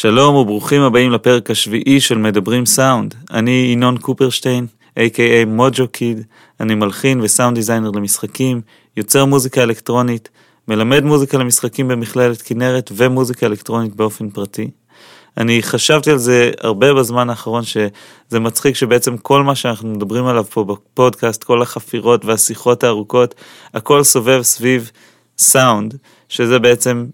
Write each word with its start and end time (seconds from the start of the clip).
שלום 0.00 0.34
וברוכים 0.34 0.82
הבאים 0.82 1.10
לפרק 1.10 1.50
השביעי 1.50 2.00
של 2.00 2.18
מדברים 2.18 2.66
סאונד. 2.66 3.14
אני 3.30 3.70
ינון 3.72 3.98
קופרשטיין, 3.98 4.66
a.k.a 4.98 5.46
מוג'ו 5.46 5.88
קיד, 5.88 6.22
אני 6.60 6.74
מלחין 6.74 7.20
וסאונד 7.20 7.56
דיזיינר 7.56 7.90
למשחקים, 7.90 8.60
יוצר 8.96 9.24
מוזיקה 9.24 9.62
אלקטרונית, 9.62 10.28
מלמד 10.68 11.04
מוזיקה 11.04 11.38
למשחקים 11.38 11.88
במכללת 11.88 12.42
כנרת 12.42 12.92
ומוזיקה 12.96 13.46
אלקטרונית 13.46 13.94
באופן 13.96 14.30
פרטי. 14.30 14.70
אני 15.36 15.62
חשבתי 15.62 16.10
על 16.10 16.18
זה 16.18 16.50
הרבה 16.60 16.94
בזמן 16.94 17.30
האחרון, 17.30 17.62
שזה 17.64 18.40
מצחיק 18.40 18.76
שבעצם 18.76 19.16
כל 19.16 19.42
מה 19.42 19.54
שאנחנו 19.54 19.88
מדברים 19.88 20.26
עליו 20.26 20.44
פה 20.44 20.64
בפודקאסט, 20.64 21.44
כל 21.44 21.62
החפירות 21.62 22.24
והשיחות 22.24 22.84
הארוכות, 22.84 23.34
הכל 23.74 24.02
סובב 24.02 24.42
סביב 24.42 24.90
סאונד, 25.38 25.94
שזה 26.28 26.58
בעצם 26.58 27.06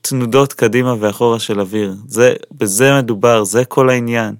תנודות 0.00 0.52
קדימה 0.52 0.94
ואחורה 1.00 1.38
של 1.38 1.60
אוויר. 1.60 1.94
זה, 2.06 2.34
בזה 2.52 2.98
מדובר, 2.98 3.44
זה 3.44 3.64
כל 3.64 3.90
העניין. 3.90 4.34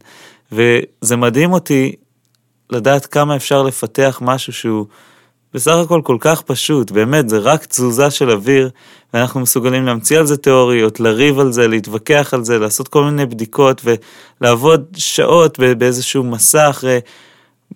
וזה 0.53 1.17
מדהים 1.17 1.53
אותי 1.53 1.97
לדעת 2.71 3.07
כמה 3.07 3.37
אפשר 3.37 3.63
לפתח 3.63 4.19
משהו 4.25 4.53
שהוא 4.53 4.87
בסך 5.55 5.73
הכל 5.85 6.01
כל 6.05 6.17
כך 6.21 6.43
פשוט, 6.43 6.91
באמת, 6.91 7.29
זה 7.29 7.39
רק 7.39 7.65
תזוזה 7.65 8.11
של 8.11 8.31
אוויר, 8.31 8.71
ואנחנו 9.15 9.41
מסוגלים 9.41 9.87
להמציא 9.87 10.19
על 10.19 10.27
זה 10.27 10.37
תיאוריות, 10.37 11.01
לריב 11.01 11.39
על 11.39 11.53
זה, 11.53 11.69
להתווכח 11.69 12.35
על 12.35 12.45
זה, 12.45 12.59
לעשות 12.59 12.89
כל 12.89 13.05
מיני 13.05 13.27
בדיקות 13.27 13.83
ולעבוד 14.41 14.87
שעות 14.97 15.59
באיזשהו 15.59 16.25
מסע 16.25 16.71
אחרי 16.71 16.99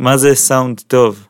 מה 0.00 0.16
זה 0.16 0.34
סאונד 0.34 0.80
טוב. 0.86 1.26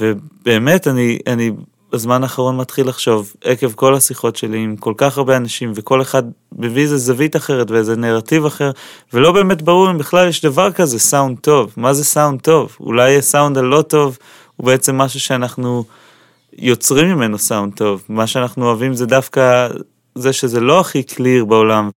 ובאמת, 0.00 0.88
אני, 0.88 1.18
אני 1.26 1.50
בזמן 1.96 2.22
האחרון 2.22 2.56
מתחיל 2.56 2.88
לחשוב, 2.88 3.32
עקב 3.44 3.72
כל 3.72 3.94
השיחות 3.94 4.36
שלי 4.36 4.58
עם 4.58 4.76
כל 4.76 4.94
כך 4.96 5.18
הרבה 5.18 5.36
אנשים, 5.36 5.72
וכל 5.74 6.02
אחד 6.02 6.22
מביא 6.52 6.82
איזה 6.82 6.96
זווית 6.96 7.36
אחרת 7.36 7.70
ואיזה 7.70 7.96
נרטיב 7.96 8.46
אחר, 8.46 8.70
ולא 9.12 9.32
באמת 9.32 9.62
ברור 9.62 9.90
אם 9.90 9.98
בכלל 9.98 10.28
יש 10.28 10.44
דבר 10.44 10.72
כזה, 10.72 10.98
סאונד 10.98 11.38
טוב. 11.38 11.72
מה 11.76 11.92
זה 11.92 12.04
סאונד 12.04 12.40
טוב? 12.40 12.76
אולי 12.80 13.18
הסאונד 13.18 13.58
הלא 13.58 13.82
טוב 13.82 14.18
הוא 14.56 14.66
בעצם 14.66 14.98
משהו 14.98 15.20
שאנחנו 15.20 15.84
יוצרים 16.58 17.08
ממנו 17.08 17.38
סאונד 17.38 17.72
טוב. 17.74 18.02
מה 18.08 18.26
שאנחנו 18.26 18.66
אוהבים 18.66 18.94
זה 18.94 19.06
דווקא 19.06 19.68
זה 20.14 20.32
שזה 20.32 20.60
לא 20.60 20.80
הכי 20.80 21.02
קליר 21.02 21.44
בעולם, 21.44 21.90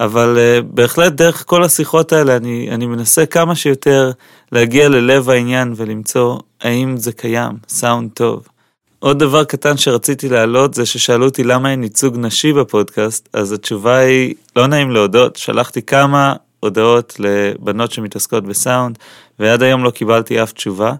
אבל 0.00 0.36
uh, 0.36 0.62
בהחלט 0.74 1.12
דרך 1.12 1.44
כל 1.46 1.62
השיחות 1.62 2.12
האלה 2.12 2.36
אני, 2.36 2.68
אני 2.70 2.86
מנסה 2.86 3.26
כמה 3.26 3.54
שיותר 3.54 4.10
להגיע 4.52 4.88
ללב 4.88 5.30
העניין 5.30 5.72
ולמצוא 5.76 6.38
האם 6.60 6.96
זה 6.96 7.12
קיים, 7.12 7.52
סאונד 7.68 8.10
טוב. 8.14 8.48
עוד 9.06 9.18
דבר 9.18 9.44
קטן 9.44 9.76
שרציתי 9.76 10.28
להעלות 10.28 10.74
זה 10.74 10.86
ששאלו 10.86 11.24
אותי 11.24 11.44
למה 11.44 11.70
אין 11.70 11.82
ייצוג 11.82 12.16
נשי 12.18 12.52
בפודקאסט, 12.52 13.28
אז 13.32 13.52
התשובה 13.52 13.96
היא, 13.96 14.34
לא 14.56 14.66
נעים 14.66 14.90
להודות, 14.90 15.36
שלחתי 15.36 15.82
כמה 15.82 16.34
הודעות 16.60 17.16
לבנות 17.18 17.92
שמתעסקות 17.92 18.44
בסאונד, 18.44 18.98
ועד 19.38 19.62
היום 19.62 19.84
לא 19.84 19.90
קיבלתי 19.90 20.42
אף 20.42 20.52
תשובה. 20.52 20.92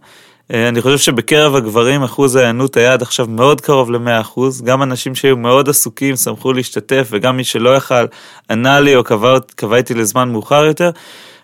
אה, 0.53 0.69
אני 0.69 0.83
חושב 0.83 0.99
שבקרב 0.99 1.55
הגברים 1.55 2.03
אחוז 2.03 2.37
ההיענות 2.37 2.77
היה 2.77 2.93
עד 2.93 3.03
עכשיו 3.03 3.27
מאוד 3.27 3.61
קרוב 3.61 3.91
ל-100%, 3.91 4.41
גם 4.65 4.83
אנשים 4.83 5.15
שהיו 5.15 5.37
מאוד 5.37 5.69
עסוקים 5.69 6.17
שמחו 6.17 6.53
להשתתף, 6.53 7.09
וגם 7.11 7.37
מי 7.37 7.45
שלא 7.45 7.77
יכל 7.77 8.05
ענה 8.51 8.81
לי 8.81 8.97
או 8.97 9.05
קבע, 9.05 9.77
איתי 9.77 9.95
לזמן 9.95 10.29
מאוחר 10.29 10.65
יותר. 10.65 10.91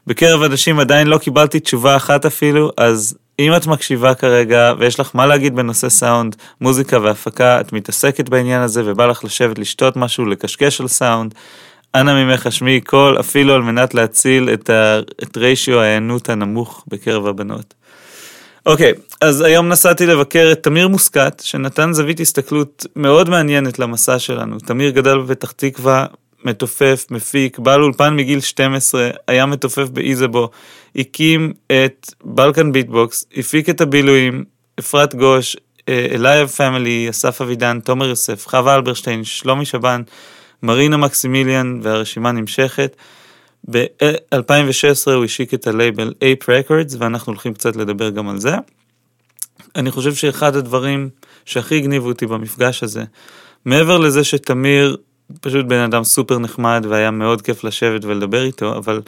בקרב 0.06 0.42
אנשים 0.42 0.80
עדיין 0.80 1.06
לא 1.06 1.18
קיבלתי 1.18 1.60
תשובה 1.60 1.96
אחת 1.96 2.26
אפילו, 2.26 2.70
אז 2.76 3.14
אם 3.38 3.56
את 3.56 3.66
מקשיבה 3.66 4.14
כרגע 4.14 4.72
ויש 4.78 5.00
לך 5.00 5.10
מה 5.14 5.26
להגיד 5.26 5.56
בנושא 5.56 5.88
סאונד, 5.88 6.36
מוזיקה 6.60 6.98
והפקה, 6.98 7.60
את 7.60 7.72
מתעסקת 7.72 8.28
בעניין 8.28 8.62
הזה 8.62 8.82
ובא 8.84 9.06
לך 9.06 9.24
לשבת 9.24 9.58
לשתות 9.58 9.96
משהו, 9.96 10.26
לקשקש 10.26 10.80
על 10.80 10.88
סאונד, 10.88 11.34
אנא 11.94 12.24
ממך 12.24 12.46
השמיעי 12.46 12.80
קול, 12.80 13.20
אפילו 13.20 13.54
על 13.54 13.62
מנת 13.62 13.94
להציל 13.94 14.50
את, 14.52 14.70
ה... 14.70 14.98
את 15.22 15.36
ריישיו 15.36 15.80
ההיענות 15.80 16.28
הנמוך 16.28 16.84
בקרב 16.88 17.26
הבנות. 17.26 17.74
אוקיי, 18.66 18.92
אז 19.20 19.40
היום 19.40 19.68
נסעתי 19.68 20.06
לבקר 20.06 20.48
את 20.52 20.62
תמיר 20.62 20.88
מוסקת, 20.88 21.42
שנתן 21.44 21.92
זווית 21.92 22.20
הסתכלות 22.20 22.86
מאוד 22.96 23.30
מעניינת 23.30 23.78
למסע 23.78 24.18
שלנו. 24.18 24.58
תמיר 24.58 24.90
גדל 24.90 25.18
בפתח 25.18 25.50
תקווה, 25.50 26.06
מתופף, 26.44 27.06
מפיק, 27.10 27.58
בעל 27.58 27.82
אולפן 27.82 28.16
מגיל 28.16 28.40
12, 28.40 29.10
היה 29.28 29.46
מתופף 29.46 29.88
באיזבו, 29.88 30.50
הקים 30.96 31.52
את 31.66 32.14
בלקן 32.24 32.72
ביטבוקס, 32.72 33.26
הפיק 33.36 33.70
את 33.70 33.80
הבילויים, 33.80 34.44
אפרת 34.78 35.14
גוש, 35.14 35.56
אה, 35.88 36.06
אלייב 36.12 36.48
פמילי, 36.48 37.06
אסף 37.10 37.40
אבידן, 37.40 37.80
תומר 37.80 38.08
יוסף, 38.08 38.48
חווה 38.48 38.74
אלברשטיין, 38.74 39.24
שלומי 39.24 39.64
שבן, 39.64 40.02
מרינה 40.62 40.96
מקסימיליאן 40.96 41.80
והרשימה 41.82 42.32
נמשכת. 42.32 42.96
ב-2016 43.70 45.10
הוא 45.10 45.24
השיק 45.24 45.54
את 45.54 45.66
הלייבל 45.66 46.14
Ape 46.20 46.44
Records 46.44 46.96
ואנחנו 46.98 47.32
הולכים 47.32 47.54
קצת 47.54 47.76
לדבר 47.76 48.10
גם 48.10 48.28
על 48.28 48.38
זה. 48.38 48.54
אני 49.76 49.90
חושב 49.90 50.14
שאחד 50.14 50.56
הדברים 50.56 51.08
שהכי 51.44 51.76
הגניבו 51.76 52.08
אותי 52.08 52.26
במפגש 52.26 52.82
הזה, 52.82 53.04
מעבר 53.64 53.98
לזה 53.98 54.24
שתמיר 54.24 54.96
פשוט 55.40 55.66
בן 55.66 55.78
אדם 55.78 56.04
סופר 56.04 56.38
נחמד 56.38 56.86
והיה 56.88 57.10
מאוד 57.10 57.42
כיף 57.42 57.64
לשבת 57.64 58.04
ולדבר 58.04 58.44
איתו, 58.44 58.76
אבל 58.76 59.00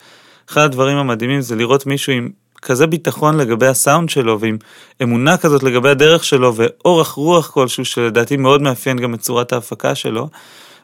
אחד 0.50 0.60
הדברים 0.60 0.96
המדהימים 0.96 1.40
זה 1.40 1.56
לראות 1.56 1.86
מישהו 1.86 2.12
עם 2.12 2.28
כזה 2.62 2.86
ביטחון 2.86 3.36
לגבי 3.36 3.66
הסאונד 3.66 4.10
שלו 4.10 4.40
ועם 4.40 4.56
אמונה 5.02 5.36
כזאת 5.36 5.62
לגבי 5.62 5.88
הדרך 5.88 6.24
שלו 6.24 6.54
ואורך 6.54 7.08
רוח 7.08 7.50
כלשהו 7.50 7.84
שלדעתי 7.84 8.36
מאוד 8.36 8.62
מאפיין 8.62 8.98
גם 8.98 9.14
את 9.14 9.20
צורת 9.20 9.52
ההפקה 9.52 9.94
שלו. 9.94 10.28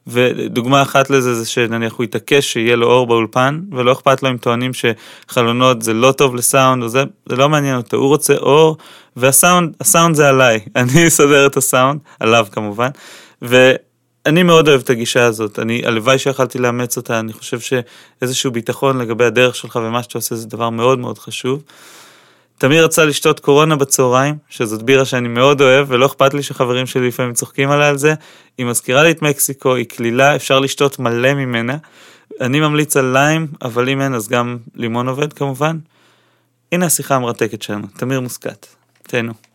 ודוגמה 0.07 0.83
אחת 0.83 1.11
לזה 1.11 1.35
זה 1.35 1.47
שנניח 1.49 1.93
הוא 1.93 2.05
יתעקש 2.05 2.53
שיהיה 2.53 2.77
לו 2.77 2.87
אור 2.87 3.07
באולפן 3.07 3.61
ולא 3.73 3.93
אכפת 3.93 4.23
לו 4.23 4.31
אם 4.31 4.37
טוענים 4.37 4.71
שחלונות 4.73 5.83
זה 5.83 5.95
לא 5.95 6.13
טוב 6.13 6.35
לסאונד 6.35 6.83
או 6.83 6.89
זה, 6.89 7.05
זה 7.29 7.37
לא 7.37 7.49
מעניין 7.49 7.77
אותו, 7.77 7.97
הוא 7.97 8.09
רוצה 8.09 8.35
אור 8.35 8.77
והסאונד, 9.17 9.77
הסאונד 9.81 10.15
זה 10.15 10.29
עליי, 10.29 10.61
אני 10.77 11.07
אסדר 11.07 11.47
את 11.47 11.57
הסאונד, 11.57 12.01
עליו 12.21 12.47
כמובן. 12.53 12.89
ו... 13.43 13.73
אני 14.27 14.43
מאוד 14.43 14.69
אוהב 14.69 14.81
את 14.81 14.91
הגישה 14.91 15.25
הזאת, 15.25 15.59
אני, 15.59 15.83
הלוואי 15.85 16.19
שיכלתי 16.19 16.59
לאמץ 16.59 16.97
אותה, 16.97 17.21
אני 17.21 17.33
חושב 17.33 17.61
שאיזשהו 17.61 18.51
ביטחון 18.51 18.99
לגבי 18.99 19.25
הדרך 19.25 19.57
שלך 19.57 19.77
ומה 19.77 20.03
שאתה 20.03 20.19
עושה 20.19 20.35
זה 20.35 20.47
דבר 20.47 20.71
מאוד 20.71 20.99
מאוד 20.99 21.19
חשוב. 21.19 21.63
תמיר 22.59 22.85
רצה 22.85 23.05
לשתות 23.05 23.41
קורונה 23.41 23.77
בצהריים, 23.77 24.35
שזאת 24.49 24.83
בירה 24.83 25.05
שאני 25.05 25.29
מאוד 25.29 25.61
אוהב, 25.61 25.87
ולא 25.91 26.07
אכפת 26.07 26.35
לי 26.35 26.43
שחברים 26.43 26.87
שלי 26.87 27.09
לפעמים 27.09 27.33
צוחקים 27.33 27.71
עליה 27.71 27.89
על 27.89 27.99
זה. 27.99 28.15
היא 28.59 28.67
מזכירה 28.67 29.03
לי 29.03 29.11
את 29.11 29.23
מקסיקו, 29.23 29.75
היא 29.75 29.85
קלילה, 29.85 30.37
אפשר 30.37 30.59
לשתות 30.59 30.99
מלא 30.99 31.35
ממנה. 31.35 31.77
אני 32.41 32.61
ממליץ 32.61 32.97
על 32.97 33.05
ליים, 33.13 33.47
אבל 33.63 33.89
אם 33.89 34.01
אין 34.01 34.15
אז 34.15 34.29
גם 34.29 34.59
לימון 34.75 35.09
עובד 35.09 35.33
כמובן. 35.33 35.79
הנה 36.73 36.87
השיחה 36.87 37.17
המרתקת 37.17 37.63
שלנו, 37.63 37.87
תמיר 37.97 38.21
מוסקת. 38.21 38.67
תהנו. 39.03 39.50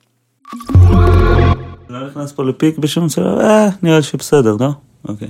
לא 1.90 2.08
נכנס 2.08 2.32
פה 2.32 2.44
לפיק 2.44 2.78
בשום 2.78 3.10
שלב, 3.10 3.40
אה, 3.40 3.70
נראה 3.84 3.98
לי 3.98 4.04
שבסדר, 4.04 4.56
לא? 4.60 4.72
אוקיי. 5.08 5.28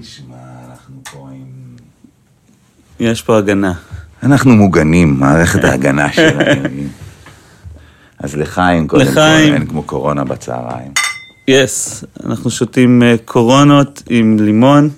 תשמע, 0.00 0.34
אנחנו 0.70 0.96
פה 1.12 1.28
עם... 1.32 1.76
יש 3.00 3.22
פה 3.22 3.38
הגנה. 3.38 3.72
אנחנו 4.22 4.54
מוגנים, 4.54 5.20
מערכת 5.20 5.64
ההגנה 5.64 6.12
שלנו. 6.12 6.68
אז 8.18 8.36
לחיים, 8.36 8.88
קודם 8.88 9.14
כל, 9.14 9.20
אין 9.20 9.66
כמו 9.66 9.82
קורונה 9.82 10.24
בצהריים. 10.24 10.92
יס, 11.48 12.04
yes, 12.04 12.26
אנחנו 12.26 12.50
שותים 12.50 13.02
uh, 13.02 13.18
קורונות 13.24 14.02
עם 14.10 14.36
לימון. 14.40 14.90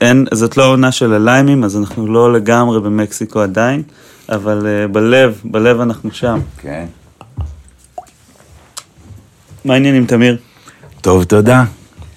אין, 0.00 0.26
זאת 0.32 0.56
לא 0.56 0.64
העונה 0.64 0.92
של 0.92 1.12
הליימים, 1.12 1.64
אז 1.64 1.76
אנחנו 1.76 2.06
לא 2.06 2.32
לגמרי 2.32 2.80
במקסיקו 2.80 3.40
עדיין, 3.40 3.82
אבל 4.28 4.66
uh, 4.66 4.92
בלב, 4.92 5.40
בלב 5.44 5.80
אנחנו 5.80 6.10
שם. 6.12 6.40
כן. 6.58 6.86
מה 9.64 9.74
העניינים, 9.74 10.06
תמיר? 10.06 10.36
טוב, 11.00 11.24
תודה. 11.24 11.64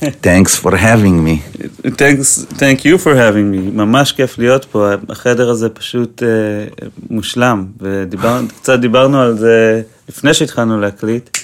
Thanks 0.01 0.56
for 0.63 0.72
having 0.72 1.18
me. 1.25 1.62
Thanks, 1.88 2.45
thank 2.57 2.80
you 2.86 2.98
for 3.04 3.13
having 3.16 3.54
me. 3.54 3.72
ממש 3.74 4.12
כיף 4.12 4.38
להיות 4.38 4.66
פה. 4.66 4.90
החדר 5.10 5.50
הזה 5.50 5.69
פשוט 5.69 6.24
uh, 6.24 6.86
מושלם. 7.10 7.66
וקצת 7.80 8.80
דיברנו 8.80 9.22
על 9.22 9.38
זה 9.38 9.81
לפני 10.10 10.34
שהתחלנו 10.34 10.80
להקליט, 10.80 11.38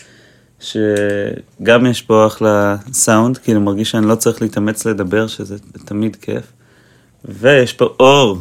שגם 0.60 1.86
יש 1.86 2.02
פה 2.02 2.28
אחלה 2.28 2.76
סאונד, 2.94 3.38
כאילו 3.38 3.62
מרגיש 3.62 3.92
שאני 3.92 4.08
לא 4.08 4.16
צריך 4.16 4.42
להתאמץ 4.42 4.86
לדבר, 4.86 5.28
שזה 5.28 5.56
תמיד 5.86 6.18
כיף. 6.22 6.44
ויש 7.26 7.74
פה 7.74 7.86
אור. 8.00 8.38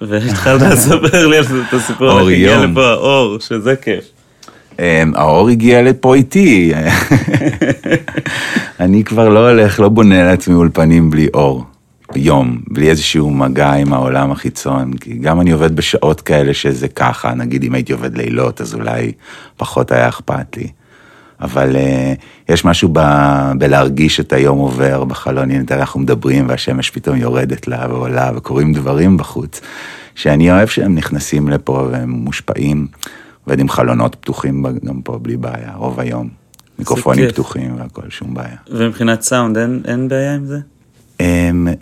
והתחלת 0.00 0.62
לספר 0.72 1.26
לי 1.26 1.36
על 1.36 1.46
זה 1.46 1.62
את 1.68 1.74
הסיפור, 1.74 2.20
איך 2.20 2.28
הגיע 2.28 2.66
לפה 2.66 2.86
האור, 2.86 3.40
שזה 3.40 3.76
כיף. 3.76 4.04
אמ, 4.80 5.12
האור 5.14 5.48
הגיע 5.48 5.82
לפה 5.82 6.14
איתי. 6.14 6.72
אני 8.80 9.04
כבר 9.04 9.28
לא 9.28 9.50
הולך, 9.50 9.80
לא 9.80 9.88
בונה 9.88 10.24
לעצמי 10.24 10.54
אולפנים 10.54 11.10
בלי 11.10 11.28
אור. 11.34 11.64
יום, 12.16 12.60
בלי 12.68 12.90
איזשהו 12.90 13.30
מגע 13.30 13.72
עם 13.72 13.92
העולם 13.92 14.30
החיצון, 14.30 14.92
כי 14.92 15.14
גם 15.14 15.40
אני 15.40 15.50
עובד 15.50 15.76
בשעות 15.76 16.20
כאלה 16.20 16.54
שזה 16.54 16.88
ככה, 16.88 17.34
נגיד 17.34 17.64
אם 17.64 17.74
הייתי 17.74 17.92
עובד 17.92 18.16
לילות 18.16 18.60
אז 18.60 18.74
אולי 18.74 19.12
פחות 19.56 19.92
היה 19.92 20.08
אכפת 20.08 20.56
לי. 20.56 20.66
אבל 21.40 21.76
uh, 21.76 22.52
יש 22.52 22.64
משהו 22.64 22.88
ב, 22.92 23.00
בלהרגיש 23.58 24.20
את 24.20 24.32
היום 24.32 24.58
עובר 24.58 25.04
בחלון, 25.04 25.50
הנה 25.50 25.64
אנחנו 25.70 26.00
מדברים 26.00 26.48
והשמש 26.48 26.90
פתאום 26.90 27.16
יורדת 27.16 27.68
לה 27.68 27.86
ועולה 27.88 28.30
וקורים 28.36 28.72
דברים 28.72 29.16
בחוץ, 29.16 29.60
שאני 30.14 30.50
אוהב 30.50 30.68
שהם 30.68 30.94
נכנסים 30.94 31.48
לפה 31.48 31.88
והם 31.90 32.10
מושפעים, 32.10 32.86
עובד 33.44 33.60
עם 33.60 33.68
חלונות 33.68 34.14
פתוחים 34.20 34.66
גם 34.84 35.02
פה 35.02 35.18
בלי 35.18 35.36
בעיה, 35.36 35.72
רוב 35.74 36.00
היום. 36.00 36.28
מיקרופונים 36.78 37.28
פתוחים 37.28 37.76
והכל, 37.78 38.02
שום 38.08 38.34
בעיה. 38.34 38.56
ומבחינת 38.70 39.22
סאונד, 39.22 39.58
אין, 39.58 39.82
אין 39.84 40.08
בעיה 40.08 40.34
עם 40.34 40.46
זה? 40.46 40.58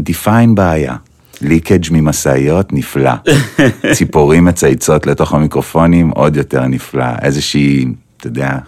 דיפיין 0.00 0.54
בעיה. 0.54 0.96
ליקג' 1.40 1.86
ממשאיות, 1.90 2.72
נפלא. 2.72 3.12
ציפורים 3.94 4.44
מצייצות 4.44 5.06
לתוך 5.06 5.34
המיקרופונים, 5.34 6.10
עוד 6.10 6.36
יותר 6.36 6.66
נפלא. 6.66 7.04
איזושהי, 7.22 7.86
אתה 8.16 8.26
יודע, 8.26 8.58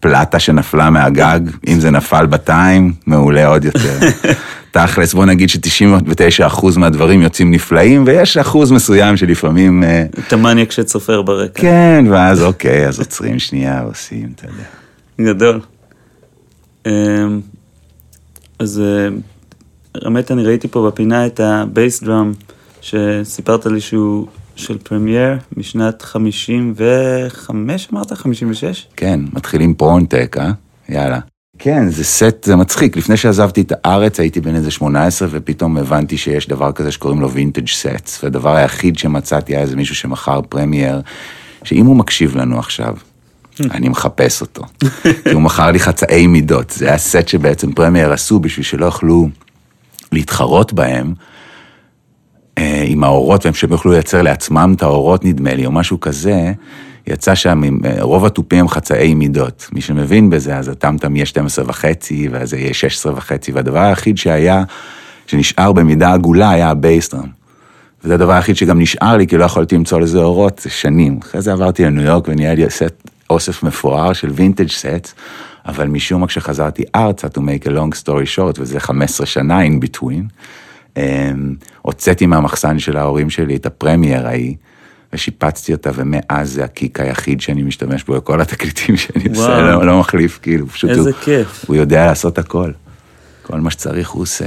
פלטה 0.00 0.38
שנפלה 0.38 0.90
מהגג, 0.90 1.40
אם 1.68 1.80
זה 1.80 1.90
נפל 1.90 2.26
ב 2.26 2.37
time, 2.37 2.92
מעולה 3.06 3.46
עוד 3.46 3.64
יותר. 3.64 3.98
תכלס, 4.70 5.14
בוא 5.14 5.24
נגיד 5.26 5.48
ש-99% 5.48 6.78
מהדברים 6.78 7.22
יוצאים 7.22 7.50
נפלאים, 7.50 8.04
ויש 8.06 8.36
אחוז 8.36 8.70
מסוים 8.70 9.16
שלפעמים... 9.16 9.84
אה, 9.84 10.04
את 10.26 10.32
המניאק 10.32 10.70
שצופר 10.70 11.22
ברקע. 11.22 11.60
כן, 11.60 12.04
ואז 12.10 12.42
אוקיי, 12.42 12.88
אז 12.88 12.98
עוצרים 12.98 13.38
שנייה, 13.38 13.80
עושים, 13.82 14.32
אתה 14.36 14.44
יודע. 14.46 15.32
גדול. 15.32 15.60
אמ, 16.86 17.40
אז 18.58 18.80
אה, 18.80 19.08
האמת, 20.04 20.30
אני 20.30 20.44
ראיתי 20.44 20.68
פה 20.68 20.90
בפינה 20.90 21.26
את 21.26 21.40
ה 21.40 21.52
bass 21.52 22.02
drum, 22.02 22.32
שסיפרת 22.80 23.66
לי 23.66 23.80
שהוא 23.80 24.26
של 24.56 24.78
פרמייר 24.78 25.36
משנת 25.56 26.02
55, 26.02 27.88
אמרת? 27.92 28.12
56? 28.12 28.86
כן, 28.96 29.20
מתחילים 29.32 29.74
פרונטק, 29.74 30.36
אה? 30.40 30.50
יאללה. 30.88 31.18
כן, 31.62 31.90
זה 31.90 32.04
סט, 32.04 32.44
זה 32.44 32.56
מצחיק. 32.56 32.96
לפני 32.96 33.16
שעזבתי 33.16 33.60
את 33.60 33.72
הארץ 33.72 34.20
הייתי 34.20 34.40
בן 34.40 34.54
איזה 34.54 34.70
18, 34.70 35.28
ופתאום 35.30 35.76
הבנתי 35.76 36.18
שיש 36.18 36.48
דבר 36.48 36.72
כזה 36.72 36.92
שקוראים 36.92 37.20
לו 37.20 37.30
vintage 37.30 37.68
sets, 37.68 38.24
והדבר 38.24 38.56
היחיד 38.56 38.98
שמצאתי 38.98 39.52
היה 39.52 39.62
איזה 39.62 39.76
מישהו 39.76 39.94
שמכר 39.94 40.40
פרמייר, 40.48 41.00
שאם 41.64 41.86
הוא 41.86 41.96
מקשיב 41.96 42.36
לנו 42.36 42.58
עכשיו, 42.58 42.96
אני 43.74 43.88
מחפש 43.88 44.40
אותו. 44.40 44.62
כי 45.02 45.32
הוא 45.32 45.42
מכר 45.42 45.70
לי 45.70 45.78
חצאי 45.78 46.26
מידות. 46.26 46.70
זה 46.70 46.88
היה 46.88 46.98
סט 46.98 47.28
שבעצם 47.28 47.72
פרמייר 47.72 48.12
עשו 48.12 48.40
בשביל 48.40 48.64
שלא 48.64 48.86
יוכלו 48.86 49.28
להתחרות 50.12 50.72
בהם 50.72 51.14
אה, 52.58 52.84
עם 52.86 53.04
העורות, 53.04 53.44
והם 53.44 53.54
שהם 53.54 53.72
יוכלו 53.72 53.92
לייצר 53.92 54.22
לעצמם 54.22 54.74
את 54.76 54.82
העורות, 54.82 55.24
נדמה 55.24 55.54
לי, 55.54 55.66
או 55.66 55.72
משהו 55.72 56.00
כזה. 56.00 56.52
יצא 57.10 57.34
שם, 57.34 57.62
אה, 57.84 57.96
רוב 58.00 58.26
התופים 58.26 58.68
חצאי 58.68 59.14
מידות. 59.14 59.68
מי 59.72 59.80
שמבין 59.80 60.30
בזה, 60.30 60.56
אז 60.56 60.68
ה 60.68 60.74
tom-tom 60.74 61.16
יהיה 61.16 61.26
12 61.26 61.64
וחצי, 61.68 62.28
ואז 62.32 62.54
יהיה 62.54 62.74
16 62.74 63.12
וחצי, 63.16 63.52
והדבר 63.52 63.78
היחיד 63.78 64.18
שהיה, 64.18 64.62
שנשאר 65.26 65.72
במידה 65.72 66.12
עגולה, 66.12 66.50
היה 66.50 66.70
ה 66.70 66.76
bass 66.76 66.98
drum. 66.98 67.26
וזה 68.04 68.14
הדבר 68.14 68.32
היחיד 68.32 68.56
שגם 68.56 68.80
נשאר 68.80 69.16
לי, 69.16 69.26
כי 69.26 69.36
לא 69.36 69.44
יכולתי 69.44 69.74
למצוא 69.74 70.00
לזה 70.00 70.18
עורות, 70.18 70.58
זה 70.58 70.70
שנים. 70.70 71.18
אחרי 71.22 71.42
זה 71.42 71.52
עברתי 71.52 71.84
לניו 71.84 72.04
יורק 72.04 72.28
ונהיה 72.28 72.54
לי 72.54 72.70
סט 72.70 73.08
אוסף 73.30 73.62
מפואר 73.62 74.12
של 74.12 74.30
vintage 74.30 74.68
set, 74.68 75.12
אבל 75.66 75.86
משום 75.86 76.20
מה 76.20 76.26
כשחזרתי 76.26 76.82
ארצה, 76.94 77.26
to 77.26 77.40
make 77.40 77.66
a 77.66 77.70
long 77.70 78.02
story 78.02 78.36
short, 78.36 78.60
וזה 78.60 78.80
15 78.80 79.26
שנה 79.26 79.66
in 79.66 79.84
between, 79.84 80.22
אמ, 80.96 81.54
הוצאתי 81.82 82.26
מהמחסן 82.26 82.78
של 82.78 82.96
ההורים 82.96 83.30
שלי 83.30 83.56
את 83.56 83.66
הפרמייר 83.66 84.26
ההיא, 84.26 84.54
ושיפצתי 85.12 85.72
אותה, 85.72 85.90
ומאז 85.94 86.52
זה 86.52 86.64
הקיק 86.64 87.00
היחיד 87.00 87.40
שאני 87.40 87.62
משתמש 87.62 88.04
בו, 88.04 88.24
כל 88.24 88.40
התקליטים 88.40 88.96
שאני 88.96 89.24
וואו. 89.28 89.50
עושה, 89.50 89.60
לא, 89.60 89.86
לא 89.86 90.00
מחליף, 90.00 90.38
כאילו, 90.42 90.68
פשוט 90.68 90.90
איזה 90.90 91.10
הוא, 91.10 91.18
כיף. 91.24 91.64
הוא 91.66 91.76
יודע 91.76 92.06
לעשות 92.06 92.38
הכל. 92.38 92.70
כל 93.42 93.60
מה 93.60 93.70
שצריך 93.70 94.10
הוא 94.10 94.22
עושה. 94.22 94.46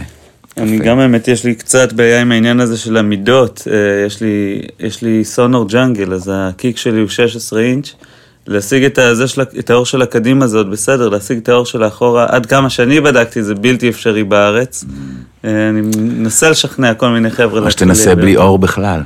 אני 0.58 0.78
גם 0.78 1.00
האמת, 1.00 1.28
יש 1.28 1.44
לי 1.44 1.56
קצת 1.56 1.94
בעיה 1.94 2.22
עם 2.22 2.32
העניין 2.32 2.60
הזה 2.60 2.78
של 2.78 2.98
המידות. 2.98 3.68
אה, 3.72 4.06
יש 4.06 4.22
לי, 4.22 4.62
יש 4.80 5.02
לי 5.02 5.24
סונור 5.24 5.68
ג'אנגל, 5.68 6.14
אז 6.14 6.32
הקיק 6.34 6.78
שלי 6.78 7.00
הוא 7.00 7.10
16 7.10 7.62
אינץ'. 7.62 7.94
להשיג 8.48 8.84
את, 8.84 8.98
הזה 8.98 9.28
של, 9.28 9.42
את 9.42 9.70
האור 9.70 9.86
של 9.86 10.02
הקדימה 10.02 10.48
זה 10.48 10.58
עוד 10.58 10.72
בסדר, 10.72 11.10
להשיג 11.10 11.38
את 11.38 11.50
האור 11.50 11.66
של 11.66 11.84
האחורה, 11.84 12.26
עד 12.30 12.46
כמה 12.46 12.70
שאני 12.70 13.02
בדקתי 13.02 13.44
זה 13.44 13.56
בלתי 13.56 13.90
אפשרי 13.90 14.24
בארץ. 14.24 14.86
אה, 15.46 15.70
אני 15.70 15.82
מנסה 15.98 16.50
לשכנע 16.50 16.94
כל 16.94 17.10
מיני 17.10 17.30
חבר'ה. 17.30 17.62
או 17.62 17.72
שתנסה 17.72 18.16
בלי 18.16 18.38
אור 18.38 18.60
בכלל. 18.60 19.02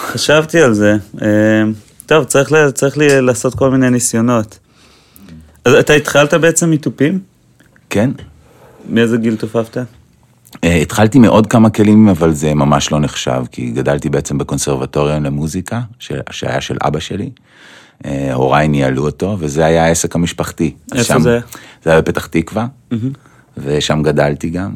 חשבתי 0.00 0.60
על 0.60 0.74
זה. 0.74 0.96
אה, 1.22 1.62
טוב, 2.06 2.24
צריך, 2.24 2.50
צריך 2.74 2.98
לי 2.98 3.20
לעשות 3.20 3.54
כל 3.54 3.70
מיני 3.70 3.90
ניסיונות. 3.90 4.58
אז 5.64 5.74
אתה 5.74 5.92
התחלת 5.92 6.34
בעצם 6.34 6.70
מתופים? 6.70 7.18
כן. 7.90 8.10
מאיזה 8.88 9.16
גיל 9.16 9.36
תופפת? 9.36 9.76
Uh, 10.56 10.68
התחלתי 10.82 11.18
מעוד 11.18 11.46
כמה 11.46 11.70
כלים, 11.70 12.08
אבל 12.08 12.32
זה 12.32 12.54
ממש 12.54 12.92
לא 12.92 13.00
נחשב, 13.00 13.42
כי 13.52 13.70
גדלתי 13.70 14.08
בעצם 14.08 14.38
בקונסרבטוריון 14.38 15.22
למוזיקה, 15.22 15.80
שהיה 16.30 16.60
של 16.60 16.76
אבא 16.82 17.00
שלי. 17.00 17.30
אה, 18.04 18.34
הוריי 18.34 18.68
ניהלו 18.68 19.06
אותו, 19.06 19.36
וזה 19.38 19.64
היה 19.64 19.84
העסק 19.84 20.14
המשפחתי. 20.14 20.74
איפה 20.92 21.04
שם, 21.04 21.20
זה? 21.20 21.38
זה 21.84 21.90
היה 21.90 22.00
בפתח 22.00 22.26
תקווה, 22.26 22.66
mm-hmm. 22.66 22.94
ושם 23.56 24.02
גדלתי 24.02 24.48
גם, 24.48 24.70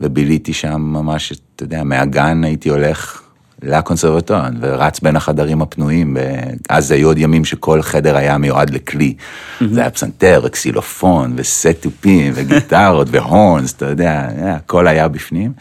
וביליתי 0.00 0.52
שם 0.52 0.80
ממש, 0.80 1.32
אתה 1.56 1.64
יודע, 1.64 1.84
מהגן 1.84 2.44
הייתי 2.44 2.68
הולך 2.68 3.23
לקונסרבטוריון, 3.64 4.56
ורץ 4.60 5.00
בין 5.00 5.16
החדרים 5.16 5.62
הפנויים, 5.62 6.16
אז 6.68 6.90
היו 6.90 7.08
עוד 7.08 7.18
ימים 7.18 7.44
שכל 7.44 7.82
חדר 7.82 8.16
היה 8.16 8.38
מיועד 8.38 8.70
לכלי. 8.70 9.14
Mm-hmm. 9.18 9.64
זה 9.70 9.80
היה 9.80 9.90
פסנתר, 9.90 10.40
וקסילופון, 10.44 11.32
וסט-טופים, 11.36 12.32
וגיטרות, 12.34 13.08
והורנס, 13.12 13.72
אתה 13.72 13.86
יודע, 13.86 14.28
הכל 14.42 14.86
היה 14.86 15.08
בפנים. 15.08 15.52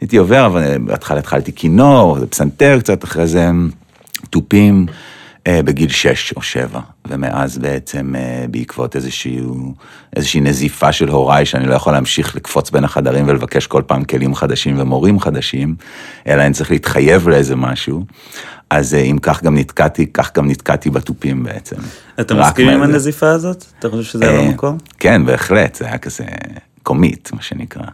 הייתי 0.00 0.16
עובר, 0.16 0.46
אבל 0.46 0.78
בהתחלה 0.78 1.18
התחלתי 1.18 1.52
כינור, 1.52 2.18
פסנתר 2.30 2.78
קצת, 2.80 3.04
אחרי 3.04 3.26
זה 3.26 3.50
תופים. 4.30 4.86
אה, 5.46 5.62
בגיל 5.62 5.90
שש 5.90 6.32
או 6.36 6.42
שבע, 6.42 6.80
ומאז 7.08 7.58
בעצם 7.58 8.14
אה, 8.16 8.44
בעקבות 8.50 8.96
איזשהו, 8.96 9.74
איזושהי 10.16 10.40
נזיפה 10.40 10.92
של 10.92 11.08
הוריי, 11.08 11.46
שאני 11.46 11.66
לא 11.66 11.74
יכול 11.74 11.92
להמשיך 11.92 12.36
לקפוץ 12.36 12.70
בין 12.70 12.84
החדרים 12.84 13.28
ולבקש 13.28 13.66
כל 13.66 13.82
פעם 13.86 14.04
כלים 14.04 14.34
חדשים 14.34 14.80
ומורים 14.80 15.20
חדשים, 15.20 15.74
אלא 16.26 16.42
אני 16.42 16.54
צריך 16.54 16.70
להתחייב 16.70 17.28
לאיזה 17.28 17.56
משהו, 17.56 18.04
אז 18.70 18.94
אה, 18.94 19.00
אם 19.00 19.18
כך 19.22 19.42
גם 19.42 19.56
נתקעתי, 19.58 20.06
כך 20.12 20.36
גם 20.36 20.50
נתקעתי 20.50 20.90
בתופים 20.90 21.42
בעצם. 21.42 21.76
אתה 22.20 22.34
מסכים 22.34 22.68
עם 22.68 22.82
הנזיפה 22.82 23.30
הזאת? 23.30 23.64
אתה 23.78 23.90
חושב 23.90 24.02
שזה 24.02 24.30
היה 24.30 24.50
במקום? 24.50 24.78
כן, 24.98 25.26
בהחלט, 25.26 25.74
זה 25.74 25.86
היה 25.86 25.98
כזה 25.98 26.24
קומית, 26.82 27.30
מה 27.34 27.42
שנקרא. 27.42 27.86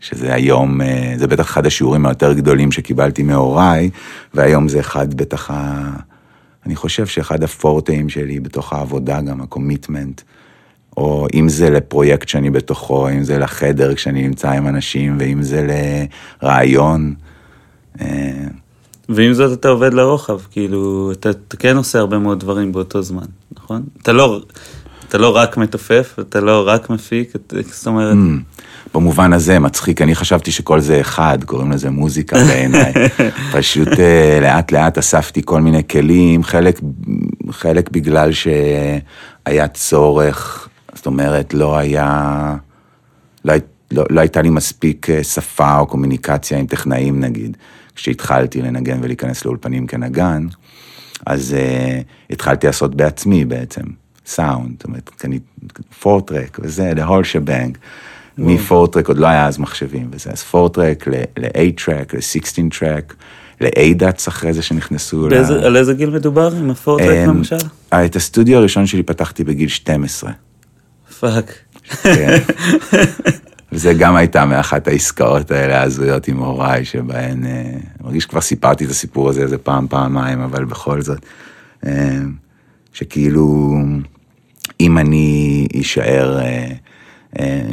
שזה 0.00 0.34
היום, 0.34 0.80
זה 1.16 1.26
בטח 1.26 1.44
אחד 1.44 1.66
השיעורים 1.66 2.06
היותר 2.06 2.32
גדולים 2.32 2.72
שקיבלתי 2.72 3.22
מהוריי, 3.22 3.90
והיום 4.34 4.68
זה 4.68 4.80
אחד 4.80 5.14
בטח 5.14 5.50
ה... 5.50 5.90
אני 6.66 6.76
חושב 6.76 7.06
שאחד 7.06 7.42
הפורטאים 7.42 8.08
שלי 8.08 8.40
בתוך 8.40 8.72
העבודה, 8.72 9.20
גם 9.20 9.40
הקומיטמנט, 9.40 10.20
או 10.96 11.26
אם 11.34 11.48
זה 11.48 11.70
לפרויקט 11.70 12.28
שאני 12.28 12.50
בתוכו, 12.50 13.08
אם 13.08 13.24
זה 13.24 13.38
לחדר 13.38 13.94
כשאני 13.94 14.28
נמצא 14.28 14.50
עם 14.50 14.68
אנשים, 14.68 15.16
ואם 15.20 15.42
זה 15.42 15.66
לרעיון. 16.42 17.14
אה, 18.00 18.46
ועם 19.08 19.32
זאת 19.32 19.58
אתה 19.58 19.68
עובד 19.68 19.94
לרוחב, 19.94 20.40
כאילו, 20.50 21.12
אתה, 21.12 21.30
אתה 21.30 21.56
כן 21.56 21.76
עושה 21.76 21.98
הרבה 21.98 22.18
מאוד 22.18 22.40
דברים 22.40 22.72
באותו 22.72 23.02
זמן, 23.02 23.26
נכון? 23.56 23.82
אתה 24.02 24.12
לא, 24.12 24.42
אתה 25.08 25.18
לא 25.18 25.36
רק 25.36 25.56
מתופף, 25.56 26.16
אתה 26.20 26.40
לא 26.40 26.64
רק 26.66 26.90
מפיק, 26.90 27.32
זאת 27.72 27.86
אומרת... 27.86 28.14
Mm. 28.14 28.51
במובן 28.94 29.32
הזה 29.32 29.58
מצחיק, 29.58 30.02
אני 30.02 30.14
חשבתי 30.14 30.52
שכל 30.52 30.80
זה 30.80 31.00
אחד, 31.00 31.44
קוראים 31.44 31.72
לזה 31.72 31.90
מוזיקה 31.90 32.36
בעיניי. 32.36 32.92
פשוט 33.54 33.88
אה, 33.88 34.38
לאט 34.40 34.72
לאט 34.72 34.98
אספתי 34.98 35.42
כל 35.44 35.60
מיני 35.60 35.82
כלים, 35.88 36.44
חלק, 36.44 36.80
חלק 37.50 37.90
בגלל 37.90 38.30
שהיה 38.32 39.68
צורך, 39.68 40.68
זאת 40.94 41.06
אומרת, 41.06 41.54
לא 41.54 41.76
היה, 41.76 42.56
לא, 43.44 43.54
לא, 43.90 44.04
לא 44.10 44.20
הייתה 44.20 44.42
לי 44.42 44.50
מספיק 44.50 45.10
אה, 45.10 45.24
שפה 45.24 45.78
או 45.78 45.86
קומוניקציה 45.86 46.58
עם 46.58 46.66
טכנאים 46.66 47.20
נגיד, 47.20 47.56
כשהטחלתי 47.94 48.62
לנגן 48.62 48.98
ולהיכנס 49.02 49.44
לאולפנים 49.44 49.86
כנגן, 49.86 50.46
אז 51.26 51.56
אה, 51.58 52.32
התחלתי 52.32 52.66
לעשות 52.66 52.94
בעצמי 52.94 53.44
בעצם, 53.44 53.82
סאונד, 54.26 54.72
זאת 54.72 54.84
אומרת, 54.84 55.08
קנית 55.08 55.42
four-track 56.00 56.58
וזה, 56.62 56.92
the 56.96 57.00
whole 57.08 57.26
shebang. 57.34 57.78
מ 58.38 58.44
four-track, 58.44 59.08
עוד 59.08 59.18
לא 59.18 59.26
היה 59.26 59.46
אז 59.46 59.58
מחשבים 59.58 60.08
וזה, 60.12 60.30
אז 60.30 60.42
four-track 60.42 61.06
ל-8-track, 61.06 62.14
ל-16 62.14 62.78
track, 62.78 63.14
ל-ADATS 63.60 64.28
אחרי 64.28 64.52
זה 64.52 64.62
שנכנסו. 64.62 65.28
באיזה, 65.28 65.54
ל... 65.56 65.64
על 65.64 65.76
איזה 65.76 65.94
גיל 65.94 66.10
מדובר 66.10 66.52
עם 66.56 66.70
ה 66.70 66.75
four-track 66.75 67.28
למשל? 67.28 67.56
את 67.88 68.16
הסטודיו 68.16 68.58
הראשון 68.58 68.86
שלי 68.86 69.02
פתחתי 69.02 69.44
בגיל 69.44 69.68
12. 69.68 70.30
פאק. 71.20 71.52
כן. 72.02 72.38
וזה 73.72 73.94
גם 73.94 74.16
הייתה 74.16 74.44
מאחת 74.44 74.88
העסקאות 74.88 75.50
האלה 75.50 75.80
ההזויות 75.80 76.28
עם 76.28 76.38
הוריי, 76.38 76.84
שבהן, 76.84 77.46
אה, 77.46 77.50
אני 77.50 77.80
מרגיש 78.04 78.24
שכבר 78.24 78.40
סיפרתי 78.40 78.84
את 78.84 78.90
הסיפור 78.90 79.28
הזה 79.28 79.42
איזה 79.42 79.58
פעם, 79.58 79.86
פעמיים, 79.88 80.40
אבל 80.40 80.64
בכל 80.64 81.02
זאת, 81.02 81.18
אה, 81.86 82.18
שכאילו 82.92 83.76
אם 84.80 84.98
אני 84.98 85.66
אשאר, 85.80 86.38
אה, 86.38 86.44
אה, 86.44 86.72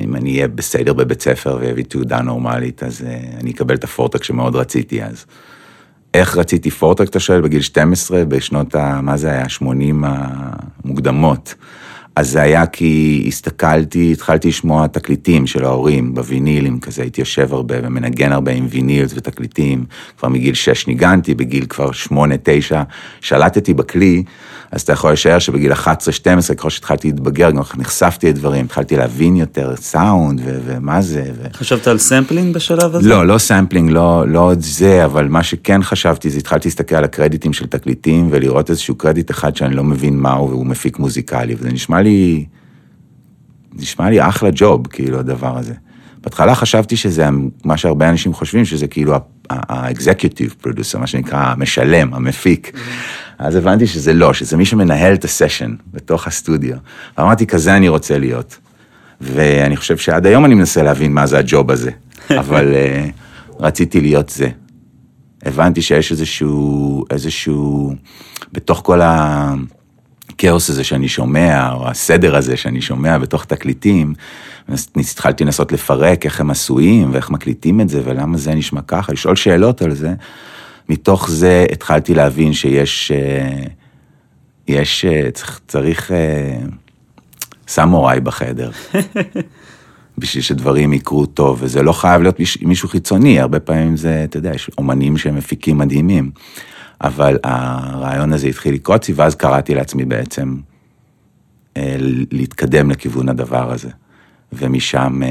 אם 0.03 0.15
אני 0.15 0.33
אהיה 0.35 0.47
בסדר 0.47 0.93
בבית 0.93 1.21
ספר 1.21 1.57
ואביא 1.61 1.83
תעודה 1.83 2.21
נורמלית, 2.21 2.83
אז 2.83 3.01
אה, 3.07 3.19
אני 3.41 3.51
אקבל 3.51 3.75
את 3.75 3.83
הפורטק 3.83 4.23
שמאוד 4.23 4.55
רציתי 4.55 5.03
אז. 5.03 5.25
איך 6.13 6.37
רציתי 6.37 6.71
פורטק, 6.71 7.09
אתה 7.09 7.19
שואל, 7.19 7.41
בגיל 7.41 7.61
12, 7.61 8.25
בשנות 8.25 8.75
ה... 8.75 9.01
מה 9.01 9.17
זה 9.17 9.31
היה? 9.31 9.49
80 9.49 10.03
המוקדמות. 10.05 11.55
אז 12.19 12.29
זה 12.29 12.41
היה 12.41 12.65
כי 12.65 13.23
הסתכלתי, 13.27 14.11
התחלתי 14.11 14.47
לשמוע 14.47 14.87
תקליטים 14.87 15.47
של 15.47 15.65
ההורים 15.65 16.13
בווינילים, 16.13 16.79
כזה 16.79 17.01
הייתי 17.01 17.21
יושב 17.21 17.53
הרבה 17.53 17.75
ומנגן 17.83 18.31
הרבה 18.31 18.51
עם 18.51 18.67
וינילס 18.69 19.11
ותקליטים, 19.15 19.85
כבר 20.17 20.29
מגיל 20.29 20.53
6 20.53 20.87
ניגנתי, 20.87 21.33
בגיל 21.33 21.65
כבר 21.65 21.89
8-9 22.09 22.11
שלטתי 23.21 23.73
בכלי, 23.73 24.23
אז 24.71 24.81
אתה 24.81 24.93
יכול 24.93 25.11
לשער 25.11 25.39
שבגיל 25.39 25.73
11-12, 25.73 25.85
ככל 26.57 26.69
שהתחלתי 26.69 27.07
להתבגר, 27.07 27.51
גם 27.51 27.61
נחשפתי 27.77 28.29
לדברים, 28.29 28.65
התחלתי 28.65 28.97
להבין 28.97 29.35
יותר 29.35 29.75
סאונד 29.75 30.41
ו- 30.45 30.59
ומה 30.65 31.01
זה. 31.01 31.23
ו... 31.35 31.47
חשבת 31.53 31.87
על 31.87 31.97
sampling 31.97 32.55
בשלב 32.55 32.95
הזה? 32.95 33.09
לא, 33.09 33.27
לא 33.27 33.37
sampling, 33.37 33.91
לא, 33.91 34.27
לא 34.27 34.51
את 34.51 34.61
זה, 34.61 35.05
אבל 35.05 35.27
מה 35.27 35.43
שכן 35.43 35.83
חשבתי, 35.83 36.29
זה 36.29 36.37
התחלתי 36.37 36.67
להסתכל 36.67 36.95
על 36.95 37.03
הקרדיטים 37.03 37.53
של 37.53 37.67
תקליטים, 37.67 38.27
ולראות 38.31 38.69
איזשהו 38.69 38.95
קרדיט 38.95 39.31
אחד 39.31 39.55
שאני 39.55 39.75
לא 39.75 39.83
מבין 39.83 40.17
מהו, 40.17 40.49
והוא 40.49 40.65
מפיק 40.65 40.99
מוזיקלי, 40.99 41.55
וזה 41.59 41.69
נשמע 41.69 42.01
לי, 42.01 42.08
נשמע 43.73 44.09
לי 44.09 44.27
אחלה 44.27 44.49
ג'וב, 44.53 44.87
כאילו, 44.87 45.19
הדבר 45.19 45.57
הזה. 45.57 45.73
בהתחלה 46.21 46.55
חשבתי 46.55 46.97
שזה 46.97 47.27
מה 47.65 47.77
שהרבה 47.77 48.09
אנשים 48.09 48.33
חושבים, 48.33 48.65
שזה 48.65 48.87
כאילו 48.87 49.15
ה-executive 49.49 50.65
producer, 50.65 50.97
מה 50.97 51.07
שנקרא 51.07 51.39
המשלם, 51.39 52.13
המפיק. 52.13 52.71
אז 53.37 53.55
הבנתי 53.55 53.87
שזה 53.87 54.13
לא, 54.13 54.33
שזה 54.33 54.57
מי 54.57 54.65
שמנהל 54.65 55.13
את 55.13 55.23
הסשן 55.23 55.75
בתוך 55.91 56.27
הסטודיו. 56.27 56.77
אמרתי, 57.19 57.47
כזה 57.47 57.75
אני 57.75 57.89
רוצה 57.89 58.17
להיות. 58.17 58.57
ואני 59.21 59.77
חושב 59.77 59.97
שעד 59.97 60.25
היום 60.25 60.45
אני 60.45 60.55
מנסה 60.55 60.83
להבין 60.83 61.13
מה 61.13 61.25
זה 61.25 61.37
הג'וב 61.37 61.71
הזה, 61.71 61.91
אבל 62.39 62.73
uh, 62.73 63.11
רציתי 63.59 64.01
להיות 64.01 64.29
זה. 64.29 64.49
הבנתי 65.45 65.81
שיש 65.81 66.11
איזשהו, 66.11 67.05
איזשהו, 67.09 67.93
בתוך 68.51 68.81
כל 68.85 68.99
הכאוס 70.39 70.69
הזה 70.69 70.83
שאני 70.83 71.07
שומע, 71.07 71.71
או 71.73 71.87
הסדר 71.87 72.35
הזה 72.35 72.57
שאני 72.57 72.81
שומע 72.81 73.17
בתוך 73.17 73.45
תקליטים, 73.45 74.13
התחלתי 74.95 75.43
לנסות 75.43 75.71
לפרק 75.71 76.25
איך 76.25 76.41
הם 76.41 76.49
עשויים, 76.49 77.13
ואיך 77.13 77.29
מקליטים 77.29 77.81
את 77.81 77.89
זה, 77.89 78.01
ולמה 78.05 78.37
זה 78.37 78.55
נשמע 78.55 78.81
ככה, 78.81 79.13
לשאול 79.13 79.35
שאלות 79.35 79.81
על 79.81 79.95
זה. 79.95 80.13
מתוך 80.89 81.29
זה 81.29 81.65
התחלתי 81.71 82.13
להבין 82.13 82.53
שיש, 82.53 83.11
אה, 83.11 83.63
יש, 84.67 85.05
אה, 85.05 85.31
צריך, 85.31 85.59
צריך 85.67 86.11
אה, 86.11 86.57
סמוראי 87.67 88.19
בחדר. 88.19 88.71
בשביל 90.17 90.43
שדברים 90.43 90.93
יקרו 90.93 91.25
טוב, 91.25 91.57
וזה 91.61 91.83
לא 91.83 91.91
חייב 91.91 92.21
להיות 92.21 92.37
מישהו 92.61 92.89
חיצוני, 92.89 93.39
הרבה 93.39 93.59
פעמים 93.59 93.97
זה, 93.97 94.23
אתה 94.23 94.37
יודע, 94.37 94.51
יש 94.55 94.69
אומנים 94.77 95.17
שהם 95.17 95.35
מפיקים 95.35 95.77
מדהימים, 95.77 96.31
אבל 97.01 97.37
הרעיון 97.43 98.33
הזה 98.33 98.47
התחיל 98.47 98.73
לקרוץ 98.73 99.07
לי, 99.07 99.13
ואז 99.13 99.35
קראתי 99.35 99.75
לעצמי 99.75 100.05
בעצם 100.05 100.55
להתקדם 102.31 102.91
לכיוון 102.91 103.29
הדבר 103.29 103.71
הזה. 103.73 103.89
ומשם 104.53 105.21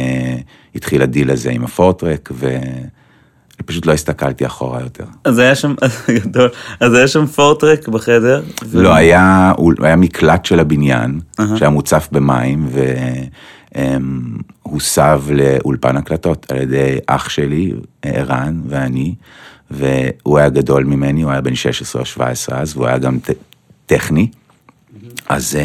התחיל 0.74 1.02
הדיל 1.02 1.30
הזה 1.30 1.50
עם 1.50 1.64
ה 1.64 1.70
four-track, 1.70 2.28
ו... 2.32 2.58
פשוט 3.68 3.86
לא 3.86 3.92
הסתכלתי 3.92 4.46
אחורה 4.46 4.80
יותר. 4.80 5.04
אז 5.24 5.38
היה 5.38 5.54
שם, 5.54 5.74
גדול, 6.24 6.48
אז 6.80 6.94
היה 6.94 7.08
שם 7.08 7.26
four-track 7.26 7.88
בחדר? 7.88 8.42
ו... 8.64 8.82
לא, 8.82 8.94
היה, 8.94 9.52
הוא 9.56 9.72
היה 9.82 9.96
מקלט 9.96 10.44
של 10.44 10.60
הבניין, 10.60 11.20
uh-huh. 11.20 11.42
שהיה 11.56 11.70
מוצף 11.70 12.08
במים, 12.12 12.68
והוסב 14.66 15.22
לאולפן 15.30 15.96
הקלטות 15.96 16.52
על 16.52 16.58
ידי 16.58 16.98
אח 17.06 17.28
שלי, 17.28 17.72
ערן 18.02 18.60
ואני, 18.68 19.14
והוא 19.70 20.38
היה 20.38 20.48
גדול 20.48 20.84
ממני, 20.84 21.22
הוא 21.22 21.30
היה 21.32 21.40
בן 21.40 21.54
16 21.54 22.00
או 22.02 22.06
17 22.06 22.60
אז, 22.60 22.76
והוא 22.76 22.86
היה 22.86 22.98
גם 22.98 23.18
ט- 23.18 23.30
טכני. 23.86 24.28
אז 25.28 25.58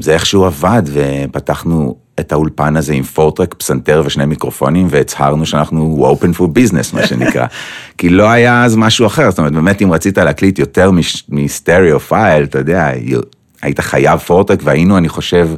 זה 0.00 0.12
איכשהו 0.14 0.44
עבד, 0.44 0.82
ופתחנו 0.86 1.96
את 2.20 2.32
האולפן 2.32 2.76
הזה 2.76 2.92
עם 2.92 3.02
פורטרק, 3.02 3.54
פסנתר 3.54 4.02
ושני 4.06 4.26
מיקרופונים, 4.26 4.86
והצהרנו 4.90 5.46
שאנחנו 5.46 6.14
open 6.14 6.38
for 6.38 6.42
business, 6.42 6.94
מה 6.94 7.06
שנקרא. 7.06 7.46
כי 7.98 8.08
לא 8.08 8.30
היה 8.30 8.64
אז 8.64 8.76
משהו 8.76 9.06
אחר, 9.06 9.30
זאת 9.30 9.38
אומרת, 9.38 9.52
באמת 9.52 9.82
אם 9.82 9.92
רצית 9.92 10.18
להקליט 10.18 10.58
יותר 10.58 10.90
מסטריאו 11.28 12.00
פייל, 12.00 12.44
אתה 12.44 12.58
יודע, 12.58 12.90
היית 13.62 13.80
חייב 13.80 14.18
פורטרק, 14.18 14.58
והיינו, 14.62 14.98
אני 14.98 15.08
חושב, 15.08 15.48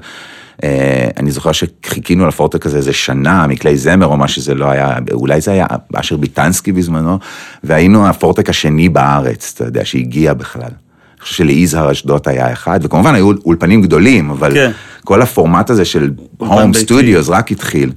אני 1.16 1.30
זוכר 1.30 1.50
שחיכינו 1.52 2.26
לפורטק 2.26 2.66
הזה 2.66 2.76
איזה 2.76 2.92
שנה 2.92 3.46
מכלי 3.46 3.76
זמר 3.76 4.06
או 4.06 4.16
מה 4.16 4.28
שזה 4.28 4.54
לא 4.54 4.70
היה, 4.70 4.98
אולי 5.12 5.40
זה 5.40 5.50
היה 5.50 5.66
אשר 5.94 6.16
ביטנסקי 6.16 6.72
בזמנו, 6.72 7.18
והיינו 7.64 8.08
הפורטק 8.08 8.50
השני 8.50 8.88
בארץ, 8.88 9.52
אתה 9.54 9.64
יודע, 9.64 9.84
שהגיע 9.84 10.34
בכלל. 10.34 10.62
אני 10.62 11.20
חושב 11.20 11.34
שליזהר 11.34 11.92
אשדוד 11.92 12.28
היה 12.28 12.52
אחד, 12.52 12.80
וכמובן 12.82 13.14
היו 13.14 13.32
אולפנים 13.44 13.82
גדולים, 13.82 14.30
אבל 14.30 14.54
כן. 14.54 14.70
כל 15.04 15.22
הפורמט 15.22 15.70
הזה 15.70 15.84
של 15.84 16.10
הום 16.38 16.74
סטודיוס 16.74 17.28
רק 17.28 17.52
התחיל, 17.52 17.92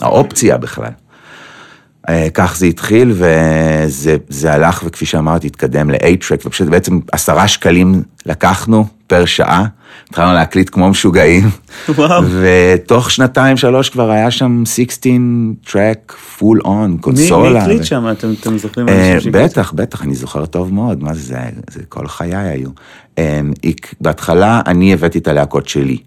האופציה 0.00 0.56
בכלל. 0.56 0.90
אה, 2.08 2.28
כך 2.34 2.56
זה 2.56 2.66
התחיל, 2.66 3.12
וזה 3.12 4.52
הלך, 4.52 4.82
וכפי 4.86 5.06
שאמרתי, 5.06 5.46
התקדם 5.46 5.90
ל-8-Track, 5.90 6.46
ופשוט 6.46 6.68
בעצם 6.68 7.00
עשרה 7.12 7.48
שקלים 7.48 8.02
לקחנו 8.26 8.86
פר 9.06 9.24
שעה, 9.24 9.66
התחלנו 10.10 10.32
להקליט 10.34 10.70
כמו 10.72 10.88
משוגעים. 10.88 11.50
וואו. 11.88 12.22
ותוך 12.40 13.10
שנתיים, 13.10 13.56
שלוש 13.56 13.88
כבר 13.90 14.10
היה 14.10 14.30
שם 14.30 14.62
16 14.66 15.12
טרק 15.72 16.12
פול 16.38 16.60
און, 16.64 16.96
קונסולה. 17.00 17.50
מי 17.50 17.58
הקליט 17.58 17.84
שם? 17.84 18.10
אתם, 18.10 18.32
אתם 18.40 18.58
זוכרים? 18.58 18.88
אה, 18.88 19.18
בטח, 19.30 19.72
בטח, 19.72 20.02
אני 20.02 20.14
זוכר 20.14 20.46
טוב 20.46 20.74
מאוד, 20.74 21.02
מה 21.02 21.14
זה, 21.14 21.38
זה 21.70 21.80
כל 21.88 22.06
חיי 22.06 22.36
היו. 22.36 22.70
אה, 23.18 23.40
בהתחלה 24.00 24.60
אני 24.66 24.92
הבאתי 24.92 25.18
את 25.18 25.28
הלהקות 25.28 25.68
שלי. 25.68 25.98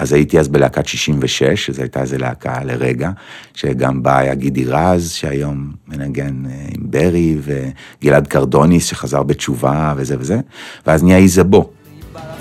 אז 0.00 0.12
הייתי 0.12 0.40
אז 0.40 0.48
בלהקת 0.48 0.86
66, 0.86 1.66
שזו 1.66 1.82
הייתה 1.82 2.00
איזה 2.00 2.18
להקה 2.18 2.64
לרגע, 2.64 3.10
שגם 3.54 4.02
בה 4.02 4.18
היה 4.18 4.34
גידי 4.34 4.64
רז, 4.64 5.10
שהיום 5.10 5.72
מנגן 5.88 6.42
אה, 6.46 6.52
עם 6.68 6.82
ברי, 6.90 7.36
וגלעד 7.42 8.26
קרדוניס, 8.26 8.84
שחזר 8.84 9.22
בתשובה 9.22 9.94
וזה 9.96 10.16
וזה, 10.18 10.40
ואז 10.86 11.02
נהיה 11.02 11.18
איזבו. 11.18 11.70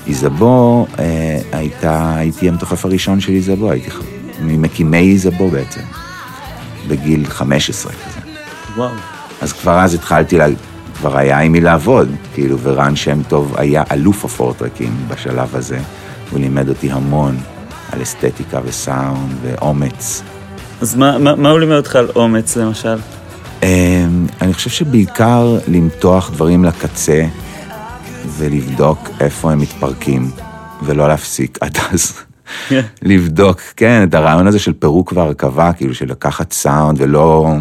איזבו 0.07 0.87
אה, 0.99 1.39
הייתה, 1.51 2.15
הייתי 2.15 2.49
המתופף 2.49 2.85
הראשון 2.85 3.19
של 3.19 3.33
איזבו, 3.33 3.71
הייתי 3.71 3.89
ממקימי 4.41 5.11
איזבו 5.11 5.49
בעצם, 5.49 5.81
בגיל 6.87 7.25
15 7.25 7.91
כזה. 7.91 8.19
וואו. 8.75 8.91
אז 9.41 9.53
כבר 9.53 9.79
אז 9.79 9.93
התחלתי, 9.93 10.37
לה, 10.37 10.47
כבר 10.97 11.17
היה 11.17 11.39
עם 11.39 11.51
מי 11.51 11.61
לעבוד, 11.61 12.09
כאילו, 12.33 12.59
ורן 12.59 12.95
שם 12.95 13.23
טוב 13.23 13.55
היה 13.57 13.83
אלוף 13.91 14.25
הפורטרקים 14.25 14.91
בשלב 15.07 15.55
הזה. 15.55 15.79
הוא 16.31 16.39
לימד 16.39 16.69
אותי 16.69 16.91
המון 16.91 17.37
על 17.91 18.01
אסתטיקה 18.01 18.59
וסאונד 18.65 19.31
ואומץ. 19.41 20.23
אז 20.81 20.95
מה, 20.95 21.17
מה, 21.17 21.35
מה 21.35 21.49
הוא 21.49 21.59
לימד 21.59 21.75
אותך 21.75 21.95
על 21.95 22.09
אומץ 22.15 22.57
למשל? 22.57 22.97
Um, 23.61 23.63
אני 24.41 24.53
חושב 24.53 24.69
שבעיקר 24.69 25.57
למתוח 25.67 26.31
דברים 26.31 26.65
לקצה 26.65 27.25
ולבדוק 28.37 29.09
איפה 29.19 29.51
הם 29.51 29.59
מתפרקים 29.59 30.31
ולא 30.83 31.07
להפסיק 31.07 31.57
עד 31.61 31.77
אז. 31.91 32.13
לבדוק, 33.01 33.61
כן, 33.75 34.03
את 34.03 34.13
הרעיון 34.13 34.47
הזה 34.47 34.59
של 34.59 34.73
פירוק 34.73 35.13
והרכבה, 35.15 35.73
כאילו 35.73 35.93
של 35.93 36.11
לקחת 36.11 36.53
סאונד 36.53 37.01
ולא, 37.01 37.53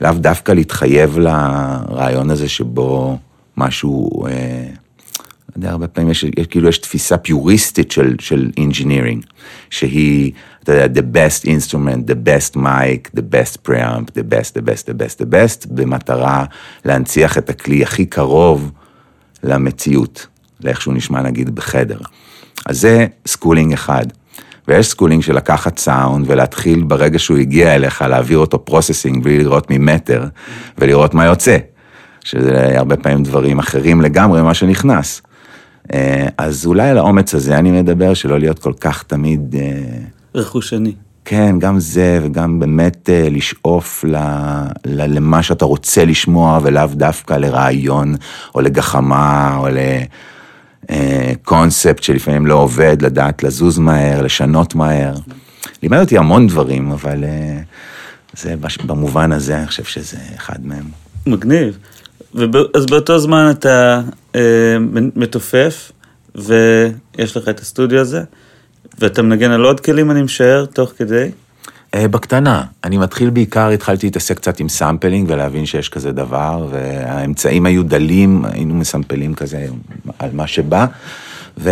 לאו 0.00 0.12
דווקא 0.12 0.52
להתחייב 0.52 1.18
לרעיון 1.18 2.30
הזה 2.30 2.48
שבו 2.48 3.18
משהו... 3.56 4.26
אה, 4.26 4.85
יודע, 5.56 5.70
הרבה 5.70 5.88
פעמים 5.88 6.10
יש, 6.10 6.24
יש, 6.24 6.46
כאילו 6.46 6.68
יש 6.68 6.78
תפיסה 6.78 7.16
פיוריסטית 7.16 7.90
של, 7.90 8.14
של 8.20 8.50
engineering, 8.60 9.26
שהיא, 9.70 10.32
אתה 10.62 10.72
יודע, 10.72 11.00
the 11.00 11.04
best 11.04 11.44
instrument, 11.44 12.10
the 12.10 12.28
best 12.28 12.56
mic, 12.56 13.18
the 13.18 13.22
best 13.22 13.68
preamp, 13.68 14.10
the 14.10 14.32
best, 14.32 14.54
the 14.54 14.62
best, 14.62 14.86
the 14.86 14.94
best, 14.94 15.20
the 15.20 15.24
best, 15.24 15.66
במטרה 15.70 16.44
להנציח 16.84 17.38
את 17.38 17.50
הכלי 17.50 17.82
הכי 17.82 18.06
קרוב 18.06 18.72
למציאות, 19.42 20.26
לאיך 20.60 20.80
שהוא 20.80 20.94
נשמע 20.94 21.22
נגיד 21.22 21.54
בחדר. 21.54 21.98
אז 22.66 22.80
זה 22.80 23.06
schooling 23.26 23.72
אחד. 23.72 24.06
ויש 24.68 24.86
schooling 24.86 25.22
של 25.22 25.36
לקחת 25.36 25.78
סאונד 25.78 26.30
ולהתחיל 26.30 26.82
ברגע 26.82 27.18
שהוא 27.18 27.38
הגיע 27.38 27.74
אליך, 27.74 28.02
להעביר 28.02 28.38
אותו 28.38 28.64
processing 28.64 29.24
בלי 29.24 29.38
לראות 29.38 29.70
ממטר, 29.70 30.24
ולראות 30.78 31.14
מה 31.14 31.24
יוצא. 31.24 31.56
שזה 32.24 32.78
הרבה 32.78 32.96
פעמים 32.96 33.22
דברים 33.22 33.58
אחרים 33.58 34.00
לגמרי 34.00 34.42
ממה 34.42 34.54
שנכנס. 34.54 35.22
אה, 35.94 36.26
אז 36.38 36.66
אולי 36.66 36.88
על 36.88 36.98
האומץ 36.98 37.34
הזה 37.34 37.58
אני 37.58 37.70
מדבר, 37.70 38.14
שלא 38.14 38.38
להיות 38.38 38.58
כל 38.58 38.72
כך 38.80 39.02
תמיד... 39.02 39.54
אה, 39.58 39.98
רכושני. 40.34 40.92
כן, 41.24 41.58
גם 41.58 41.80
זה, 41.80 42.20
וגם 42.22 42.60
באמת 42.60 43.10
אה, 43.10 43.28
לשאוף 43.30 44.04
ל, 44.08 44.16
ל, 44.86 45.16
למה 45.16 45.42
שאתה 45.42 45.64
רוצה 45.64 46.04
לשמוע, 46.04 46.60
ולאו 46.62 46.86
דווקא 46.86 47.34
לרעיון, 47.34 48.14
או 48.54 48.60
לגחמה, 48.60 49.56
או 49.58 49.68
ל... 49.68 49.78
קונספט 51.44 52.02
שלפעמים 52.02 52.46
לא 52.46 52.54
עובד, 52.54 53.02
לדעת 53.02 53.42
לזוז 53.42 53.78
מהר, 53.78 54.22
לשנות 54.22 54.74
מהר. 54.74 55.14
לימד 55.82 55.98
אותי 55.98 56.18
המון 56.18 56.46
דברים, 56.46 56.92
אבל 56.92 57.24
זה 58.36 58.54
במובן 58.86 59.32
הזה, 59.32 59.58
אני 59.58 59.66
חושב 59.66 59.84
שזה 59.84 60.16
אחד 60.36 60.66
מהם. 60.66 60.84
מגניב. 61.26 61.78
אז 62.74 62.86
באותו 62.86 63.18
זמן 63.18 63.50
אתה 63.50 64.00
אה, 64.34 64.76
מתופף, 65.16 65.92
ויש 66.34 67.36
לך 67.36 67.48
את 67.48 67.60
הסטודיו 67.60 68.00
הזה, 68.00 68.22
ואתה 68.98 69.22
מנגן 69.22 69.50
על 69.50 69.64
עוד 69.64 69.80
כלים, 69.80 70.10
אני 70.10 70.22
משער, 70.22 70.64
תוך 70.64 70.92
כדי. 70.96 71.30
אה, 71.94 72.08
בקטנה. 72.08 72.64
אני 72.84 72.98
מתחיל 72.98 73.30
בעיקר, 73.30 73.68
התחלתי 73.68 74.06
להתעסק 74.06 74.36
קצת 74.36 74.60
עם 74.60 74.68
sampling 74.68 75.30
ולהבין 75.30 75.66
שיש 75.66 75.88
כזה 75.88 76.12
דבר, 76.12 76.68
והאמצעים 76.70 77.66
היו 77.66 77.82
דלים, 77.82 78.44
היינו 78.44 78.74
מסמפלים 78.74 79.34
כזה 79.34 79.66
על 80.18 80.30
מה 80.32 80.46
שבא, 80.46 80.86
ו... 81.58 81.70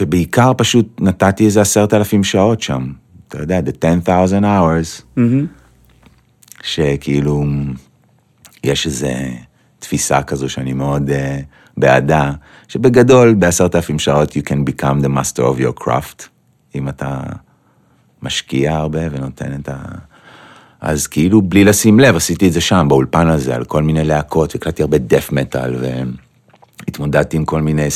ובעיקר 0.00 0.52
פשוט 0.56 1.00
נתתי 1.00 1.44
איזה 1.44 1.60
עשרת 1.60 1.94
אלפים 1.94 2.24
שעות 2.24 2.62
שם. 2.62 2.86
אתה 3.28 3.40
יודע, 3.40 3.60
the 3.66 3.86
10,000 3.86 4.44
hours, 4.44 5.18
mm-hmm. 5.18 5.20
שכאילו, 6.62 7.44
יש 8.66 8.86
איזה 8.86 9.28
תפיסה 9.78 10.22
כזו 10.22 10.48
שאני 10.48 10.72
מאוד 10.72 11.10
אה, 11.10 11.12
בעדה, 11.76 12.32
שבגדול, 12.68 13.34
בעשרת 13.34 13.74
אלפים 13.74 13.98
שעות 13.98 14.36
you 14.36 14.40
can 14.40 14.70
become 14.70 15.04
the 15.04 15.08
master 15.08 15.42
of 15.42 15.60
your 15.60 15.84
craft, 15.84 16.22
אם 16.74 16.88
אתה 16.88 17.20
משקיע 18.22 18.76
הרבה 18.76 19.00
ונותן 19.10 19.54
את 19.60 19.68
ה... 19.68 19.76
אז 20.80 21.06
כאילו, 21.06 21.42
בלי 21.42 21.64
לשים 21.64 22.00
לב, 22.00 22.16
עשיתי 22.16 22.48
את 22.48 22.52
זה 22.52 22.60
שם, 22.60 22.86
באולפן 22.88 23.28
הזה, 23.28 23.54
על 23.54 23.64
כל 23.64 23.82
מיני 23.82 24.04
להקות, 24.04 24.54
והקלטתי 24.54 24.82
הרבה 24.82 24.98
דף 24.98 25.32
מטאל, 25.32 25.76
והתמודדתי 26.86 27.36
עם 27.36 27.44
כל 27.44 27.62
מיני 27.62 27.88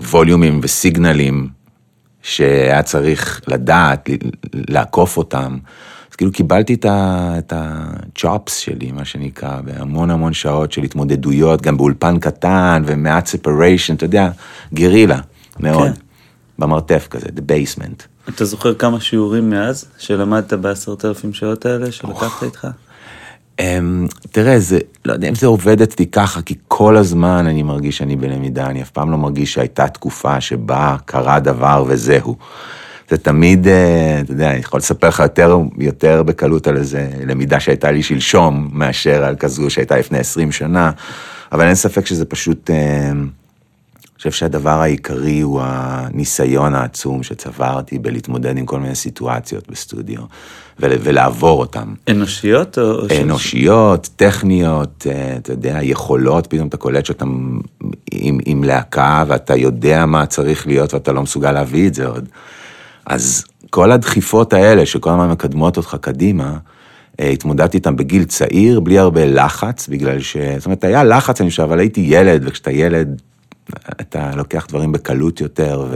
ווליומים 0.00 0.60
וסיגנלים 0.62 1.48
שהיה 2.22 2.82
צריך 2.82 3.40
לדעת, 3.46 4.10
לעקוף 4.52 5.16
אותם. 5.16 5.58
אז 6.16 6.18
כאילו 6.18 6.32
קיבלתי 6.32 6.76
את 6.84 7.52
הצ'ופס 7.56 8.56
שלי, 8.56 8.92
מה 8.92 9.04
שנקרא, 9.04 9.60
בהמון 9.60 10.10
המון 10.10 10.32
שעות 10.32 10.72
של 10.72 10.82
התמודדויות, 10.82 11.62
גם 11.62 11.76
באולפן 11.76 12.18
קטן 12.18 12.82
ומעט 12.86 13.26
ספריישן, 13.26 13.94
אתה 13.94 14.04
יודע, 14.04 14.30
גרילה, 14.74 15.18
מאוד. 15.60 15.88
כן. 15.88 15.92
במרתף 16.58 17.06
כזה, 17.10 17.26
the 17.26 17.40
basement. 17.40 18.28
אתה 18.28 18.44
זוכר 18.44 18.74
כמה 18.74 19.00
שיעורים 19.00 19.50
מאז 19.50 19.84
שלמדת 19.98 20.52
בעשרת 20.52 21.04
אלפים 21.04 21.32
שעות 21.32 21.66
האלה 21.66 21.92
שלקחת 21.92 22.42
איתך? 22.42 22.66
Um, 23.60 23.64
תראה, 24.30 24.58
זה, 24.58 24.78
לא 25.04 25.12
יודע 25.12 25.28
אם 25.28 25.34
זה 25.34 25.46
עובד 25.46 25.82
אצלי 25.82 26.06
ככה, 26.06 26.42
כי 26.42 26.54
כל 26.68 26.96
הזמן 26.96 27.46
אני 27.46 27.62
מרגיש 27.62 27.96
שאני 27.96 28.16
בלמידה, 28.16 28.66
אני 28.66 28.82
אף 28.82 28.90
פעם 28.90 29.10
לא 29.10 29.18
מרגיש 29.18 29.52
שהייתה 29.52 29.88
תקופה 29.88 30.40
שבה 30.40 30.96
קרה 31.04 31.40
דבר 31.40 31.84
וזהו. 31.86 32.36
זה 33.10 33.18
תמיד, 33.18 33.66
uh, 33.66 33.70
אתה 34.24 34.32
יודע, 34.32 34.50
אני 34.50 34.58
יכול 34.58 34.78
לספר 34.78 35.08
לך 35.08 35.20
יותר, 35.20 35.58
יותר 35.78 36.22
בקלות 36.22 36.66
על 36.66 36.76
איזה 36.76 37.08
למידה 37.26 37.60
שהייתה 37.60 37.90
לי 37.90 38.02
שלשום, 38.02 38.68
מאשר 38.72 39.24
על 39.24 39.36
כזו 39.36 39.70
שהייתה 39.70 39.96
לפני 39.96 40.18
20 40.18 40.52
שנה, 40.52 40.90
אבל 41.52 41.66
אין 41.66 41.74
ספק 41.74 42.06
שזה 42.06 42.24
פשוט... 42.24 42.70
Uh, 42.70 42.72
אני 44.16 44.18
חושב 44.18 44.30
שהדבר 44.30 44.70
העיקרי 44.70 45.40
הוא 45.40 45.60
הניסיון 45.64 46.74
העצום 46.74 47.22
שצברתי 47.22 47.98
בלהתמודד 47.98 48.58
עם 48.58 48.66
כל 48.66 48.80
מיני 48.80 48.94
סיטואציות 48.94 49.70
בסטודיו, 49.70 50.20
ולעבור 50.78 51.60
אותן. 51.60 51.84
אנושיות 52.10 52.78
או... 52.78 53.06
אנושיות, 53.22 54.08
טכניות, 54.16 55.06
אה, 55.10 55.36
אתה 55.36 55.52
יודע, 55.52 55.78
יכולות, 55.82 56.46
פתאום 56.46 56.68
אתה 56.68 56.76
קולט 56.76 57.06
שאתה 57.06 57.24
עם, 58.12 58.38
עם 58.46 58.64
להקה 58.64 59.24
ואתה 59.28 59.56
יודע 59.56 60.06
מה 60.06 60.26
צריך 60.26 60.66
להיות 60.66 60.94
ואתה 60.94 61.12
לא 61.12 61.22
מסוגל 61.22 61.52
להביא 61.52 61.88
את 61.88 61.94
זה 61.94 62.06
עוד. 62.06 62.28
אז 63.06 63.44
כל 63.70 63.92
הדחיפות 63.92 64.52
האלה 64.52 64.86
שכל 64.86 65.10
הזמן 65.10 65.30
מקדמות 65.30 65.76
אותך 65.76 65.96
קדימה, 66.00 66.56
אה, 67.20 67.28
התמודדתי 67.28 67.76
איתם 67.76 67.96
בגיל 67.96 68.24
צעיר, 68.24 68.80
בלי 68.80 68.98
הרבה 68.98 69.26
לחץ, 69.26 69.88
בגלל 69.88 70.20
ש... 70.20 70.36
זאת 70.56 70.66
אומרת, 70.66 70.84
היה 70.84 71.04
לחץ, 71.04 71.40
אני 71.40 71.50
חושב, 71.50 71.62
אבל 71.62 71.78
הייתי 71.78 72.00
ילד, 72.00 72.42
וכשאתה 72.44 72.70
ילד, 72.70 73.22
אתה 74.00 74.30
לוקח 74.36 74.66
דברים 74.68 74.92
בקלות 74.92 75.40
יותר, 75.40 75.86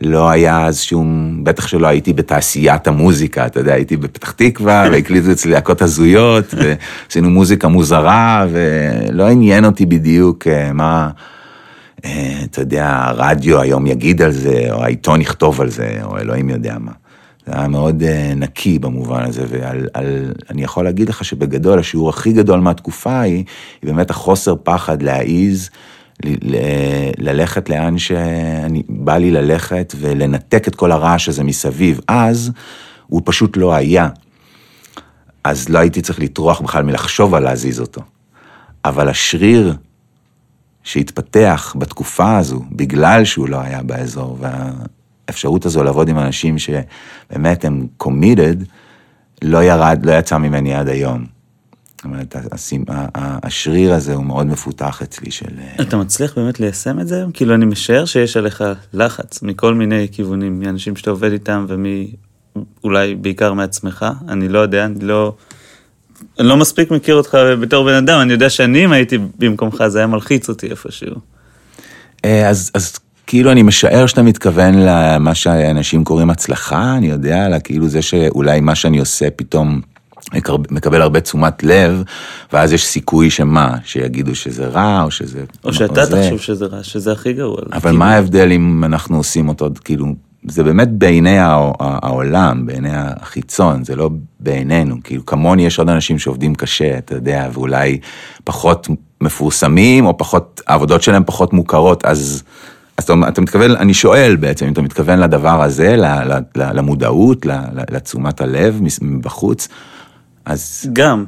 ולא 0.00 0.30
היה 0.30 0.66
אז 0.66 0.80
שום, 0.80 1.40
בטח 1.44 1.66
שלא 1.66 1.86
הייתי 1.86 2.12
בתעשיית 2.12 2.86
המוזיקה, 2.88 3.46
אתה 3.46 3.60
יודע, 3.60 3.74
הייתי 3.74 3.96
בפתח 3.96 4.30
תקווה, 4.30 4.86
והקליטו 4.92 5.32
אצלי 5.32 5.52
להקות 5.52 5.82
הזויות, 5.82 6.54
ועשינו 6.54 7.30
מוזיקה 7.30 7.68
מוזרה, 7.68 8.46
ולא 8.50 9.28
עניין 9.28 9.64
אותי 9.64 9.86
בדיוק 9.86 10.46
אה, 10.46 10.72
מה, 10.72 11.10
אתה 12.44 12.60
יודע, 12.60 13.04
הרדיו 13.04 13.60
היום 13.60 13.86
יגיד 13.86 14.22
על 14.22 14.30
זה, 14.30 14.66
או 14.70 14.84
העיתון 14.84 15.20
יכתוב 15.20 15.60
על 15.60 15.70
זה, 15.70 15.98
או 16.02 16.18
אלוהים 16.18 16.50
יודע 16.50 16.76
מה. 16.78 16.92
זה 17.46 17.52
היה 17.58 17.68
מאוד 17.68 18.02
uh, 18.02 18.34
נקי 18.36 18.78
במובן 18.78 19.22
הזה, 19.22 19.44
ואני 19.48 20.64
יכול 20.64 20.84
להגיד 20.84 21.08
לך 21.08 21.24
שבגדול, 21.24 21.78
השיעור 21.78 22.08
הכי 22.08 22.32
גדול 22.32 22.60
מהתקופה 22.60 23.20
היא, 23.20 23.44
היא 23.82 23.90
באמת 23.90 24.10
החוסר 24.10 24.54
פחד 24.62 25.02
להעיז 25.02 25.70
ללכת 27.18 27.68
לאן 27.68 27.98
שאני, 27.98 28.82
בא 28.88 29.16
לי 29.16 29.30
ללכת 29.30 29.94
ולנתק 29.98 30.68
את 30.68 30.74
כל 30.74 30.92
הרעש 30.92 31.28
הזה 31.28 31.44
מסביב. 31.44 32.00
אז 32.08 32.50
הוא 33.06 33.22
פשוט 33.24 33.56
לא 33.56 33.74
היה. 33.74 34.08
אז 35.44 35.68
לא 35.68 35.78
הייתי 35.78 36.02
צריך 36.02 36.20
לטרוח 36.20 36.60
בכלל 36.60 36.82
מלחשוב 36.82 37.34
על 37.34 37.42
להזיז 37.42 37.80
אותו. 37.80 38.00
אבל 38.84 39.08
השריר 39.08 39.74
שהתפתח 40.86 41.76
בתקופה 41.78 42.38
הזו, 42.38 42.62
בגלל 42.72 43.24
שהוא 43.24 43.48
לא 43.48 43.60
היה 43.60 43.82
באזור, 43.82 44.38
והאפשרות 44.40 45.66
הזו 45.66 45.84
לעבוד 45.84 46.08
עם 46.08 46.18
אנשים 46.18 46.58
שבאמת 46.58 47.64
הם 47.64 47.86
committed, 48.02 48.64
לא 49.42 49.64
ירד, 49.64 50.00
לא 50.02 50.12
יצא 50.12 50.38
ממני 50.38 50.74
עד 50.74 50.88
היום. 50.88 51.24
זאת 51.96 52.04
אומרת, 52.04 52.36
השריר 53.14 53.94
הזה 53.94 54.14
הוא 54.14 54.24
מאוד 54.24 54.46
מפותח 54.46 55.02
אצלי 55.02 55.30
של... 55.30 55.46
אה, 55.58 55.82
אתה 55.82 55.96
מצליח 55.96 56.38
באמת 56.38 56.60
ליישם 56.60 57.00
את 57.00 57.08
זה 57.08 57.16
היום? 57.16 57.32
כאילו, 57.32 57.54
אני 57.54 57.64
משער 57.64 58.04
שיש 58.04 58.36
עליך 58.36 58.64
לחץ 58.92 59.42
מכל 59.42 59.74
מיני 59.74 60.08
כיוונים, 60.12 60.60
מאנשים 60.60 60.96
שאתה 60.96 61.10
עובד 61.10 61.32
איתם 61.32 61.66
ומאולי 61.68 63.14
בעיקר 63.14 63.52
מעצמך, 63.52 64.06
אני 64.28 64.48
לא 64.48 64.58
יודע, 64.58 64.84
אני 64.84 65.04
לא... 65.04 65.34
אני 66.38 66.48
לא 66.48 66.56
מספיק 66.56 66.90
מכיר 66.90 67.14
אותך 67.14 67.38
בתור 67.60 67.84
בן 67.84 67.94
אדם, 67.94 68.20
אני 68.20 68.32
יודע 68.32 68.50
שאני, 68.50 68.84
אם 68.84 68.92
הייתי 68.92 69.18
במקומך, 69.38 69.84
זה 69.88 69.98
היה 69.98 70.06
מלחיץ 70.06 70.48
אותי 70.48 70.66
איפשהו. 70.66 71.16
אה, 72.24 72.48
אז, 72.48 72.70
אז 72.74 72.98
כאילו 73.26 73.52
אני 73.52 73.62
משער 73.62 74.06
שאתה 74.06 74.22
מתכוון 74.22 74.74
למה 74.78 75.34
שאנשים 75.34 76.04
קוראים 76.04 76.30
הצלחה, 76.30 76.94
אני 76.96 77.06
יודע, 77.06 77.46
אלא 77.46 77.56
כאילו 77.64 77.88
זה 77.88 78.02
שאולי 78.02 78.60
מה 78.60 78.74
שאני 78.74 78.98
עושה 78.98 79.30
פתאום... 79.30 79.80
מקבל 80.70 81.02
הרבה 81.02 81.20
תשומת 81.20 81.62
לב, 81.62 82.02
ואז 82.52 82.72
יש 82.72 82.86
סיכוי 82.86 83.30
שמה, 83.30 83.74
שיגידו 83.84 84.34
שזה 84.34 84.66
רע, 84.66 85.02
או 85.02 85.10
שזה... 85.10 85.44
או 85.64 85.72
שאתה 85.72 86.02
או 86.02 86.08
תחשוב 86.08 86.40
שזה 86.40 86.66
רע, 86.66 86.82
שזה 86.82 87.12
הכי 87.12 87.32
גרוע. 87.32 87.58
אבל 87.72 87.80
כאילו... 87.80 87.98
מה 87.98 88.14
ההבדל 88.14 88.52
אם 88.52 88.84
אנחנו 88.84 89.16
עושים 89.16 89.48
אותו, 89.48 89.68
כאילו, 89.84 90.06
זה 90.48 90.64
באמת 90.64 90.92
בעיני 90.92 91.38
העולם, 91.78 92.66
בעיני 92.66 92.90
החיצון, 92.92 93.84
זה 93.84 93.96
לא 93.96 94.10
בעינינו. 94.40 94.96
כאילו, 95.04 95.26
כמוני 95.26 95.66
יש 95.66 95.78
עוד 95.78 95.88
אנשים 95.88 96.18
שעובדים 96.18 96.54
קשה, 96.54 96.98
אתה 96.98 97.14
יודע, 97.14 97.48
ואולי 97.52 98.00
פחות 98.44 98.88
מפורסמים, 99.20 100.06
או 100.06 100.18
פחות, 100.18 100.60
העבודות 100.66 101.02
שלהם 101.02 101.22
פחות 101.26 101.52
מוכרות, 101.52 102.04
אז... 102.04 102.42
אז 102.98 103.04
אתה, 103.04 103.14
אתה 103.28 103.40
מתכוון, 103.40 103.70
אני 103.70 103.94
שואל 103.94 104.36
בעצם, 104.36 104.66
אם 104.66 104.72
אתה 104.72 104.82
מתכוון 104.82 105.18
לדבר 105.18 105.62
הזה, 105.62 105.96
למודעות, 106.54 107.46
לתשומת 107.90 108.40
הלב 108.40 108.80
מבחוץ, 109.02 109.68
אז... 110.44 110.88
גם, 110.92 111.24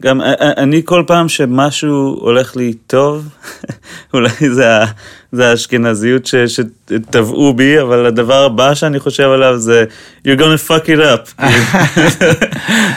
גם 0.00 0.20
אני 0.40 0.82
כל 0.84 1.04
פעם 1.06 1.28
שמשהו 1.28 2.18
הולך 2.20 2.56
לי 2.56 2.72
טוב, 2.86 3.28
אולי 4.14 4.30
זה, 4.50 4.64
זה 5.32 5.50
האשכנזיות 5.50 6.30
שטבעו 6.46 7.54
בי, 7.54 7.80
אבל 7.80 8.06
הדבר 8.06 8.44
הבא 8.44 8.74
שאני 8.74 9.00
חושב 9.00 9.28
עליו 9.28 9.58
זה 9.58 9.84
you're 10.26 10.38
gonna 10.38 10.68
fuck 10.68 10.86
it 10.86 11.00
up. 11.00 11.42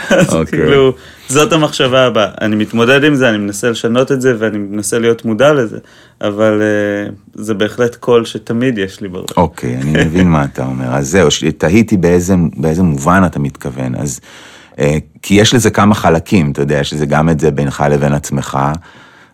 אז 0.09 0.29
okay. 0.29 0.35
אוקיי. 0.35 0.59
כאילו, 0.59 0.93
זאת 1.27 1.53
המחשבה 1.53 2.05
הבאה. 2.05 2.27
אני 2.41 2.55
מתמודד 2.55 3.03
עם 3.03 3.15
זה, 3.15 3.29
אני 3.29 3.37
מנסה 3.37 3.69
לשנות 3.69 4.11
את 4.11 4.21
זה 4.21 4.35
ואני 4.39 4.57
מנסה 4.57 4.99
להיות 4.99 5.25
מודע 5.25 5.53
לזה, 5.53 5.77
אבל 6.21 6.61
uh, 6.61 7.13
זה 7.33 7.53
בהחלט 7.53 7.95
קול 7.95 8.25
שתמיד 8.25 8.77
יש 8.77 9.01
לי 9.01 9.07
בראש. 9.07 9.29
אוקיי, 9.37 9.77
okay, 9.77 9.81
אני 9.81 10.05
מבין 10.05 10.27
מה 10.27 10.43
אתה 10.43 10.65
אומר. 10.65 10.95
אז 10.95 11.09
זהו, 11.09 11.27
תהיתי 11.57 11.97
באיזה, 11.97 12.35
באיזה 12.57 12.83
מובן 12.83 13.23
אתה 13.25 13.39
מתכוון. 13.39 13.95
אז... 13.95 14.19
אה, 14.79 14.97
כי 15.21 15.33
יש 15.33 15.53
לזה 15.53 15.69
כמה 15.69 15.95
חלקים, 15.95 16.51
אתה 16.51 16.61
יודע, 16.61 16.79
יש 16.79 16.93
לזה 16.93 17.05
גם 17.05 17.29
את 17.29 17.39
זה 17.39 17.51
בינך 17.51 17.83
לבין 17.89 18.13
עצמך, 18.13 18.57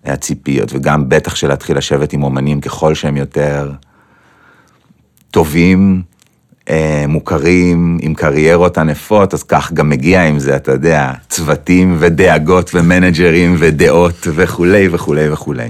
הציפיות, 0.05 0.73
וגם 0.73 1.09
בטח 1.09 1.35
של 1.35 1.47
להתחיל 1.47 1.77
לשבת 1.77 2.13
עם 2.13 2.23
אומנים 2.23 2.61
ככל 2.61 2.95
שהם 2.95 3.17
יותר 3.17 3.71
טובים, 5.31 6.01
אה, 6.69 7.05
מוכרים, 7.07 7.97
עם 8.01 8.13
קריירות 8.13 8.77
ענפות, 8.77 9.33
אז 9.33 9.43
כך 9.43 9.73
גם 9.73 9.89
מגיע 9.89 10.23
עם 10.23 10.39
זה, 10.39 10.55
אתה 10.55 10.71
יודע, 10.71 11.11
צוותים 11.29 11.95
ודאגות 11.99 12.71
ומנג'רים 12.73 13.55
ודעות 13.59 14.27
וכולי 14.35 14.87
וכולי 14.91 15.29
וכולי. 15.31 15.69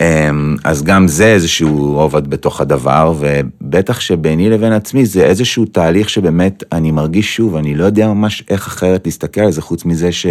אמ, 0.00 0.56
אז 0.64 0.82
גם 0.82 1.08
זה 1.08 1.26
איזשהו 1.26 1.92
רובד 1.94 2.30
בתוך 2.30 2.60
הדבר, 2.60 3.14
ובטח 3.18 4.00
שביני 4.00 4.50
לבין 4.50 4.72
עצמי 4.72 5.06
זה 5.06 5.24
איזשהו 5.24 5.64
תהליך 5.64 6.10
שבאמת 6.10 6.64
אני 6.72 6.90
מרגיש 6.90 7.36
שוב, 7.36 7.56
אני 7.56 7.74
לא 7.74 7.84
יודע 7.84 8.08
ממש 8.08 8.44
איך 8.50 8.66
אחרת 8.66 9.06
להסתכל 9.06 9.40
על 9.40 9.52
זה, 9.52 9.62
חוץ 9.62 9.84
מזה 9.84 10.12
ש... 10.12 10.26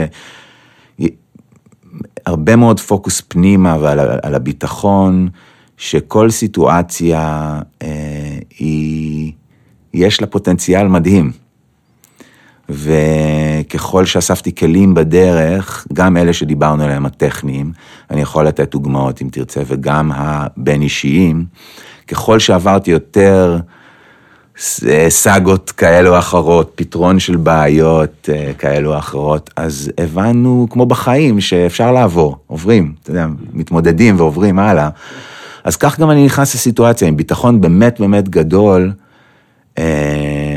הרבה 2.25 2.55
מאוד 2.55 2.79
פוקוס 2.79 3.21
פנימה 3.27 3.77
ועל 3.81 3.99
על 3.99 4.35
הביטחון, 4.35 5.29
שכל 5.77 6.29
סיטואציה 6.29 7.59
אה, 7.81 8.37
היא, 8.59 9.31
יש 9.93 10.21
לה 10.21 10.27
פוטנציאל 10.27 10.87
מדהים. 10.87 11.42
וככל 12.69 14.05
שאספתי 14.05 14.55
כלים 14.55 14.93
בדרך, 14.93 15.87
גם 15.93 16.17
אלה 16.17 16.33
שדיברנו 16.33 16.83
עליהם, 16.83 17.05
הטכניים, 17.05 17.71
אני 18.11 18.21
יכול 18.21 18.47
לתת 18.47 18.71
דוגמאות 18.71 19.21
אם 19.21 19.27
תרצה, 19.31 19.61
וגם 19.67 20.11
הבין 20.15 20.81
אישיים, 20.81 21.45
ככל 22.07 22.39
שעברתי 22.39 22.91
יותר 22.91 23.59
סאגות 25.09 25.71
כאלו 25.71 26.13
או 26.13 26.19
אחרות, 26.19 26.71
פתרון 26.75 27.19
של 27.19 27.35
בעיות 27.35 28.29
אה, 28.33 28.51
כאלו 28.57 28.93
או 28.93 28.97
אחרות, 28.97 29.49
אז 29.55 29.91
הבנו, 29.97 30.67
כמו 30.69 30.85
בחיים, 30.85 31.41
שאפשר 31.41 31.91
לעבור, 31.91 32.37
עוברים, 32.47 32.93
אתה 33.03 33.11
יודע, 33.11 33.27
מתמודדים 33.53 34.19
ועוברים 34.19 34.59
הלאה. 34.59 34.89
אז 35.63 35.75
כך 35.75 35.99
גם 35.99 36.11
אני 36.11 36.25
נכנס 36.25 36.55
לסיטואציה 36.55 37.07
עם 37.07 37.17
ביטחון 37.17 37.61
באמת 37.61 37.99
באמת 37.99 38.29
גדול, 38.29 38.91
אה, 39.77 39.83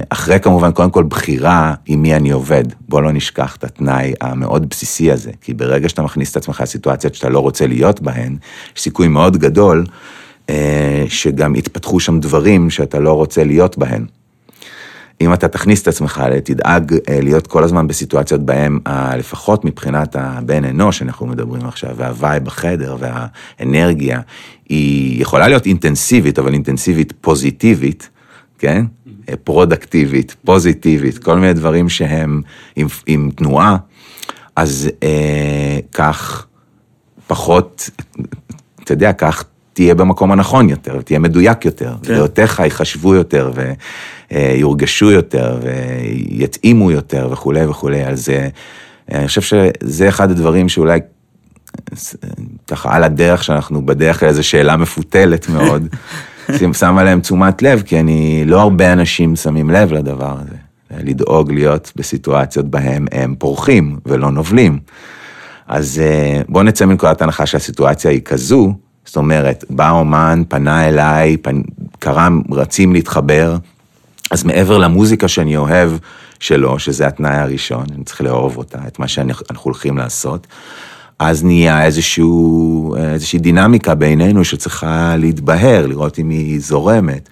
אחרי 0.09 0.41
כמובן 0.41 0.73
קודם 0.73 0.91
כל 0.91 1.05
בחירה 1.05 1.75
עם 1.87 2.03
מי 2.03 2.17
אני 2.17 2.31
עובד. 2.31 2.65
בוא 2.89 3.03
לא 3.03 3.13
נשכח 3.13 3.57
את 3.57 3.65
התנאי 3.65 4.13
המאוד 4.21 4.69
בסיסי 4.69 5.13
הזה, 5.13 5.31
כי 5.41 5.55
ברגע 5.55 5.89
שאתה 5.89 6.03
מכניס 6.03 6.31
את 6.31 6.37
עצמך 6.37 6.61
לסיטואציות 6.61 7.15
שאתה 7.15 7.29
לא 7.29 7.39
רוצה 7.39 7.67
להיות 7.67 8.01
בהן, 8.01 8.37
יש 8.77 8.83
סיכוי 8.83 9.09
מאוד 9.09 9.37
גדול 9.37 9.85
אה, 10.51 11.05
שגם 11.09 11.57
יתפתחו 11.57 12.01
שם 12.01 12.21
דברים 12.21 12.71
שאתה 12.71 12.99
לא 12.99 13.13
רוצה 13.13 13.45
להיות 13.45 13.79
בהן. 13.79 14.07
אם 15.21 15.33
אתה 15.33 15.49
תכניס 15.49 15.83
את 15.83 15.89
עצמך, 15.89 16.23
תדאג 16.45 16.95
אה, 17.09 17.21
להיות 17.21 17.47
כל 17.47 17.65
הזמן 17.65 17.87
בסיטואציות 17.87 18.41
בהן, 18.41 18.79
לפחות 19.19 19.65
מבחינת 19.65 20.17
הבן 20.19 20.65
אנוש 20.65 20.99
שאנחנו 20.99 21.27
מדברים 21.27 21.67
עכשיו, 21.67 21.91
והווייב 21.97 22.45
בחדר 22.45 22.97
והאנרגיה, 22.99 24.21
היא 24.69 25.23
יכולה 25.23 25.49
להיות 25.49 25.67
אינטנסיבית, 25.67 26.39
אבל 26.39 26.53
אינטנסיבית 26.53 27.13
פוזיטיבית, 27.21 28.11
כן? 28.59 28.85
פרודקטיבית, 29.45 30.37
פוזיטיבית, 30.45 31.19
כל 31.19 31.39
מיני 31.39 31.53
דברים 31.53 31.89
שהם 31.89 32.43
עם, 32.77 32.87
עם 33.07 33.31
תנועה, 33.37 33.77
אז 34.57 34.91
אה, 35.03 35.79
כך 35.93 36.47
פחות, 37.27 37.91
אתה 38.85 38.93
יודע, 38.93 39.13
כך 39.13 39.45
תהיה 39.73 39.95
במקום 39.95 40.33
הנכון 40.33 40.69
יותר, 40.69 41.03
תהיה 41.03 41.19
מדויק 41.19 41.65
יותר, 41.65 41.95
כן. 42.03 42.15
דעותיך 42.15 42.59
ייחשבו 42.59 43.15
יותר 43.15 43.53
ויורגשו 44.31 45.11
יותר 45.11 45.59
ויתאימו 45.63 46.91
יותר 46.91 47.29
וכולי 47.33 47.67
וכולי, 47.67 48.07
אז 48.07 48.29
אני 49.13 49.29
חושב 49.29 49.41
שזה 49.41 50.09
אחד 50.09 50.31
הדברים 50.31 50.69
שאולי 50.69 51.01
ככה 52.67 52.97
על 52.97 53.05
הדרך 53.05 53.45
שאנחנו 53.45 53.87
בדרך 53.87 54.21
כלל 54.21 54.29
איזו 54.29 54.45
שאלה 54.45 54.77
מפותלת 54.77 55.49
מאוד. 55.49 55.87
שם 56.73 56.99
עליהם 56.99 57.21
תשומת 57.21 57.63
לב, 57.63 57.83
כי 57.83 58.01
אני, 58.01 58.45
לא 58.47 58.61
הרבה 58.61 58.93
אנשים 58.93 59.37
שמים 59.37 59.71
לב 59.71 59.93
לדבר 59.93 60.35
הזה. 60.41 60.57
לדאוג 60.91 61.53
להיות 61.53 61.93
בסיטואציות 61.97 62.67
בהם 62.67 63.07
הם 63.13 63.35
פורחים 63.39 63.99
ולא 64.07 64.31
נובלים. 64.31 64.79
אז 65.69 66.03
אה, 66.05 66.41
בואו 66.49 66.65
נצא 66.65 66.85
מנקודת 66.85 67.23
הנחה 67.23 67.47
שהסיטואציה 67.47 68.11
היא 68.11 68.21
כזו, 68.25 68.75
זאת 69.05 69.17
אומרת, 69.17 69.65
בא 69.71 69.91
אומן, 69.91 70.43
פנה 70.49 70.89
אליי, 70.89 71.37
פנ... 71.37 71.63
קרא, 71.99 72.29
רצים 72.51 72.93
להתחבר, 72.93 73.57
אז 74.31 74.45
מעבר 74.45 74.79
למוזיקה 74.79 75.29
שאני 75.29 75.57
אוהב 75.57 75.91
שלו, 76.41 76.79
שזה 76.79 77.07
התנאי 77.07 77.37
הראשון, 77.37 77.85
אני 77.95 78.05
צריך 78.05 78.21
לאהוב 78.21 78.57
אותה, 78.57 78.79
את 78.87 78.99
מה 78.99 79.09
שאנחנו 79.09 79.63
הולכים 79.63 79.99
לעשות, 79.99 80.47
אז 81.19 81.45
נהיה 81.45 81.85
איזשהו, 81.85 82.97
איזושהי 82.97 83.39
דינמיקה 83.39 83.95
בינינו 83.95 84.45
שצריכה 84.45 85.17
להתבהר, 85.19 85.87
לראות 85.87 86.19
אם 86.19 86.31
היא 86.31 86.61
זורמת. 86.61 87.29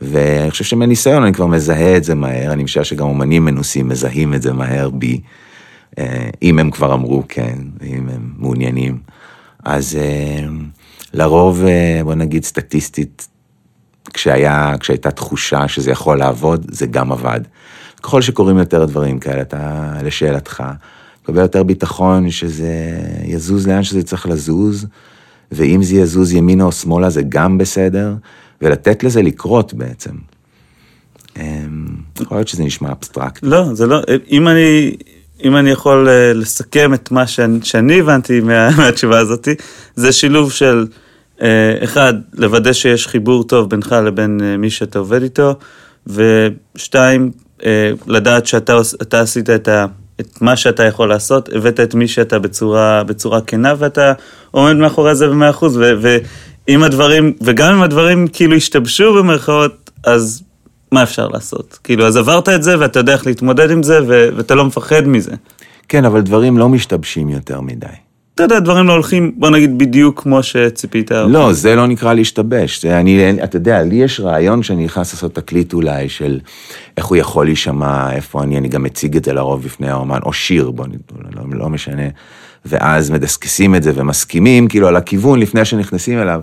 ואני 0.00 0.50
חושב 0.50 0.64
שמניסיון 0.64 1.22
אני 1.22 1.32
כבר 1.32 1.46
מזהה 1.46 1.96
את 1.96 2.04
זה 2.04 2.14
מהר, 2.14 2.52
אני 2.52 2.64
משער 2.64 2.82
שגם 2.82 3.06
אומנים 3.06 3.44
מנוסים 3.44 3.88
מזהים 3.88 4.34
את 4.34 4.42
זה 4.42 4.52
מהר 4.52 4.90
בי, 4.90 5.20
אה, 5.98 6.30
אם 6.42 6.58
הם 6.58 6.70
כבר 6.70 6.94
אמרו 6.94 7.22
כן, 7.28 7.58
אם 7.82 8.08
הם 8.14 8.32
מעוניינים. 8.38 8.98
אז 9.64 9.98
אה, 10.00 10.46
לרוב, 11.14 11.64
אה, 11.64 12.00
בוא 12.04 12.14
נגיד 12.14 12.44
סטטיסטית, 12.44 13.28
כשהיה, 14.12 14.74
כשהייתה 14.80 15.10
תחושה 15.10 15.68
שזה 15.68 15.90
יכול 15.90 16.18
לעבוד, 16.18 16.66
זה 16.70 16.86
גם 16.86 17.12
עבד. 17.12 17.40
ככל 18.02 18.22
שקורים 18.22 18.58
יותר 18.58 18.84
דברים 18.84 19.18
כאלה, 19.18 19.42
אתה, 19.42 19.92
לשאלתך, 20.02 20.62
לקבל 21.28 21.42
יותר 21.42 21.62
ביטחון 21.62 22.30
שזה 22.30 22.72
יזוז 23.24 23.66
לאן 23.66 23.82
שזה 23.82 24.02
צריך 24.02 24.26
לזוז, 24.26 24.86
ואם 25.52 25.82
זה 25.82 25.96
יזוז 25.96 26.32
ימינה 26.32 26.64
או 26.64 26.72
שמאלה 26.72 27.10
זה 27.10 27.22
גם 27.28 27.58
בסדר, 27.58 28.14
ולתת 28.62 29.04
לזה 29.04 29.22
לקרות 29.22 29.74
בעצם. 29.74 30.10
אמ, 31.36 31.86
יכול 32.20 32.36
להיות 32.36 32.48
שזה 32.48 32.64
נשמע 32.64 32.92
אבסטרקט. 32.92 33.42
לא, 33.42 33.74
זה 33.74 33.86
לא, 33.86 34.00
אם 34.30 34.48
אני, 34.48 34.96
אם 35.44 35.56
אני 35.56 35.70
יכול 35.70 36.08
אה, 36.08 36.32
לסכם 36.32 36.94
את 36.94 37.10
מה 37.10 37.26
שאני, 37.26 37.58
שאני 37.62 38.00
הבנתי 38.00 38.40
מה, 38.40 38.68
מהתשובה 38.78 39.18
הזאת, 39.18 39.48
זה 39.96 40.12
שילוב 40.12 40.52
של, 40.52 40.86
אה, 41.42 41.74
אחד, 41.84 42.14
לוודא 42.34 42.72
שיש 42.72 43.06
חיבור 43.06 43.44
טוב 43.44 43.70
בינך 43.70 43.96
לבין 44.04 44.40
אה, 44.42 44.56
מי 44.56 44.70
שאתה 44.70 44.98
עובד 44.98 45.22
איתו, 45.22 45.54
ושתיים, 46.06 47.30
לדעת 48.06 48.46
שאתה 48.46 49.20
עשית 49.20 49.50
את 49.50 49.68
ה... 49.68 49.86
את 50.20 50.42
מה 50.42 50.56
שאתה 50.56 50.84
יכול 50.84 51.08
לעשות, 51.08 51.48
הבאת 51.52 51.80
את 51.80 51.94
מי 51.94 52.08
שאתה 52.08 52.38
בצורה, 52.38 53.04
בצורה 53.04 53.40
כנה, 53.40 53.74
ואתה 53.78 54.12
עומד 54.50 54.72
מאחורי 54.72 55.14
זה 55.14 55.28
במאה 55.28 55.50
אחוז, 55.50 55.80
ואם 56.00 56.82
הדברים, 56.82 57.32
וגם 57.40 57.74
אם 57.74 57.82
הדברים 57.82 58.28
כאילו 58.28 58.56
השתבשו 58.56 59.14
במרכאות, 59.14 59.90
אז 60.04 60.42
מה 60.92 61.02
אפשר 61.02 61.28
לעשות? 61.28 61.78
כאילו, 61.84 62.06
אז 62.06 62.16
עברת 62.16 62.48
את 62.48 62.62
זה, 62.62 62.80
ואתה 62.80 62.98
יודע 62.98 63.12
איך 63.12 63.26
להתמודד 63.26 63.70
עם 63.70 63.82
זה, 63.82 63.98
ואתה 64.06 64.54
לא 64.54 64.64
מפחד 64.64 65.06
מזה. 65.06 65.32
כן, 65.88 66.04
אבל 66.04 66.20
דברים 66.20 66.58
לא 66.58 66.68
משתבשים 66.68 67.28
יותר 67.28 67.60
מדי. 67.60 67.86
אתה 68.38 68.44
יודע, 68.44 68.60
דברים 68.60 68.86
לא 68.86 68.92
הולכים, 68.92 69.32
בוא 69.36 69.50
נגיד, 69.50 69.78
בדיוק 69.78 70.22
כמו 70.22 70.42
שציפית. 70.42 71.10
לא, 71.10 71.52
זה 71.52 71.76
לא 71.76 71.86
נקרא 71.86 72.14
להשתבש. 72.14 72.82
זה, 72.82 73.00
אני, 73.00 73.44
אתה 73.44 73.56
יודע, 73.56 73.82
לי 73.82 73.94
יש 73.94 74.20
רעיון 74.20 74.62
שאני 74.62 74.84
נכנס 74.84 75.14
לעשות 75.14 75.34
תקליט 75.34 75.72
אולי, 75.72 76.08
של 76.08 76.40
איך 76.96 77.06
הוא 77.06 77.16
יכול 77.16 77.46
להישמע, 77.46 78.12
איפה 78.12 78.42
אני, 78.42 78.58
אני 78.58 78.68
גם 78.68 78.82
מציג 78.82 79.16
את 79.16 79.24
זה 79.24 79.32
לרוב 79.32 79.62
בפני 79.62 79.90
האומן, 79.90 80.18
או 80.24 80.32
שיר, 80.32 80.70
בוא 80.70 80.86
נגיד, 80.86 81.00
לא, 81.34 81.42
לא 81.58 81.68
משנה. 81.68 82.02
ואז 82.64 83.10
מדסקסים 83.10 83.74
את 83.74 83.82
זה 83.82 83.92
ומסכימים, 83.94 84.68
כאילו, 84.68 84.88
על 84.88 84.96
הכיוון 84.96 85.40
לפני 85.40 85.64
שנכנסים 85.64 86.18
אליו. 86.18 86.40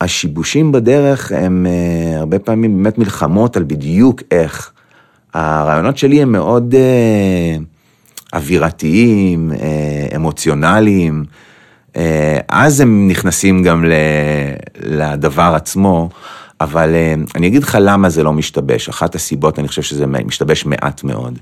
השיבושים 0.00 0.72
בדרך 0.72 1.32
הם 1.32 1.66
uh, 1.66 2.18
הרבה 2.18 2.38
פעמים 2.38 2.76
באמת 2.76 2.98
מלחמות 2.98 3.56
על 3.56 3.62
בדיוק 3.62 4.22
איך. 4.30 4.72
הרעיונות 5.34 5.98
שלי 5.98 6.22
הם 6.22 6.32
מאוד... 6.32 6.74
Uh, 6.74 7.73
אווירתיים, 8.34 9.52
אה, 9.52 10.16
אמוציונליים, 10.16 11.24
אה, 11.96 12.38
אז 12.48 12.80
הם 12.80 13.08
נכנסים 13.08 13.62
גם 13.62 13.84
לדבר 14.80 15.52
עצמו, 15.56 16.08
אבל 16.60 16.94
אה, 16.94 17.14
אני 17.34 17.46
אגיד 17.46 17.62
לך 17.62 17.78
למה 17.80 18.08
זה 18.08 18.22
לא 18.22 18.32
משתבש. 18.32 18.88
אחת 18.88 19.14
הסיבות, 19.14 19.58
אני 19.58 19.68
חושב 19.68 19.82
שזה 19.82 20.06
משתבש 20.06 20.66
מעט 20.66 21.04
מאוד, 21.04 21.38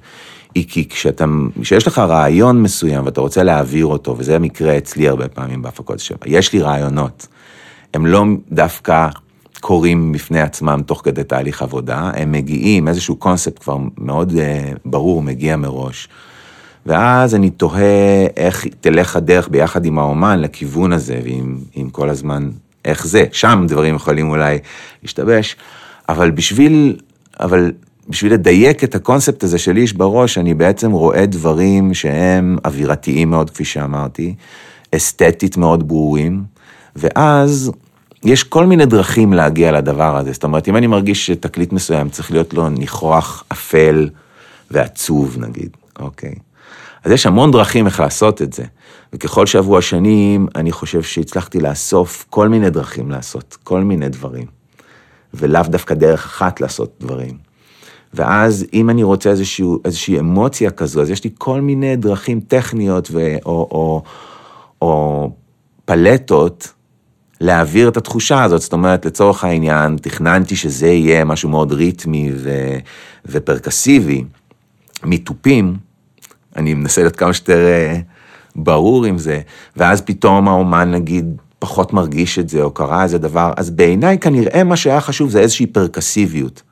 היא 0.55 0.65
כי 0.69 0.89
כשאתה, 0.89 1.25
כשיש 1.63 1.87
לך 1.87 1.99
רעיון 1.99 2.63
מסוים 2.63 3.07
ואתה 3.07 3.21
רוצה 3.21 3.43
להעביר 3.43 3.87
אותו, 3.87 4.15
וזה 4.19 4.37
המקרה 4.37 4.79
אצלי 4.79 5.09
הרבה 5.09 5.29
פעמים 5.29 5.63
בהפקות 5.63 5.99
שבע, 5.99 6.19
יש 6.27 6.53
לי 6.53 6.61
רעיונות, 6.61 7.27
הם 7.95 8.07
לא 8.07 8.25
דווקא 8.53 9.09
קורים 9.61 10.13
בפני 10.13 10.41
עצמם 10.41 10.81
תוך 10.87 11.01
כדי 11.05 11.25
תהליך 11.25 11.63
עבודה, 11.63 12.11
הם 12.15 12.33
מגיעים, 12.33 12.89
איזשהו 12.89 13.17
קונספט 13.17 13.63
כבר 13.63 13.77
מאוד 13.99 14.33
ברור 14.85 15.23
מגיע 15.23 15.57
מראש. 15.57 16.09
ואז 16.87 17.35
אני 17.35 17.51
תוהה 17.51 18.27
איך 18.37 18.67
תלך 18.81 19.17
הדרך 19.17 19.49
ביחד 19.49 19.85
עם 19.85 19.99
האומן 19.99 20.41
לכיוון 20.41 20.93
הזה, 20.93 21.21
ועם 21.25 21.91
כל 21.91 22.09
הזמן 22.09 22.51
איך 22.85 23.07
זה, 23.07 23.25
שם 23.33 23.65
דברים 23.69 23.95
יכולים 23.95 24.31
אולי 24.31 24.59
להשתבש, 25.03 25.57
אבל 26.09 26.31
בשביל, 26.31 26.97
אבל 27.41 27.73
בשביל 28.09 28.33
לדייק 28.33 28.85
את 28.85 28.95
הקונספט 28.95 29.45
הזה 29.45 29.59
של 29.59 29.77
איש 29.77 29.93
בראש, 29.93 30.39
אני 30.39 30.55
בעצם 30.55 30.93
רואה 30.93 31.27
דברים 31.27 31.95
שהם 31.95 32.59
אווירתיים 32.65 33.31
מאוד, 33.31 33.51
כפי 33.51 33.65
שאמרתי, 33.65 34.35
אסתטית 34.97 35.57
מאוד 35.57 35.89
ברורים, 35.89 36.43
ואז 36.97 37.73
יש 38.25 38.45
כל 38.45 38.67
מיני 38.67 38.87
דרכים 38.87 39.33
להגיע 39.33 39.73
לדבר 39.73 40.17
הזה. 40.17 40.33
זאת 40.33 40.45
אומרת, 40.45 40.69
אם 40.69 40.77
אני 40.77 40.87
מרגיש 40.87 41.27
שתקליט 41.27 41.73
מסוים 41.73 42.09
צריך 42.09 42.31
להיות 42.31 42.55
לו 42.55 42.69
ניחוח 42.69 43.45
אפל 43.53 44.09
ועצוב, 44.71 45.37
נגיד, 45.41 45.71
אוקיי? 46.01 46.35
אז 47.05 47.13
יש 47.13 47.27
המון 47.27 47.51
דרכים 47.51 47.87
איך 47.87 48.01
לעשות 48.01 48.43
את 48.43 48.53
זה. 48.53 48.65
וככל 49.13 49.47
שעברו 49.47 49.79
השנים, 49.79 50.47
אני 50.55 50.73
חושב 50.73 51.03
שהצלחתי 51.03 51.61
לאסוף 51.61 52.25
כל 52.31 52.49
מיני 52.49 52.71
דרכים 52.71 53.11
לעשות, 53.11 53.57
כל 53.65 53.81
מיני 53.81 54.09
דברים. 54.09 54.47
ולאו 55.35 55.63
דווקא 55.63 55.95
דרך 55.95 56.25
אחת 56.25 56.61
לעשות 56.61 56.97
דברים. 57.01 57.39
ואז 58.15 58.67
אם 58.73 58.91
אני 58.91 59.03
רוצה 59.03 59.31
איזשהו, 59.31 59.79
איזושהי 59.85 60.19
אמוציה 60.19 60.71
כזו, 60.71 61.03
אז 61.03 61.11
יש 61.11 61.25
לי 61.25 61.31
כל 61.39 61.61
מיני 61.61 61.97
דרכים 61.97 62.41
טכניות 62.41 63.09
ו, 63.13 63.37
או, 63.47 63.69
או, 63.71 64.03
או 64.83 65.31
פלטות 65.85 66.73
להעביר 67.41 67.89
את 67.89 67.97
התחושה 67.97 68.45
הזאת. 68.45 68.61
זאת 68.61 68.73
אומרת, 68.73 69.07
לצורך 69.07 69.45
העניין, 69.45 69.97
תכננתי 69.97 70.57
שזה 70.57 70.87
יהיה 70.87 71.25
משהו 71.25 71.49
מאוד 71.49 71.73
ריתמי 71.73 72.33
ו, 72.35 72.77
ופרקסיבי, 73.27 74.25
מתופים, 75.05 75.77
אני 76.57 76.75
מנסה 76.75 77.01
להיות 77.01 77.17
כמה 77.17 77.33
שיותר 77.33 77.67
אה, 77.67 78.01
ברור 78.57 79.05
עם 79.05 79.19
זה, 79.19 79.41
ואז 79.77 80.01
פתאום 80.01 80.49
האומן 80.49 80.91
נגיד 80.91 81.37
פחות 81.59 81.93
מרגיש 81.93 82.39
את 82.39 82.49
זה, 82.49 82.63
או 82.63 82.71
קרה 82.71 83.03
איזה 83.03 83.19
דבר, 83.19 83.53
אז 83.57 83.71
בעיניי 83.71 84.19
כנראה 84.19 84.65
מה 84.65 84.77
שהיה 84.77 85.01
חשוב 85.01 85.31
זה 85.31 85.41
איזושהי 85.41 85.67
פרקסיביות. 85.67 86.63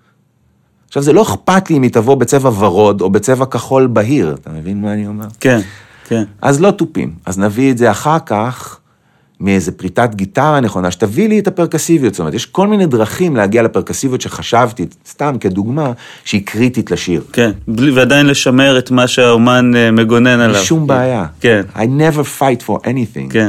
עכשיו, 0.89 1.03
זה 1.03 1.13
לא 1.13 1.23
אכפת 1.23 1.71
לי 1.71 1.77
אם 1.77 1.83
היא 1.83 1.91
תבוא 1.91 2.15
בצבע 2.15 2.51
ורוד 2.59 3.01
או 3.01 3.11
בצבע 3.11 3.47
כחול 3.47 3.87
בהיר, 3.87 4.37
אתה 4.41 4.51
מבין 4.51 4.81
מה 4.81 4.93
אני 4.93 5.07
אומר? 5.07 5.27
כן, 5.41 5.61
כן. 6.09 6.25
אז 6.43 6.61
לא 6.61 6.71
תופים, 6.71 7.15
אז 7.27 7.39
נביא 7.39 7.71
את 7.71 7.79
זה 7.79 7.91
אחר 7.91 8.19
כך 8.27 8.80
מאיזה 9.41 9.73
פריטת 9.73 10.15
גיטרה 10.15 10.61
נכונה, 10.61 10.91
שתביא 10.91 11.29
לי 11.29 11.39
את 11.39 11.47
הפרקסיביות, 11.47 12.15
זאת 12.15 12.21
אומרת, 12.21 12.35
יש 12.35 12.47
כל 12.47 12.69
מיני 12.69 12.87
דרכים 12.87 13.37
להגיע 13.37 13.63
לפרקסיביות 13.63 14.21
שחשבתי, 14.21 14.87
סתם 15.09 15.37
כדוגמה, 15.41 15.93
שהיא 16.25 16.43
קריטית 16.45 16.91
לשיר. 16.91 17.23
כן, 17.33 17.51
בלי, 17.69 17.91
ועדיין 17.91 18.27
לשמר 18.27 18.79
את 18.79 18.91
מה 18.91 19.07
שהאומן 19.07 19.77
אה, 19.77 19.91
מגונן 19.91 20.41
עליו. 20.41 20.63
שום 20.63 20.87
בעיה. 20.87 21.27
כן. 21.41 21.63
I 21.75 21.79
never 21.79 22.41
fight 22.41 22.67
for 22.67 22.79
anything. 22.85 23.31
כן. 23.31 23.49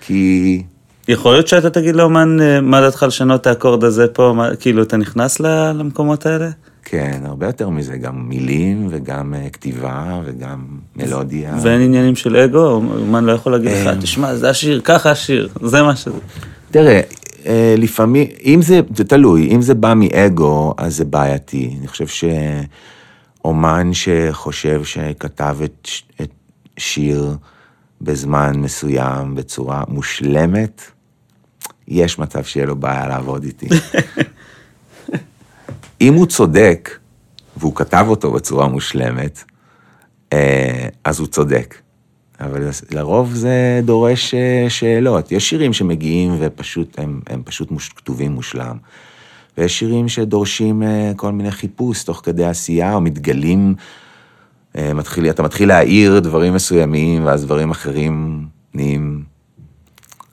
כי... 0.00 0.62
יכול 1.08 1.32
להיות 1.32 1.48
שאתה 1.48 1.70
תגיד 1.70 1.96
לאומן, 1.96 2.40
אה, 2.40 2.60
מה 2.60 2.80
דעתך 2.80 3.02
לשנות 3.08 3.40
את 3.40 3.46
האקורד 3.46 3.84
הזה 3.84 4.06
פה, 4.08 4.32
מה, 4.36 4.56
כאילו, 4.56 4.82
אתה 4.82 4.96
נכנס 4.96 5.40
למקומות 5.40 6.26
האלה? 6.26 6.48
כן, 6.90 7.20
הרבה 7.24 7.46
יותר 7.46 7.68
מזה, 7.68 7.96
גם 7.96 8.28
מילים 8.28 8.86
וגם 8.90 9.34
אה, 9.34 9.50
כתיבה 9.50 10.20
וגם 10.24 10.66
מלודיה. 10.96 11.54
ואין 11.62 11.80
עניינים 11.80 12.16
של 12.16 12.36
אגו, 12.36 12.70
אומן 12.74 13.24
לא 13.24 13.32
יכול 13.32 13.52
להגיד. 13.52 13.70
לך, 13.70 13.96
תשמע, 14.00 14.34
זה 14.34 14.50
השיר, 14.50 14.80
ככה 14.84 15.10
השיר, 15.10 15.48
זה 15.62 15.82
מה 15.82 15.96
שזה. 15.96 16.18
תראה, 16.70 17.00
אה, 17.46 17.74
לפעמים, 17.78 18.26
אם 18.44 18.62
זה, 18.62 18.80
זה 18.96 19.04
תלוי, 19.04 19.48
אם 19.54 19.62
זה 19.62 19.74
בא 19.74 19.94
מאגו, 19.96 20.74
אז 20.76 20.96
זה 20.96 21.04
בעייתי. 21.04 21.74
אני 21.78 21.88
חושב 21.88 22.28
שאומן 23.42 23.90
שחושב 23.92 24.84
שכתב 24.84 25.56
את, 25.64 25.88
את 26.22 26.30
שיר 26.76 27.36
בזמן 28.00 28.52
מסוים 28.56 29.34
בצורה 29.34 29.84
מושלמת, 29.88 30.82
יש 31.88 32.18
מצב 32.18 32.44
שיהיה 32.44 32.66
לו 32.66 32.76
בעיה 32.76 33.08
לעבוד 33.08 33.44
איתי. 33.44 33.68
אם 36.00 36.14
הוא 36.14 36.26
צודק, 36.26 36.98
והוא 37.56 37.74
כתב 37.74 38.06
אותו 38.08 38.32
בצורה 38.32 38.68
מושלמת, 38.68 39.44
אה, 40.32 40.88
אז 41.04 41.20
הוא 41.20 41.28
צודק. 41.28 41.74
אבל 42.40 42.68
לרוב 42.90 43.34
זה 43.34 43.80
דורש 43.84 44.34
אה, 44.34 44.66
שאלות. 44.68 45.32
יש 45.32 45.48
שירים 45.48 45.72
שמגיעים 45.72 46.36
ופשוט, 46.38 46.98
הם, 46.98 47.20
הם 47.26 47.42
פשוט 47.44 47.70
מוש, 47.70 47.88
כתובים 47.88 48.32
מושלם. 48.32 48.76
ויש 49.58 49.78
שירים 49.78 50.08
שדורשים 50.08 50.82
אה, 50.82 51.12
כל 51.16 51.32
מיני 51.32 51.50
חיפוש 51.50 52.04
תוך 52.04 52.20
כדי 52.24 52.44
עשייה, 52.44 52.94
או 52.94 53.00
מתגלים, 53.00 53.74
מתחיל, 54.94 55.30
אתה 55.30 55.42
מתחיל 55.42 55.68
להעיר 55.68 56.20
דברים 56.20 56.54
מסוימים, 56.54 57.26
ואז 57.26 57.44
דברים 57.44 57.70
אחרים 57.70 58.46
נהיים 58.74 59.22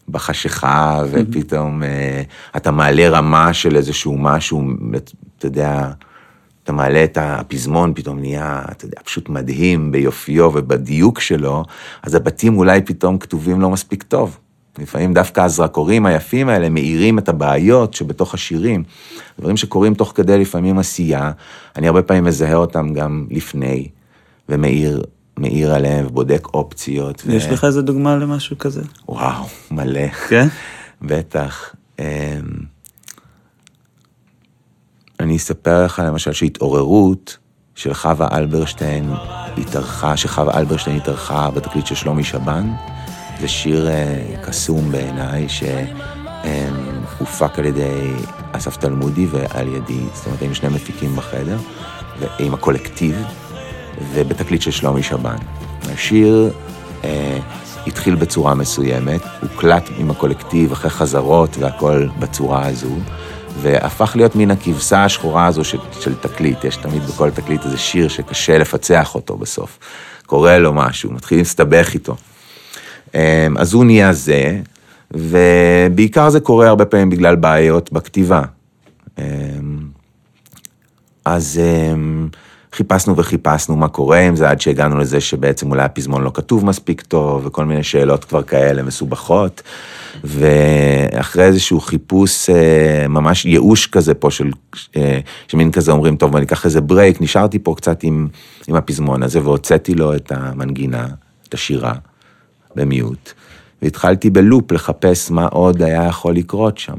בחשיכה, 0.09 1.03
ופתאום 1.11 1.83
אתה 2.57 2.71
מעלה 2.71 3.09
רמה 3.09 3.53
של 3.53 3.75
איזשהו 3.75 4.17
משהו, 4.17 4.63
אתה 5.37 5.45
יודע, 5.47 5.91
אתה 6.63 6.73
מעלה 6.73 7.03
את 7.03 7.17
הפזמון, 7.21 7.93
פתאום 7.95 8.19
נהיה, 8.19 8.61
אתה 8.71 8.85
יודע, 8.85 8.97
פשוט 9.03 9.29
מדהים 9.29 9.91
ביופיו 9.91 10.51
ובדיוק 10.53 11.19
שלו, 11.19 11.63
אז 12.03 12.15
הבתים 12.15 12.57
אולי 12.57 12.81
פתאום 12.81 13.17
כתובים 13.17 13.61
לא 13.61 13.69
מספיק 13.69 14.03
טוב. 14.03 14.37
לפעמים 14.79 15.13
דווקא 15.13 15.41
הזרקורים 15.41 16.05
היפים 16.05 16.49
האלה 16.49 16.69
מאירים 16.69 17.19
את 17.19 17.29
הבעיות 17.29 17.93
שבתוך 17.93 18.33
השירים. 18.33 18.83
דברים 19.39 19.57
שקורים 19.57 19.93
תוך 19.93 20.11
כדי 20.15 20.37
לפעמים 20.37 20.79
עשייה, 20.79 21.31
אני 21.75 21.87
הרבה 21.87 22.01
פעמים 22.01 22.23
מזהה 22.23 22.55
אותם 22.55 22.93
גם 22.93 23.27
לפני, 23.31 23.87
ומאיר 24.49 25.03
מאיר 25.39 25.73
עליהם 25.73 26.05
ובודק 26.05 26.47
אופציות. 26.53 27.23
ו- 27.25 27.33
יש 27.33 27.45
לך 27.47 27.63
איזה 27.63 27.81
דוגמה 27.81 28.15
למשהו 28.15 28.57
כזה? 28.57 28.81
וואו, 29.09 29.45
מלא. 29.71 30.07
כן? 30.09 30.47
בטח. 31.01 31.75
אני 35.19 35.37
אספר 35.37 35.85
לך 35.85 36.01
למשל 36.05 36.33
שהתעוררות 36.33 37.37
של 37.75 37.93
חווה 37.93 38.27
אלברשטיין 38.37 39.11
התארחה, 39.57 40.17
שחווה 40.17 40.59
אלברשטיין 40.59 40.97
התארחה 40.97 41.49
בתקליט 41.51 41.85
של 41.85 41.95
שלומי 41.95 42.23
שבן. 42.23 42.71
זה 43.39 43.47
שיר 43.47 43.87
אה, 43.87 44.35
קסום 44.43 44.91
בעיניי, 44.91 45.47
שהופק 47.19 47.59
על 47.59 47.65
ידי 47.65 48.13
אסף 48.51 48.77
תלמודי 48.77 49.27
ועל 49.31 49.67
ידי, 49.67 49.99
זאת 50.13 50.25
אומרת, 50.25 50.41
היינו 50.41 50.55
שני 50.55 50.69
מפיקים 50.69 51.15
בחדר, 51.15 51.57
ועם 52.19 52.53
הקולקטיב, 52.53 53.23
ובתקליט 54.13 54.61
של 54.61 54.71
שלומי 54.71 55.03
שבן. 55.03 55.37
השיר 55.93 56.53
אה, 57.03 57.39
התחיל 57.87 58.15
בצורה 58.15 58.55
מסוימת, 58.55 59.21
הוקלט 59.41 59.89
עם 59.97 60.11
הקולקטיב 60.11 60.71
אחרי 60.71 60.89
חזרות 60.89 61.57
והכל 61.57 62.07
בצורה 62.19 62.67
הזו, 62.67 62.95
והפך 63.61 64.15
להיות 64.15 64.35
מן 64.35 64.51
הכבשה 64.51 65.05
השחורה 65.05 65.45
הזו 65.45 65.63
של, 65.63 65.77
של 65.99 66.15
תקליט. 66.15 66.63
יש 66.63 66.75
תמיד 66.75 67.03
בכל 67.03 67.31
תקליט 67.31 67.65
איזה 67.65 67.77
שיר 67.77 68.07
שקשה 68.07 68.57
לפצח 68.57 69.15
אותו 69.15 69.37
בסוף. 69.37 69.79
קורה 70.25 70.59
לו 70.59 70.73
משהו, 70.73 71.11
מתחילים 71.11 71.43
להסתבך 71.43 71.93
איתו. 71.93 72.15
אה, 73.15 73.47
אז 73.57 73.73
הוא 73.73 73.85
נהיה 73.85 74.13
זה, 74.13 74.59
ובעיקר 75.11 76.29
זה 76.29 76.39
קורה 76.39 76.67
הרבה 76.67 76.85
פעמים 76.85 77.09
בגלל 77.09 77.35
בעיות 77.35 77.91
בכתיבה. 77.93 78.41
אה, 79.19 79.23
אז 81.25 81.59
אמ, 81.63 82.27
חיפשנו 82.75 83.17
וחיפשנו 83.17 83.75
מה 83.75 83.87
קורה 83.87 84.19
עם 84.19 84.35
זה, 84.35 84.49
עד 84.49 84.61
שהגענו 84.61 84.97
לזה 84.97 85.21
שבעצם 85.21 85.71
אולי 85.71 85.83
הפזמון 85.83 86.23
לא 86.23 86.31
כתוב 86.33 86.65
מספיק 86.65 87.01
טוב, 87.01 87.45
וכל 87.45 87.65
מיני 87.65 87.83
שאלות 87.83 88.25
כבר 88.25 88.43
כאלה 88.43 88.83
מסובכות. 88.83 89.61
ואחרי 90.23 91.43
איזשהו 91.43 91.81
חיפוש, 91.81 92.49
אה, 92.49 93.07
ממש 93.07 93.45
ייאוש 93.45 93.87
כזה 93.87 94.13
פה 94.13 94.31
של, 94.31 94.51
אה, 94.95 95.19
שמין 95.47 95.71
כזה 95.71 95.91
אומרים, 95.91 96.15
טוב, 96.15 96.35
אני 96.35 96.45
אקח 96.45 96.65
איזה 96.65 96.81
ברייק, 96.81 97.21
נשארתי 97.21 97.59
פה 97.59 97.73
קצת 97.77 98.03
עם, 98.03 98.27
עם 98.67 98.75
הפזמון 98.75 99.23
הזה, 99.23 99.41
והוצאתי 99.43 99.93
לו 99.93 100.15
את 100.15 100.31
המנגינה, 100.31 101.07
את 101.47 101.53
השירה, 101.53 101.93
במיעוט. 102.75 103.33
והתחלתי 103.81 104.29
בלופ 104.29 104.71
לחפש 104.71 105.31
מה 105.31 105.45
עוד 105.45 105.81
היה 105.81 106.05
יכול 106.05 106.35
לקרות 106.35 106.77
שם. 106.77 106.97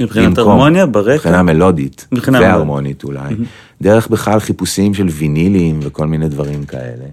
מבחינת 0.00 0.38
הרמוניה, 0.38 0.86
ברקע? 0.86 1.14
מבחינה 1.14 1.42
מלודית, 1.42 2.06
מבחינה 2.12 2.40
והרמונית 2.40 3.04
אולי. 3.04 3.34
דרך 3.82 4.08
בכלל 4.08 4.40
חיפושים 4.40 4.94
של 4.94 5.06
וינילים 5.06 5.80
וכל 5.82 6.06
מיני 6.06 6.28
דברים 6.28 6.64
כאלה. 6.64 7.04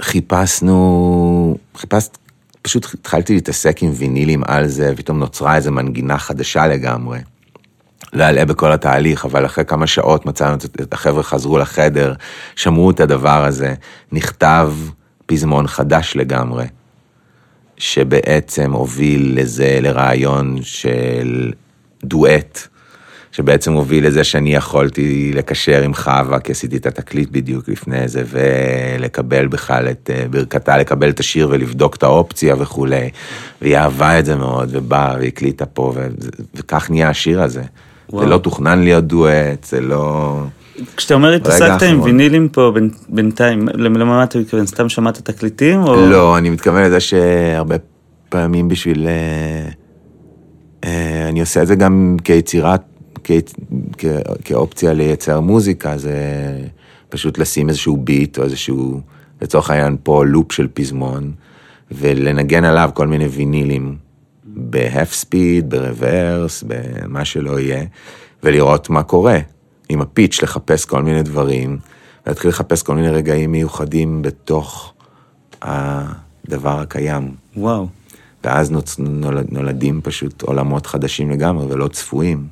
וחיפשנו, 0.00 1.56
חיפש, 1.76 2.08
פשוט 2.62 2.86
התחלתי 2.94 3.34
להתעסק 3.34 3.82
עם 3.82 3.90
וינילים 3.94 4.42
על 4.46 4.66
זה, 4.66 4.90
ופתאום 4.92 5.18
נוצרה 5.18 5.56
איזו 5.56 5.72
מנגינה 5.72 6.18
חדשה 6.18 6.66
לגמרי. 6.66 7.18
לא 8.12 8.24
אלאה 8.24 8.44
בכל 8.44 8.72
התהליך, 8.72 9.24
אבל 9.24 9.46
אחרי 9.46 9.64
כמה 9.64 9.86
שעות 9.86 10.26
מצאנו 10.26 10.54
את 10.82 10.92
החבר'ה 10.92 11.22
חזרו 11.22 11.58
לחדר, 11.58 12.14
שמעו 12.56 12.90
את 12.90 13.00
הדבר 13.00 13.44
הזה, 13.44 13.74
נכתב 14.12 14.72
פזמון 15.26 15.66
חדש 15.66 16.16
לגמרי. 16.16 16.64
שבעצם 17.76 18.72
הוביל 18.72 19.32
לזה, 19.40 19.78
לרעיון 19.82 20.58
של 20.62 21.52
דואט, 22.04 22.68
שבעצם 23.32 23.72
הוביל 23.72 24.06
לזה 24.06 24.24
שאני 24.24 24.54
יכולתי 24.54 25.32
לקשר 25.34 25.82
עם 25.82 25.94
חווה, 25.94 26.40
כי 26.40 26.52
עשיתי 26.52 26.76
את 26.76 26.86
התקליט 26.86 27.28
בדיוק 27.30 27.68
לפני 27.68 28.08
זה, 28.08 28.22
ולקבל 28.26 29.46
בכלל 29.46 29.88
את 29.88 30.10
אה, 30.14 30.24
ברכתה, 30.30 30.78
לקבל 30.78 31.10
את 31.10 31.20
השיר 31.20 31.48
ולבדוק 31.50 31.96
את 31.96 32.02
האופציה 32.02 32.54
וכולי. 32.58 33.10
והיא 33.62 33.76
אהבה 33.76 34.18
את 34.18 34.24
זה 34.24 34.36
מאוד, 34.36 34.68
ובאה 34.72 35.16
והקליטה 35.20 35.66
פה, 35.66 35.92
ו... 35.94 36.06
וכך 36.54 36.90
נהיה 36.90 37.08
השיר 37.08 37.42
הזה. 37.42 37.62
וואו. 38.10 38.24
זה 38.24 38.30
לא 38.30 38.38
תוכנן 38.38 38.82
להיות 38.82 39.04
דואט, 39.04 39.64
זה 39.64 39.80
לא... 39.80 40.42
כשאתה 40.96 41.14
אומר 41.14 41.32
התעסקת 41.32 41.82
עם. 41.82 42.02
וינילים 42.02 42.48
פה 42.48 42.72
בינתיים, 43.08 43.68
למה 43.74 44.04
מה 44.04 44.24
אתה 44.24 44.38
מתכוון? 44.38 44.66
סתם 44.66 44.88
שמעת 44.88 45.18
תקליטים? 45.18 45.82
או... 45.82 45.96
לא, 45.96 46.38
אני 46.38 46.50
מתכוון 46.50 46.82
לזה 46.82 47.00
שהרבה 47.00 47.76
פעמים 48.28 48.68
בשביל... 48.68 49.06
אה, 49.06 49.68
אה, 50.84 51.28
אני 51.28 51.40
עושה 51.40 51.62
את 51.62 51.66
זה 51.66 51.74
גם 51.74 52.16
כיצירת, 52.24 52.82
כ- 53.24 53.30
כ- 53.98 54.04
כאופציה 54.44 54.92
לייצר 54.92 55.40
מוזיקה, 55.40 55.98
זה 55.98 56.14
פשוט 57.08 57.38
לשים 57.38 57.68
איזשהו 57.68 57.96
ביט 57.96 58.38
או 58.38 58.44
איזשהו, 58.44 59.00
לצורך 59.42 59.70
העניין 59.70 59.96
פה 60.02 60.24
לופ 60.24 60.52
של 60.52 60.68
פזמון, 60.74 61.32
ולנגן 61.90 62.64
עליו 62.64 62.90
כל 62.94 63.06
מיני 63.06 63.26
וינילים, 63.26 63.96
בהף 64.44 65.12
ספיד, 65.12 65.70
ברוורס, 65.70 66.64
במה 66.66 67.24
שלא 67.24 67.60
יהיה, 67.60 67.84
ולראות 68.42 68.90
מה 68.90 69.02
קורה. 69.02 69.38
עם 69.88 70.00
הפיץ', 70.00 70.42
לחפש 70.42 70.84
כל 70.84 71.02
מיני 71.02 71.22
דברים, 71.22 71.78
להתחיל 72.26 72.48
לחפש 72.50 72.82
כל 72.82 72.94
מיני 72.94 73.10
רגעים 73.10 73.52
מיוחדים 73.52 74.22
בתוך 74.22 74.92
הדבר 75.62 76.80
הקיים. 76.80 77.34
וואו. 77.56 77.88
ואז 78.44 78.70
נוצ... 78.70 78.96
נולד, 78.98 79.46
נולדים 79.50 80.00
פשוט 80.04 80.42
עולמות 80.42 80.86
חדשים 80.86 81.30
לגמרי 81.30 81.66
ולא 81.66 81.88
צפויים. 81.88 82.46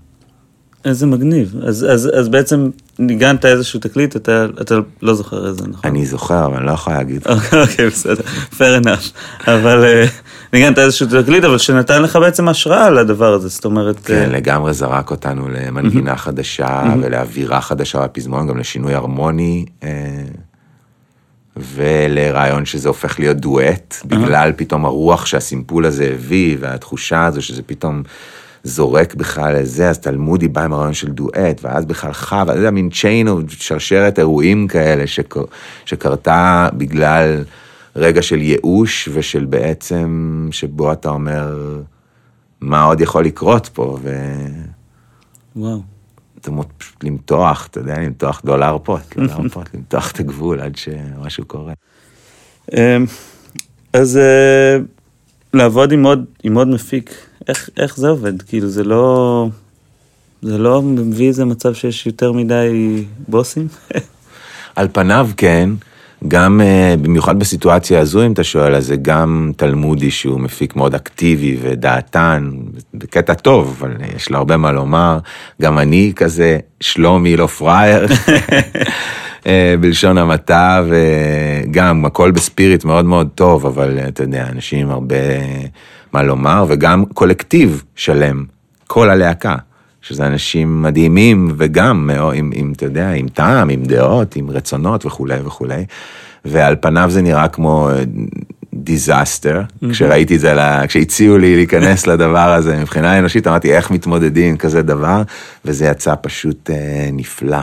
איזה 0.85 1.07
מגניב. 1.07 1.55
אז, 1.67 1.87
אז, 1.91 2.11
אז 2.19 2.29
בעצם 2.29 2.71
ניגנת 2.99 3.45
איזשהו 3.45 3.81
תקליט, 3.81 4.17
אתה, 4.17 4.47
אתה 4.61 4.75
לא 5.03 5.15
זוכר 5.15 5.49
איזה, 5.49 5.69
נכון? 5.69 5.91
אני 5.91 6.07
זוכר, 6.07 6.47
אבל 6.47 6.57
אני 6.57 6.67
לא 6.67 6.73
יכול 6.73 6.93
להגיד. 6.93 7.23
אוקיי, 7.63 7.87
בסדר, 7.87 8.23
fair 8.53 8.85
enough. 8.85 9.13
אבל 9.47 9.85
אה, 9.85 10.07
ניגנת 10.53 10.79
איזשהו 10.79 11.07
תקליט, 11.23 11.45
אבל 11.45 11.59
שנתן 11.59 12.03
לך 12.03 12.17
בעצם 12.17 12.49
השראה 12.49 12.91
לדבר 12.91 13.33
הזה, 13.33 13.49
זאת 13.49 13.65
אומרת... 13.65 14.01
כן, 14.05 14.15
אה, 14.15 14.27
לגמרי 14.27 14.73
זרק 14.73 15.11
אותנו 15.11 15.49
למנגינה 15.49 16.17
חדשה 16.17 16.95
ולאווירה 17.03 17.61
חדשה 17.61 18.01
בפזמון, 18.01 18.47
גם 18.47 18.59
לשינוי 18.59 18.95
הרמוני. 18.95 19.65
אה, 19.83 19.89
ולרעיון 21.57 22.65
שזה 22.65 22.89
הופך 22.89 23.19
להיות 23.19 23.37
דואט, 23.37 23.97
בגלל 24.05 24.53
פתאום 24.57 24.85
הרוח 24.85 25.27
שהסימפול 25.27 25.87
הזה 25.87 26.11
הביא, 26.15 26.57
והתחושה 26.61 27.27
הזו 27.27 27.43
שזה 27.43 27.63
פתאום 27.63 28.03
זורק 28.65 29.15
בכלל 29.15 29.57
לזה, 29.61 29.91
אז 29.91 29.99
תלמודי 29.99 30.49
בא 30.49 30.65
עם 30.65 30.73
הרעיון 30.73 30.95
של 30.95 31.11
דואט, 31.11 31.61
ואז 31.63 31.85
בכלל 31.85 32.13
חווה, 32.13 32.43
אתה 32.43 32.59
יודע, 32.59 32.71
מין 32.71 32.91
צ'יין 32.91 33.29
או 33.29 33.41
שרשרת 33.49 34.19
אירועים 34.19 34.69
כאלה 34.69 35.07
שקר, 35.07 35.45
שקרתה 35.85 36.69
בגלל 36.73 37.45
רגע 37.97 38.23
של 38.23 38.43
ייאוש 38.43 39.09
ושל 39.13 39.45
בעצם, 39.45 40.49
שבו 40.53 40.93
אתה 40.93 41.09
אומר, 41.09 41.57
מה 42.61 42.83
עוד 42.83 43.01
יכול 43.01 43.25
לקרות 43.25 43.69
פה, 43.73 43.99
ו... 44.03 44.37
וואו. 45.57 45.83
אתה 46.41 46.51
פשוט 46.79 47.05
למתוח, 47.05 47.67
אתה 47.71 47.81
יודע, 47.81 47.99
למתוח 47.99 48.43
דולר 48.45 48.79
פוט, 48.83 49.01
דולר 49.17 49.49
פוט, 49.49 49.75
למתוח 49.75 50.11
את 50.11 50.21
הגבול 50.21 50.61
עד 50.61 50.77
שמשהו 50.77 51.45
קורה. 51.45 51.73
אמ, 52.73 53.07
אז 53.93 54.17
אה, 54.17 54.79
לעבוד 55.55 55.93
עם 55.93 56.05
עוד, 56.05 56.25
עם 56.43 56.57
עוד 56.57 56.69
מפיק, 56.69 57.15
איך, 57.49 57.71
איך 57.77 57.97
זה 57.97 58.09
עובד? 58.09 58.43
כאילו 58.43 58.69
זה 58.69 58.85
לא, 58.85 59.49
זה 60.43 60.59
לא 60.59 60.83
מביא 60.83 61.29
איזה 61.29 61.45
מצב 61.45 61.75
שיש 61.75 62.07
יותר 62.07 62.33
מדי 62.33 63.05
בוסים? 63.29 63.69
על 64.77 64.89
פניו 64.93 65.31
כן, 65.37 65.71
גם 66.29 66.61
אה, 66.61 66.95
במיוחד 67.03 67.39
בסיטואציה 67.39 68.01
הזו, 68.01 68.27
אם 68.27 68.33
אתה 68.33 68.45
שואל, 68.45 68.75
אז 68.75 68.87
זה 68.87 68.97
גם 68.97 69.53
תלמודי 69.57 70.11
שהוא 70.11 70.41
מפיק 70.41 70.77
מאוד 70.77 70.95
אקטיבי 70.95 71.57
ודעתן, 71.63 72.51
בקטע 72.95 73.35
טוב, 73.35 73.77
אבל 73.79 73.97
יש 74.17 74.31
לו 74.31 74.39
הרבה 74.39 74.57
מה 74.57 74.73
לומר. 74.73 75.19
גם 75.63 75.79
אני 75.79 76.13
כזה, 76.17 76.59
שלומי 76.81 77.37
לא 77.37 77.47
פראייר, 77.47 78.07
אה, 79.47 79.75
בלשון 79.81 80.19
המעטה, 80.19 80.85
וגם 80.89 82.05
הכל 82.05 82.31
בספיריט 82.31 82.85
מאוד 82.85 83.05
מאוד 83.05 83.29
טוב, 83.35 83.67
אבל 83.67 83.99
אתה 84.09 84.23
יודע, 84.23 84.47
אנשים 84.53 84.87
עם 84.87 84.93
הרבה 84.93 85.17
מה 86.13 86.23
לומר, 86.23 86.65
וגם 86.69 87.05
קולקטיב 87.05 87.83
שלם, 87.97 88.45
כל 88.87 89.11
הלהקה. 89.11 89.57
שזה 90.03 90.27
אנשים 90.27 90.83
מדהימים 90.83 91.53
וגם 91.57 92.11
עם, 92.35 92.51
עם, 92.55 92.73
אתה 92.77 92.85
יודע, 92.85 93.11
עם 93.11 93.29
טעם, 93.29 93.69
עם 93.69 93.83
דעות, 93.85 94.37
עם 94.37 94.51
רצונות 94.51 95.07
וכולי 95.07 95.39
וכולי. 95.45 95.85
ועל 96.45 96.77
פניו 96.81 97.11
זה 97.11 97.23
נראה 97.23 97.49
כמו 97.49 97.91
דיזסטר, 98.75 99.63
mm-hmm. 99.63 99.91
כשראיתי 99.91 100.35
את 100.35 100.41
זה, 100.41 100.55
לה, 100.55 100.87
כשהציעו 100.87 101.39
לי 101.39 101.57
להיכנס 101.57 102.07
לדבר 102.07 102.53
הזה, 102.53 102.81
מבחינה 102.81 103.19
אנושית 103.19 103.47
אמרתי 103.47 103.77
איך 103.77 103.91
מתמודדים 103.91 104.51
עם 104.51 104.57
כזה 104.57 104.83
דבר, 104.83 105.23
וזה 105.65 105.87
יצא 105.87 106.15
פשוט 106.23 106.71
אה, 106.71 107.09
נפלא. 107.13 107.61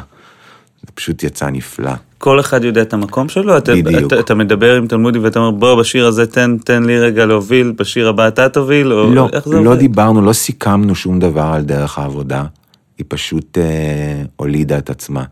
זה 0.82 0.92
פשוט 0.94 1.24
יצא 1.24 1.50
נפלא. 1.50 1.92
כל 2.18 2.40
אחד 2.40 2.64
יודע 2.64 2.82
את 2.82 2.94
המקום 2.94 3.30
שלו? 3.30 3.58
אתה, 3.58 3.72
בדיוק. 3.76 4.14
אתה, 4.14 4.20
אתה 4.20 4.36
מדבר 4.36 4.76
עם 4.76 4.88
תלמודי 4.88 5.20
ואתה 5.20 5.40
אומר, 5.40 5.52
בוא, 5.52 5.76
בשיר 5.76 6.08
הזה 6.08 6.26
תן, 6.26 6.58
תן 6.58 6.84
לי 6.84 7.00
רגע 7.00 7.26
להוביל, 7.26 7.74
בשיר 7.78 8.10
הבא 8.10 8.28
אתה 8.28 8.50
תוביל, 8.50 8.94
או 8.94 9.14
לא, 9.14 9.30
איך 9.34 9.50
זה 9.50 9.60
לא 9.62 9.70
עובד? 9.70 9.80
דיברנו, 9.80 10.22
לא 10.22 10.34
סיכמנו 10.34 10.96
שום 10.96 11.20
דבר 11.20 11.42
על 11.54 11.64
דרך 11.64 12.00
העבודה, 12.00 12.44
היא 12.98 13.06
פשוט 13.08 13.58
אה, 13.58 14.24
הולידה 14.36 14.78
את 14.78 14.90
עצמה. 14.90 15.24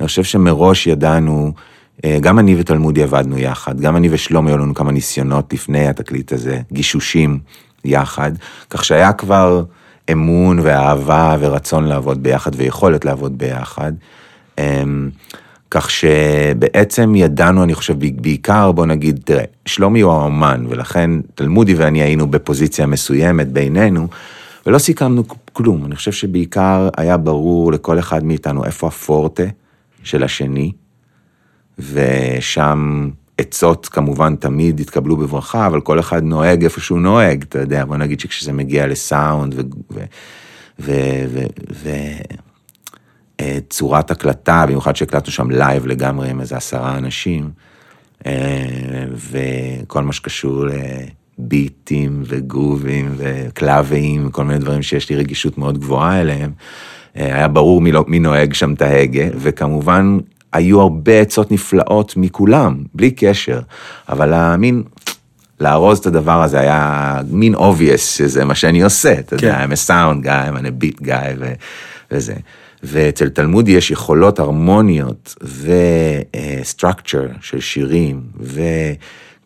אני 0.00 0.08
חושב 0.08 0.24
שמראש 0.24 0.86
ידענו, 0.86 1.52
אה, 2.04 2.18
גם 2.20 2.38
אני 2.38 2.56
ותלמודי 2.58 3.02
עבדנו 3.02 3.38
יחד, 3.38 3.80
גם 3.80 3.96
אני 3.96 4.08
ושלומי 4.10 4.50
היו 4.50 4.58
לנו 4.58 4.74
כמה 4.74 4.92
ניסיונות 4.92 5.52
לפני 5.52 5.88
התקליט 5.88 6.32
הזה, 6.32 6.60
גישושים 6.72 7.38
יחד, 7.84 8.32
כך 8.70 8.84
שהיה 8.84 9.12
כבר 9.12 9.62
אמון 10.12 10.58
ואהבה 10.62 11.36
ורצון 11.40 11.84
לעבוד 11.84 12.22
ביחד 12.22 12.50
ויכולת 12.56 13.04
לעבוד 13.04 13.38
ביחד. 13.38 13.92
אה, 14.58 14.82
כך 15.76 15.90
שבעצם 15.90 17.14
ידענו, 17.14 17.64
אני 17.64 17.74
חושב, 17.74 17.96
בעיקר, 18.20 18.72
בוא 18.72 18.86
נגיד, 18.86 19.20
תראה, 19.24 19.44
שלומי 19.66 20.00
הוא 20.00 20.12
האומן, 20.12 20.64
ולכן 20.68 21.10
תלמודי 21.34 21.74
ואני 21.74 22.02
היינו 22.02 22.26
בפוזיציה 22.30 22.86
מסוימת 22.86 23.48
בינינו, 23.48 24.08
ולא 24.66 24.78
סיכמנו 24.78 25.22
כלום. 25.52 25.84
אני 25.86 25.96
חושב 25.96 26.12
שבעיקר 26.12 26.88
היה 26.96 27.16
ברור 27.16 27.72
לכל 27.72 27.98
אחד 27.98 28.24
מאיתנו 28.24 28.64
איפה 28.64 28.86
הפורטה 28.86 29.42
של 30.02 30.22
השני, 30.22 30.72
ושם 31.78 33.10
עצות 33.38 33.88
כמובן 33.88 34.36
תמיד 34.36 34.80
התקבלו 34.80 35.16
בברכה, 35.16 35.66
אבל 35.66 35.80
כל 35.80 36.00
אחד 36.00 36.22
נוהג 36.22 36.64
איפה 36.64 36.80
שהוא 36.80 36.98
נוהג, 36.98 37.42
אתה 37.42 37.58
יודע, 37.58 37.84
בוא 37.84 37.96
נגיד 37.96 38.20
שכשזה 38.20 38.52
מגיע 38.52 38.86
לסאונד 38.86 39.54
ו... 39.54 39.60
ו... 39.90 40.00
ו... 40.80 40.92
ו... 41.28 41.40
ו... 41.72 41.90
אה, 43.40 43.58
צורת 43.70 44.10
הקלטה, 44.10 44.64
במיוחד 44.66 44.96
שהקלטנו 44.96 45.32
שם 45.32 45.50
לייב 45.50 45.86
לגמרי 45.86 46.30
עם 46.30 46.40
איזה 46.40 46.56
עשרה 46.56 46.98
אנשים, 46.98 47.50
אה, 48.26 48.32
וכל 49.30 50.02
מה 50.02 50.12
שקשור 50.12 50.64
לביטים 51.38 52.22
וגרובים 52.26 53.14
וקלאביים, 53.16 54.26
וכל 54.26 54.44
מיני 54.44 54.58
דברים 54.58 54.82
שיש 54.82 55.10
לי 55.10 55.16
רגישות 55.16 55.58
מאוד 55.58 55.78
גבוהה 55.78 56.20
אליהם, 56.20 56.52
אה, 57.16 57.34
היה 57.34 57.48
ברור 57.48 57.80
מי, 57.80 57.92
לא, 57.92 58.04
מי 58.08 58.18
נוהג 58.18 58.52
שם 58.52 58.72
את 58.74 58.82
ההגה, 58.82 59.26
וכמובן 59.36 60.18
היו 60.52 60.80
הרבה 60.80 61.20
עצות 61.20 61.52
נפלאות 61.52 62.16
מכולם, 62.16 62.76
בלי 62.94 63.10
קשר, 63.10 63.60
אבל 64.08 64.32
המין... 64.32 64.82
לארוז 65.60 65.98
את 65.98 66.06
הדבר 66.06 66.42
הזה 66.42 66.60
היה 66.60 67.20
מין 67.30 67.54
obvious 67.54 67.98
שזה 67.98 68.44
מה 68.44 68.54
שאני 68.54 68.82
עושה, 68.82 69.12
אתה 69.12 69.36
כן. 69.36 69.46
יודע, 69.46 69.64
I'm 69.64 69.68
a 69.68 69.88
sound 69.88 70.26
guy, 70.26 70.50
I'm 70.50 70.66
a 70.66 70.84
beat 70.84 71.02
guy 71.02 71.34
ו- 71.38 71.52
וזה. 72.10 72.34
ואצל 72.82 73.28
תלמודי 73.28 73.72
יש 73.72 73.90
יכולות 73.90 74.38
הרמוניות 74.38 75.34
וסטרקצ'ר 76.62 77.26
של 77.40 77.60
שירים 77.60 78.20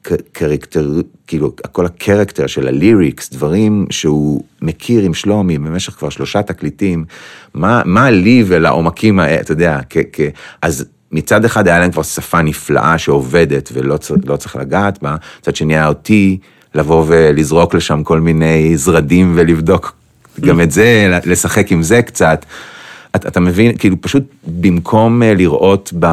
וקרקטר, 0.04 1.00
כאילו 1.26 1.52
כל 1.72 1.86
הקרקטר 1.86 2.46
של 2.46 2.68
הליריקס, 2.68 3.30
דברים 3.30 3.86
שהוא 3.90 4.42
מכיר 4.62 5.02
עם 5.02 5.14
שלומי 5.14 5.58
במשך 5.58 5.92
כבר 5.92 6.10
שלושה 6.10 6.42
תקליטים, 6.42 7.04
מה, 7.54 7.82
מה 7.84 8.10
לי 8.10 8.44
ולעומקים 8.46 9.20
אתה 9.20 9.52
יודע, 9.52 9.80
אז 10.62 10.84
מצד 11.12 11.44
אחד 11.44 11.68
היה 11.68 11.78
להם 11.78 11.90
כבר 11.90 12.02
שפה 12.02 12.42
נפלאה 12.42 12.98
שעובדת 12.98 13.70
ולא 13.72 13.96
צר, 13.96 14.14
לא 14.24 14.36
צריך 14.36 14.56
לגעת 14.56 15.02
בה, 15.02 15.16
מצד 15.40 15.56
שני 15.56 15.74
היה 15.74 15.88
אותי 15.88 16.38
לבוא 16.74 17.04
ולזרוק 17.06 17.74
לשם 17.74 18.02
כל 18.04 18.20
מיני 18.20 18.76
זרדים 18.76 19.32
ולבדוק 19.36 19.92
גם 20.40 20.60
את 20.60 20.70
זה, 20.70 21.18
לשחק 21.24 21.72
עם 21.72 21.82
זה 21.82 22.02
קצת. 22.02 22.44
אתה, 23.16 23.28
אתה 23.28 23.40
מבין, 23.40 23.76
כאילו 23.76 23.96
פשוט 24.00 24.22
במקום 24.60 25.22
אה, 25.22 25.34
לראות 25.34 25.92
ב, 25.98 26.06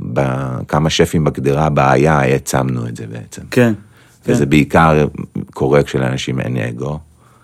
בכמה 0.00 0.90
שפים 0.90 1.24
בגדרה 1.24 1.68
בעיה, 1.68 2.18
העצמנו 2.18 2.88
את 2.88 2.96
זה 2.96 3.06
בעצם. 3.06 3.42
כן, 3.50 3.72
וזה 4.26 4.44
כן, 4.44 4.50
בעיקר 4.50 5.06
קורה 5.54 5.82
כשלאנשים 5.82 6.40
אין 6.40 6.56
אגו, 6.56 6.98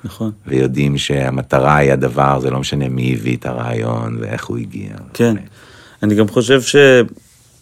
נכון. 0.05 0.31
ויודעים 0.47 0.99
שהמטרה 0.99 1.77
היא 1.77 1.93
הדבר, 1.93 2.41
זה 2.41 2.51
לא 2.51 2.61
משנה 2.61 2.89
מי 2.89 3.15
הביא 3.19 3.37
את 3.37 3.47
הרעיון 3.47 4.17
ואיך 4.21 4.45
הוא 4.45 4.59
הגיע. 4.59 4.91
כן. 5.15 5.35
וכולי. 5.37 5.47
אני 6.03 6.15
גם 6.15 6.29
חושב 6.29 6.63
ש... 6.63 6.77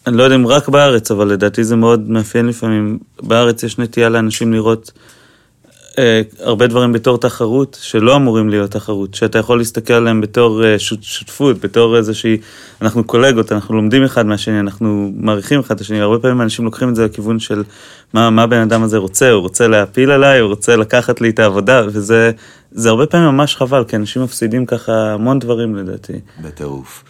אני 0.07 0.17
לא 0.17 0.23
יודע 0.23 0.35
אם 0.35 0.47
רק 0.47 0.69
בארץ, 0.69 1.11
אבל 1.11 1.27
לדעתי 1.27 1.63
זה 1.63 1.75
מאוד 1.75 2.09
מאפיין 2.09 2.45
לפעמים. 2.45 2.99
בארץ 3.23 3.63
יש 3.63 3.79
נטייה 3.79 4.09
לאנשים 4.09 4.53
לראות 4.53 4.91
אה, 5.99 6.21
הרבה 6.39 6.67
דברים 6.67 6.93
בתור 6.93 7.17
תחרות, 7.17 7.77
שלא 7.81 8.15
אמורים 8.15 8.49
להיות 8.49 8.71
תחרות, 8.71 9.13
שאתה 9.13 9.39
יכול 9.39 9.57
להסתכל 9.57 9.93
עליהם 9.93 10.21
בתור 10.21 10.65
אה, 10.65 10.79
שות, 10.79 11.03
שותפות, 11.03 11.59
בתור 11.59 11.97
איזושהי... 11.97 12.37
אנחנו 12.81 13.03
קולגות, 13.03 13.51
אנחנו 13.51 13.75
לומדים 13.75 14.03
אחד 14.03 14.25
מהשני, 14.25 14.59
אנחנו 14.59 15.11
מעריכים 15.15 15.59
אחד 15.59 15.75
את 15.75 15.81
השני, 15.81 16.01
הרבה 16.01 16.19
פעמים 16.19 16.41
אנשים 16.41 16.65
לוקחים 16.65 16.89
את 16.89 16.95
זה 16.95 17.05
לכיוון 17.05 17.39
של 17.39 17.63
מה, 18.13 18.29
מה 18.29 18.43
הבן 18.43 18.61
אדם 18.61 18.83
הזה 18.83 18.97
רוצה, 18.97 19.31
הוא 19.31 19.41
רוצה 19.41 19.67
להפיל 19.67 20.11
עליי, 20.11 20.39
הוא 20.39 20.49
רוצה 20.49 20.75
לקחת 20.75 21.21
לי 21.21 21.29
את 21.29 21.39
העבודה, 21.39 21.83
וזה 21.87 22.31
זה 22.71 22.89
הרבה 22.89 23.05
פעמים 23.05 23.27
ממש 23.27 23.55
חבל, 23.55 23.83
כי 23.83 23.95
אנשים 23.95 24.23
מפסידים 24.23 24.65
ככה 24.65 25.13
המון 25.13 25.39
דברים 25.39 25.75
לדעתי. 25.75 26.13
בטירוף. 26.43 27.03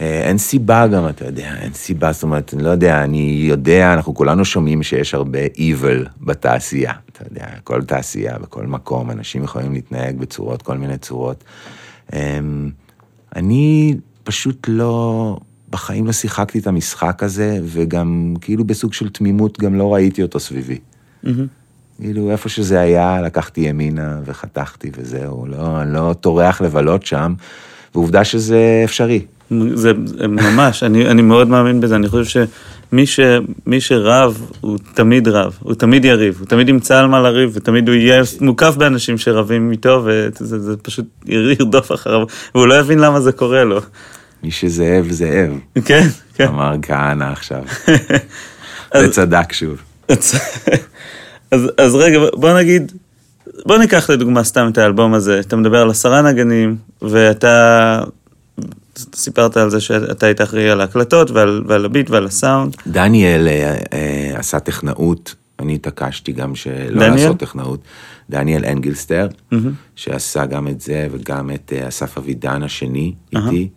אה, 0.00 0.20
אין 0.22 0.38
סיבה 0.38 0.86
גם, 0.86 1.08
אתה 1.08 1.24
יודע, 1.24 1.54
אין 1.60 1.72
סיבה, 1.72 2.12
זאת 2.12 2.22
אומרת, 2.22 2.54
אני 2.54 2.62
לא 2.62 2.68
יודע, 2.68 3.04
אני 3.04 3.44
יודע, 3.48 3.94
אנחנו 3.94 4.14
כולנו 4.14 4.44
שומעים 4.44 4.82
שיש 4.82 5.14
הרבה 5.14 5.38
evil 5.56 6.08
בתעשייה, 6.20 6.92
אתה 7.12 7.24
יודע, 7.30 7.46
כל 7.64 7.82
תעשייה, 7.82 8.38
בכל 8.38 8.66
מקום, 8.66 9.10
אנשים 9.10 9.44
יכולים 9.44 9.72
להתנהג 9.72 10.18
בצורות, 10.18 10.62
כל 10.62 10.78
מיני 10.78 10.98
צורות. 10.98 11.44
אמ, 12.12 12.70
אני 13.36 13.96
פשוט 14.24 14.66
לא, 14.68 15.36
בחיים 15.70 16.06
לא 16.06 16.12
שיחקתי 16.12 16.58
את 16.58 16.66
המשחק 16.66 17.22
הזה, 17.22 17.58
וגם 17.62 18.34
כאילו 18.40 18.64
בסוג 18.64 18.92
של 18.92 19.08
תמימות 19.08 19.60
גם 19.60 19.74
לא 19.74 19.94
ראיתי 19.94 20.22
אותו 20.22 20.40
סביבי. 20.40 20.78
כאילו, 22.00 22.30
איפה 22.30 22.48
שזה 22.48 22.80
היה, 22.80 23.20
לקחתי 23.20 23.60
ימינה 23.60 24.20
וחתכתי 24.24 24.90
וזהו, 24.96 25.46
לא, 25.46 25.82
אני 25.82 25.92
לא 25.94 26.14
טורח 26.20 26.60
לבלות 26.60 27.06
שם, 27.06 27.34
ועובדה 27.94 28.24
שזה 28.24 28.82
אפשרי. 28.84 29.26
זה, 29.50 29.92
זה 30.04 30.28
ממש, 30.28 30.82
אני, 30.82 31.06
אני 31.06 31.22
מאוד 31.22 31.48
מאמין 31.48 31.80
בזה, 31.80 31.96
אני 31.96 32.08
חושב 32.08 32.48
שמי 32.90 33.06
ש, 33.06 33.20
מי 33.66 33.80
שרב, 33.80 34.50
הוא 34.60 34.78
תמיד 34.94 35.28
רב, 35.28 35.58
הוא 35.60 35.74
תמיד 35.74 36.04
יריב, 36.04 36.36
הוא 36.38 36.46
תמיד 36.46 36.68
ימצא 36.68 36.98
על 36.98 37.06
מה 37.06 37.20
לריב, 37.20 37.50
ותמיד 37.54 37.88
הוא 37.88 37.96
יהיה 37.96 38.22
מוקף 38.40 38.74
באנשים 38.76 39.18
שרבים 39.18 39.70
איתו, 39.70 40.02
וזה 40.04 40.58
זה 40.58 40.76
פשוט 40.76 41.06
ירדוף 41.26 41.92
אחריו, 41.92 42.26
והוא 42.54 42.66
לא 42.66 42.74
יבין 42.74 42.98
למה 42.98 43.20
זה 43.20 43.32
קורה 43.32 43.64
לו. 43.64 43.80
מי 44.42 44.50
שזאב, 44.50 45.06
זאב. 45.10 45.50
כן, 45.84 46.06
כן. 46.34 46.46
אמר 46.46 46.74
כהנא 46.82 47.24
עכשיו. 47.24 47.62
וצדק 49.02 49.52
שוב. 49.52 49.82
אז, 51.50 51.70
אז 51.78 51.94
רגע, 51.94 52.18
בוא 52.34 52.58
נגיד, 52.58 52.92
בוא 53.66 53.78
ניקח 53.78 54.10
לדוגמה 54.10 54.44
סתם 54.44 54.68
את 54.72 54.78
האלבום 54.78 55.14
הזה, 55.14 55.40
אתה 55.40 55.56
מדבר 55.56 55.82
על 55.82 55.90
עשרה 55.90 56.22
נגנים, 56.22 56.76
ואתה 57.02 58.00
סיפרת 59.14 59.56
על 59.56 59.70
זה 59.70 59.80
שאתה 59.80 60.26
היית 60.26 60.40
אחראי 60.40 60.70
על 60.70 60.80
ההקלטות 60.80 61.30
ועל, 61.30 61.64
ועל 61.66 61.84
הביט 61.84 62.10
ועל 62.10 62.26
הסאונד. 62.26 62.76
דניאל 62.86 63.48
אה, 63.48 63.76
אה, 63.92 64.38
עשה 64.38 64.60
טכנאות, 64.60 65.34
אני 65.60 65.74
התעקשתי 65.74 66.32
גם 66.32 66.54
שלא 66.54 67.00
דניאל? 67.00 67.10
לעשות 67.10 67.38
טכנאות. 67.38 67.80
דניאל 68.30 68.64
אנגלסטר, 68.64 69.28
Mm-hmm. 69.52 69.56
שעשה 69.96 70.46
גם 70.46 70.68
את 70.68 70.80
זה 70.80 71.08
וגם 71.10 71.50
את 71.50 71.72
אה, 71.76 71.88
אסף 71.88 72.18
אבידן 72.18 72.62
השני 72.62 73.14
איתי. 73.32 73.68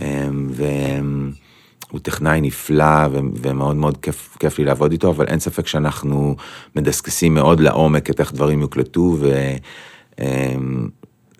אה, 0.00 0.28
והוא 0.48 2.00
טכנאי 2.02 2.40
נפלא 2.40 3.06
ו- 3.12 3.18
ומאוד 3.42 3.76
מאוד 3.76 3.96
כיף, 3.96 4.36
כיף 4.40 4.58
לי 4.58 4.64
לעבוד 4.64 4.92
איתו, 4.92 5.10
אבל 5.10 5.26
אין 5.28 5.40
ספק 5.40 5.66
שאנחנו 5.66 6.36
מדסקסים 6.76 7.34
מאוד 7.34 7.60
לעומק 7.60 8.10
את 8.10 8.20
איך 8.20 8.32
דברים 8.32 8.60
יוקלטו, 8.60 9.16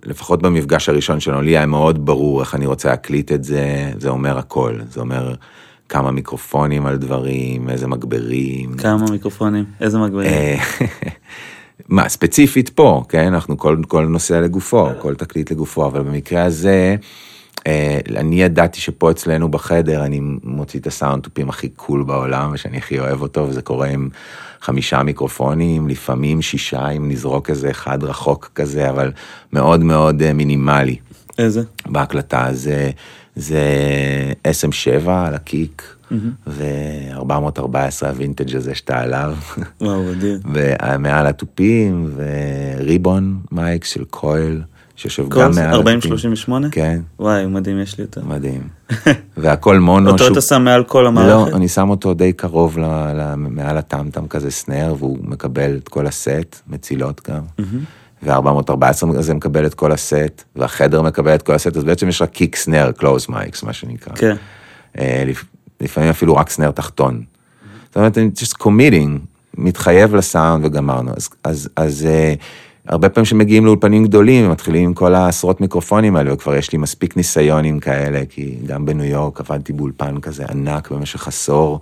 ולפחות 0.07 0.43
במפגש 0.43 0.89
הראשון 0.89 1.21
שלנו, 1.21 1.43
לי 1.43 1.51
היה 1.51 1.67
מאוד 1.67 2.07
ברור 2.07 2.41
איך 2.41 2.55
אני 2.55 2.67
רוצה 2.67 2.89
להקליט 2.89 3.33
את 3.33 3.45
זה, 3.45 3.93
זה 3.99 4.09
אומר 4.09 4.39
הכל, 4.39 4.79
זה 4.91 5.01
אומר 5.01 5.35
כמה 5.89 6.11
מיקרופונים 6.11 6.87
על 6.87 6.97
דברים, 6.97 7.71
איזה 7.71 7.87
מגברים. 7.87 8.75
כמה 8.75 9.05
מיקרופונים, 9.11 9.65
איזה 9.81 9.99
מגבירים. 9.99 10.33
אה, 10.33 10.59
מה, 11.89 12.09
ספציפית 12.09 12.69
פה, 12.69 13.03
כן? 13.09 13.27
אנחנו 13.27 13.59
כל, 13.59 13.77
כל 13.89 14.07
נושא 14.07 14.35
לגופו, 14.35 14.89
כל 14.99 15.15
תקליט 15.15 15.51
לגופו, 15.51 15.87
אבל 15.87 16.03
במקרה 16.03 16.45
הזה, 16.45 16.97
אה, 17.67 17.99
אני 18.17 18.43
ידעתי 18.43 18.81
שפה 18.81 19.11
אצלנו 19.11 19.51
בחדר 19.51 20.05
אני 20.05 20.21
מוציא 20.43 20.81
את 20.81 20.87
הסאונד 20.87 21.23
טופים 21.23 21.49
הכי 21.49 21.69
קול 21.69 22.03
בעולם, 22.03 22.51
ושאני 22.53 22.77
הכי 22.77 22.99
אוהב 22.99 23.23
אותו, 23.23 23.49
וזה 23.49 23.63
קורה 23.63 23.87
עם 23.87 24.09
חמישה 24.63 25.03
מיקרופונים, 25.03 25.89
לפעמים 25.89 26.43
שישה, 26.43 26.89
אם 26.89 27.11
נזרוק 27.11 27.51
איזה 27.51 27.71
אחד 27.71 28.05
רחוק 28.05 28.51
כזה, 28.55 28.91
אבל 28.91 29.13
מאוד 29.53 29.81
מאוד 29.81 30.23
אה, 30.23 30.33
מינימלי. 30.33 30.97
איזה? 31.39 31.63
בהקלטה 31.87 32.49
זה, 32.53 32.91
זה 33.37 33.63
SM7 34.49 35.09
על 35.11 35.35
ה 35.35 35.45
kick, 35.45 35.97
ו-414 36.47 38.07
הווינטג' 38.07 38.57
הזה 38.57 38.75
שאתה 38.75 39.01
עליו, 39.01 39.35
וואו, 39.81 40.03
מדהים. 40.03 40.39
ומעל 40.55 41.27
התופים, 41.27 42.11
ו 42.17 42.35
ribbon 42.35 43.41
mics 43.53 43.89
של 43.89 44.05
קויל, 44.05 44.63
שיושב 45.03 45.29
גם 45.29 45.53
זה 45.53 45.61
מעל 45.61 45.71
התופים. 45.71 45.87
4038? 45.89 46.69
כן, 46.71 47.01
וואי, 47.19 47.47
מדהים, 47.47 47.81
יש 47.81 47.99
לי 47.99 48.05
אותו. 48.05 48.21
מדהים. 48.25 48.63
והכל 49.37 49.79
מונו. 49.79 50.11
אותו 50.11 50.25
שהוא- 50.25 50.33
אתה 50.33 50.41
שם 50.41 50.63
מעל 50.65 50.85
כל 50.85 51.01
לא, 51.03 51.09
המערכת? 51.09 51.55
אני 51.55 51.69
שם 51.69 51.91
אותו 51.91 52.15
די 52.15 52.33
קרוב 52.33 52.79
ל, 52.79 52.85
ל, 53.15 53.35
מעל 53.37 53.79
ה 53.79 53.85
tom-tom 53.85 54.27
כזה 54.27 54.51
snare, 54.51 54.95
והוא 54.99 55.19
מקבל 55.23 55.77
את 55.83 55.89
כל 55.89 56.07
הסט, 56.07 56.61
מצילות 56.69 57.21
גם. 57.31 57.41
ו-414 58.23 58.85
הזה 59.19 59.35
מקבל 59.35 59.67
את 59.67 59.75
כל 59.75 59.93
הסט, 59.93 60.45
והחדר 60.57 61.03
מקבל 61.03 61.35
את 61.35 61.43
כל 61.43 61.55
הסט, 61.55 61.77
אז 61.77 61.85
בעצם 61.85 62.09
יש 62.09 62.23
רק 62.23 62.31
kick 62.31 62.57
snare, 62.57 62.93
close 62.93 63.27
mics, 63.29 63.63
מה 63.63 63.73
שנקרא. 63.73 64.15
כן. 64.17 64.37
אה, 64.99 65.23
לפ- 65.27 65.45
לפעמים 65.81 66.11
אפילו 66.11 66.37
רק 66.37 66.51
סנר 66.51 66.71
תחתון. 66.71 67.23
זאת 67.87 67.97
אומרת, 67.97 68.19
אני 68.19 68.31
just 68.37 68.63
committing, 68.63 69.19
מתחייב 69.59 70.15
לסאונד 70.15 70.65
וגמרנו. 70.65 71.11
אז, 71.17 71.29
אז, 71.45 71.69
אז 71.77 72.07
uh, 72.09 72.41
הרבה 72.89 73.09
פעמים 73.09 73.25
שמגיעים 73.25 73.67
לאולפנים 73.67 74.05
גדולים, 74.05 74.51
מתחילים 74.51 74.85
עם 74.85 74.95
כל 74.95 75.15
העשרות 75.15 75.61
מיקרופונים 75.61 76.17
האלה, 76.17 76.35
וכבר 76.35 76.55
יש 76.55 76.73
לי 76.73 76.79
מספיק 76.79 77.17
ניסיונים 77.17 77.81
כאלה, 77.81 78.23
כי 78.29 78.55
גם 78.67 78.87
בניו 78.87 79.05
יורק 79.05 79.41
עבדתי 79.41 79.73
באולפן 79.73 80.21
כזה 80.21 80.45
ענק 80.51 80.91
במשך 80.91 81.29
עשור, 81.29 81.81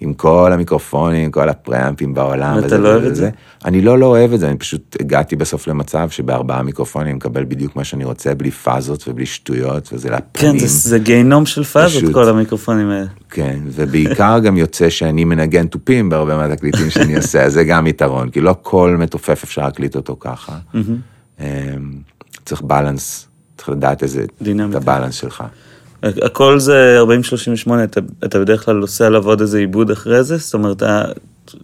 עם 0.00 0.14
כל 0.14 0.50
המיקרופונים, 0.52 1.24
עם 1.24 1.30
כל 1.30 1.48
הפראמפים 1.48 2.14
בעולם. 2.14 2.56
ואתה 2.62 2.78
לא 2.78 2.88
אוהב 2.88 3.04
את 3.04 3.14
זה? 3.14 3.30
אני 3.64 3.80
לא 3.80 3.98
לא 3.98 4.06
אוהב 4.06 4.32
את 4.32 4.40
זה, 4.40 4.48
אני 4.48 4.56
פשוט 4.56 4.96
הגעתי 5.00 5.36
בסוף 5.36 5.68
למצב 5.68 6.10
שבארבעה 6.10 6.62
מיקרופונים 6.62 7.08
אני 7.08 7.16
מקבל 7.16 7.44
בדיוק 7.44 7.76
מה 7.76 7.84
שאני 7.84 8.04
רוצה, 8.04 8.34
בלי 8.34 8.50
פאזות 8.50 9.08
ובלי 9.08 9.26
שטויות, 9.26 9.92
וזה 9.92 10.10
לפנים. 10.10 10.52
כן, 10.52 10.58
זה, 10.58 10.66
זה 10.66 10.98
גיהנום 10.98 11.46
של 11.46 11.64
פאזות, 11.64 12.02
פשוט. 12.02 12.14
כל 12.14 12.28
המיקרופונים 12.28 12.90
האלה. 12.90 13.06
כן, 13.30 13.58
ובעיקר 13.66 14.38
גם 14.38 14.56
יוצא 14.56 14.90
שאני 14.90 15.24
מנגן 15.24 15.66
תופים 15.66 16.08
בהרבה 16.08 16.36
מהתקליטים 16.36 16.90
שאני 16.90 17.16
עושה, 17.16 17.42
אז 17.42 17.52
זה 17.52 17.64
גם 17.64 17.86
יתרון, 17.86 18.30
כי 18.30 18.40
לא 18.40 18.56
כל 18.62 18.96
מתופף 18.98 19.42
אפשר 19.44 19.62
להקליט 19.62 19.96
אותו 19.96 20.16
ככה. 20.20 20.58
אמ, 21.40 21.44
צריך 22.44 22.62
balance, 22.62 23.28
צריך 23.56 23.68
לדעת 23.68 24.02
איזה, 24.02 24.24
את. 24.24 24.74
ה 24.74 24.79
balance 24.79 25.14
שלך. 25.14 25.44
ה 26.02 26.11
Coles 26.11 26.58
זה 26.58 26.96
4038, 26.98 27.84
אתה, 27.84 28.00
אתה 28.24 28.38
בדרך 28.38 28.64
כלל 28.64 28.80
עושה 28.80 29.06
עליו 29.06 29.26
עוד 29.26 29.40
איזה 29.40 29.58
עיבוד 29.58 29.90
אחרי 29.90 30.24
זה? 30.24 30.36
זאת 30.36 30.54
אומרת, 30.54 30.82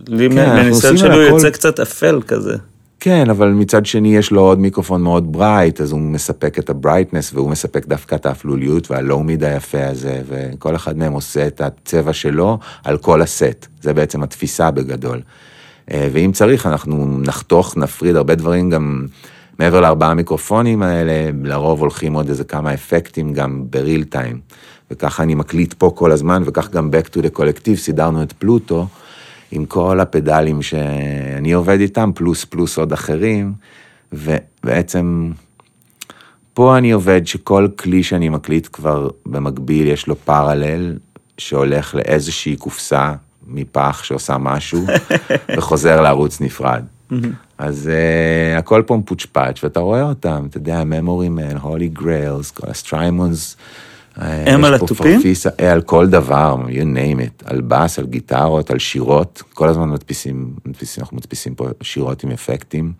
לי 0.09 0.28
כן, 0.30 0.57
מניסיון 0.57 0.72
אישי 0.93 0.97
שלי 0.97 1.09
הוא 1.09 1.16
על 1.16 1.26
הכל- 1.26 1.34
יוצא 1.37 1.51
קצת 1.51 1.80
אפל 1.80 2.20
כזה. 2.26 2.57
כן, 3.01 3.30
אבל 3.30 3.49
מצד 3.49 3.87
שני 3.87 4.16
יש 4.16 4.30
לו 4.30 4.41
עוד 4.41 4.59
מיקרופון 4.59 5.03
מאוד 5.03 5.32
bright, 5.32 5.80
אז 5.80 5.93
הוא 5.93 6.01
מספק 6.01 6.59
את 6.59 6.70
ה 6.70 6.76
brightness, 6.76 7.30
והוא 7.34 7.51
מספק 7.51 7.87
דווקא 7.87 8.14
את 8.14 8.26
האפלוליות 8.26 8.91
וה 8.91 9.03
low 9.03 9.22
mid 9.22 9.45
היפה 9.45 9.87
הזה, 9.87 10.22
וכל 10.28 10.76
אחד 10.76 10.99
מהם 10.99 11.12
עושה 11.12 11.47
את 11.47 11.61
הצבע 11.61 12.12
שלו 12.12 12.59
על 12.84 12.97
כל 12.99 13.22
הסט. 13.22 13.66
זה 13.82 13.95
בעצם 13.95 14.22
התפיסה 14.22 14.70
בגדול. 14.70 15.20
אה, 15.91 16.09
ואם 16.12 16.32
צריך, 16.32 16.66
אנחנו 16.66 17.18
נחתוך, 17.20 17.76
נפריד 17.76 18.16
הרבה 18.16 18.34
דברים 18.34 18.70
גם 18.70 19.07
מעבר 19.59 19.80
לארבעה 19.80 20.14
מיקרופונים 20.14 20.82
האלה, 20.82 21.30
לרוב 21.42 21.80
הולכים 21.80 22.12
עוד 22.12 22.28
איזה 22.28 22.44
כמה 22.44 22.74
אפקטים 22.74 23.32
גם 23.32 23.64
בריל 23.70 24.04
טיים. 24.04 24.40
וככה 24.90 25.22
אני 25.22 25.34
מקליט 25.34 25.74
פה 25.74 25.92
כל 25.94 26.12
הזמן, 26.12 26.42
וכך 26.46 26.70
גם 26.70 26.90
Back 26.90 27.09
to 27.09 27.20
the 27.20 27.38
Collective, 27.38 27.76
סידרנו 27.76 28.22
את 28.22 28.32
פלוטו. 28.32 28.86
עם 29.50 29.64
כל 29.66 30.00
הפדלים 30.00 30.62
שאני 30.62 31.52
עובד 31.52 31.80
איתם, 31.80 32.11
פלוס 32.14 32.44
פלוס 32.44 32.78
עוד 32.78 32.92
אחרים, 32.92 33.52
ובעצם 34.12 35.32
פה 36.54 36.78
אני 36.78 36.90
עובד 36.90 37.26
שכל 37.26 37.68
כלי 37.78 38.02
שאני 38.02 38.28
מקליט 38.28 38.68
כבר 38.72 39.09
במקביל 39.26 39.88
יש 39.88 40.07
לו 40.07 40.16
פרלל 40.16 40.98
שהולך 41.38 41.94
לאיזושהי 41.94 42.57
קופסה 42.57 43.14
מפח 43.46 44.00
שעושה 44.04 44.38
משהו 44.38 44.86
וחוזר 45.57 46.00
לערוץ 46.00 46.40
נפרד. 46.40 46.84
אז 47.59 47.90
uh, 47.90 48.59
הכל 48.59 48.82
פה 48.86 48.96
מפוצ'פאץ' 48.96 49.64
ואתה 49.64 49.80
רואה 49.80 50.02
אותם, 50.02 50.46
אתה 50.50 50.57
יודע, 50.57 50.82
Memory 50.82 51.39
Man, 51.39 51.64
Holy 51.64 52.01
Grails, 52.01 52.55
כל 52.54 52.70
ה 52.70 52.79
Strymons. 52.79 53.57
אה, 54.20 54.52
הם 54.54 54.64
על 54.64 54.74
התופים? 54.74 55.16
Farfisa, 55.16 55.51
אה, 55.61 55.72
על 55.72 55.82
כל 55.82 56.07
דבר, 56.07 56.57
you 56.68 56.82
name 56.96 57.20
it, 57.20 57.50
על 57.50 57.61
בס, 57.61 57.98
על 57.98 58.07
גיטרות, 58.07 58.70
על 58.70 58.78
שירות, 58.78 59.42
כל 59.54 59.68
הזמן 59.68 59.88
מדפיסים, 59.88 60.50
מדפיסים, 60.66 61.02
אנחנו 61.02 61.16
מדפיסים 61.16 61.54
פה 61.54 61.68
שירות 61.82 62.24
עם 62.24 62.30
אפקטים. 62.30 62.92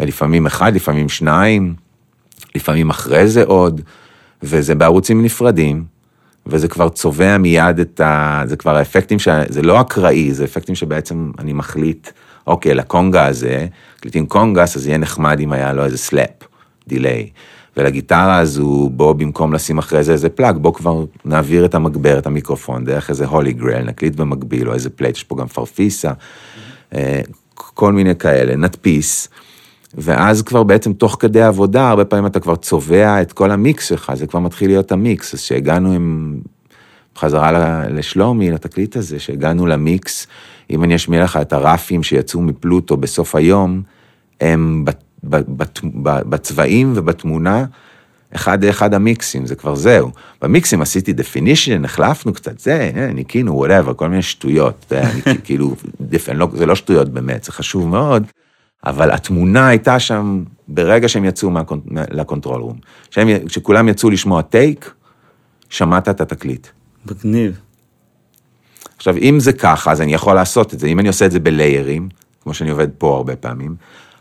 לפעמים 0.00 0.46
אחד, 0.46 0.74
לפעמים 0.74 1.08
שניים, 1.08 1.74
לפעמים 2.54 2.90
אחרי 2.90 3.28
זה 3.28 3.44
עוד, 3.44 3.80
וזה 4.42 4.74
בערוצים 4.74 5.24
נפרדים, 5.24 5.84
וזה 6.46 6.68
כבר 6.68 6.88
צובע 6.88 7.38
מיד 7.38 7.78
את 7.80 8.00
ה... 8.00 8.42
זה 8.46 8.56
כבר 8.56 8.76
האפקטים, 8.76 9.18
ש... 9.18 9.28
זה 9.48 9.62
לא 9.62 9.80
אקראי, 9.80 10.34
זה 10.34 10.44
אפקטים 10.44 10.74
שבעצם 10.74 11.30
אני 11.38 11.52
מחליט, 11.52 12.10
אוקיי, 12.48 12.74
לקונגה 12.74 13.26
הזה, 13.26 13.66
מקליטים 13.98 14.26
קונגס, 14.26 14.76
אז 14.76 14.86
יהיה 14.86 14.98
נחמד 14.98 15.40
אם 15.40 15.52
היה 15.52 15.72
לו 15.72 15.84
איזה 15.84 15.98
slap 15.98 16.30
delay. 16.88 17.28
ולגיטרה 17.76 18.38
הזו, 18.38 18.90
בוא 18.92 19.12
במקום 19.12 19.52
לשים 19.52 19.78
אחרי 19.78 20.04
זה 20.04 20.12
איזה 20.12 20.28
plug, 20.28 20.56
בוא 20.56 20.74
כבר 20.74 21.04
נעביר 21.24 21.64
את 21.64 21.74
המגבר, 21.74 22.18
את 22.18 22.26
המיקרופון, 22.26 22.84
דרך 22.84 23.10
איזה 23.10 23.26
Holy 23.26 23.52
Grail, 23.52 23.82
נקליט 23.82 24.16
במקביל, 24.16 24.68
או 24.68 24.74
איזה 24.74 24.90
plate, 24.90 25.16
יש 25.16 25.24
פה 25.24 25.36
גם 25.36 25.46
Farfisa, 25.46 26.10
אה, 26.94 27.20
כל 27.54 27.92
מיני 27.92 28.16
כאלה, 28.16 28.56
נדפיס. 28.56 29.28
ואז 29.94 30.42
כבר 30.42 30.62
בעצם 30.62 30.92
תוך 30.92 31.16
כדי 31.20 31.42
עבודה, 31.42 31.88
הרבה 31.88 32.04
פעמים 32.04 32.26
אתה 32.26 32.40
כבר 32.40 32.56
צובע 32.56 33.22
את 33.22 33.32
כל 33.32 33.50
המיקס 33.50 33.88
שלך, 33.88 34.12
זה 34.14 34.26
כבר 34.26 34.40
מתחיל 34.40 34.70
להיות 34.70 34.92
המיקס. 34.92 35.34
אז 35.34 35.40
שהגענו 35.40 35.92
עם, 35.92 36.38
חזרה 37.18 37.82
לשלומי, 37.88 38.50
לתקליט 38.50 38.96
הזה, 38.96 39.18
שהגענו 39.18 39.66
למיקס, 39.66 40.26
אם 40.70 40.84
אני 40.84 40.96
אשמיע 40.96 41.24
לך 41.24 41.36
את 41.36 41.52
הרפים 41.52 42.02
שיצאו 42.02 42.40
מפלוטו 42.40 42.96
בסוף 42.96 43.34
היום, 43.34 43.82
הם 44.40 44.84
בצבעים 46.02 46.92
ובתמונה, 46.96 47.64
אחד 48.34 48.64
לאחד 48.64 48.94
המיקסים, 48.94 49.46
זה 49.46 49.54
כבר 49.54 49.74
זהו. 49.74 50.10
במיקסים 50.42 50.82
עשיתי 50.82 51.12
definition, 51.12 51.84
החלפנו 51.84 52.32
קצת 52.32 52.58
זה, 52.58 52.90
אה, 52.96 53.12
ניקינו, 53.12 53.56
whatever, 53.56 53.94
כל 53.94 54.08
מיני 54.08 54.22
שטויות. 54.22 54.92
כאילו, 55.44 55.74
לא, 56.34 56.48
זה 56.52 56.66
לא 56.66 56.74
שטויות 56.74 57.08
באמת, 57.08 57.44
זה 57.44 57.52
חשוב 57.52 57.88
מאוד, 57.88 58.24
אבל 58.86 59.10
התמונה 59.10 59.68
הייתה 59.68 59.98
שם 59.98 60.44
ברגע 60.68 61.08
שהם 61.08 61.24
יצאו 61.24 61.50
ל 62.10 62.16
control 62.16 62.60
room. 62.60 62.76
כשכולם 63.46 63.88
יצאו 63.88 64.10
לשמוע 64.10 64.42
טייק, 64.42 64.92
שמעת 65.70 66.08
את 66.08 66.20
התקליט. 66.20 66.66
מגניב. 67.06 67.60
עכשיו, 68.98 69.16
אם 69.16 69.40
זה 69.40 69.52
ככה, 69.52 69.92
אז 69.92 70.00
אני 70.00 70.14
יכול 70.14 70.34
לעשות 70.34 70.74
את 70.74 70.78
זה. 70.78 70.86
אם 70.86 71.00
אני 71.00 71.08
עושה 71.08 71.26
את 71.26 71.30
זה 71.30 71.40
בליירים, 71.40 72.08
כמו 72.42 72.54
שאני 72.54 72.70
עובד 72.70 72.88
פה 72.98 73.16
הרבה 73.16 73.36
פעמים, 73.36 73.74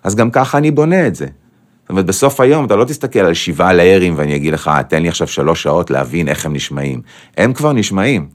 אז 0.04 0.16
גם 0.16 0.32
ככה 0.32 0.58
אני 0.58 0.72
בונה 0.72 1.08
את 1.08 1.16
זה. 1.16 1.26
זאת 1.26 1.90
אומרת, 1.90 2.06
בסוף 2.06 2.40
היום 2.40 2.66
אתה 2.66 2.76
לא 2.76 2.86
תסתכל 2.86 3.20
על 3.20 3.34
שבעה 3.34 3.74
ליירים 3.74 4.14
ואני 4.18 4.36
אגיד 4.36 4.54
לך, 4.54 4.72
תן 4.90 5.02
לי 5.02 5.10
עכשיו 5.10 5.28
שלוש 5.28 5.64
שעות 5.64 5.92
להבין 5.92 6.28
איך 6.28 6.46
הם 6.46 6.54
נשמעים. 6.54 7.02
הם 7.38 7.54
כבר 7.54 7.74
נשמעים. 7.74 8.28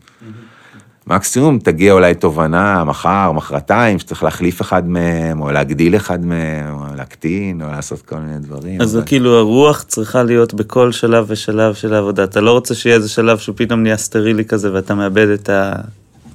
מקסימום 1.07 1.59
תגיע 1.59 1.93
אולי 1.93 2.14
תובנה 2.14 2.84
מחר, 2.84 3.32
מחרתיים, 3.32 3.99
שצריך 3.99 4.22
להחליף 4.22 4.61
אחד 4.61 4.88
מהם, 4.88 5.40
או 5.40 5.51
להגדיל 5.51 5.97
אחד 5.97 6.26
מהם, 6.26 6.74
או 6.74 6.84
להקטין, 6.97 7.62
או 7.62 7.66
לעשות 7.66 8.03
כל 8.03 8.16
מיני 8.16 8.38
דברים. 8.38 8.80
אז 8.80 8.97
אבל... 8.97 9.07
כאילו 9.07 9.38
הרוח 9.38 9.82
צריכה 9.82 10.22
להיות 10.22 10.55
בכל 10.55 10.93
שלב 10.93 11.24
ושלב 11.28 11.74
של 11.74 11.95
העבודה. 11.95 12.24
אתה 12.24 12.40
לא 12.40 12.53
רוצה 12.53 12.74
שיהיה 12.74 12.97
איזה 12.97 13.09
שלב 13.09 13.38
שהוא 13.38 13.55
פתאום 13.59 13.82
נהיה 13.82 13.97
סטרילי 13.97 14.45
כזה, 14.45 14.72
ואתה 14.72 14.95
מאבד 14.95 15.28
את, 15.28 15.49
ה... 15.49 15.72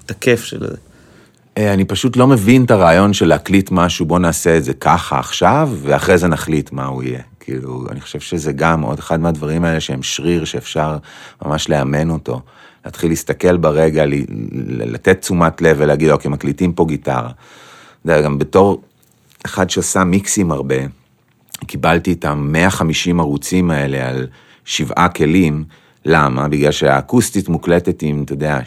את 0.07 0.11
הכיף 0.11 0.43
של 0.43 0.67
זה. 0.67 0.75
אה, 1.57 1.73
אני 1.73 1.85
פשוט 1.85 2.17
לא 2.17 2.27
מבין 2.27 2.65
את 2.65 2.71
הרעיון 2.71 3.13
של 3.13 3.27
להקליט 3.27 3.71
משהו, 3.71 4.05
בוא 4.05 4.19
נעשה 4.19 4.57
את 4.57 4.63
זה 4.63 4.73
ככה 4.73 5.19
עכשיו, 5.19 5.69
ואחרי 5.81 6.17
זה 6.17 6.27
נחליט 6.27 6.71
מה 6.71 6.85
הוא 6.85 7.03
יהיה. 7.03 7.21
כאילו, 7.39 7.85
אני 7.91 8.01
חושב 8.01 8.19
שזה 8.19 8.51
גם 8.51 8.81
עוד 8.81 8.99
אחד 8.99 9.19
מהדברים 9.19 9.63
האלה 9.63 9.79
שהם 9.79 10.03
שריר, 10.03 10.45
שאפשר 10.45 10.97
ממש 11.45 11.69
לאמן 11.69 12.09
אותו. 12.09 12.41
להתחיל 12.85 13.09
להסתכל 13.09 13.57
ברגע, 13.57 14.03
לתת 14.85 15.21
תשומת 15.21 15.61
לב 15.61 15.77
ולהגיד, 15.79 16.09
אוקיי, 16.09 16.31
מקליטים 16.31 16.73
פה 16.73 16.85
גיטרה. 16.85 17.29
אתה 17.29 18.11
יודע, 18.11 18.21
גם 18.21 18.39
בתור 18.39 18.81
אחד 19.45 19.69
שעושה 19.69 20.03
מיקסים 20.03 20.51
הרבה, 20.51 20.75
קיבלתי 21.67 22.13
את 22.13 22.25
ה-150 22.25 23.19
ערוצים 23.19 23.71
האלה 23.71 24.09
על 24.09 24.27
שבעה 24.65 25.09
כלים. 25.09 25.63
למה? 26.05 26.47
בגלל 26.47 26.71
שהאקוסטית 26.71 27.49
מוקלטת 27.49 28.01
עם, 28.01 28.23
אתה 28.23 28.33
יודע, 28.33 28.59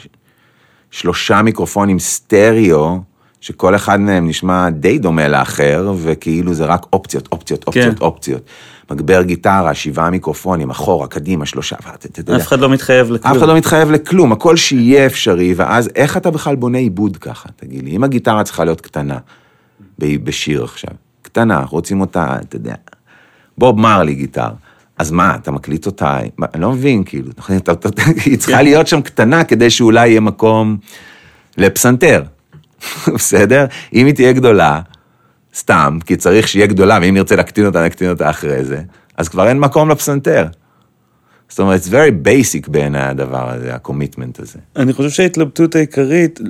שלושה 0.91 1.43
מיקרופונים 1.43 1.99
סטריאו, 1.99 3.01
שכל 3.41 3.75
אחד 3.75 4.01
מהם 4.01 4.29
נשמע 4.29 4.71
די 4.71 4.99
דומה 4.99 5.29
לאחר, 5.29 5.95
וכאילו 6.03 6.55
זה 6.55 6.65
רק 6.65 6.87
אופציות, 6.93 7.29
אופציות, 7.33 7.65
אופציות, 7.67 7.99
כן. 7.99 8.05
אופציות. 8.05 8.43
מגבר 8.91 9.23
גיטרה, 9.23 9.75
שבעה 9.75 10.11
מיקרופונים, 10.11 10.71
אחורה, 10.71 11.07
קדימה, 11.07 11.47
שלושה, 11.47 11.77
ואתה 11.87 12.21
יודע. 12.21 12.37
אף 12.37 12.47
אחד 12.47 12.61
לא 12.61 12.69
מתחייב 12.69 13.11
לכלום. 13.11 13.33
אף 13.33 13.39
אחד 13.39 13.49
לא 13.49 13.57
מתחייב 13.57 13.91
לכלום, 13.91 14.33
הכל 14.33 14.57
שיהיה 14.57 15.07
אפשרי, 15.07 15.55
ואז 15.57 15.91
איך 15.97 16.17
אתה 16.17 16.31
בכלל 16.31 16.57
בונה 16.57 16.79
עיבוד 16.79 17.17
ככה, 17.17 17.49
תגיד 17.57 17.85
לי, 17.85 17.91
אם 17.91 18.05
הגיטרה 18.05 18.45
צריכה 18.45 18.65
להיות 18.65 18.81
קטנה, 18.81 19.19
בשיר 19.99 20.65
עכשיו, 20.65 20.91
קטנה, 21.23 21.65
רוצים 21.69 22.01
אותה, 22.01 22.37
אתה 22.41 22.57
יודע, 22.57 22.75
בוב 23.59 23.81
מרלי 23.81 24.15
גיטר. 24.15 24.49
אז 25.01 25.11
מה, 25.11 25.35
אתה 25.35 25.51
מקליט 25.51 25.87
אותה, 25.87 26.19
אני 26.55 26.63
לא 26.63 26.73
מבין, 26.73 27.05
כאילו, 27.05 27.31
היא 28.25 28.39
צריכה 28.39 28.57
כן. 28.59 28.65
להיות 28.65 28.87
שם 28.87 29.03
קטנה 29.03 29.45
כדי 29.45 29.71
שאולי 29.71 30.09
יהיה 30.09 30.21
מקום 30.21 30.77
לפסנתר, 31.57 32.23
בסדר? 33.15 33.67
אם 33.95 34.07
היא 34.07 34.15
תהיה 34.15 34.33
גדולה, 34.33 34.81
סתם, 35.55 35.99
כי 36.07 36.17
צריך 36.17 36.49
שיהיה 36.49 36.67
גדולה, 36.67 36.99
ואם 37.03 37.15
נרצה 37.15 37.37
להקטין 37.37 37.67
אותה, 37.67 37.87
נקטין 37.87 38.11
אותה 38.11 38.31
אחרי 38.31 38.65
זה, 38.65 38.83
אז 39.17 39.29
כבר 39.29 39.49
אין 39.49 39.61
מקום 39.61 39.89
לפסנתר. 39.89 40.47
זאת 41.49 41.59
אומרת, 41.59 41.81
it's 41.81 41.89
very 41.89 42.27
basic 42.27 42.71
בעיניי 42.71 43.03
הדבר 43.03 43.51
הזה, 43.51 43.75
הקומיטמנט 43.75 44.41
הזה. 44.41 44.59
אני 44.77 44.93
חושב 44.93 45.11
שההתלבטות 45.11 45.75
העיקרית, 45.77 46.41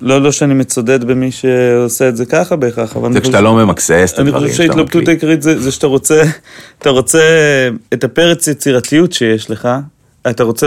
לא, 0.00 0.22
לא 0.22 0.32
שאני 0.32 0.54
מצודד 0.54 1.04
במי 1.04 1.30
שעושה 1.32 2.08
את 2.08 2.16
זה 2.16 2.26
ככה 2.26 2.56
בהכרח, 2.56 2.96
אבל... 2.96 3.12
זה 3.12 3.20
כשאתה 3.20 3.40
לא 3.40 3.54
ממקסס 3.54 4.10
את 4.14 4.18
הדברים 4.18 4.42
אני 4.42 4.50
חושב 4.50 4.64
שההתלבטות 4.64 5.08
העיקרית 5.08 5.42
זה, 5.42 5.60
זה 5.60 5.72
שאתה 5.72 5.86
רוצה, 5.86 6.22
אתה 6.78 6.90
רוצה 6.90 7.22
את 7.92 8.04
הפרץ 8.04 8.48
יצירתיות 8.48 9.12
שיש 9.12 9.50
לך, 9.50 9.68
אתה 10.30 10.44
רוצה 10.44 10.66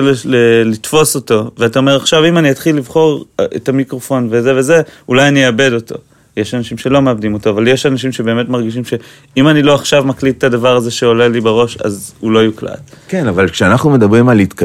לתפוס 0.65 1.15
אותו, 1.15 1.51
ואתה 1.57 1.79
אומר, 1.79 1.95
עכשיו 1.95 2.25
אם 2.25 2.37
אני 2.37 2.51
אתחיל 2.51 2.75
לבחור 2.75 3.25
אה, 3.39 3.45
את 3.55 3.69
המיקרופון 3.69 4.27
וזה 4.31 4.55
וזה, 4.55 4.81
אולי 5.07 5.27
אני 5.27 5.47
אאבד 5.47 5.73
אותו. 5.73 5.95
יש 6.37 6.53
אנשים 6.53 6.77
שלא 6.77 7.01
מאבדים 7.01 7.33
אותו, 7.33 7.49
אבל 7.49 7.67
יש 7.67 7.85
אנשים 7.85 8.11
שבאמת 8.11 8.49
מרגישים 8.49 8.83
שאם 8.85 9.47
אני 9.47 9.63
לא 9.63 9.75
עכשיו 9.75 10.03
מקליט 10.03 10.37
את 10.37 10.43
הדבר 10.43 10.75
הזה 10.75 10.91
שעולה 10.91 11.27
לי 11.27 11.41
בראש, 11.41 11.77
אז 11.77 12.13
הוא 12.19 12.31
לא 12.31 12.39
יוקלט. 12.39 12.79
כן, 13.07 13.27
אבל 13.27 13.49
כשאנחנו 13.49 13.89
מדברים 13.89 14.29
על 14.29 14.37
להתק... 14.37 14.63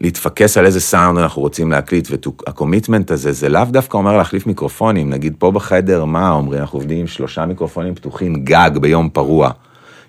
להת... 0.00 0.16
להתפקס 0.16 0.58
על 0.58 0.66
איזה 0.66 0.80
סאונד 0.80 1.18
אנחנו 1.18 1.42
רוצים 1.42 1.70
להקליט, 1.70 2.08
וה 2.10 2.27
commitment 2.27 3.10
הזה, 3.10 3.32
זה 3.32 3.48
לאו 3.48 3.64
דווקא 3.64 3.96
אומר 3.96 4.16
להחליף 4.16 4.46
מיקרופונים. 4.46 5.10
נגיד 5.10 5.34
פה 5.38 5.50
בחדר, 5.50 6.04
מה 6.04 6.30
אומרים? 6.30 6.60
אנחנו 6.60 6.78
עובדים 6.78 6.98
עם 6.98 7.06
שלושה 7.06 7.46
מיקרופונים 7.46 7.94
פתוחים 7.94 8.44
גג 8.44 8.70
ביום 8.80 9.08
פרוע. 9.08 9.50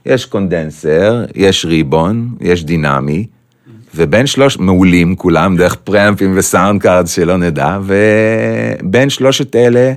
יש 0.05 0.25
condenser, 0.25 1.25
יש 1.35 1.65
ribbon, 1.65 2.29
יש 2.41 2.63
דינמי, 2.63 3.27
ובין 3.95 4.27
שלוש, 4.27 4.59
מעולים 4.59 5.15
כולם, 5.15 5.57
דרך 5.57 5.75
פריאמפים 5.75 6.33
ו 6.35 6.43
sound 6.43 6.81
cards 6.81 7.11
שלא 7.11 7.37
נדע, 7.37 7.79
ובין 7.83 9.09
שלושת 9.09 9.55
אלה 9.55 9.93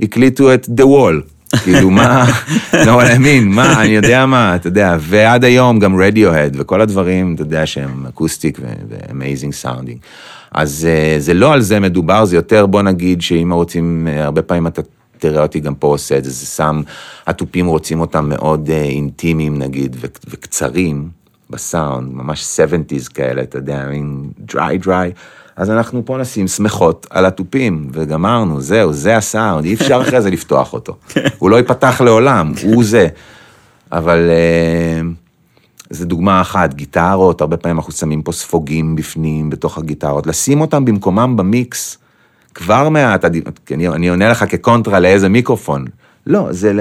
הקליטו 0.00 0.54
את 0.54 0.68
The 0.80 0.82
Wall. 0.82 1.33
כאילו 1.64 1.90
מה, 1.90 2.26
know 2.72 2.86
what 2.98 3.16
I 3.16 3.18
mean, 3.18 3.44
מה, 3.44 3.82
אני 3.82 3.90
יודע 3.90 4.26
מה, 4.26 4.56
אתה 4.56 4.66
יודע, 4.66 4.96
ועד 5.00 5.44
היום 5.44 5.78
גם 5.78 6.00
רדיוהד 6.00 6.56
וכל 6.60 6.80
הדברים, 6.80 7.34
אתה 7.34 7.42
יודע, 7.42 7.66
שהם 7.66 8.06
acoustic 8.06 8.58
ו 8.88 8.96
amazing 8.96 9.52
sounding. 9.52 9.98
אז 10.54 10.88
אה, 10.90 11.16
זה 11.18 11.34
לא 11.34 11.52
על 11.52 11.60
זה 11.60 11.80
מדובר, 11.80 12.24
זה 12.24 12.36
יותר, 12.36 12.66
בוא 12.66 12.82
נגיד, 12.82 13.22
שאם 13.22 13.52
רוצים, 13.52 14.08
אה, 14.10 14.24
הרבה 14.24 14.42
פעמים 14.42 14.66
אתה 14.66 14.82
תראה 15.18 15.42
אותי 15.42 15.60
גם 15.60 15.74
פה 15.74 15.86
עושה 15.86 16.18
את 16.18 16.24
זה, 16.24 16.30
זה 16.30 16.46
שם, 16.46 16.82
התופים 17.26 17.66
רוצים 17.66 18.00
אותם 18.00 18.28
מאוד 18.28 18.70
אה, 18.70 18.82
אינטימיים 18.82 19.58
נגיד, 19.58 19.96
וקצרים 20.30 21.08
בסאונד, 21.50 22.08
ממש 22.12 22.60
70's 22.60 23.12
כאלה, 23.14 23.42
אתה 23.42 23.58
יודע, 23.58 23.86
מין 23.90 24.30
דריי 24.38 24.78
דריי. 24.78 25.12
אז 25.56 25.70
אנחנו 25.70 26.02
פה 26.04 26.18
נשים 26.18 26.48
שמחות 26.48 27.06
על 27.10 27.26
התופים, 27.26 27.88
וגמרנו, 27.92 28.60
זהו, 28.60 28.92
זה 28.92 29.16
הסאונד, 29.16 29.64
אי 29.64 29.74
אפשר 29.74 30.00
אחרי 30.02 30.22
זה 30.22 30.30
לפתוח 30.30 30.72
אותו. 30.72 30.96
כן. 31.08 31.28
הוא 31.38 31.50
לא 31.50 31.56
ייפתח 31.56 32.00
לעולם, 32.00 32.52
הוא 32.62 32.84
זה. 32.84 33.08
אבל 33.92 34.30
uh, 34.30 35.04
זו 35.90 36.04
דוגמה 36.04 36.40
אחת, 36.40 36.74
גיטרות, 36.74 37.40
הרבה 37.40 37.56
פעמים 37.56 37.76
אנחנו 37.76 37.92
שמים 37.92 38.22
פה 38.22 38.32
ספוגים 38.32 38.96
בפנים, 38.96 39.50
בתוך 39.50 39.78
הגיטרות, 39.78 40.26
לשים 40.26 40.60
אותם 40.60 40.84
במקומם 40.84 41.36
במיקס, 41.36 41.98
כבר 42.54 42.88
מעט, 42.88 43.24
אני, 43.70 43.88
אני 43.88 44.08
עונה 44.08 44.28
לך 44.28 44.44
כקונטרה 44.48 45.00
לאיזה 45.00 45.28
מיקרופון. 45.28 45.84
לא, 46.26 46.46
זה 46.50 46.72
ל, 46.72 46.80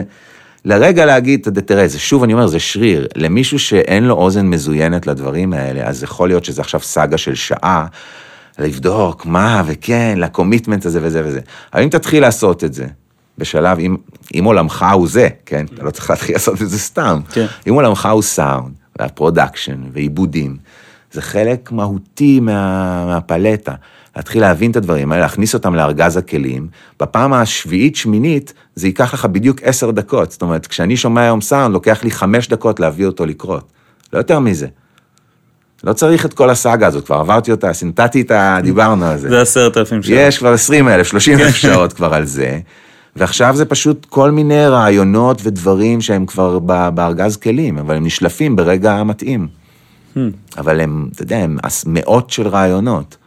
לרגע 0.65 1.05
להגיד, 1.05 1.47
תראה, 1.65 1.87
זה 1.87 1.99
שוב, 1.99 2.23
אני 2.23 2.33
אומר, 2.33 2.47
זה 2.47 2.59
שריר. 2.59 3.07
למישהו 3.15 3.59
שאין 3.59 4.03
לו 4.03 4.15
אוזן 4.15 4.47
מזוינת 4.47 5.07
לדברים 5.07 5.53
האלה, 5.53 5.83
אז 5.83 6.03
יכול 6.03 6.29
להיות 6.29 6.45
שזה 6.45 6.61
עכשיו 6.61 6.79
סאגה 6.79 7.17
של 7.17 7.35
שעה. 7.35 7.85
לבדוק 8.59 9.25
מה 9.25 9.63
וכן, 9.65 10.15
ל 10.17 10.23
commitment 10.23 10.85
הזה 10.85 10.99
וזה 11.03 11.21
וזה. 11.25 11.39
אבל 11.73 11.83
אם 11.83 11.89
תתחיל 11.89 12.21
לעשות 12.21 12.63
את 12.63 12.73
זה, 12.73 12.85
בשלב, 13.37 13.79
אם, 13.79 13.97
אם 14.39 14.43
עולמך 14.43 14.85
הוא 14.93 15.07
זה, 15.07 15.29
כן? 15.45 15.65
אתה 15.73 15.83
לא 15.83 15.91
צריך 15.91 16.09
להתחיל 16.09 16.35
לעשות 16.35 16.61
את 16.61 16.69
זה 16.69 16.79
סתם. 16.79 17.19
כן. 17.31 17.45
אם 17.69 17.73
עולמך 17.73 18.09
הוא 18.11 18.21
סאונד, 18.21 18.73
וה 18.99 19.12
production, 19.12 19.81
ועיבודים, 19.91 20.57
זה 21.11 21.21
חלק 21.21 21.71
מהותי 21.71 22.39
מה, 22.39 23.05
מהפלטה. 23.05 23.73
להתחיל 24.15 24.41
להבין 24.41 24.71
את 24.71 24.75
הדברים 24.75 25.11
האלה, 25.11 25.23
להכניס 25.23 25.53
אותם 25.53 25.75
לארגז 25.75 26.17
הכלים. 26.17 26.67
בפעם 26.99 27.33
השביעית, 27.33 27.95
שמינית, 27.95 28.53
זה 28.75 28.87
ייקח 28.87 29.13
לך 29.13 29.25
בדיוק 29.25 29.57
עשר 29.63 29.91
דקות. 29.91 30.31
זאת 30.31 30.41
אומרת, 30.41 30.67
כשאני 30.67 30.97
שומע 30.97 31.21
היום 31.21 31.41
סאונד, 31.41 31.73
לוקח 31.73 32.03
לי 32.03 32.11
חמש 32.11 32.47
דקות 32.47 32.79
להביא 32.79 33.05
אותו 33.05 33.25
לקרות. 33.25 33.71
לא 34.13 34.17
יותר 34.17 34.39
מזה. 34.39 34.67
לא 35.83 35.93
צריך 35.93 36.25
את 36.25 36.33
כל 36.33 36.49
הסאגה 36.49 36.87
הזאת, 36.87 37.05
כבר 37.05 37.15
עברתי 37.15 37.51
אותה, 37.51 37.73
סינטטתי 37.73 38.21
את 38.21 38.31
ה... 38.31 38.57
דיברנו 38.63 39.05
על 39.05 39.17
זה. 39.17 39.29
זה 39.29 39.41
עשרת 39.41 39.77
אלפים 39.77 40.03
שעות. 40.03 40.17
יש 40.21 40.37
כבר 40.37 40.53
עשרים 40.53 40.87
אלף, 40.89 41.07
שלושים 41.07 41.39
אלף 41.39 41.55
שעות 41.55 41.93
כבר 41.93 42.13
על 42.13 42.25
זה. 42.25 42.59
ועכשיו 43.15 43.55
זה 43.55 43.65
פשוט 43.65 44.05
כל 44.09 44.31
מיני 44.31 44.67
רעיונות 44.67 45.41
ודברים 45.43 46.01
שהם 46.01 46.25
כבר 46.25 46.59
בארגז 46.89 47.37
כלים, 47.37 47.77
אבל 47.77 47.95
הם 47.95 48.05
נשלפים 48.05 48.55
ברגע 48.55 48.93
המתאים. 48.93 49.47
Hmm. 50.15 50.19
אבל 50.57 50.81
הם, 50.81 51.07
אתה 51.15 51.23
יודע, 51.23 51.37
הם 51.37 51.57
מאות 51.85 52.29
של 52.29 52.47
רעיונות. 52.47 53.17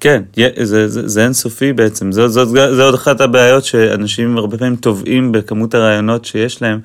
כן, 0.00 0.22
יה- 0.36 0.48
זה, 0.64 0.88
זה, 0.88 1.08
זה 1.08 1.24
אינסופי 1.24 1.72
בעצם, 1.72 2.12
זה, 2.12 2.28
זה, 2.28 2.44
זה, 2.44 2.74
זה 2.74 2.82
עוד 2.82 2.94
אחת 2.94 3.20
הבעיות 3.20 3.64
שאנשים 3.64 4.38
הרבה 4.38 4.58
פעמים 4.58 4.76
טובעים 4.76 5.32
בכמות 5.32 5.74
הרעיונות 5.74 6.24
שיש 6.24 6.62
להם, 6.62 6.80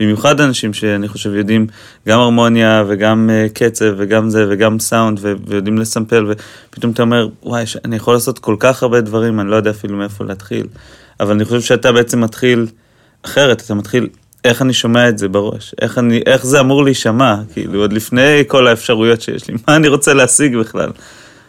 במיוחד 0.00 0.40
אנשים 0.40 0.72
שאני 0.72 1.08
חושב 1.08 1.34
יודעים 1.34 1.66
גם 2.08 2.20
הרמוניה 2.20 2.84
וגם 2.88 3.30
uh, 3.30 3.52
קצב 3.52 3.94
וגם 3.96 4.30
זה 4.30 4.46
וגם 4.50 4.78
סאונד 4.78 5.18
ו- 5.22 5.32
ויודעים 5.46 5.78
לסמפל 5.78 6.26
ופתאום 6.70 6.92
אתה 6.92 7.02
אומר 7.02 7.28
וואי 7.42 7.64
אני 7.84 7.96
יכול 7.96 8.14
לעשות 8.14 8.38
כל 8.38 8.56
כך 8.58 8.82
הרבה 8.82 9.00
דברים 9.00 9.40
אני 9.40 9.50
לא 9.50 9.56
יודע 9.56 9.70
אפילו 9.70 9.96
מאיפה 9.96 10.24
להתחיל 10.24 10.66
אבל 11.20 11.32
אני 11.32 11.44
חושב 11.44 11.60
שאתה 11.60 11.92
בעצם 11.92 12.20
מתחיל 12.20 12.66
אחרת 13.22 13.62
אתה 13.62 13.74
מתחיל 13.74 14.08
איך 14.44 14.62
אני 14.62 14.72
שומע 14.72 15.08
את 15.08 15.18
זה 15.18 15.28
בראש 15.28 15.74
איך 15.82 15.98
אני 15.98 16.22
איך 16.26 16.46
זה 16.46 16.60
אמור 16.60 16.84
להישמע 16.84 17.36
כאילו 17.52 17.80
עוד 17.80 17.92
לפני 17.92 18.44
כל 18.46 18.66
האפשרויות 18.66 19.20
שיש 19.20 19.48
לי 19.48 19.54
מה 19.68 19.76
אני 19.76 19.88
רוצה 19.88 20.14
להשיג 20.14 20.56
בכלל. 20.56 20.90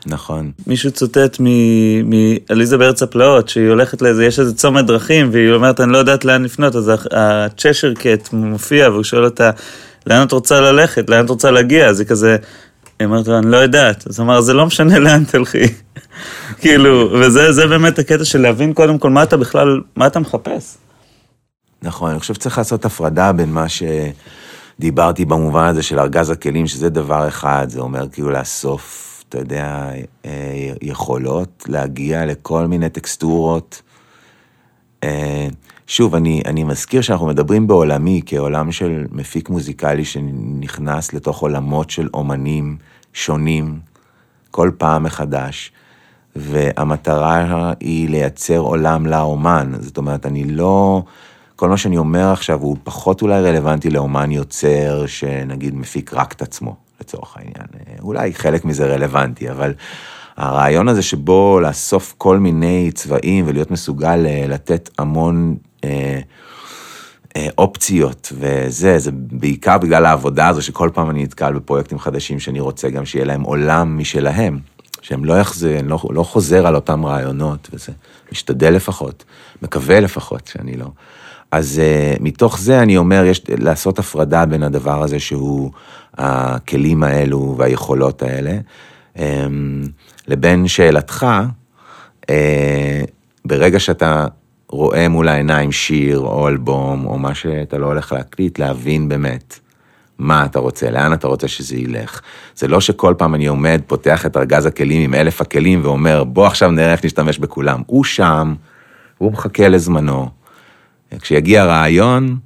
נכון. 0.05 0.51
מישהו 0.67 0.91
צוטט 0.91 1.37
מ- 1.39 2.09
מעליזה 2.09 2.77
בארץ 2.77 3.03
הפלאות, 3.03 3.49
שהיא 3.49 3.69
הולכת 3.69 4.01
לאיזה, 4.01 4.25
יש 4.25 4.39
איזה 4.39 4.55
צומת 4.55 4.85
דרכים, 4.85 5.29
והיא 5.31 5.51
אומרת, 5.51 5.81
אני 5.81 5.91
לא 5.91 5.97
יודעת 5.97 6.25
לאן 6.25 6.43
לפנות, 6.43 6.75
אז 6.75 6.91
הצ'שר 7.11 7.93
קט 7.93 8.33
מופיע, 8.33 8.89
והוא 8.89 9.03
שואל 9.03 9.25
אותה, 9.25 9.51
לאן 10.07 10.27
את 10.27 10.31
רוצה 10.31 10.61
ללכת, 10.61 11.09
לאן 11.09 11.25
את 11.25 11.29
רוצה 11.29 11.51
להגיע? 11.51 11.87
אז 11.87 11.99
היא 11.99 12.07
כזה, 12.07 12.37
היא 12.99 13.05
אומרת 13.05 13.27
לו, 13.27 13.37
אני 13.37 13.51
לא 13.51 13.57
יודעת. 13.57 14.07
אז 14.07 14.19
אמר, 14.19 14.41
זה 14.41 14.53
לא 14.53 14.65
משנה 14.65 14.99
לאן 14.99 15.23
תלכי. 15.23 15.65
כאילו, 16.61 17.11
וזה 17.21 17.51
זה 17.51 17.67
באמת 17.67 17.99
הקטע 17.99 18.25
של 18.25 18.41
להבין 18.41 18.73
קודם 18.73 18.97
כל 18.97 19.09
מה 19.09 19.23
אתה 19.23 19.37
בכלל, 19.37 19.81
מה 19.95 20.07
אתה 20.07 20.19
מחפש. 20.19 20.77
נכון, 21.81 22.11
אני 22.11 22.19
חושב 22.19 22.33
שצריך 22.33 22.57
לעשות 22.57 22.85
הפרדה 22.85 23.31
בין 23.31 23.49
מה 23.49 23.65
שדיברתי 24.79 25.25
במובן 25.25 25.65
הזה 25.65 25.83
של 25.83 25.99
ארגז 25.99 26.29
הכלים, 26.29 26.67
שזה 26.67 26.89
דבר 26.89 27.27
אחד, 27.27 27.65
זה 27.69 27.79
אומר 27.79 28.07
כאילו 28.11 28.29
לאסוף, 28.31 29.14
אתה 29.29 29.37
יודע, 29.37 29.91
אה, 30.25 30.73
יכולות, 30.81 31.63
להגיע 31.67 32.25
לכל 32.25 32.67
מיני 32.67 32.89
טקסטורות. 32.89 33.81
אה, 35.03 35.47
שוב, 35.87 36.15
אני, 36.15 36.41
אני 36.45 36.63
מזכיר 36.63 37.01
שאנחנו 37.01 37.27
מדברים 37.27 37.67
בעולמי 37.67 38.21
כעולם 38.25 38.71
של 38.71 39.05
מפיק 39.11 39.49
מוזיקלי 39.49 40.05
שנכנס 40.05 41.13
לתוך 41.13 41.41
עולמות 41.41 41.89
של 41.89 42.09
אומנים 42.13 42.77
שונים 43.13 43.79
כל 44.51 44.71
פעם 44.77 45.03
מחדש, 45.03 45.71
והמטרה 46.35 47.73
היא 47.79 48.09
לייצר 48.09 48.57
עולם 48.57 49.05
לאומן. 49.05 49.71
זאת 49.79 49.97
אומרת, 49.97 50.25
אני 50.25 50.43
לא... 50.43 51.03
כל 51.55 51.69
מה 51.69 51.77
שאני 51.77 51.97
אומר 51.97 52.31
עכשיו 52.31 52.61
הוא 52.61 52.77
פחות 52.83 53.21
אולי 53.21 53.41
רלוונטי 53.41 53.89
לאומן 53.89 54.31
יוצר 54.31 55.05
שנגיד 55.05 55.75
מפיק 55.75 56.13
רק 56.13 56.33
את 56.33 56.41
עצמו, 56.41 56.75
לצורך 57.01 57.37
העניין. 57.37 57.67
אולי 58.01 58.33
חלק 58.33 58.65
מזה 58.65 58.85
רלוונטי, 58.85 59.51
אבל 59.51 59.73
הרעיון 60.37 60.87
הזה 60.87 61.01
שבו 61.01 61.59
לאסוף 61.59 62.15
כל 62.17 62.39
מיני 62.39 62.91
צבעים 62.93 63.45
ולהיות 63.47 63.71
מסוגל 63.71 64.25
אה, 64.25 64.45
לתת 64.47 64.89
המון 64.97 65.55
אה, 65.83 66.19
אה, 67.35 67.47
אופציות 67.57 68.33
וזה, 68.35 68.99
זה 68.99 69.11
בעיקר 69.13 69.77
בגלל 69.77 70.05
העבודה 70.05 70.47
הזו 70.47 70.61
שכל 70.61 70.89
פעם 70.93 71.09
אני 71.09 71.23
נתקל 71.23 71.53
בפרויקטים 71.53 71.99
חדשים 71.99 72.39
שאני 72.39 72.59
רוצה 72.59 72.89
גם 72.89 73.05
שיהיה 73.05 73.25
להם 73.25 73.41
עולם 73.41 73.97
משלהם. 73.97 74.59
שהם 75.01 75.25
לא 75.25 75.39
יחזר, 75.39 75.79
לא, 75.83 75.99
לא 76.09 76.23
חוזר 76.23 76.67
על 76.67 76.75
אותם 76.75 77.05
רעיונות 77.05 77.69
וזה, 77.73 77.91
משתדל 78.31 78.73
לפחות, 78.73 79.23
מקווה 79.61 79.99
לפחות 79.99 80.47
שאני 80.47 80.77
לא. 80.77 80.87
אז 81.51 81.81
uh, 81.81 82.23
מתוך 82.23 82.59
זה 82.59 82.81
אני 82.81 82.97
אומר, 82.97 83.25
יש 83.25 83.41
לעשות 83.49 83.99
הפרדה 83.99 84.45
בין 84.45 84.63
הדבר 84.63 85.03
הזה 85.03 85.19
שהוא 85.19 85.71
הכלים 86.17 87.03
האלו 87.03 87.55
והיכולות 87.57 88.21
האלה, 88.23 88.57
um, 89.15 89.19
לבין 90.27 90.67
שאלתך, 90.67 91.25
uh, 92.21 92.25
ברגע 93.45 93.79
שאתה 93.79 94.27
רואה 94.69 95.09
מול 95.09 95.27
העיניים 95.27 95.71
שיר 95.71 96.19
או 96.19 96.47
אלבום 96.47 97.05
או 97.05 97.19
מה 97.19 97.35
שאתה 97.35 97.77
לא 97.77 97.85
הולך 97.85 98.11
להקליט, 98.11 98.59
להבין 98.59 99.09
באמת 99.09 99.59
מה 100.19 100.45
אתה 100.45 100.59
רוצה, 100.59 100.91
לאן 100.91 101.13
אתה 101.13 101.27
רוצה 101.27 101.47
שזה 101.47 101.75
ילך. 101.75 102.21
זה 102.55 102.67
לא 102.67 102.81
שכל 102.81 103.13
פעם 103.17 103.35
אני 103.35 103.47
עומד, 103.47 103.81
פותח 103.87 104.25
את 104.25 104.37
ארגז 104.37 104.65
הכלים 104.65 105.01
עם 105.01 105.13
אלף 105.13 105.41
הכלים 105.41 105.79
ואומר, 105.83 106.23
בוא 106.23 106.47
עכשיו 106.47 106.71
נראה 106.71 106.91
איך 106.91 107.05
נשתמש 107.05 107.39
בכולם. 107.39 107.81
הוא 107.85 108.03
שם, 108.03 108.55
הוא 109.17 109.31
מחכה 109.31 109.67
לזמנו. 109.67 110.29
כשיגיע 111.19 111.65
רעיון, 111.65 112.37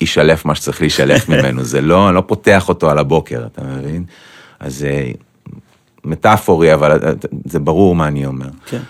יישלף 0.00 0.44
מה 0.44 0.54
שצריך 0.54 0.80
להישלף 0.80 1.28
ממנו, 1.30 1.64
זה 1.64 1.80
לא, 1.80 2.08
אני 2.08 2.16
לא 2.16 2.22
פותח 2.26 2.68
אותו 2.68 2.90
על 2.90 2.98
הבוקר, 2.98 3.46
אתה 3.46 3.62
מבין? 3.64 4.04
אז 4.60 4.76
זה 4.76 5.10
מטאפורי, 6.04 6.74
אבל 6.74 6.98
זה 7.44 7.58
ברור 7.58 7.94
מה 7.94 8.08
אני 8.08 8.26
אומר. 8.26 8.48
כן. 8.66 8.80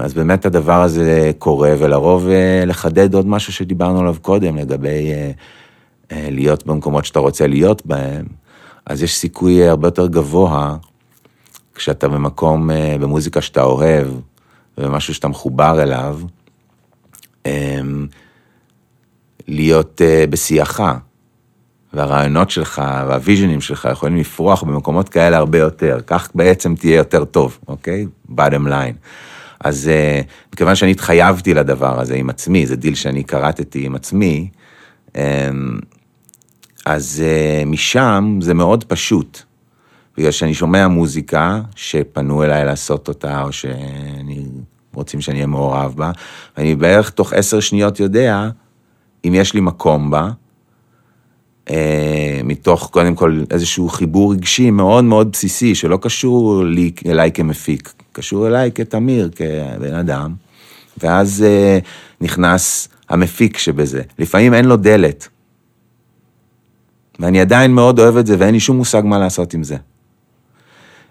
אז 0.00 0.14
באמת 0.14 0.46
הדבר 0.46 0.82
הזה 0.82 1.30
קורה, 1.38 1.74
ולרוב 1.78 2.28
אה, 2.28 2.62
לחדד 2.66 3.14
עוד 3.14 3.26
משהו 3.26 3.52
שדיברנו 3.52 4.00
עליו 4.00 4.16
קודם, 4.22 4.56
לגבי 4.56 5.12
אה, 5.12 5.30
אה, 6.12 6.28
להיות 6.30 6.66
במקומות 6.66 7.04
שאתה 7.04 7.18
רוצה 7.18 7.46
להיות 7.46 7.86
בהם, 7.86 8.26
אז 8.86 9.02
יש 9.02 9.16
סיכוי 9.16 9.68
הרבה 9.68 9.86
יותר 9.86 10.06
גבוה 10.06 10.76
כשאתה 11.74 12.08
במקום, 12.08 12.70
במוזיקה 13.00 13.40
שאתה 13.40 13.62
אוהב, 13.62 14.08
ומשהו 14.78 15.14
שאתה 15.14 15.28
מחובר 15.28 15.82
אליו, 15.82 16.20
להיות 19.48 20.00
בשיאך, 20.30 20.80
והרעיונות 21.92 22.50
שלך 22.50 22.82
והוויז'נים 23.08 23.60
שלך 23.60 23.88
יכולים 23.92 24.16
לפרוח 24.16 24.62
במקומות 24.62 25.08
כאלה 25.08 25.36
הרבה 25.36 25.58
יותר, 25.58 25.98
כך 26.06 26.28
בעצם 26.34 26.74
תהיה 26.74 26.96
יותר 26.96 27.24
טוב, 27.24 27.58
אוקיי? 27.68 28.06
bottom 28.30 28.66
line. 28.66 28.94
אז 29.60 29.90
מכיוון 30.52 30.74
שאני 30.74 30.90
התחייבתי 30.90 31.54
לדבר 31.54 32.00
הזה 32.00 32.14
עם 32.14 32.30
עצמי, 32.30 32.66
זה 32.66 32.76
דיל 32.76 32.94
שאני 32.94 33.22
קראתי 33.22 33.84
עם 33.86 33.94
עצמי, 33.94 34.48
אז 36.86 37.22
משם 37.66 38.38
זה 38.42 38.54
מאוד 38.54 38.84
פשוט, 38.84 39.42
בגלל 40.16 40.30
שאני 40.30 40.54
שומע 40.54 40.88
מוזיקה 40.88 41.60
שפנו 41.76 42.44
אליי 42.44 42.64
לעשות 42.64 43.08
אותה, 43.08 43.42
או 43.42 43.52
שאני 43.52 44.44
רוצים 44.94 45.20
שאני 45.20 45.36
אהיה 45.36 45.46
מעורב 45.46 45.94
בה, 45.96 46.10
ואני 46.56 46.74
בערך 46.74 47.10
תוך 47.10 47.32
עשר 47.32 47.60
שניות 47.60 48.00
יודע 48.00 48.48
אם 49.24 49.34
יש 49.34 49.54
לי 49.54 49.60
מקום 49.60 50.10
בה, 50.10 50.30
אה, 51.70 52.40
מתוך 52.44 52.88
קודם 52.92 53.14
כל 53.14 53.42
איזשהו 53.50 53.88
חיבור 53.88 54.32
רגשי 54.32 54.70
מאוד 54.70 55.04
מאוד 55.04 55.32
בסיסי, 55.32 55.74
שלא 55.74 55.98
קשור 56.02 56.64
לי, 56.64 56.90
אליי 57.06 57.32
כמפיק, 57.32 57.92
קשור 58.12 58.46
אליי 58.46 58.72
כתמיר, 58.74 59.30
כבן 59.36 59.94
אדם, 59.94 60.34
ואז 60.98 61.44
אה, 61.46 61.78
נכנס 62.20 62.88
המפיק 63.08 63.58
שבזה. 63.58 64.02
לפעמים 64.18 64.54
אין 64.54 64.64
לו 64.64 64.76
דלת, 64.76 65.28
ואני 67.20 67.40
עדיין 67.40 67.70
מאוד 67.70 68.00
אוהב 68.00 68.16
את 68.16 68.26
זה, 68.26 68.36
ואין 68.38 68.54
לי 68.54 68.60
שום 68.60 68.76
מושג 68.76 69.02
מה 69.04 69.18
לעשות 69.18 69.54
עם 69.54 69.62
זה. 69.62 69.76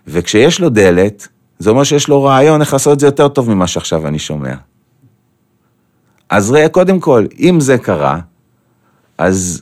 וכשיש 0.08 0.60
לו 0.60 0.70
דלת, 0.70 1.28
זה 1.60 1.70
אומר 1.70 1.84
שיש 1.84 2.08
לו 2.08 2.24
רעיון 2.24 2.62
איך 2.62 2.74
לעשות 2.74 2.94
את 2.94 3.00
זה 3.00 3.08
יותר 3.08 3.28
טוב 3.28 3.50
ממה 3.50 3.68
שעכשיו 3.68 4.08
אני 4.08 4.20
שומע. 4.20 4.54
אז 6.30 6.52
ראה, 6.52 6.70
קודם 6.70 7.00
כל, 7.00 7.26
אם 7.40 7.60
זה 7.60 7.78
קרה, 7.78 8.20
אז 9.18 9.62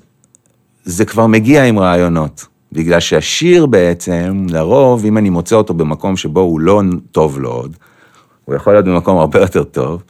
זה 0.84 1.06
כבר 1.06 1.28
מגיע 1.28 1.64
עם 1.64 1.80
רעיונות. 1.80 2.46
בגלל 2.72 3.00
שהשיר 3.00 3.66
בעצם, 3.66 4.46
לרוב, 4.50 5.06
אם 5.06 5.18
אני 5.18 5.30
מוצא 5.30 5.56
אותו 5.56 5.74
במקום 5.74 6.18
שבו 6.18 6.40
הוא 6.40 6.60
לא 6.60 6.82
טוב 7.12 7.40
לו 7.40 7.50
עוד, 7.50 7.76
הוא 8.46 8.56
יכול 8.56 8.74
להיות 8.74 8.86
במקום 8.86 9.18
הרבה 9.18 9.40
יותר 9.40 9.64
טוב, 9.64 10.04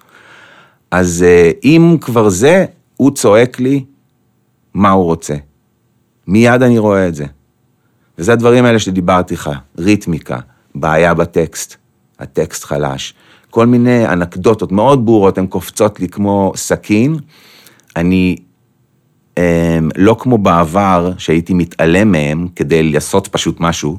אז 0.91 1.26
אם 1.64 1.97
כבר 2.01 2.30
זה, 2.30 2.66
הוא 2.97 3.12
צועק 3.12 3.60
לי 3.60 3.86
מה 4.74 4.89
הוא 4.89 5.03
רוצה. 5.03 5.36
מיד 6.28 6.62
אני 6.62 6.78
רואה 6.78 7.08
את 7.08 7.16
זה. 7.16 7.26
וזה 8.18 8.34
הדברים 8.34 8.66
האלה 8.66 8.80
שדיברתי 8.80 9.34
לך, 9.34 9.49
ריתמיקה, 9.78 10.39
בעיה 10.76 11.14
בטקסט, 11.14 11.76
הטקסט 12.20 12.64
חלש, 12.64 13.14
כל 13.56 13.66
מיני 13.66 14.08
אנקדוטות 14.08 14.72
מאוד 14.72 15.06
ברורות, 15.06 15.38
הן 15.38 15.47
קופצות 15.47 15.99
לי 15.99 16.08
כמו 16.08 16.51
סכין. 16.56 17.16
אני 17.95 18.36
הם, 19.38 19.89
לא 19.97 20.16
כמו 20.20 20.38
בעבר, 20.38 21.12
שהייתי 21.18 21.53
מתעלם 21.53 22.12
מהם 22.12 22.47
כדי 22.56 22.84
לעשות 22.84 23.28
פשוט 23.28 23.60
משהו, 23.60 23.97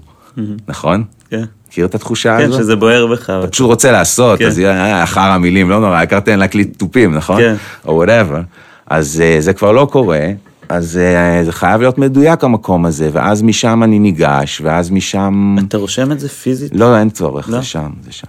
נכון? 0.68 1.04
כן. 1.30 1.44
מכיר 1.68 1.86
את 1.86 1.94
התחושה 1.94 2.38
כן, 2.38 2.44
הזאת? 2.44 2.56
כן, 2.56 2.62
שזה 2.62 2.76
בוער 2.76 3.06
בך. 3.06 3.30
אתה 3.30 3.48
פשוט 3.48 3.66
רוצה 3.66 3.92
לעשות, 3.92 4.38
כן. 4.38 4.46
אז 4.46 4.58
יהיה 4.58 5.02
אחר 5.02 5.20
המילים, 5.20 5.70
לא 5.70 5.80
נורא, 5.80 5.96
העיקר 5.96 6.20
תן 6.20 6.38
להקליט 6.38 6.78
תופים, 6.78 7.14
נכון? 7.14 7.40
כן. 7.40 7.54
או 7.86 7.94
whatever. 7.94 8.40
אז 8.86 9.22
אה, 9.24 9.36
זה 9.40 9.52
כבר 9.52 9.72
לא 9.72 9.88
קורה, 9.92 10.26
אז 10.68 10.96
אה, 10.96 11.44
זה 11.44 11.52
חייב 11.52 11.80
להיות 11.80 11.98
מדויק 11.98 12.44
המקום 12.44 12.86
הזה, 12.86 13.10
ואז 13.12 13.42
משם 13.42 13.82
אני 13.82 13.98
ניגש, 13.98 14.60
ואז 14.64 14.90
משם... 14.90 15.56
אתה 15.68 15.76
רושם 15.76 16.12
את 16.12 16.20
זה 16.20 16.28
פיזית? 16.28 16.72
לא, 16.74 16.98
אין 16.98 17.10
צורך, 17.10 17.48
לא? 17.48 17.58
זה 17.58 17.64
שם, 17.64 17.90
זה 18.04 18.12
שם. 18.12 18.26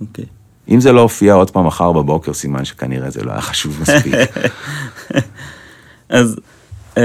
אוקיי. 0.00 0.24
אם 0.68 0.80
זה 0.80 0.92
לא 0.92 1.00
הופיע 1.00 1.34
עוד 1.34 1.50
פעם 1.50 1.66
מחר 1.66 1.92
בבוקר, 1.92 2.32
סימן 2.32 2.64
שכנראה 2.64 3.10
זה 3.10 3.24
לא 3.24 3.32
היה 3.32 3.40
חשוב 3.40 3.78
מספיק. 3.80 4.14
אז 6.08 6.36
אמ, 6.96 7.02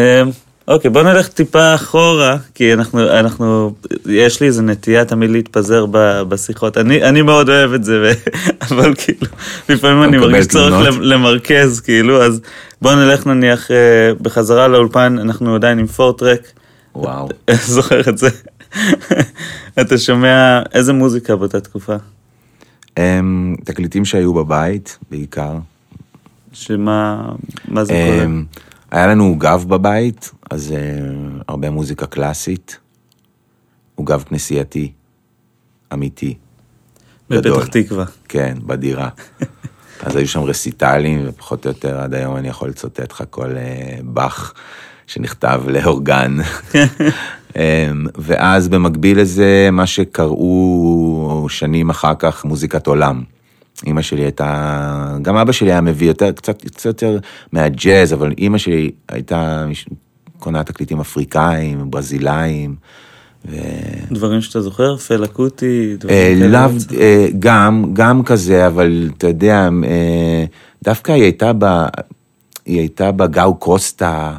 אוקיי, 0.67 0.91
בוא 0.91 1.03
נלך 1.03 1.27
טיפה 1.27 1.75
אחורה, 1.75 2.37
כי 2.55 2.73
אנחנו, 2.73 3.09
אנחנו, 3.19 3.73
יש 4.05 4.41
לי 4.41 4.47
איזה 4.47 4.61
נטייה 4.61 5.05
תמיד 5.05 5.29
להתפזר 5.29 5.85
ב, 5.91 6.21
בשיחות. 6.21 6.77
אני, 6.77 7.03
אני 7.03 7.21
מאוד 7.21 7.49
אוהב 7.49 7.73
את 7.73 7.83
זה, 7.83 8.01
ו, 8.01 8.11
אבל 8.67 8.93
כאילו, 8.97 9.27
לפעמים 9.69 10.03
אני 10.03 10.17
מרגיש 10.17 10.47
צורך 10.47 10.97
למרכז, 10.99 11.79
כאילו, 11.79 12.23
אז 12.23 12.41
בוא 12.81 12.95
נלך 12.95 13.27
נניח 13.27 13.71
אה, 13.71 14.11
בחזרה 14.21 14.67
לאולפן, 14.67 15.17
אנחנו 15.19 15.55
עדיין 15.55 15.79
עם 15.79 15.87
פורטרק. 15.87 16.41
וואו. 16.95 17.29
זוכר 17.65 18.09
את 18.09 18.17
זה. 18.17 18.29
אתה 19.81 19.97
שומע 19.97 20.61
איזה 20.73 20.93
מוזיקה 20.93 21.35
באותה 21.35 21.59
תקופה? 21.59 21.95
אמ, 22.97 23.55
תקליטים 23.63 24.05
שהיו 24.05 24.33
בבית, 24.33 24.97
בעיקר. 25.11 25.57
שמה 26.53 27.29
מה 27.67 27.83
זה 27.83 27.93
קורה? 27.93 28.25
אמ, 28.25 28.45
היה 28.91 29.07
לנו 29.07 29.23
עוגב 29.23 29.65
בבית, 29.67 30.31
אז 30.51 30.71
אה, 30.71 30.77
הרבה 31.47 31.69
מוזיקה 31.69 32.05
קלאסית. 32.05 32.79
עוגב 33.95 34.23
כנסייתי, 34.23 34.91
אמיתי. 35.93 36.37
בפתח 37.29 37.67
תקווה. 37.67 38.05
כן, 38.27 38.57
בדירה. 38.65 39.09
אז 40.03 40.15
היו 40.15 40.27
שם 40.27 40.41
רסיטלים, 40.41 41.23
ופחות 41.25 41.65
או 41.65 41.71
יותר 41.71 41.99
עד 41.99 42.13
היום 42.13 42.37
אני 42.37 42.47
יכול 42.47 42.69
לצטט 42.69 43.11
לך 43.11 43.23
כל 43.29 43.57
אה, 43.57 43.97
באך 44.03 44.53
שנכתב 45.07 45.61
לאורגן. 45.67 46.37
אמ, 47.55 47.61
ואז 48.17 48.67
במקביל 48.67 49.21
לזה, 49.21 49.69
מה 49.71 49.85
שקראו 49.85 51.45
שנים 51.49 51.89
אחר 51.89 52.13
כך 52.19 52.45
מוזיקת 52.45 52.87
עולם. 52.87 53.23
אימא 53.85 54.01
שלי 54.01 54.21
הייתה, 54.21 55.17
גם 55.21 55.37
אבא 55.37 55.51
שלי 55.51 55.71
היה 55.71 55.81
מביא 55.81 56.07
יותר, 56.07 56.31
קצת, 56.31 56.61
קצת 56.61 56.85
יותר 56.85 57.19
מהג'אז, 57.51 58.13
אבל 58.13 58.33
אימא 58.37 58.57
שלי 58.57 58.91
הייתה 59.09 59.65
קונה 60.39 60.63
תקליטים 60.63 60.99
אפריקאים, 60.99 61.91
ברזילאים. 61.91 62.75
ו... 63.49 63.55
דברים 64.11 64.41
שאתה 64.41 64.61
זוכר? 64.61 64.97
פלה 64.97 65.27
קוטי? 65.27 65.95
אה? 66.09 66.33
לאו, 66.37 66.59
אה, 66.99 67.27
גם, 67.39 67.85
גם 67.93 68.23
כזה, 68.23 68.67
אבל 68.67 69.09
אתה 69.17 69.27
יודע, 69.27 69.69
אה, 69.83 70.45
דווקא 70.83 71.11
היא 71.11 71.23
הייתה 71.23 71.51
ב... 71.59 71.65
היא 72.65 72.79
הייתה 72.79 73.11
בגאו 73.11 73.55
קוסטה 73.55 74.37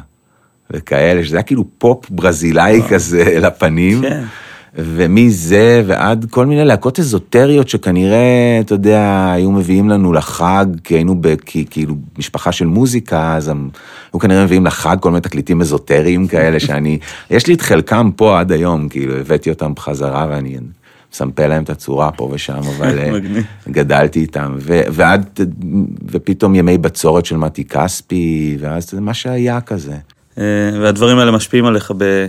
וכאלה, 0.73 1.23
שזה 1.23 1.35
היה 1.35 1.43
כאילו 1.43 1.65
פופ 1.77 2.09
ברזילאי 2.09 2.81
כזה 2.89 3.23
לפנים. 3.45 4.01
כן. 4.01 4.23
ומזה 4.75 5.83
ועד 5.85 6.25
כל 6.29 6.45
מיני 6.45 6.65
להקות 6.65 6.99
אזוטריות 6.99 7.69
שכנראה, 7.69 8.57
אתה 8.59 8.73
יודע, 8.73 9.31
היו 9.31 9.51
מביאים 9.51 9.89
לנו 9.89 10.13
לחג, 10.13 10.65
כי 10.83 10.95
היינו 10.95 11.15
ב, 11.21 11.35
כי, 11.35 11.65
כאילו 11.69 11.95
משפחה 12.17 12.51
של 12.51 12.65
מוזיקה, 12.65 13.35
אז 13.35 13.47
הם 13.47 13.69
היו 14.13 14.19
כנראה 14.19 14.43
מביאים 14.43 14.65
לחג 14.65 14.97
כל 14.99 15.09
מיני 15.11 15.21
תקליטים 15.21 15.61
אזוטריים 15.61 16.27
כאלה, 16.27 16.59
שאני, 16.65 16.99
יש 17.29 17.47
לי 17.47 17.53
את 17.53 17.61
חלקם 17.61 18.11
פה 18.15 18.39
עד 18.39 18.51
היום, 18.51 18.89
כאילו, 18.89 19.15
הבאתי 19.15 19.49
אותם 19.49 19.73
בחזרה 19.73 20.27
ואני 20.29 20.57
מסמפה 21.13 21.47
להם 21.47 21.63
את 21.63 21.69
הצורה 21.69 22.11
פה 22.11 22.29
ושם, 22.31 22.61
אבל 22.77 22.99
אה. 22.99 23.11
גדלתי 23.69 24.19
איתם, 24.19 24.55
ו, 24.57 24.81
ועד, 24.91 25.39
ופתאום 26.05 26.55
ימי 26.55 26.77
בצורת 26.77 27.25
של 27.25 27.37
מתי 27.37 27.63
כספי, 27.63 28.57
ואז 28.59 28.89
זה 28.89 29.01
מה 29.01 29.13
שהיה 29.13 29.61
כזה. 29.61 29.95
אה, 30.39 30.45
והדברים 30.81 31.19
האלה 31.19 31.31
משפיעים 31.31 31.65
עליך 31.65 31.93
ב... 31.97 32.25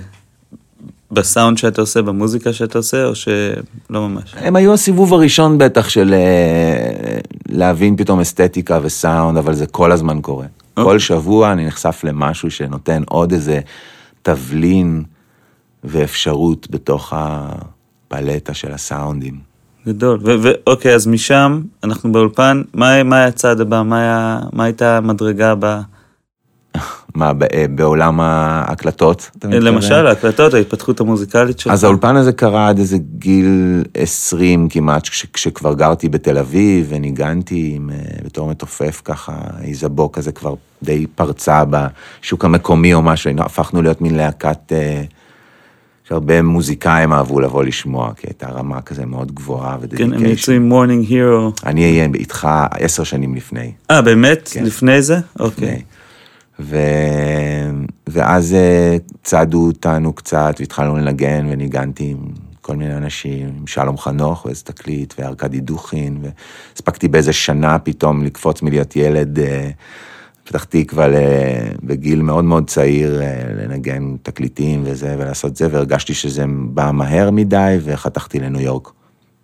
בסאונד 1.12 1.58
שאתה 1.58 1.80
עושה, 1.80 2.02
במוזיקה 2.02 2.52
שאתה 2.52 2.78
עושה, 2.78 3.04
או 3.04 3.14
שלא 3.14 4.08
ממש? 4.08 4.34
הם 4.36 4.56
היו 4.56 4.74
הסיבוב 4.74 5.14
הראשון 5.14 5.58
בטח 5.58 5.88
של 5.88 6.14
אה, 6.14 7.18
להבין 7.48 7.96
פתאום 7.96 8.20
אסתטיקה 8.20 8.78
וסאונד, 8.82 9.38
אבל 9.38 9.54
זה 9.54 9.66
כל 9.66 9.92
הזמן 9.92 10.20
קורה. 10.20 10.46
כל 10.74 10.98
שבוע 10.98 11.52
אני 11.52 11.66
נחשף 11.66 12.00
למשהו 12.04 12.50
שנותן 12.50 13.02
עוד 13.08 13.32
איזה 13.32 13.60
תבלין 14.22 15.02
ואפשרות 15.84 16.70
בתוך 16.70 17.12
הפלטה 17.16 18.54
של 18.54 18.72
הסאונדים. 18.72 19.38
גדול. 19.86 20.20
ואוקיי, 20.22 20.94
אז 20.94 21.06
משם, 21.06 21.62
אנחנו 21.84 22.12
באולפן, 22.12 22.62
מה, 22.74 23.02
מה 23.02 23.16
היה 23.16 23.26
הצעד 23.26 23.60
הבא? 23.60 23.82
מה, 23.82 24.00
היה, 24.00 24.40
מה 24.52 24.64
הייתה 24.64 24.96
המדרגה 24.96 25.50
הבאה? 25.50 25.80
מה, 27.14 27.32
אה, 27.54 27.64
בעולם 27.70 28.20
ההקלטות? 28.20 29.30
מתכוון? 29.36 29.62
למשל, 29.62 30.06
ההקלטות, 30.06 30.54
ההתפתחות 30.54 31.00
המוזיקלית 31.00 31.58
שלך. 31.58 31.72
אז 31.72 31.84
האולפן 31.84 32.16
הזה 32.16 32.32
קרה 32.32 32.68
עד 32.68 32.78
איזה 32.78 32.96
גיל 33.18 33.82
20 33.94 34.68
כמעט, 34.68 35.08
כש, 35.08 35.26
כשכבר 35.32 35.74
גרתי 35.74 36.08
בתל 36.08 36.38
אביב 36.38 36.86
וניגנתי 36.88 37.72
עם, 37.76 37.90
אה, 37.90 37.96
בתור 38.24 38.48
מתופף 38.48 39.02
ככה, 39.04 39.32
איזבו 39.62 40.12
כזה 40.12 40.32
כבר 40.32 40.54
די 40.82 41.06
פרצה 41.14 41.64
בשוק 41.70 42.44
המקומי 42.44 42.94
או 42.94 43.02
משהו, 43.02 43.30
הפכנו 43.38 43.82
להיות 43.82 44.00
מין 44.00 44.14
להקת, 44.14 44.72
אה, 44.72 45.02
שהרבה 46.08 46.42
מוזיקאים 46.42 47.12
אהבו 47.12 47.40
לבוא 47.40 47.64
לשמוע, 47.64 48.12
כי 48.16 48.26
הייתה 48.26 48.48
רמה 48.48 48.80
כזה 48.80 49.06
מאוד 49.06 49.32
גבוהה 49.32 49.76
כן, 49.96 50.04
הם 50.04 50.10
יצאו 50.10 50.18
ו 50.18 50.21
dedication. 50.21 50.52
עם 50.52 50.68
Morning 50.68 51.06
Hero. 51.08 51.52
אני 51.66 51.84
אהיה 51.84 52.08
איתך 52.14 52.48
עשר 52.70 53.04
שנים 53.04 53.34
לפני. 53.34 53.72
אה, 53.90 54.02
באמת? 54.02 54.50
כן. 54.52 54.64
לפני 54.64 55.02
זה? 55.02 55.18
אוקיי. 55.38 55.68
לפני. 55.68 55.82
ו... 56.60 56.76
ואז 58.06 58.54
אה, 58.54 58.96
צדו 59.22 59.66
אותנו 59.66 60.12
קצת, 60.12 60.54
והתחלנו 60.58 60.96
לנגן, 60.96 61.46
וניגנתי 61.50 62.04
עם 62.10 62.18
כל 62.60 62.76
מיני 62.76 62.96
אנשים, 62.96 63.48
עם 63.58 63.66
שלום 63.66 63.98
חנוך 63.98 64.44
ואיזה 64.44 64.64
תקליט, 64.64 65.14
וארכדי 65.18 65.60
דוכין, 65.60 66.22
והספקתי 66.22 67.08
באיזה 67.08 67.32
שנה 67.32 67.78
פתאום 67.78 68.24
לקפוץ 68.24 68.62
מלהיות 68.62 68.96
ילד 68.96 69.38
אה, 69.38 69.70
פתח 70.44 70.64
תקווה 70.64 71.08
ל... 71.08 71.14
בגיל 71.82 72.22
מאוד 72.22 72.44
מאוד 72.44 72.70
צעיר, 72.70 73.22
אה, 73.22 73.42
לנגן 73.54 74.16
תקליטים 74.22 74.82
וזה, 74.84 75.16
ולעשות 75.18 75.56
זה, 75.56 75.68
והרגשתי 75.70 76.14
שזה 76.14 76.44
בא 76.64 76.90
מהר 76.94 77.30
מדי, 77.30 77.78
וחתכתי 77.82 78.40
לניו 78.40 78.60
יורק 78.60 78.92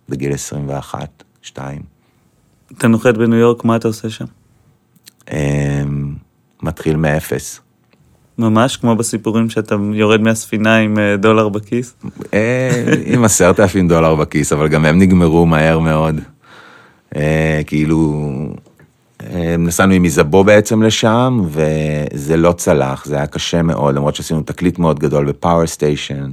בגיל 0.09 0.33
21, 0.33 1.23
2. 1.41 1.81
אתה 2.77 2.87
נוחת 2.87 3.17
בניו 3.17 3.39
יורק, 3.39 3.63
מה 3.63 3.75
אתה 3.75 3.87
עושה 3.87 4.09
שם? 4.09 4.25
מתחיל 6.63 6.95
מאפס. 6.95 7.61
ממש 8.37 8.77
כמו 8.77 8.95
בסיפורים 8.95 9.49
שאתה 9.49 9.75
יורד 9.93 10.21
מהספינה 10.21 10.77
עם 10.77 10.99
אה, 10.99 11.17
דולר 11.17 11.49
בכיס? 11.49 11.95
אה, 12.33 12.83
עם 13.05 13.23
עשרת 13.23 13.59
אלפים 13.59 13.87
דולר 13.87 14.15
בכיס, 14.15 14.53
אבל 14.53 14.67
גם 14.67 14.85
הם 14.85 14.99
נגמרו 14.99 15.45
מהר 15.45 15.79
מאוד. 15.79 16.19
אה, 17.15 17.61
כאילו, 17.67 18.29
נסענו 19.59 19.93
עם 19.93 20.03
איזבו 20.03 20.43
בעצם 20.43 20.83
לשם, 20.83 21.41
וזה 21.45 22.37
לא 22.37 22.51
צלח, 22.51 23.05
זה 23.05 23.15
היה 23.15 23.27
קשה 23.27 23.61
מאוד, 23.61 23.95
למרות 23.95 24.15
שעשינו 24.15 24.41
תקליט 24.41 24.79
מאוד 24.79 24.99
גדול 24.99 25.25
ב 25.25 25.32
Power 25.32 25.67
Station, 25.67 26.31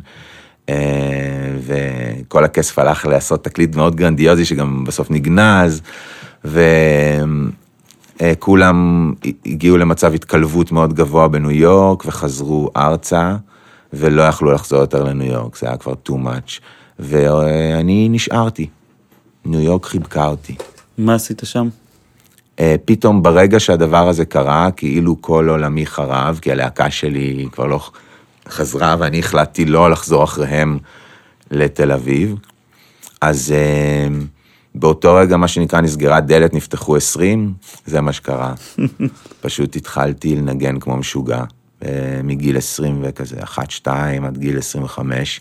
וכל 1.66 2.44
הכסף 2.44 2.78
הלך 2.78 3.06
לעשות 3.06 3.44
תקליט 3.44 3.76
מאוד 3.76 3.96
גרנדיוזי, 3.96 4.44
שגם 4.44 4.84
בסוף 4.84 5.10
נגנז, 5.10 5.82
ו... 6.44 6.60
אה, 8.20 8.32
כולם 8.38 9.12
הגיעו 9.46 9.76
למצב 9.76 10.14
התקלבות 10.14 10.72
מאוד 10.72 10.92
גבוה 10.92 11.28
בניו 11.28 11.50
יורק 11.50 12.04
וחזרו 12.06 12.70
ארצה 12.76 13.36
ולא 13.92 14.22
יכלו 14.22 14.52
לחזור 14.52 14.80
יותר 14.80 15.04
לניו 15.04 15.32
יורק, 15.32 15.56
זה 15.56 15.66
היה 15.66 15.76
כבר 15.76 15.94
too 16.08 16.12
much. 16.12 16.60
ואני 16.98 18.08
נשארתי. 18.10 18.68
ניו 19.44 19.60
יורק 19.60 19.86
חיבקה 19.86 20.26
אותי. 20.26 20.54
מה 20.98 21.14
עשית 21.14 21.42
שם? 21.44 21.68
אה, 22.60 22.74
פתאום 22.84 23.22
ברגע 23.22 23.60
שהדבר 23.60 24.08
הזה 24.08 24.24
קרה, 24.24 24.70
כאילו 24.70 25.16
כל 25.20 25.48
עולמי 25.48 25.86
חרב, 25.86 26.38
כי 26.42 26.52
הלהקה 26.52 26.90
שלי 26.90 27.46
כבר 27.52 27.66
לא 27.66 27.80
חזרה 28.48 28.96
ואני 28.98 29.18
החלטתי 29.18 29.64
לא 29.64 29.90
לחזור 29.90 30.24
אחריהם 30.24 30.78
לתל 31.50 31.92
אביב. 31.92 32.34
אז 33.20 33.54
אה, 33.56 34.08
באותו 34.74 35.14
רגע, 35.14 35.36
מה 35.36 35.48
שנקרא, 35.48 35.80
נסגרה 35.80 36.20
דלת, 36.20 36.54
נפתחו 36.54 36.96
20, 36.96 37.52
זה 37.86 38.00
מה 38.00 38.12
שקרה. 38.12 38.54
פשוט 39.40 39.76
התחלתי 39.76 40.36
לנגן 40.36 40.78
כמו 40.78 40.96
משוגע, 40.96 41.42
אה, 41.84 42.20
מגיל 42.24 42.56
20 42.56 43.00
וכזה, 43.02 43.36
1-2 43.84 43.88
עד 44.26 44.38
גיל 44.38 44.58
25. 44.58 45.40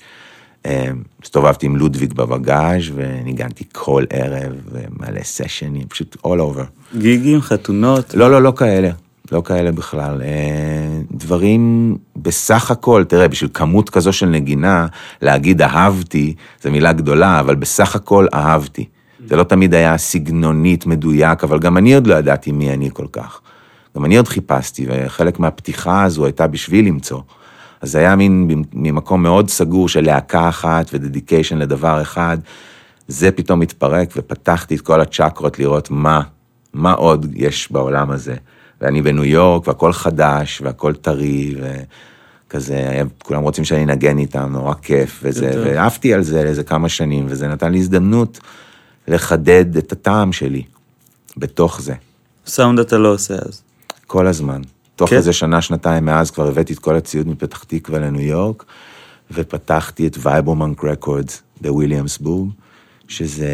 אה, 0.65 0.91
הסתובבתי 1.23 1.65
עם 1.65 1.75
לודוויג 1.75 2.13
בבגאז' 2.13 2.83
וניגנתי 2.95 3.63
כל 3.71 4.03
ערב, 4.09 4.53
ומלא 4.71 5.23
סשנים, 5.23 5.87
פשוט 5.87 6.17
all 6.25 6.39
over. 6.39 6.97
גיגים, 6.97 7.41
חתונות? 7.41 8.13
לא, 8.13 8.31
לא, 8.31 8.41
לא 8.41 8.53
כאלה. 8.57 8.89
לא 9.31 9.41
כאלה 9.45 9.71
בכלל. 9.71 10.21
אה, 10.21 11.01
דברים 11.11 11.95
בסך 12.15 12.71
הכל, 12.71 13.03
תראה, 13.07 13.27
בשביל 13.27 13.49
כמות 13.53 13.89
כזו 13.89 14.13
של 14.13 14.25
נגינה, 14.25 14.87
להגיד 15.21 15.61
אהבתי, 15.61 16.33
זו 16.63 16.71
מילה 16.71 16.93
גדולה, 16.93 17.39
אבל 17.39 17.55
בסך 17.55 17.95
הכל 17.95 18.27
אהבתי. 18.33 18.85
זה 19.27 19.35
לא 19.35 19.43
תמיד 19.43 19.73
היה 19.73 19.97
סגנונית 19.97 20.85
מדויק, 20.85 21.43
אבל 21.43 21.59
גם 21.59 21.77
אני 21.77 21.95
עוד 21.95 22.07
לא 22.07 22.15
ידעתי 22.15 22.51
מי 22.51 22.73
אני 22.73 22.89
כל 22.93 23.07
כך. 23.11 23.41
גם 23.97 24.05
אני 24.05 24.17
עוד 24.17 24.27
חיפשתי, 24.27 24.85
וחלק 24.89 25.39
מהפתיחה 25.39 26.03
הזו 26.03 26.25
הייתה 26.25 26.47
בשביל 26.47 26.87
למצוא. 26.87 27.21
אז 27.81 27.91
זה 27.91 27.99
היה 27.99 28.15
מין 28.15 28.63
ממקום 28.73 29.23
מאוד 29.23 29.49
סגור 29.49 29.89
של 29.89 30.05
להקה 30.05 30.49
אחת 30.49 30.89
ודדיקיישן 30.93 31.57
לדבר 31.57 32.01
אחד. 32.01 32.37
זה 33.07 33.31
פתאום 33.31 33.61
התפרק 33.61 34.13
ופתחתי 34.17 34.75
את 34.75 34.81
כל 34.81 35.01
הצ'קרות 35.01 35.59
לראות 35.59 35.91
מה, 35.91 36.21
מה 36.73 36.93
עוד 36.93 37.25
יש 37.35 37.71
בעולם 37.71 38.11
הזה. 38.11 38.35
ואני 38.81 39.01
בניו 39.01 39.25
יורק 39.25 39.67
והכל 39.67 39.93
חדש 39.93 40.61
והכל 40.61 40.93
טרי 40.93 41.55
כזה, 42.49 43.01
כולם 43.23 43.41
רוצים 43.41 43.65
שאני 43.65 43.83
אנגן 43.83 44.17
איתם, 44.17 44.49
נורא 44.51 44.73
כיף, 44.73 45.19
וזה. 45.23 45.51
ועפתי 45.65 46.13
על 46.13 46.23
זה 46.23 46.41
איזה 46.41 46.63
כמה 46.63 46.89
שנים, 46.89 47.25
וזה 47.29 47.47
נתן 47.47 47.71
לי 47.71 47.77
הזדמנות 47.77 48.39
לחדד 49.07 49.77
את 49.77 49.91
הטעם 49.91 50.33
שלי 50.33 50.63
בתוך 51.37 51.81
זה, 51.81 51.93
סאונד 52.45 52.79
אתה 52.79 52.97
לא 52.97 53.13
עושה 53.13 53.33
אז. 53.33 53.61
כל 54.07 54.27
הזמן. 54.27 54.61
תוך 54.95 55.09
כן. 55.09 55.15
איזה 55.15 55.33
שנה, 55.33 55.61
שנתיים 55.61 56.05
מאז 56.05 56.31
כבר 56.31 56.47
הבאתי 56.47 56.73
את 56.73 56.79
כל 56.79 56.95
הציוד 56.95 57.27
מפתח 57.27 57.63
תקווה 57.63 57.99
לניו 57.99 58.21
יורק, 58.21 58.65
ופתחתי 59.31 60.07
את 60.07 60.17
Vibromonk 60.21 60.83
Records 60.85 61.41
בוויליאמסבורג, 61.61 62.49
שזה 63.07 63.49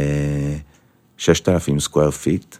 6,000 1.17 1.79
square 1.79 2.11
feet, 2.11 2.55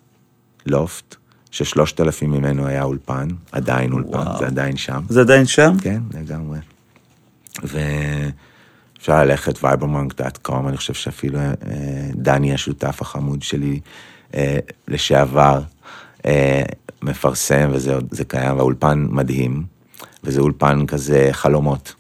לופט, 0.65 1.15
ששלושת 1.51 2.01
אלפים 2.01 2.31
ממנו 2.31 2.67
היה 2.67 2.83
אולפן, 2.83 3.27
עדיין 3.51 3.91
אולפן, 3.91 4.17
וואו. 4.17 4.39
זה 4.39 4.45
עדיין 4.47 4.77
שם. 4.77 5.01
זה 5.09 5.21
עדיין 5.21 5.45
שם? 5.45 5.73
כן, 5.81 6.01
לגמרי. 6.13 6.59
ואפשר 8.99 9.23
ללכת 9.23 9.57
vibromonk.com, 9.57 10.67
אני 10.67 10.77
חושב 10.77 10.93
שאפילו 10.93 11.39
אה, 11.39 11.53
דני 12.15 12.53
השותף 12.53 13.01
החמוד 13.01 13.43
שלי 13.43 13.79
אה, 14.35 14.57
לשעבר 14.87 15.61
אה, 16.25 16.63
מפרסם, 17.01 17.69
וזה 17.71 18.25
קיים, 18.27 18.57
והאולפן 18.57 19.07
מדהים, 19.09 19.63
וזה 20.23 20.41
אולפן 20.41 20.85
כזה 20.85 21.29
חלומות. 21.31 21.95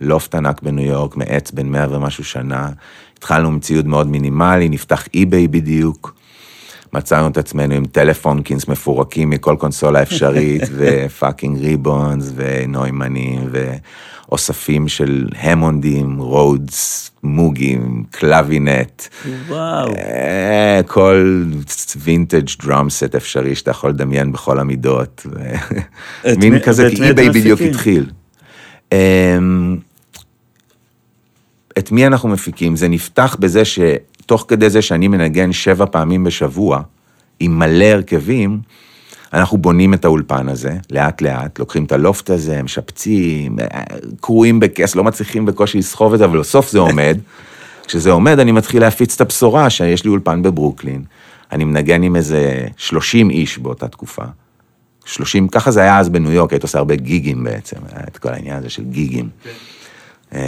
לופט 0.00 0.34
ענק 0.34 0.62
בניו 0.62 0.86
יורק, 0.86 1.16
מעץ 1.16 1.50
בן 1.50 1.66
מאה 1.66 1.86
ומשהו 1.90 2.24
שנה. 2.24 2.70
התחלנו 3.18 3.48
עם 3.48 3.60
ציוד 3.60 3.86
מאוד 3.86 4.06
מינימלי, 4.06 4.68
נפתח 4.68 5.06
eBay 5.14 5.48
בדיוק. 5.48 6.14
מצאנו 6.92 7.28
את 7.28 7.36
עצמנו 7.36 7.74
עם 7.74 7.86
Telefunkens 7.86 8.68
מפורקים 8.68 9.30
מכל 9.30 9.56
קונסולה 9.58 10.02
אפשרית, 10.02 10.62
ו 10.76 10.86
fucking 10.86 11.58
ribbons, 11.58 12.32
ונוימנים, 12.34 13.48
ואוספים 14.28 14.88
של 14.88 15.28
Hammond 15.38 15.94
ים, 15.94 16.18
Rhodes, 16.18 17.10
Moog 17.22 17.69
ים, 17.69 18.04
Clavinet, 18.10 19.02
וואו. 19.48 19.94
אה, 19.96 20.80
כל 20.86 21.44
vintage 21.96 22.46
drum 22.62 22.90
set 22.90 23.14
אפשרי 23.14 23.54
שאתה 23.54 23.70
יכול 23.70 23.90
לדמיין 23.90 24.32
בכל 24.32 24.58
המידות. 24.58 25.26
מין 26.38 26.54
מי- 26.54 26.60
כזה, 26.60 26.88
כי 26.96 27.02
eBay 27.02 27.30
בדיוק? 27.30 27.60
התחיל. 27.60 28.10
אמ, 28.92 29.76
את 31.78 31.92
מי 31.92 32.06
אנחנו 32.06 32.28
מפיקים? 32.28 32.76
זה 32.76 32.88
נפתח 32.88 33.36
בזה 33.40 33.62
שתוך 33.64 34.44
כדי 34.48 34.70
זה 34.70 34.82
שאני 34.82 35.08
מנגן 35.08 35.52
שבע 35.52 35.84
פעמים 35.90 36.24
בשבוע, 36.24 36.80
עם 37.40 37.58
מלא 37.58 37.84
הרכבים, 37.84 38.58
אנחנו 39.32 39.58
בונים 39.58 39.94
את 39.94 40.04
האולפן 40.04 40.48
הזה, 40.48 40.76
לאט 40.90 41.22
לאט, 41.22 41.58
לוקחים 41.58 41.84
את 41.84 41.92
הלופט 41.92 42.30
הזה, 42.30 42.62
משפצים, 42.62 43.58
אה, 43.60 43.82
קרועים 44.20 44.60
בכס, 44.60 44.96
לא 44.96 45.04
מצליחים 45.04 45.46
בקושי 45.46 45.78
לסחוב 45.78 46.12
את 46.12 46.18
זה, 46.18 46.24
אבל 46.24 46.38
בסוף 46.38 46.70
זה 46.70 46.78
עומד. 46.78 47.18
כשזה 47.86 48.10
עומד, 48.10 48.38
אני 48.38 48.52
מתחיל 48.52 48.80
להפיץ 48.82 49.14
את 49.14 49.20
הבשורה 49.20 49.70
שיש 49.70 50.04
לי 50.04 50.10
אולפן 50.10 50.42
בברוקלין. 50.42 51.04
אני 51.52 51.64
מנגן 51.64 52.02
עם 52.02 52.16
איזה 52.16 52.66
30 52.76 53.30
איש 53.30 53.58
באותה 53.58 53.88
תקופה. 53.88 54.24
30, 55.04 55.48
ככה 55.48 55.70
זה 55.70 55.80
היה 55.80 55.98
אז 55.98 56.08
בניו 56.08 56.32
יורק, 56.32 56.52
היית 56.52 56.62
עושה 56.62 56.78
הרבה 56.78 56.96
גיגים 56.96 57.44
בעצם, 57.44 57.76
היה 57.92 58.04
את 58.08 58.18
כל 58.18 58.28
העניין 58.28 58.56
הזה 58.56 58.70
של 58.70 58.84
גיגים. 58.84 59.28
אמ, 60.34 60.38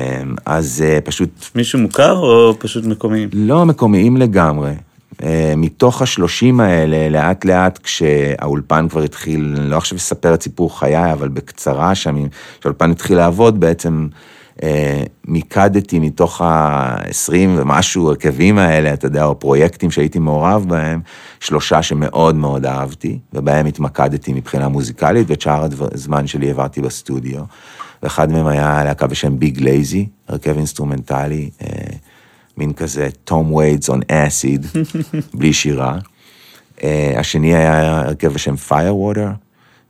אז 0.47 0.85
אה, 0.87 1.01
פשוט 1.01 1.31
מישהו 1.55 1.79
מוכר 1.79 2.17
או 2.17 2.55
פשוט 2.59 2.85
מקומיים? 2.85 3.29
לא 3.33 3.67
מקומיים 3.67 4.17
לגמרי. 4.17 4.73
אה, 5.23 5.55
מתוך 5.57 6.03
השלושים 6.03 6.61
האלה, 6.61 7.09
לאט 7.09 7.45
לאט 7.45 7.79
כשהאולפן 7.83 8.89
כבר 8.89 9.03
התחיל, 9.03 9.55
אני 9.59 9.71
לא 9.71 9.77
עכשיו 9.77 9.99
אספר 9.99 10.35
את 10.35 10.43
סיפור 10.43 10.79
חיי, 10.79 11.13
אבל 11.13 11.29
בקצרה 11.29 11.95
שם, 11.95 12.17
כשהאולפן 12.61 12.91
התחיל 12.91 13.17
לעבוד, 13.17 13.61
בעצם 13.61 14.09
אה, 14.63 15.03
מיקדתי 15.25 15.99
מתוך 15.99 16.43
ה-20 16.43 17.33
ומשהו 17.57 18.09
הרכבים 18.09 18.59
האלה, 18.59 18.93
אתה 18.93 19.07
יודע, 19.07 19.25
או 19.25 19.39
פרויקטים 19.39 19.91
שהייתי 19.91 20.19
מעורב 20.19 20.65
בהם, 20.69 21.01
שלושה 21.41 21.83
שמאוד 21.83 22.35
מאוד 22.35 22.67
אהבתי, 22.67 23.19
ובהם 23.33 23.67
התמקדתי 23.67 24.33
מבחינה 24.33 24.69
מוזיקלית, 24.69 25.31
ואת 25.31 25.41
שאר 25.41 25.67
הזמן 25.93 26.27
שלי 26.27 26.49
העברתי 26.49 26.81
בסטודיו. 26.81 27.41
ואחד 28.03 28.33
מהם 28.33 28.47
היה 28.47 28.85
להקה 28.85 29.07
בשם 29.07 29.39
Big 29.39 29.61
Lazy, 29.61 30.07
הרכב 30.29 30.57
אינסטרומנטלי. 30.57 31.51
אה, 31.63 31.69
מין 32.59 32.73
כזה 32.73 33.09
Tom 33.25 33.53
Waits 33.53 33.89
on 33.89 34.01
acid, 34.09 34.67
בלי 35.35 35.53
שירה. 35.53 35.99
אה, 36.83 37.15
השני 37.17 37.55
היה 37.55 38.01
הרכב 38.01 38.33
בשם 38.33 38.55
Firewater, 38.69 39.29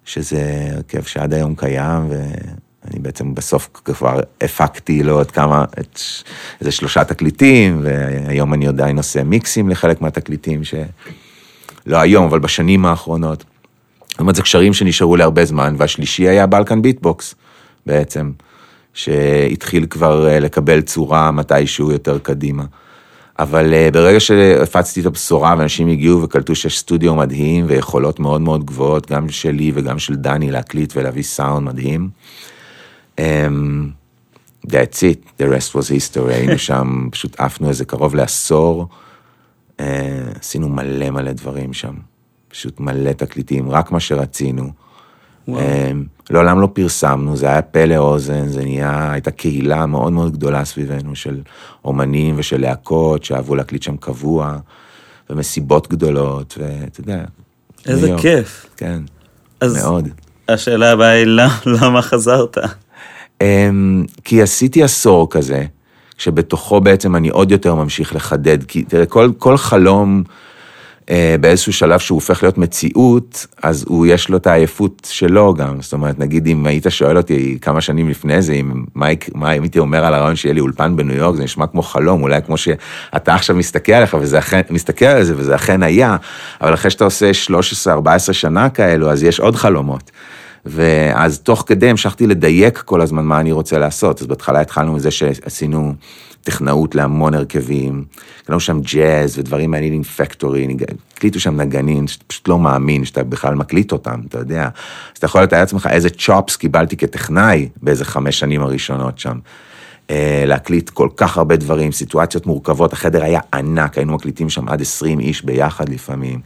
שזה 0.05 0.69
הרכב 0.73 1.03
שעד 1.03 1.35
היום 1.35 1.55
קיים, 1.55 2.09
ואני 2.09 2.99
בעצם 2.99 3.35
בסוף 3.35 3.69
כבר 3.85 4.21
הפקתי 4.41 5.03
לו 5.03 5.15
עוד 5.15 5.31
כמה, 5.31 5.65
את 5.81 6.01
איזה 6.61 6.71
שלושה 6.73 7.05
תקליטים, 7.05 7.81
והיום 7.83 8.55
אני 8.55 8.69
עדיין 8.69 8.97
עושה 8.97 9.25
מיקסים 9.25 9.69
לחלק 9.69 10.01
מהתקליטים, 10.01 10.65
ש... 10.65 10.75
לא 11.87 11.97
היום, 11.97 12.25
אבל 12.25 12.39
בשנים 12.39 12.87
האחרונות. 12.87 13.45
זאת 14.11 14.21
אומרת, 14.21 14.35
זה 14.35 14.43
קשרים 14.43 14.75
שנשארו 14.75 15.17
לי 15.17 15.23
הרבה 15.23 15.45
זמן, 15.45 15.75
והשלישי 15.79 16.29
היה 16.29 16.47
Balkan 16.47 16.83
Beat 16.83 17.09
Box, 17.09 17.35
בעצם, 17.87 18.31
שהתחיל 18.99 19.87
כבר 19.87 20.29
אה, 20.29 20.41
לקבל 20.41 20.81
צורה 20.81 21.31
מתישהו 21.31 21.93
יותר 21.93 22.19
קדימה. 22.19 22.65
אבל 23.39 23.75
אה, 23.75 23.91
ברגע 23.93 24.21
שהפצתי 24.21 25.01
את 25.01 25.07
הבשורה 25.07 25.55
ואנשים 25.59 25.89
הגיעו 25.89 26.23
וקלטו 26.23 26.55
שיש 26.55 26.79
סטודיו 26.79 27.15
מדהים 27.15 27.65
ויכולות 27.69 28.21
מאוד 28.21 28.41
מאוד 28.41 28.65
גבוהות, 28.65 29.11
גם 29.11 29.29
שלי 29.29 29.73
וגם 29.75 29.99
של 29.99 30.15
דני 30.15 30.51
להקליט 30.51 30.93
ולהביא 30.97 31.23
סאונד 31.23 31.67
מדהים, 31.67 32.09
um, 33.17 33.23
that's 34.67 35.01
it, 35.01 35.43
the 35.43 35.45
rest 35.45 35.75
was 35.75 35.89
history, 35.91 36.33
היינו 36.33 36.59
שם, 36.69 37.09
פשוט 37.11 37.41
עפנו 37.41 37.69
איזה 37.69 37.85
קרוב 37.85 38.15
לעשור, 38.15 38.87
uh, 39.77 39.83
עשינו 40.41 40.69
מלא 40.69 41.11
מלא 41.11 41.33
דברים 41.33 41.73
שם, 41.73 41.95
פשוט 42.49 42.81
מלא 42.81 43.13
תקליטים, 43.13 43.71
רק 43.71 43.93
מה 43.93 44.01
שרצינו. 44.01 44.88
וואו. 45.49 45.61
אמ, 45.61 46.05
לעולם 46.31 46.61
לא 46.61 46.69
פרסמנו, 46.73 47.37
זה 47.37 47.47
היה 47.47 47.63
פה 47.63 47.85
לאוזן, 47.85 48.49
זה 48.49 48.63
נהיה, 48.63 49.13
הייתה 49.13 49.31
קהילה 49.31 49.87
מאוד 49.87 50.13
מאוד 50.13 50.33
גדולה 50.33 50.65
סביבנו 50.65 51.17
של 51.17 51.41
אומנים 51.85 52.35
ושל 52.39 52.61
להקות 52.61 53.25
שאהבו 53.25 53.55
להקליט 53.55 53.83
שם 53.83 53.97
קבוע, 53.97 54.57
ומסיבות 55.31 55.89
גדולות, 55.89 56.59
ואתה 56.61 57.01
יודע. 57.01 57.25
איזה 57.87 58.09
יורק. 58.09 58.21
כיף. 58.23 58.67
כן, 58.77 59.03
אז 59.61 59.85
מאוד. 59.85 60.09
השאלה 60.49 60.93
הבאה 60.93 61.11
היא 61.11 61.25
למה- 61.27 61.59
למה 61.67 62.03
חזרת? 62.03 62.57
אמ, 63.43 64.05
כי 64.25 64.43
עשיתי 64.43 64.83
עשור 64.83 65.31
כזה, 65.31 65.65
שבתוכו 66.19 66.81
בעצם 66.81 67.17
אני 67.17 67.29
עוד 67.29 67.51
יותר 67.51 67.75
ממשיך 67.75 68.15
לחדד, 68.15 68.65
כי 68.65 68.83
תראה, 68.83 69.07
כל, 69.07 69.31
כל 69.39 69.57
חלום 69.57 70.23
באיזשהו 71.41 71.73
שלב 71.73 71.99
שהוא 71.99 72.17
הופך 72.17 72.43
להיות 72.43 72.59
מציאות, 72.59 73.47
אז 73.63 73.85
הוא, 73.89 74.07
יש 74.07 74.29
לו 74.29 74.37
את 74.37 74.47
העייפות 74.47 75.09
שלו 75.11 75.55
גם. 75.55 75.83
זאת 75.83 75.93
אומרת, 75.93 76.19
נגיד 76.19 76.47
אם 76.47 76.67
היית 76.67 76.87
שואל 76.89 77.17
אותי 77.17 77.59
כמה 77.63 77.81
שנים 77.81 78.09
לפני 78.09 78.43
זה, 78.43 78.53
אם, 78.53 78.85
מה, 78.95 79.07
מה 79.35 79.53
אם 79.53 79.63
הייתי 79.63 79.79
אומר 79.79 80.05
על 80.05 80.15
הרעיון 80.15 80.37
שיהיה 80.37 80.55
לי 80.55 80.61
אולפן 80.61 80.97
בניו 80.97 81.17
יורק, 81.17 81.37
זה 81.37 81.45
נשמע 81.45 81.67
כמו 81.67 81.83
חלום, 81.83 82.23
אולי 82.23 82.41
כמו 82.47 82.57
שאתה 82.57 83.35
עכשיו 83.35 83.57
מסתכל 83.57 83.93
עליך, 83.93 84.17
וזה 84.21 84.39
אכן, 84.39 84.61
מסתכל 84.71 85.05
על 85.05 85.25
זה, 85.25 85.35
וזה 85.37 85.55
אכן 85.55 85.83
היה, 85.83 86.17
אבל 86.61 86.75
אחרי 86.75 86.91
שאתה 86.91 87.05
עושה 87.05 87.31
13-14 87.87 88.33
שנה 88.33 88.71
כאלו, 88.71 89.11
אז 89.11 89.23
יש 89.23 89.41
עוד 89.41 89.57
חלומות. 89.57 90.11
ואז 90.67 91.39
תוך 91.39 91.65
כדי 91.67 91.91
המשכתי 91.91 92.27
לדייק 92.27 92.79
כל 92.79 93.01
הזמן 93.01 93.25
מה 93.25 93.41
אני 93.41 93.53
רוצה 93.53 93.79
לעשות. 93.79 94.21
אז 94.21 94.27
בהתחלה 94.27 94.61
התחלנו 94.61 94.93
מזה 94.93 95.11
שעשינו 95.11 95.95
טכנאות 96.43 96.95
להמון 96.95 97.35
הרכבים, 97.35 98.05
קראנו 98.45 98.61
שם 98.61 98.81
ג'אז 98.81 99.39
ודברים 99.39 99.71
מעניינים, 99.71 100.03
פקטורי, 100.03 100.67
הקליטו 101.17 101.41
שם 101.41 101.61
נגנים, 101.61 102.09
שאתה 102.09 102.25
פשוט 102.27 102.49
לא 102.49 102.59
מאמין 102.59 103.05
שאתה 103.05 103.25
בכלל 103.25 103.55
מקליט 103.55 103.93
אותם, 103.93 104.21
אתה 104.29 104.39
יודע. 104.39 104.63
אז 104.65 105.19
אתה 105.19 105.27
יכול 105.27 105.43
לתאר 105.43 105.61
לעצמך 105.61 105.89
איזה 105.91 106.11
צ'ופס 106.11 106.57
קיבלתי 106.57 106.97
כטכנאי 106.97 107.69
באיזה 107.83 108.05
חמש 108.05 108.39
שנים 108.39 108.63
הראשונות 108.63 109.19
שם. 109.19 109.39
אה, 110.11 110.45
להקליט 110.47 110.91
כל 110.91 111.09
כך 111.17 111.39
הרבה 111.39 111.57
דברים, 111.57 111.93
סיטואציות 111.93 112.47
מורכבות, 112.47 112.93
החדר 112.93 113.23
היה 113.25 113.41
ענק, 113.55 113.99
היינו 113.99 114.15
מקליטים 114.15 114.51
שם 114.51 114.69
עד 114.69 114.81
20 114.81 115.21
איש 115.21 115.43
ביחד 115.43 115.89
לפעמים, 115.89 116.41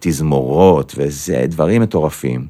תזמורות 0.00 0.94
וזה, 0.96 1.44
דברים 1.48 1.82
מטורפים. 1.82 2.46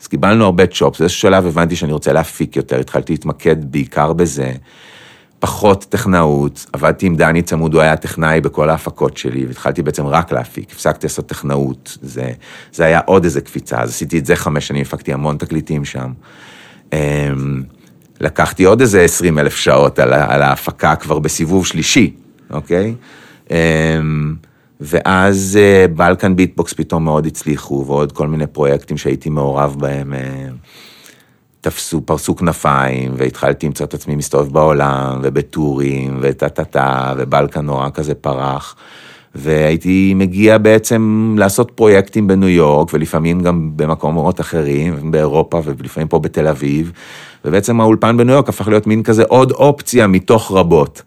אז 0.00 0.06
קיבלנו 0.06 0.44
הרבה 0.44 0.66
צ'ופס, 0.66 1.00
באיזשהו 1.00 1.20
שלב 1.20 1.46
הבנתי 1.46 1.76
שאני 1.76 1.92
רוצה 1.92 2.12
להפיק 2.12 2.56
יותר, 2.56 2.80
התחלתי 2.80 3.12
להתמקד 3.12 3.72
בעיקר 3.72 4.12
בזה. 4.12 4.52
פחות 5.40 5.86
טכנאות, 5.88 6.66
עבדתי 6.72 7.06
עם 7.06 7.16
דני 7.16 7.42
צמוד, 7.42 7.74
הוא 7.74 7.82
היה 7.82 7.96
טכנאי 7.96 8.40
בכל 8.40 8.70
ההפקות 8.70 9.16
שלי, 9.16 9.46
והתחלתי 9.46 9.82
בעצם 9.82 10.06
רק 10.06 10.32
להפיק, 10.32 10.72
הפסקתי 10.72 11.06
לעשות 11.06 11.26
טכנאות, 11.26 11.98
זה, 12.02 12.32
זה 12.72 12.84
היה 12.84 13.00
עוד 13.06 13.24
איזה 13.24 13.40
קפיצה, 13.40 13.80
אז 13.80 13.88
עשיתי 13.88 14.18
את 14.18 14.26
זה 14.26 14.36
חמש 14.36 14.68
שנים, 14.68 14.82
הפקתי 14.82 15.12
המון 15.12 15.36
תקליטים 15.36 15.84
שם. 15.84 16.12
אמ, 16.92 17.62
לקחתי 18.20 18.64
עוד 18.64 18.80
איזה 18.80 19.02
20 19.02 19.38
אלף 19.38 19.56
שעות 19.56 19.98
על, 19.98 20.12
על 20.12 20.42
ההפקה 20.42 20.96
כבר 20.96 21.18
בסיבוב 21.18 21.66
שלישי, 21.66 22.14
אוקיי? 22.50 22.94
אמ, 23.50 24.34
ואז 24.80 25.58
אה, 25.60 25.88
בלקן 25.88 26.36
ביטבוקס 26.36 26.72
פתאום 26.72 27.04
מאוד 27.04 27.26
הצליחו, 27.26 27.84
ועוד 27.86 28.12
כל 28.12 28.28
מיני 28.28 28.46
פרויקטים 28.46 28.96
שהייתי 28.96 29.30
מעורב 29.30 29.76
בהם. 29.78 30.14
אה, 31.66 31.70
תפסו, 31.70 32.00
פרסו 32.06 32.36
כנפיים, 32.36 33.12
והתחלתי 33.16 33.66
למצוא 33.66 33.86
את 33.86 33.94
עצמי 33.94 34.16
מסתובב 34.16 34.52
בעולם, 34.52 35.20
ובטורים, 35.22 36.18
וטה 36.22 36.48
טה 36.48 36.64
טה, 36.64 37.14
ובלקן 37.16 37.60
נורא 37.60 37.88
כזה 37.94 38.14
פרח. 38.14 38.76
והייתי 39.34 40.14
מגיע 40.14 40.58
בעצם 40.58 41.34
לעשות 41.38 41.70
פרויקטים 41.70 42.26
בניו 42.26 42.48
יורק, 42.48 42.94
ולפעמים 42.94 43.40
גם 43.40 43.70
במקומות 43.76 44.40
אחרים, 44.40 45.10
באירופה, 45.10 45.60
ולפעמים 45.64 46.08
פה 46.08 46.18
בתל 46.18 46.46
אביב. 46.46 46.92
ובעצם 47.44 47.80
האולפן 47.80 48.16
בניו 48.16 48.34
יורק 48.34 48.48
הפך 48.48 48.68
להיות 48.68 48.86
מין 48.86 49.02
כזה 49.02 49.24
עוד 49.28 49.50
אופציה 49.50 50.06
מתוך 50.06 50.52
רבות. 50.52 51.02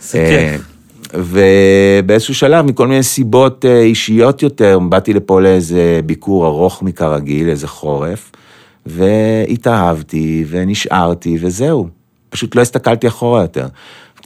זה 0.00 0.48
כיף. 0.50 0.66
ובאיזשהו 1.14 2.34
שלב, 2.34 2.66
מכל 2.66 2.88
מיני 2.88 3.02
סיבות 3.02 3.64
אה, 3.64 3.80
אישיות 3.80 4.42
יותר, 4.42 4.78
באתי 4.78 5.12
לפה 5.12 5.40
לאיזה 5.40 6.00
ביקור 6.06 6.46
ארוך 6.46 6.82
מכרגיל, 6.82 7.48
איזה 7.48 7.68
חורף, 7.68 8.30
והתאהבתי, 8.86 10.44
ונשארתי, 10.48 11.38
וזהו. 11.40 11.88
פשוט 12.30 12.54
לא 12.54 12.60
הסתכלתי 12.60 13.08
אחורה 13.08 13.42
יותר. 13.42 13.66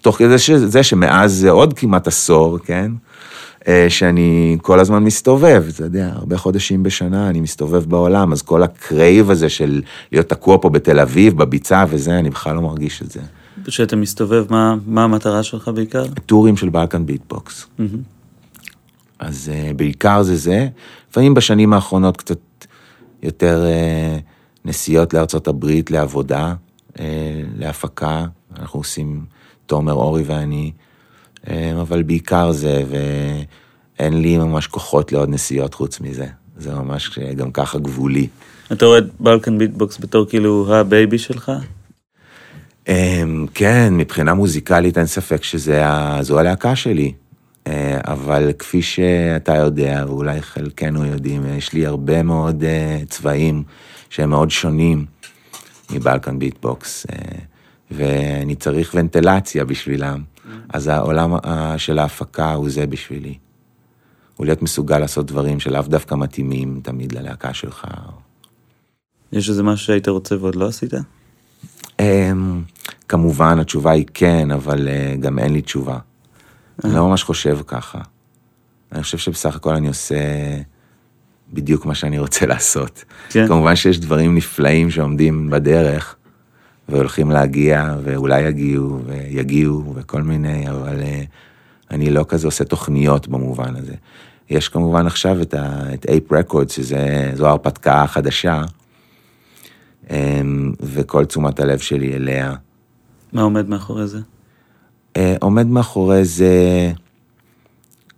תוך 0.03 0.19
כדי 0.19 0.39
שזה 0.39 0.83
שמאז 0.83 1.33
זה 1.33 1.51
עוד 1.51 1.73
כמעט 1.73 2.07
עשור, 2.07 2.59
כן? 2.59 2.93
אה, 3.69 3.87
שאני 3.89 4.57
כל 4.63 4.81
הזמן 4.81 5.05
מסתובב, 5.05 5.65
אתה 5.75 5.85
יודע, 5.85 6.11
הרבה 6.15 6.39
חודשים 6.39 6.83
בשנה 6.83 7.29
אני 7.29 7.41
מסתובב 7.41 7.85
בעולם, 7.85 8.33
אז 8.33 8.43
כל 8.43 8.63
ה 8.63 8.74
crave 8.74 9.31
הזה 9.31 9.49
של 9.49 9.83
להיות 10.13 10.29
תקוע 10.29 10.59
פה 10.61 10.69
בתל 10.69 11.01
אביב, 11.01 11.37
בביצה 11.37 11.85
וזה, 11.89 12.19
אני 12.19 12.31
בכלל 12.31 12.55
לא 12.55 12.63
מרגיש 12.63 13.03
את 13.03 13.11
זה. 13.11 13.21
כשאתה 13.65 13.97
מסתובב, 13.97 14.45
מה, 14.51 14.77
מה 14.87 15.05
המטרה 15.05 15.43
שלך 15.43 15.71
בעיקר? 15.75 16.05
tour 16.27 16.47
ים 16.47 16.57
של 16.57 16.69
Balkan 16.69 17.07
Beat 17.07 17.37
Box. 17.37 17.67
אז 19.19 19.51
אה, 19.53 19.77
בעיקר 19.77 20.23
זה 20.23 20.37
זה. 20.37 20.69
לפעמים 21.11 21.35
בשנים 21.35 21.73
האחרונות 21.73 22.17
קצת 22.17 22.39
יותר 23.23 23.65
אה, 23.65 24.34
נסיעות 24.65 25.15
לארצות 25.15 25.49
הברית 25.49 25.91
לעבודה, 25.91 26.55
אה, 26.93 27.01
להפקה, 27.57 28.25
אנחנו 28.59 28.81
עושים, 28.81 29.25
תומר, 29.67 29.93
אורי 29.93 30.23
ואני, 30.23 30.73
אה, 31.45 31.49
אבל 31.81 32.03
בעיקר 32.03 32.53
זה, 32.53 32.85
ואין 32.89 34.23
לי 34.23 34.39
ממש 34.39 34.67
כוחות 34.67 35.13
לעוד 35.13 35.29
נסיעות 35.29 35.75
חוץ 35.75 36.01
מזה. 36.01 36.27
זה 36.57 36.75
ממש 36.75 37.19
אה, 37.19 37.35
גם 37.35 37.53
ככה 37.53 37.79
גבולי. 37.79 38.27
אתה 38.73 38.87
רואה 38.87 38.99
את 38.99 39.05
Balkan 39.21 39.59
Beat 39.59 39.81
Box 39.81 39.99
בתור 40.01 40.27
כאילו 40.27 40.75
ה 40.75 40.83
baby 40.83 41.19
שלך? 41.19 41.53
כן, 43.55 43.95
מבחינה 43.97 44.35
מוזיקלית 44.35 44.99
אין 44.99 45.07
ספק 45.07 45.45
שזו 45.45 46.39
הלהקה 46.39 46.77
שלי. 46.77 47.13
אה, 47.67 47.99
אבל 48.05 48.53
כפי 48.59 48.83
שאתה 48.83 49.57
יודע, 49.57 50.05
ואולי 50.09 50.43
חלקנו 50.43 51.05
יודעים, 51.05 51.47
יש 51.59 51.73
לי 51.73 51.87
הרבה 51.87 52.23
מאוד 52.23 52.65
אה, 52.65 52.99
צבעים 53.09 53.63
שהם 54.15 54.31
מאוד 54.31 54.51
שונים 54.51 55.07
מבלקן 55.91 56.39
ביטבוקס, 56.39 57.07
אה, 57.07 57.39
ואני 57.91 58.55
צריך 58.55 58.95
ונטלציה 58.95 59.65
בשבילם. 59.65 60.23
אז 60.69 60.87
העולם 60.89 61.35
של 61.77 61.99
ההפקה 61.99 62.53
הוא 62.53 62.71
זה 62.71 62.87
בשבילי. 62.87 63.39
הוא 64.37 64.47
להיות 64.47 64.63
מסוגל 64.63 64.99
לעשות 64.99 65.27
דברים 65.27 65.61
שלאו 65.61 65.83
דווקא 65.83 66.15
מתאימים 66.15 66.81
תמיד 66.83 67.13
ללהקה 67.13 67.55
שלך. 67.55 67.87
יש 69.33 69.49
איזה 69.49 69.63
משהו 69.63 69.87
שהיית 69.87 70.09
רוצה 70.09 70.37
ועוד 70.41 70.55
לא 70.55 70.67
עשית? 70.69 70.93
אמ, 72.01 72.63
כמובן, 73.09 73.59
התשובה 73.59 73.91
היא 73.91 74.07
כן, 74.15 74.51
אבל 74.51 74.89
אה, 74.89 75.17
גם 75.21 75.39
אין 75.39 75.53
לי 75.53 75.63
תשובה. 75.63 75.99
אני 76.85 76.95
לא 76.95 77.09
ממש 77.09 77.23
חושב 77.23 77.59
ככה. 77.67 77.99
אני 78.93 79.03
חושב 79.03 79.19
שבסך 79.19 79.57
הכל 79.57 79.75
אני 79.75 79.89
עושה 79.89 80.17
בדיוק 81.55 81.87
מה 81.87 81.95
שאני 81.95 82.19
רוצה 82.19 82.47
לעשות. 82.47 83.05
כן. 83.29 83.49
כמובן 83.49 83.77
שיש 83.77 83.99
דברים 84.01 84.35
נפלאים 84.35 84.91
שעומדים 84.91 85.51
בדרך, 85.51 86.17
והולכים 86.89 87.31
להגיע, 87.31 87.95
ואולי 88.03 88.43
יגיעו, 88.43 89.01
ויגיעו, 89.07 89.95
וכל 89.97 90.23
מיני, 90.23 90.71
אבל 90.71 91.03
אה, 91.03 91.23
אני 91.91 92.11
לא 92.11 92.25
כזה 92.29 92.49
עושה 92.49 92.65
תוכניות 92.65 93.29
במובן 93.29 93.77
הזה. 93.77 93.95
יש 94.51 94.69
כמובן 94.69 95.07
עכשיו 95.07 95.43
את, 95.43 95.55
ה, 95.55 95.95
את 95.95 96.07
אייפ 96.09 96.33
רקורד, 96.33 96.71
שזו 96.71 97.47
ההרפתקה 97.47 98.03
החדשה, 98.03 98.63
אמ, 100.11 100.73
וכל 100.81 101.25
תשומת 101.25 101.61
הלב 101.61 101.79
שלי 101.79 102.15
אליה. 102.15 102.55
מה 103.33 103.43
עומד 103.43 103.69
מאחורי 103.69 104.07
זה? 104.07 104.19
אה, 105.17 105.37
עומד 105.41 105.67
מאחורי 105.67 106.25
זה 106.25 106.93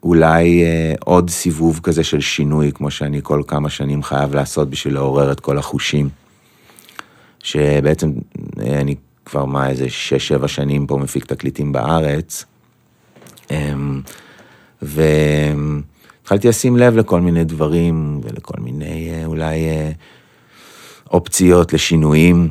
אולי 0.07 0.63
אה, 0.65 0.95
עוד 1.05 1.31
סיבוב 1.31 1.81
כזה 1.83 2.05
של 2.05 2.21
שינוי, 2.21 2.73
כמו 2.75 2.91
שאני 2.91 3.21
כל 3.23 3.43
כמה 3.47 3.71
שנים 3.71 4.03
חייב 4.03 4.35
לעשות 4.35 4.71
בשביל 4.71 4.95
לעורר 4.95 5.33
את 5.33 5.41
כל 5.41 5.59
החושים. 5.59 6.09
שבעצם 7.43 8.13
אה, 8.61 8.81
אני 8.81 8.95
כבר 9.25 9.45
מה, 9.45 9.69
איזה 9.69 9.89
שש-שבע 9.89 10.49
שנים 10.49 10.87
פה 10.87 10.97
מפיק 10.97 11.25
תקליטים 11.25 11.73
בארץ. 11.73 12.45
אמ, 13.51 14.01
והתחלתי 14.83 16.49
לשים 16.49 16.77
לב 16.77 16.97
לכל 16.97 17.21
מיני 17.21 17.45
דברים 17.45 18.21
ולכל 18.25 18.61
מיני 18.61 19.23
אולי 19.25 19.57
אופציות 21.13 21.73
לשינויים. 21.73 22.49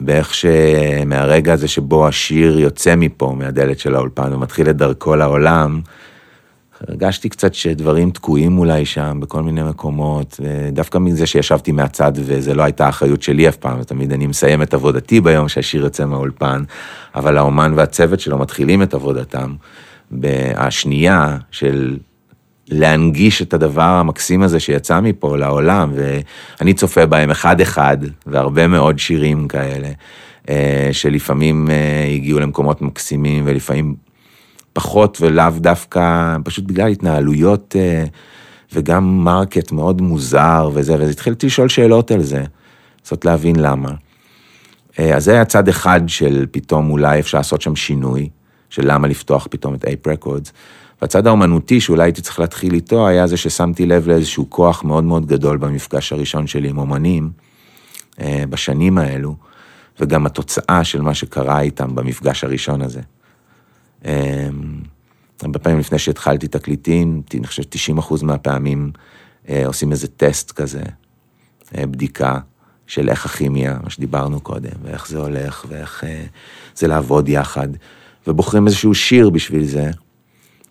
באיך 0.00 0.34
שמהרגע 0.34 1.52
הזה 1.52 1.68
שבו 1.68 2.08
השיר 2.08 2.58
יוצא 2.58 2.96
מפה, 2.96 3.34
מהדלת 3.38 3.78
של 3.78 3.94
האולפן, 3.94 4.32
ומתחיל 4.32 4.70
את 4.70 4.76
דרכו 4.76 5.16
לעולם, 5.16 5.80
הרגשתי 6.88 7.28
קצת 7.28 7.54
שדברים 7.54 8.10
תקועים 8.10 8.58
אולי 8.58 8.84
שם 8.84 9.18
בכל 9.20 9.42
מיני 9.42 9.62
מקומות, 9.62 10.40
דווקא 10.72 10.98
מזה 10.98 11.26
שישבתי 11.26 11.72
מהצד 11.72 12.12
וזה 12.14 12.54
לא 12.54 12.62
הייתה 12.62 12.88
אחריות 12.88 13.22
שלי 13.22 13.48
אף 13.48 13.56
פעם, 13.56 13.82
תמיד 13.82 14.12
אני 14.12 14.26
מסיים 14.26 14.62
את 14.62 14.74
עבודתי 14.74 15.20
ביום 15.20 15.48
שהשיר 15.48 15.82
יוצא 15.82 16.04
מהאולפן, 16.04 16.62
אבל 17.14 17.38
האומן 17.38 17.72
והצוות 17.76 18.20
שלו 18.20 18.38
מתחילים 18.38 18.82
את 18.82 18.94
עבודתם. 18.94 19.54
השנייה 20.56 21.36
של 21.50 21.96
להנגיש 22.68 23.42
את 23.42 23.54
הדבר 23.54 23.82
המקסים 23.82 24.42
הזה 24.42 24.60
שיצא 24.60 25.00
מפה 25.00 25.36
לעולם, 25.36 25.92
ואני 25.94 26.74
צופה 26.74 27.06
בהם 27.06 27.30
אחד-אחד, 27.30 27.96
והרבה 28.26 28.66
מאוד 28.66 28.98
שירים 28.98 29.48
כאלה, 29.48 29.88
אה, 30.48 30.88
שלפעמים 30.92 31.70
אה, 31.70 32.10
הגיעו 32.14 32.40
למקומות 32.40 32.82
מקסימים, 32.82 33.44
ולפעמים 33.46 33.94
פחות, 34.78 35.18
ולאו 35.20 35.50
דווקא, 35.56 36.36
פשוט 36.44 36.64
בגלל 36.64 36.88
התנהלויות 36.88 37.76
אה, 37.78 38.04
וגם 38.72 39.24
market 39.24 39.72
מאוד 39.72 40.00
מוזר 40.00 40.70
וזה, 40.74 40.98
ואז 40.98 41.10
התחלתי 41.10 41.46
לשאול 41.46 41.68
שאלות 41.68 42.10
על 42.10 42.22
זה, 42.22 42.44
לנסות 43.00 43.24
להבין 43.24 43.56
למה. 43.56 43.90
אז 44.98 45.24
זה 45.24 45.32
היה 45.32 45.44
צד 45.44 45.68
אחד 45.68 46.00
של 46.06 46.46
פתאום 46.50 46.90
אולי 46.90 47.20
אפשר 47.20 47.38
לעשות 47.38 47.62
שם 47.62 47.76
שינוי, 47.76 48.28
של 48.70 48.92
למה 48.92 49.08
לפתוח 49.08 49.46
פתאום 49.50 49.74
את 49.74 49.84
Ape 49.84 50.06
Records. 50.06 50.52
והצד 51.02 51.26
האומנותי 51.26 51.80
שאולי 51.80 52.04
הייתי 52.04 52.20
צריך 52.20 52.40
להתחיל 52.40 52.74
איתו, 52.74 53.08
היה 53.08 53.26
זה 53.26 53.36
ששמתי 53.36 53.86
לב 53.86 54.08
לאיזשהו 54.08 54.50
כוח 54.50 54.84
מאוד 54.84 55.04
מאוד 55.04 55.26
גדול 55.26 55.56
במפגש 55.56 56.12
הראשון 56.12 56.46
שלי 56.46 56.68
עם 56.68 56.78
אומנים, 56.78 57.30
אה, 58.20 58.44
בשנים 58.50 58.98
האלו, 58.98 59.36
וגם 60.00 60.26
התוצאה 60.26 60.84
של 60.84 61.00
מה 61.00 61.14
שקרה 61.14 61.60
איתם 61.60 61.94
במפגש 61.94 62.44
הראשון 62.44 62.82
הזה. 62.82 63.00
אה, 64.04 64.48
הרבה 65.42 65.58
פעמים 65.58 65.78
לפני 65.78 65.98
שהתחלתי 65.98 66.48
תקליטים, 66.48 67.22
אני 67.34 67.46
חושב 67.46 67.62
90 67.68 67.98
אחוז 67.98 68.22
מהפעמים 68.22 68.90
אה, 69.48 69.66
עושים 69.66 69.92
איזה 69.92 70.08
טסט 70.08 70.52
כזה, 70.52 70.82
בדיקה 71.74 72.38
של 72.86 73.08
איך 73.08 73.26
הכימיה, 73.26 73.78
מה 73.82 73.90
שדיברנו 73.90 74.40
קודם, 74.40 74.70
ואיך 74.82 75.08
זה 75.08 75.18
הולך, 75.18 75.66
ואיך 75.68 76.04
זה 76.74 76.86
לעבוד 76.86 77.28
יחד, 77.28 77.68
ובוחרים 78.26 78.66
איזשהו 78.66 78.94
שיר 78.94 79.30
בשביל 79.30 79.64
זה. 79.64 79.90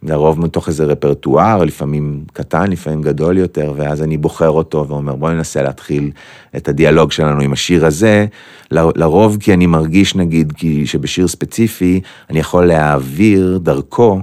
לרוב 0.08 0.40
מתוך 0.40 0.68
איזה 0.68 0.86
רפרטואר, 0.86 1.64
לפעמים 1.64 2.24
קטן, 2.34 2.72
לפעמים 2.72 3.02
גדול 3.02 3.38
יותר, 3.38 3.74
ואז 3.76 4.04
אני 4.04 4.18
בוחר 4.18 4.50
אותו 4.50 4.88
ואומר, 4.88 5.16
בוא 5.16 5.30
ננסה 5.30 5.62
להתחיל 5.62 6.12
את 6.56 6.68
הדיאלוג 6.68 7.12
שלנו 7.12 7.42
עם 7.42 7.54
השיר 7.54 7.86
הזה, 7.86 8.26
לרוב 8.72 9.38
כי 9.40 9.54
אני 9.54 9.66
מרגיש, 9.66 10.16
נגיד, 10.16 10.54
כי 10.58 10.88
שבשיר 10.88 11.28
ספציפי, 11.28 12.02
אני 12.30 12.40
יכול 12.40 12.66
להעביר 12.66 13.60
דרכו 13.64 14.22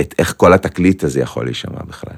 את 0.00 0.14
איך 0.18 0.34
כל 0.36 0.52
התקליט 0.52 1.04
הזה 1.04 1.20
יכול 1.20 1.44
להישמע 1.44 1.82
בכלל. 1.88 2.16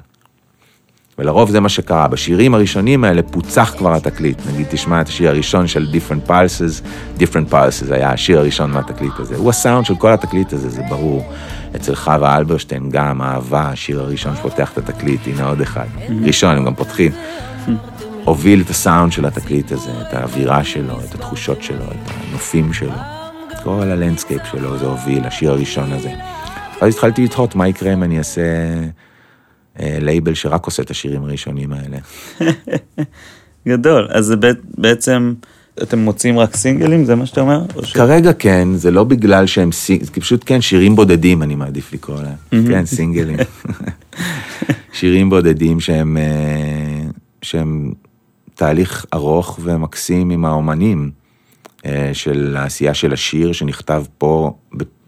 ולרוב 1.18 1.50
זה 1.50 1.60
מה 1.60 1.68
שקרה, 1.68 2.08
בשירים 2.08 2.54
הראשונים 2.54 3.04
האלה 3.04 3.22
פוצח 3.22 3.74
כבר 3.78 3.94
התקליט. 3.94 4.38
נגיד, 4.52 4.66
תשמע 4.70 5.00
את 5.00 5.08
השיר 5.08 5.30
הראשון 5.30 5.66
של 5.66 5.86
Different 5.92 6.28
Pulses, 6.30 6.82
Different 7.18 7.52
Pulses 7.52 7.94
היה 7.94 8.12
השיר 8.12 8.38
הראשון 8.38 8.70
מהתקליט 8.70 9.12
הזה. 9.18 9.36
הוא 9.36 9.50
הסאונד 9.50 9.86
של 9.86 9.94
כל 9.96 10.12
התקליט 10.12 10.52
הזה, 10.52 10.68
זה 10.68 10.82
ברור. 10.88 11.32
אצל 11.76 11.94
חווה 11.94 12.36
אלברשטיין 12.36 12.90
גם, 12.90 13.22
אהבה, 13.22 13.68
השיר 13.68 14.00
הראשון 14.00 14.36
שפותח 14.36 14.72
את 14.72 14.78
התקליט, 14.78 15.20
הנה 15.26 15.48
עוד 15.48 15.60
אחד. 15.60 15.86
ראשון, 16.22 16.56
הם 16.56 16.64
גם 16.64 16.74
פותחים. 16.74 17.12
הוביל 18.24 18.60
את 18.60 18.70
הסאונד 18.70 19.12
של 19.12 19.26
התקליט 19.26 19.72
הזה, 19.72 19.90
את 19.90 20.14
האווירה 20.14 20.64
שלו, 20.64 21.00
את 21.00 21.14
התחושות 21.14 21.62
שלו, 21.62 21.84
את 21.84 22.10
הנופים 22.10 22.72
שלו. 22.72 22.98
כל 23.62 23.82
ה 23.82 23.88
landscape 23.88 24.42
שלו 24.52 24.78
זה 24.78 24.86
הוביל, 24.86 25.24
השיר 25.24 25.50
הראשון 25.50 25.92
הזה. 25.92 26.10
אז 26.80 26.94
התחלתי 26.94 27.24
לתהות 27.24 27.54
מה 27.54 27.68
יקרה 27.68 27.92
אם 27.92 28.02
אני 28.02 28.18
אעשה 28.18 28.42
אה, 29.80 29.98
לייבל 30.00 30.34
שרק 30.34 30.66
עושה 30.66 30.82
את 30.82 30.90
השירים 30.90 31.24
הראשונים 31.24 31.72
האלה. 31.72 31.96
גדול, 33.68 34.08
אז 34.10 34.24
זה 34.24 34.34
בעצם 34.78 35.34
אתם 35.82 35.98
מוציאים 35.98 36.38
רק 36.38 36.56
סינגלים, 36.56 37.04
זה 37.04 37.14
מה 37.14 37.26
שאתה 37.26 37.40
אומר? 37.40 37.62
ש... 37.82 37.92
כרגע 37.92 38.32
כן, 38.32 38.68
זה 38.74 38.90
לא 38.90 39.04
בגלל 39.04 39.46
שהם 39.46 39.72
סינגלים, 39.72 40.12
פשוט 40.12 40.42
כן, 40.46 40.60
שירים 40.60 40.96
בודדים 40.96 41.42
אני 41.42 41.54
מעדיף 41.54 41.92
לקרוא 41.92 42.20
להם. 42.22 42.66
כן, 42.66 42.86
סינגלים. 42.86 43.36
שירים 44.98 45.30
בודדים 45.30 45.80
שהם, 45.80 46.16
אה, 46.16 47.08
שהם 47.42 47.92
תהליך 48.54 49.06
ארוך 49.14 49.58
ומקסים 49.62 50.30
עם 50.30 50.44
האומנים, 50.44 51.10
אה, 51.86 52.10
של 52.12 52.56
העשייה 52.58 52.94
של 52.94 53.12
השיר 53.12 53.52
שנכתב 53.52 54.04
פה 54.18 54.52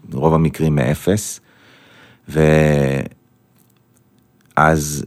ברוב 0.09 0.33
המקרים 0.33 0.75
מאפס, 0.75 1.39
ואז 4.57 5.05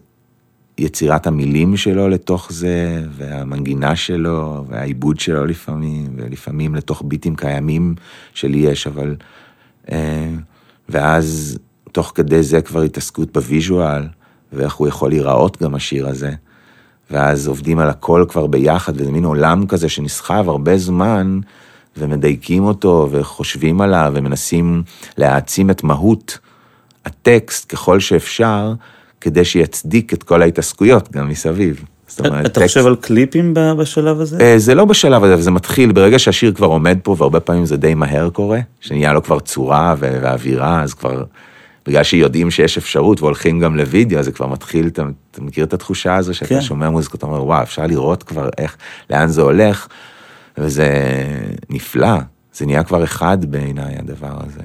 יצירת 0.80 1.26
המילים 1.26 1.76
שלו 1.76 2.08
לתוך 2.08 2.52
זה, 2.52 3.04
והמנגינה 3.16 3.96
שלו, 3.96 4.64
והעיבוד 4.68 5.20
שלו 5.20 5.46
לפעמים, 5.46 6.06
ולפעמים 6.16 6.74
לתוך 6.74 7.02
ביטים 7.06 7.36
קיימים 7.36 7.94
שלי 8.34 8.58
יש, 8.58 8.86
אבל... 8.86 9.16
אה, 9.92 10.30
ואז 10.88 11.58
תוך 11.92 12.12
כדי 12.14 12.42
זה 12.42 12.62
כבר 12.62 12.82
התעסקות 12.82 13.32
ב 13.32 13.41
visual, 13.41 14.02
ואיך 14.52 14.74
הוא 14.74 14.88
יכול 14.88 15.10
להיראות 15.10 15.62
גם 15.62 15.74
השיר 15.74 16.08
הזה. 16.08 16.32
ואז 17.10 17.48
עובדים 17.48 17.78
על 17.78 17.88
הכל 17.88 18.24
כבר 18.28 18.46
ביחד, 18.46 19.00
וזה 19.00 19.10
מין 19.10 19.24
עולם 19.24 19.66
כזה 19.66 19.88
שנסחב 19.88 20.48
הרבה 20.48 20.78
זמן, 20.78 21.40
ומדייקים 21.96 22.64
אותו, 22.64 23.08
וחושבים 23.10 23.80
עליו, 23.80 24.12
ומנסים 24.14 24.82
להעצים 25.18 25.70
את 25.70 25.84
מהות 25.84 26.38
הטקסט 27.04 27.72
ככל 27.72 28.00
שאפשר, 28.00 28.72
כדי 29.20 29.44
שיצדיק 29.44 30.12
את 30.12 30.22
כל 30.22 30.42
ההתעסקויות 30.42 31.12
גם 31.12 31.28
מסביב. 31.28 31.84
אומרת, 32.18 32.46
אתה. 32.46 32.60
חושב 32.60 32.86
על 32.86 32.96
קליפים 32.96 33.54
בשלב 33.54 34.20
הזה? 34.20 34.38
אה, 34.40 34.58
זה 34.58 34.74
לא 34.74 34.84
בשלב 34.84 35.24
הזה, 35.24 35.42
זה 35.42 35.50
מתחיל, 35.50 35.92
ברגע 35.92 36.18
שהשיר 36.18 36.52
כבר 36.52 36.66
עומד 36.66 36.98
פה, 37.02 37.16
והרבה 37.18 37.40
פעמים 37.40 37.66
זה 37.66 37.76
די 37.76 37.94
מהר 37.94 38.30
קורה, 38.30 38.60
שנהיה 38.80 39.12
לו 39.12 39.22
כבר 39.22 39.40
צורה 39.40 39.94
ואווירה, 39.98 40.82
אז 40.82 40.94
כבר, 40.94 41.24
בגלל 41.86 42.02
שיודעים 42.02 42.50
שיש 42.50 42.78
אפשרות 42.78 43.20
והולכים 43.20 43.60
גם 43.60 43.76
לוידאו, 43.76 44.18
אז 44.18 44.24
זה 44.24 44.32
כבר 44.32 44.46
מתחיל, 44.46 44.86
אתה, 44.86 45.02
אתה 45.30 45.42
מכיר 45.42 45.64
את 45.64 45.74
התחושה 45.74 46.16
הזו, 46.16 46.34
שאתה 46.34 46.48
כן. 46.48 46.60
שומע 46.60 46.90
מוזיקה, 46.90 47.18
אתה 47.18 47.26
אומר, 47.26 47.44
וואו, 47.44 47.62
אפשר 47.62 47.86
לראות 47.86 48.22
כבר 48.22 48.48
איך, 48.58 48.76
לאן 49.10 49.28
זה 49.28 49.42
הולך, 49.42 49.86
וזה 50.58 50.88
נפלא, 51.70 52.18
זה 52.54 52.66
נהיה 52.66 52.84
כבר 52.84 53.04
אחד 53.04 53.44
בעיניי 53.44 53.96
הדבר 53.98 54.38
הזה. 54.46 54.60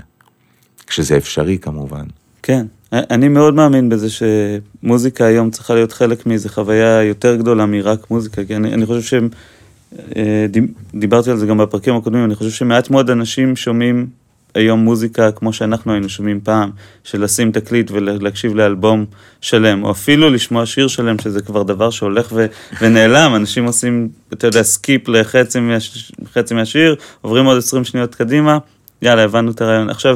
כשזה 0.88 1.18
אפשרי 1.18 1.58
כמובן. 1.58 2.06
כן, 2.44 2.66
אני 2.96 3.28
מאוד 3.28 3.54
מאמין 3.54 3.90
בזה 3.90 4.08
שמוזיקה 4.10 5.26
היום 5.26 5.50
צריכה 5.50 5.74
להיות 5.74 5.92
חלק 5.92 6.26
מאיזו 6.26 6.50
חוויה 6.50 7.04
יותר 7.04 7.36
גדולה 7.36 7.66
מרק 7.66 8.12
מוזיקה, 8.12 8.46
כי 8.46 8.56
אני, 8.56 8.74
אני 8.74 8.86
חושב 8.86 9.02
שהם, 9.02 9.30
אה, 10.16 10.46
דיברתי 10.94 11.32
על 11.32 11.38
זה 11.38 11.46
גם 11.46 11.58
בפרקים 11.58 11.96
הקודמים, 11.96 12.26
אני 12.26 12.36
חושב 12.36 12.50
שמעט 12.50 12.90
מאוד 12.90 13.10
אנשים 13.10 13.56
שומעים 13.56 14.08
היום 14.56 14.80
מוזיקה 14.80 15.32
כמו 15.32 15.54
שאנחנו 15.54 15.92
היינו 15.92 16.10
שומעים 16.10 16.40
פעם, 16.44 16.70
של 17.04 17.24
לשים 17.24 17.52
תקליט 17.52 17.92
ולהקשיב 17.92 18.56
לאלבום 18.56 19.06
שלם, 19.42 19.84
או 19.84 19.92
אפילו 19.92 20.30
לשמוע 20.30 20.66
שיר 20.66 20.88
שלם, 20.88 21.20
שזה 21.20 21.42
כבר 21.42 21.64
דבר 21.64 21.90
שהולך 21.90 22.28
ו- 22.32 22.46
ונעלם, 22.82 23.36
אנשים 23.36 23.66
עושים, 23.66 24.10
אתה 24.34 24.48
יודע, 24.48 24.64
skip 24.64 25.10
לחצי 25.10 25.60
מהש- 25.60 26.12
מהשיר, 26.54 26.96
עוברים 27.22 27.46
עוד 27.46 27.58
20 27.58 27.84
שניות 27.84 28.16
קדימה, 28.16 28.58
יאללה, 29.02 29.24
הבנו 29.24 29.52
את 29.52 29.62
הרעיון. 29.62 29.90
עכשיו, 29.90 30.16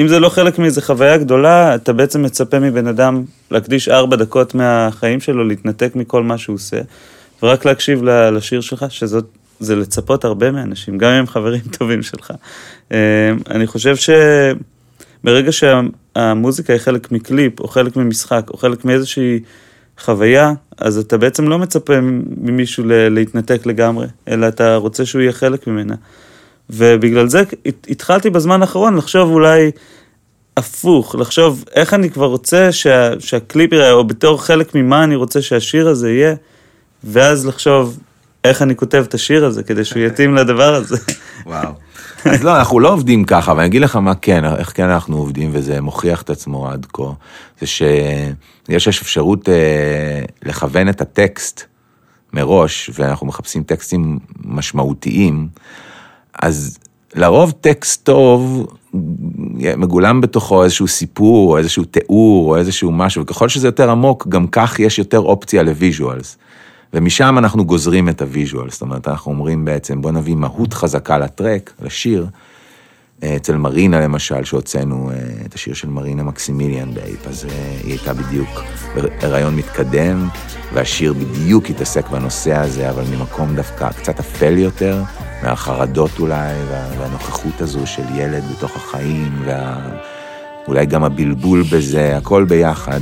אם 0.00 0.08
זה 0.08 0.20
לא 0.20 0.28
חלק 0.28 0.58
מאיזה 0.58 0.82
חוויה 0.82 1.16
גדולה, 1.16 1.74
אתה 1.74 1.92
בעצם 1.92 2.22
מצפה 2.22 2.58
מבן 2.58 2.86
אדם 2.86 3.24
להקדיש 3.50 3.88
ארבע 3.88 4.16
דקות 4.16 4.54
מהחיים 4.54 5.20
שלו, 5.20 5.44
להתנתק 5.44 5.92
מכל 5.96 6.22
מה 6.22 6.38
שהוא 6.38 6.54
עושה, 6.54 6.80
ורק 7.42 7.64
להקשיב 7.64 8.02
לשיר 8.04 8.60
שלך, 8.60 8.84
שזאת, 8.88 9.24
זה 9.60 9.76
לצפות 9.76 10.24
הרבה 10.24 10.50
מאנשים, 10.50 10.98
גם 10.98 11.10
אם 11.10 11.16
הם 11.16 11.26
חברים 11.26 11.60
טובים 11.78 12.02
שלך. 12.02 12.32
אמ, 12.90 12.96
אני 13.50 13.66
חושב 13.66 13.94
שברגע 13.96 15.50
שהמוזיקה 15.52 16.72
היא 16.72 16.80
חלק 16.80 17.12
מקליפ, 17.12 17.60
או 17.60 17.68
חלק 17.68 17.96
ממשחק, 17.96 18.50
או 18.50 18.56
חלק 18.56 18.84
מאיזושהי 18.84 19.40
חוויה, 19.98 20.52
אז 20.78 20.98
אתה 20.98 21.18
בעצם 21.18 21.48
לא 21.48 21.58
מצפה 21.58 22.00
ממישהו 22.40 22.84
להתנתק 22.86 23.66
לגמרי, 23.66 24.06
אלא 24.28 24.48
אתה 24.48 24.76
רוצה 24.76 25.06
שהוא 25.06 25.22
יהיה 25.22 25.32
חלק 25.32 25.66
ממנה. 25.66 25.94
ובגלל 26.72 27.28
זה 27.28 27.42
התחלתי 27.88 28.30
בזמן 28.30 28.62
האחרון 28.62 28.96
לחשוב 28.96 29.30
אולי 29.30 29.70
הפוך, 30.56 31.14
לחשוב 31.14 31.64
איך 31.74 31.94
אני 31.94 32.10
כבר 32.10 32.26
רוצה 32.26 32.72
שה, 32.72 33.20
שהקליפ 33.20 33.72
יראה, 33.72 33.92
או 33.92 34.04
בתור 34.04 34.42
חלק 34.42 34.74
ממה 34.74 35.04
אני 35.04 35.16
רוצה 35.16 35.42
שהשיר 35.42 35.88
הזה 35.88 36.10
יהיה, 36.10 36.34
ואז 37.04 37.46
לחשוב 37.46 37.98
איך 38.44 38.62
אני 38.62 38.76
כותב 38.76 39.04
את 39.08 39.14
השיר 39.14 39.44
הזה 39.44 39.62
כדי 39.62 39.84
שהוא 39.84 40.02
יתאים 40.02 40.34
לדבר 40.34 40.74
הזה. 40.74 40.96
וואו. 41.46 41.72
אז 42.24 42.44
לא, 42.44 42.58
אנחנו 42.58 42.80
לא 42.80 42.92
עובדים 42.92 43.24
ככה, 43.24 43.52
אבל 43.52 43.60
אני 43.60 43.68
אגיד 43.68 43.82
לך 43.82 43.96
מה 43.96 44.14
כן, 44.14 44.44
איך 44.44 44.72
כן 44.76 44.88
אנחנו 44.88 45.16
עובדים, 45.16 45.50
וזה 45.52 45.80
מוכיח 45.80 46.22
את 46.22 46.30
עצמו 46.30 46.68
עד 46.68 46.86
כה, 46.92 47.12
זה 47.60 47.66
שיש 47.66 49.02
אפשרות 49.02 49.48
אה, 49.48 50.22
לכוון 50.42 50.88
את 50.88 51.00
הטקסט 51.00 51.64
מראש, 52.32 52.90
ואנחנו 52.94 53.26
מחפשים 53.26 53.62
טקסטים 53.62 54.18
משמעותיים. 54.44 55.48
אז 56.42 56.78
לרוב 57.14 57.52
טקסט 57.60 58.04
טוב 58.04 58.66
מגולם 59.54 60.20
בתוכו 60.20 60.64
איזשהו 60.64 60.88
סיפור, 60.88 61.52
או 61.52 61.58
איזשהו 61.58 61.84
תיאור, 61.84 62.50
או 62.50 62.56
איזשהו 62.56 62.92
משהו, 62.92 63.22
וככל 63.22 63.48
שזה 63.48 63.68
יותר 63.68 63.90
עמוק, 63.90 64.26
גם 64.28 64.46
כך 64.46 64.80
יש 64.80 64.98
יותר 64.98 65.18
אופציה 65.18 65.62
ל 65.62 65.70
visuals. 65.70 66.38
ומשם 66.94 67.38
אנחנו 67.38 67.64
גוזרים 67.64 68.08
את 68.08 68.22
ה 68.22 68.28
visuals, 68.28 68.72
זאת 68.72 68.82
אומרת, 68.82 69.08
אנחנו 69.08 69.32
אומרים 69.32 69.64
בעצם, 69.64 70.02
בוא 70.02 70.10
נביא 70.10 70.34
מהות 70.34 70.74
חזקה 70.74 71.18
ל 71.18 71.26
track, 71.26 71.72
לשיר. 71.82 72.26
אצל 73.24 73.56
מרינה 73.56 74.00
למשל, 74.00 74.44
שהוצאנו 74.44 75.10
אה, 75.10 75.16
את 75.46 75.54
השיר 75.54 75.74
של 75.74 75.88
מרינה 75.88 76.22
מקסימיליאן 76.22 76.94
ב 76.94 77.00
Ape, 77.00 77.26
אז 77.26 77.44
אה, 77.44 77.78
היא 77.82 77.90
הייתה 77.92 78.14
בדיוק 78.14 78.48
בהיריון 78.94 79.56
מתקדם, 79.56 80.28
והשיר 80.74 81.12
בדיוק 81.12 81.70
התעסק 81.70 82.08
בנושא 82.08 82.56
הזה, 82.56 82.90
אבל 82.90 83.02
ממקום 83.16 83.56
דווקא 83.56 83.92
קצת 83.92 84.20
אפל 84.20 84.58
יותר. 84.58 85.02
מהחרדות 85.42 86.18
אולי, 86.18 86.54
והנוכחות 86.98 87.60
הזו 87.60 87.86
של 87.86 88.02
ילד 88.14 88.44
בתוך 88.50 88.76
החיים, 88.76 89.42
וה... 89.46 89.76
אולי 90.70 90.86
גם 90.86 91.04
הבלבול 91.04 91.62
בזה, 91.72 92.16
הכל 92.16 92.44
ביחד. 92.44 93.00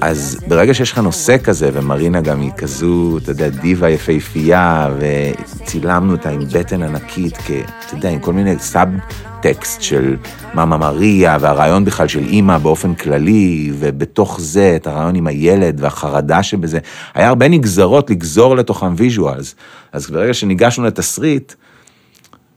אז 0.00 0.38
ברגע 0.48 0.74
שיש 0.74 0.92
לך 0.92 0.98
נושא 0.98 1.36
כזה, 1.44 1.70
ומרינה 1.72 2.20
גם 2.20 2.40
היא 2.40 2.50
כזו, 2.56 3.18
אתה 3.22 3.30
יודע, 3.30 3.48
דיבה 3.48 3.88
יפהפייה, 3.88 4.90
וצילמנו 4.98 6.12
אותה 6.12 6.30
עם 6.30 6.40
בטן 6.52 6.82
ענקית, 6.82 7.36
כ... 7.36 7.50
אתה 7.86 7.94
יודע, 7.94 8.10
עם 8.10 8.18
כל 8.18 8.32
מיני 8.32 8.58
סאב 8.58 8.88
טקסט 9.42 9.82
של 9.82 10.16
Mamma 10.54 10.76
Maria, 10.76 11.36
והרעיון 11.40 11.84
בכלל 11.84 12.08
של 12.08 12.24
אימא 12.26 12.58
באופן 12.58 12.94
כללי, 12.94 13.72
ובתוך 13.78 14.40
זה 14.40 14.72
את 14.76 14.86
הרעיון 14.86 15.14
עם 15.14 15.26
הילד 15.26 15.80
והחרדה 15.80 16.42
שבזה. 16.42 16.78
היה 17.14 17.28
הרבה 17.28 17.48
נגזרות 17.48 18.10
לגזור 18.10 18.56
לתוכם 18.56 18.94
visuals. 18.96 19.54
אז 19.92 20.10
ברגע 20.10 20.34
שניגשנו 20.34 20.84
לתסריט, 20.84 21.54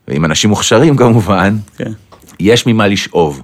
ועם 0.08 0.24
אנשים 0.24 0.50
מוכשרים 0.50 0.96
כמובן, 0.96 1.56
okay. 1.66 1.78
כן. 1.78 1.92
יש 2.40 2.66
ממה 2.66 2.86
לשאוב. 2.86 3.42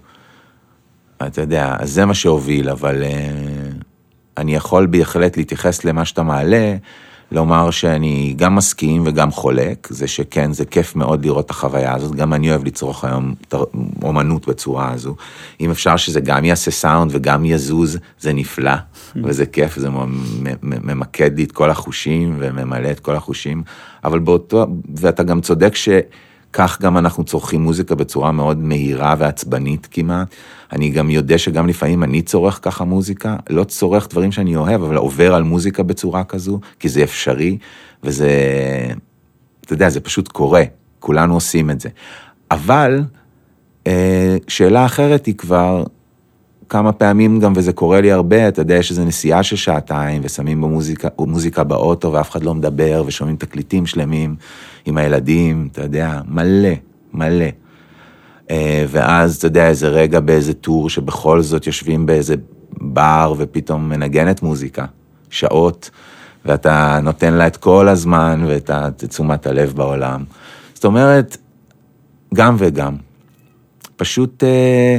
אתה 1.27 1.41
יודע, 1.41 1.77
אז 1.79 1.91
זה 1.91 2.05
מה 2.05 2.15
שהוביל, 2.15 2.71
אבל 2.71 3.03
uh, 3.03 3.85
אני 4.37 4.55
יכול 4.55 4.87
בהחלט 4.87 5.37
להתייחס 5.37 5.85
למה 5.85 6.05
שאתה 6.05 6.23
מעלה, 6.23 6.77
לומר 7.33 7.71
שאני 7.71 8.35
גם 8.37 8.55
מסכים 8.55 9.03
וגם 9.07 9.31
חולק, 9.31 9.89
זה 9.91 10.07
שכן, 10.07 10.53
זה 10.53 10.65
כיף 10.65 10.97
מאוד 10.97 11.25
לראות 11.25 11.47
את 11.47 11.51
החוויה 11.51 11.95
הזאת, 11.95 12.15
גם 12.15 12.35
אני 12.35 12.51
אוהב 12.51 12.65
לצרוך 12.65 13.05
היום 13.05 13.35
אומנות 14.03 14.49
בצורה 14.49 14.93
הזו. 14.93 15.15
אם 15.61 15.71
אפשר 15.71 15.97
שזה 15.97 16.21
גם 16.21 16.45
יעשה 16.45 16.71
סאונד 16.71 17.11
וגם 17.15 17.45
יזוז, 17.45 17.99
זה 18.21 18.33
נפלא, 18.33 18.75
וזה 19.25 19.47
כיף, 19.47 19.77
זה 19.77 19.89
ממקד 20.63 21.37
לי 21.37 21.45
את 21.45 21.53
כל 21.53 21.71
החושים 21.71 22.37
וממלא 22.39 22.91
את 22.91 23.01
כל 23.01 23.17
החושים, 23.17 23.63
אבל 24.05 24.19
באותו, 24.19 24.67
ואתה 24.97 25.23
גם 25.23 25.41
צודק 25.41 25.75
ש... 25.75 25.89
כך 26.53 26.81
גם 26.83 26.99
אנחנו 26.99 27.25
צורכים 27.25 27.63
מוזיקה 27.63 27.95
בצורה 27.95 28.33
מאוד 28.33 28.59
מהירה 28.59 29.15
ועצבנית 29.19 29.89
כמעט. 29.91 30.35
אני 30.73 30.91
גם 30.91 31.11
יודע 31.11 31.39
שגם 31.39 31.69
לפעמים 31.69 32.03
אני 32.03 32.23
צורך 32.23 32.59
ככה 32.63 32.85
מוזיקה, 32.85 33.37
לא 33.51 33.65
צורך 33.65 34.09
דברים 34.11 34.33
שאני 34.33 34.57
אוהב, 34.57 34.83
אבל 34.83 34.97
עובר 34.97 35.35
על 35.35 35.43
מוזיקה 35.43 35.83
בצורה 35.83 36.25
כזו, 36.25 36.61
כי 36.79 36.89
זה 36.89 37.03
אפשרי, 37.03 37.59
וזה, 38.03 38.31
אתה 39.61 39.73
יודע, 39.73 39.89
זה 39.91 40.01
פשוט 40.01 40.29
קורה, 40.29 40.63
כולנו 40.99 41.35
עושים 41.35 41.71
את 41.71 41.81
זה. 41.81 41.89
אבל 42.51 43.03
אה, 43.87 44.37
שאלה 44.49 44.85
אחרת 44.85 45.27
היא 45.27 45.35
כבר, 45.35 45.85
כמה 46.71 46.93
פעמים 46.93 47.41
גם, 47.41 47.53
וזה 47.57 47.73
קורה 47.73 48.01
לי 48.01 48.13
הרבה, 48.13 48.49
אתה 48.49 48.61
יודע, 48.61 48.75
יש 48.75 48.91
איזו 48.91 49.05
נסיעה 49.05 49.43
של 49.43 49.57
שעתיים, 49.57 50.21
ושמים 50.25 50.61
במוזיקה, 50.61 51.09
מוזיקה 51.19 51.65
באוטו, 51.65 52.13
ואף 52.13 52.31
אחד 52.31 52.43
לא 52.43 52.55
מדבר, 52.55 53.03
ושומעים 53.07 53.37
תקליטים 53.37 53.87
שלמים 53.87 54.37
עם 54.87 54.99
הילדים, 54.99 55.69
אתה 55.73 55.83
יודע, 55.83 56.21
מלא, 56.29 56.69
מלא. 57.15 57.47
אה, 58.51 58.85
ואז, 58.89 59.37
אתה 59.37 59.47
יודע, 59.47 59.69
איזה 59.69 59.89
רגע 59.89 60.21
באיזה 60.21 60.55
טור, 60.55 60.91
שבכל 60.91 61.43
זאת 61.43 61.67
יושבים 61.67 62.07
באיזה 62.07 62.35
בר, 62.81 63.35
ופתאום 63.39 63.89
מנגנת 63.89 64.43
מוזיקה, 64.43 64.85
שעות, 65.31 65.91
ואתה 66.45 67.01
נותן 67.03 67.35
לה 67.35 67.47
את 67.47 67.57
כל 67.57 67.89
הזמן 67.89 68.45
ואת 68.47 68.71
תשומת 68.97 69.47
הלב 69.47 69.73
בעולם. 69.77 70.25
זאת 70.75 70.85
אומרת, 70.85 71.37
גם 72.35 72.57
וגם. 72.59 72.97
פשוט 73.97 74.45
אה, 74.45 74.99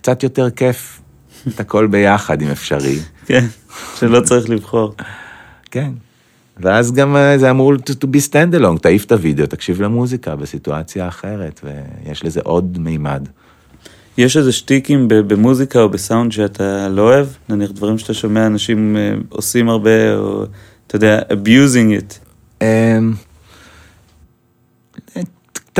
קצת 0.00 0.22
יותר 0.22 0.50
כיף, 0.50 1.00
את 1.48 1.60
הכל 1.60 1.86
ביחד, 1.86 2.42
אם 2.42 2.48
אפשרי. 2.48 2.98
כן, 3.26 3.44
שלא 3.98 4.20
צריך 4.20 4.50
לבחור. 4.50 4.94
כן. 5.70 5.90
ואז 6.60 6.92
גם 6.92 7.16
אה, 7.16 7.38
זה 7.38 7.50
אמור 7.50 7.74
to, 7.74 8.04
be 8.04 8.30
stand 8.30 8.60
alone, 8.60 8.78
תעיף 8.82 9.04
את 9.04 9.12
הוידאו, 9.12 9.46
תקשיב 9.46 9.82
למוזיקה 9.82 10.36
בסיטואציה 10.36 11.08
אחרת, 11.08 11.60
ויש 11.64 12.24
לזה 12.24 12.40
עוד 12.44 12.78
מימד. 12.78 13.28
יש 14.18 14.36
איזה 14.36 14.52
שטיקים 14.52 15.08
במוזיקה 15.08 15.80
או 15.80 15.88
בסאונד 15.88 16.32
שאתה 16.32 16.88
לא 16.88 17.02
אוהב? 17.02 17.26
נניח 17.48 17.70
דברים 17.70 17.98
שאתה 17.98 18.14
שומע 18.14 18.46
אנשים 18.46 18.96
אה, 18.96 19.12
עושים 19.28 19.68
הרבה, 19.68 20.14
או 20.16 20.44
אתה 20.86 20.96
יודע, 20.96 21.18
abusing 21.18 22.00
it. 22.00 22.14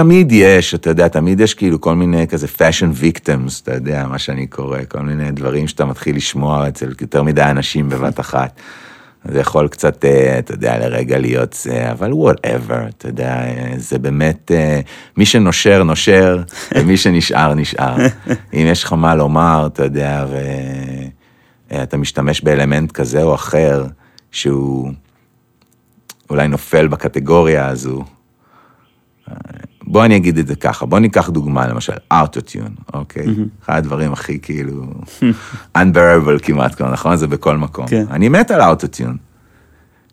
תמיד 0.01 0.32
יש, 0.32 0.74
אתה 0.74 0.90
יודע, 0.90 1.09
תמיד 1.09 1.40
יש 1.40 1.55
כאילו 1.55 1.81
כל 1.81 1.94
מיני 1.94 2.28
כזה 2.28 2.47
fashion 2.47 3.02
victims, 3.02 3.62
אתה 3.62 3.74
יודע, 3.74 4.06
מה 4.06 4.18
שאני 4.18 4.47
קורא, 4.47 4.78
כל 4.89 5.01
מיני 5.01 5.31
דברים 5.31 5.68
שאתה 5.68 5.85
מתחיל 5.85 6.16
לשמוע 6.16 6.68
אצל 6.68 6.93
יותר 7.01 7.22
מדי 7.22 7.43
אנשים 7.43 7.89
בבת 7.89 8.20
אחת. 8.20 8.60
זה 9.24 9.40
יכול 9.40 9.68
קצת, 9.68 10.05
אה, 10.05 10.39
אתה 10.39 10.55
יודע, 10.55 10.78
לרגע 10.78 11.18
להיות 11.18 11.52
זה, 11.52 11.90
אבל 11.93 12.12
whatever, 12.12 12.89
אתה 12.89 13.09
יודע, 13.09 13.44
זה 13.77 13.98
באמת, 13.98 14.52
אה, 14.55 14.81
מי 15.16 15.27
שנושר, 15.27 15.82
נושר, 15.82 16.43
ומי 16.74 16.97
שנשאר, 16.97 17.55
נשאר. 17.55 17.97
אם 18.55 18.66
יש 18.70 18.85
לך 18.85 18.93
מה 18.93 19.14
לומר, 19.14 19.68
אתה 19.72 19.85
יודע, 19.85 20.27
ואתה 21.70 21.97
משתמש 21.97 22.40
באלמנט 22.40 22.93
כזה 22.93 23.22
או 23.22 23.35
אחר, 23.35 23.86
שהוא 24.31 24.93
אולי 26.31 26.48
נופל 26.48 26.89
בקטגוריה 26.89 27.68
הזו, 27.68 28.05
בוא 29.90 30.04
אני 30.04 30.16
אגיד 30.16 30.38
את 30.38 30.46
זה 30.46 30.56
ככה, 30.56 30.86
בוא 30.86 30.98
ניקח 30.98 31.28
דוגמה, 31.28 31.66
למשל, 31.66 31.92
ארטוטיון, 32.12 32.74
אוקיי? 32.94 33.26
Mm-hmm. 33.26 33.64
אחד 33.64 33.76
הדברים 33.76 34.12
הכי 34.12 34.38
כאילו, 34.42 34.84
unbearable 35.78 36.42
כמעט, 36.42 36.74
כבר, 36.74 36.92
נכון? 36.92 37.16
זה 37.16 37.26
בכל 37.26 37.56
מקום. 37.56 37.86
כן. 37.86 38.04
אני 38.10 38.28
מת 38.28 38.50
על 38.50 38.60
ארטוטיון. 38.60 39.16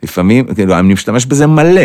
לפעמים, 0.04 0.54
כאילו, 0.54 0.80
אני 0.80 0.94
משתמש 0.94 1.26
בזה 1.26 1.48
מלא. 1.48 1.82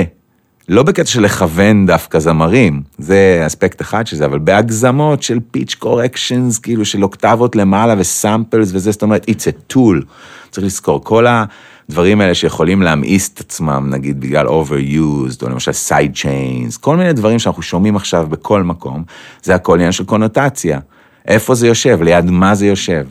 לא 0.69 0.83
בקטע 0.83 1.07
של 1.07 1.23
לכוון 1.23 1.87
דווקא 1.87 2.19
זמרים, 2.19 2.83
זה 2.99 3.43
אספקט 3.47 3.81
אחד 3.81 4.07
של 4.07 4.17
זה, 4.17 4.25
אבל 4.25 4.39
בהגזמות 4.39 5.23
של 5.23 5.39
פיץ' 5.51 5.75
קורקשנס, 5.75 6.59
כאילו 6.59 6.85
של 6.85 7.03
אוקטבות 7.03 7.57
למעלה 7.57 7.95
וסאמפלס 7.99 8.71
וזה, 8.73 8.91
זאת 8.91 9.03
אומרת, 9.03 9.27
it's 9.29 9.73
a 9.73 9.75
tool. 9.75 10.05
צריך 10.51 10.67
לזכור, 10.67 11.05
כל 11.05 11.27
ה... 11.27 11.45
הדברים 11.89 12.21
האלה 12.21 12.35
שיכולים 12.35 12.83
להמאיס 12.83 13.31
את 13.35 13.41
עצמם, 13.41 13.87
נגיד 13.91 14.21
בגלל 14.21 14.47
overused, 14.47 15.43
או 15.43 15.49
למשל 15.49 15.71
side 15.89 16.17
chains, 16.17 16.79
כל 16.81 16.97
מיני 16.97 17.13
דברים 17.13 17.39
שאנחנו 17.39 17.63
שומעים 17.63 17.97
עכשיו 17.97 18.27
בכל 18.31 18.63
מקום, 18.63 19.05
זה 19.43 19.55
הכל 19.55 19.75
עניין 19.75 19.93
של 19.93 20.05
קונוטציה. 20.05 20.81
איפה 21.29 21.55
זה 21.55 21.67
יושב, 21.67 22.03
ליד 22.03 22.25
מה 22.25 22.55
זה 22.55 22.67
יושב. 22.67 23.07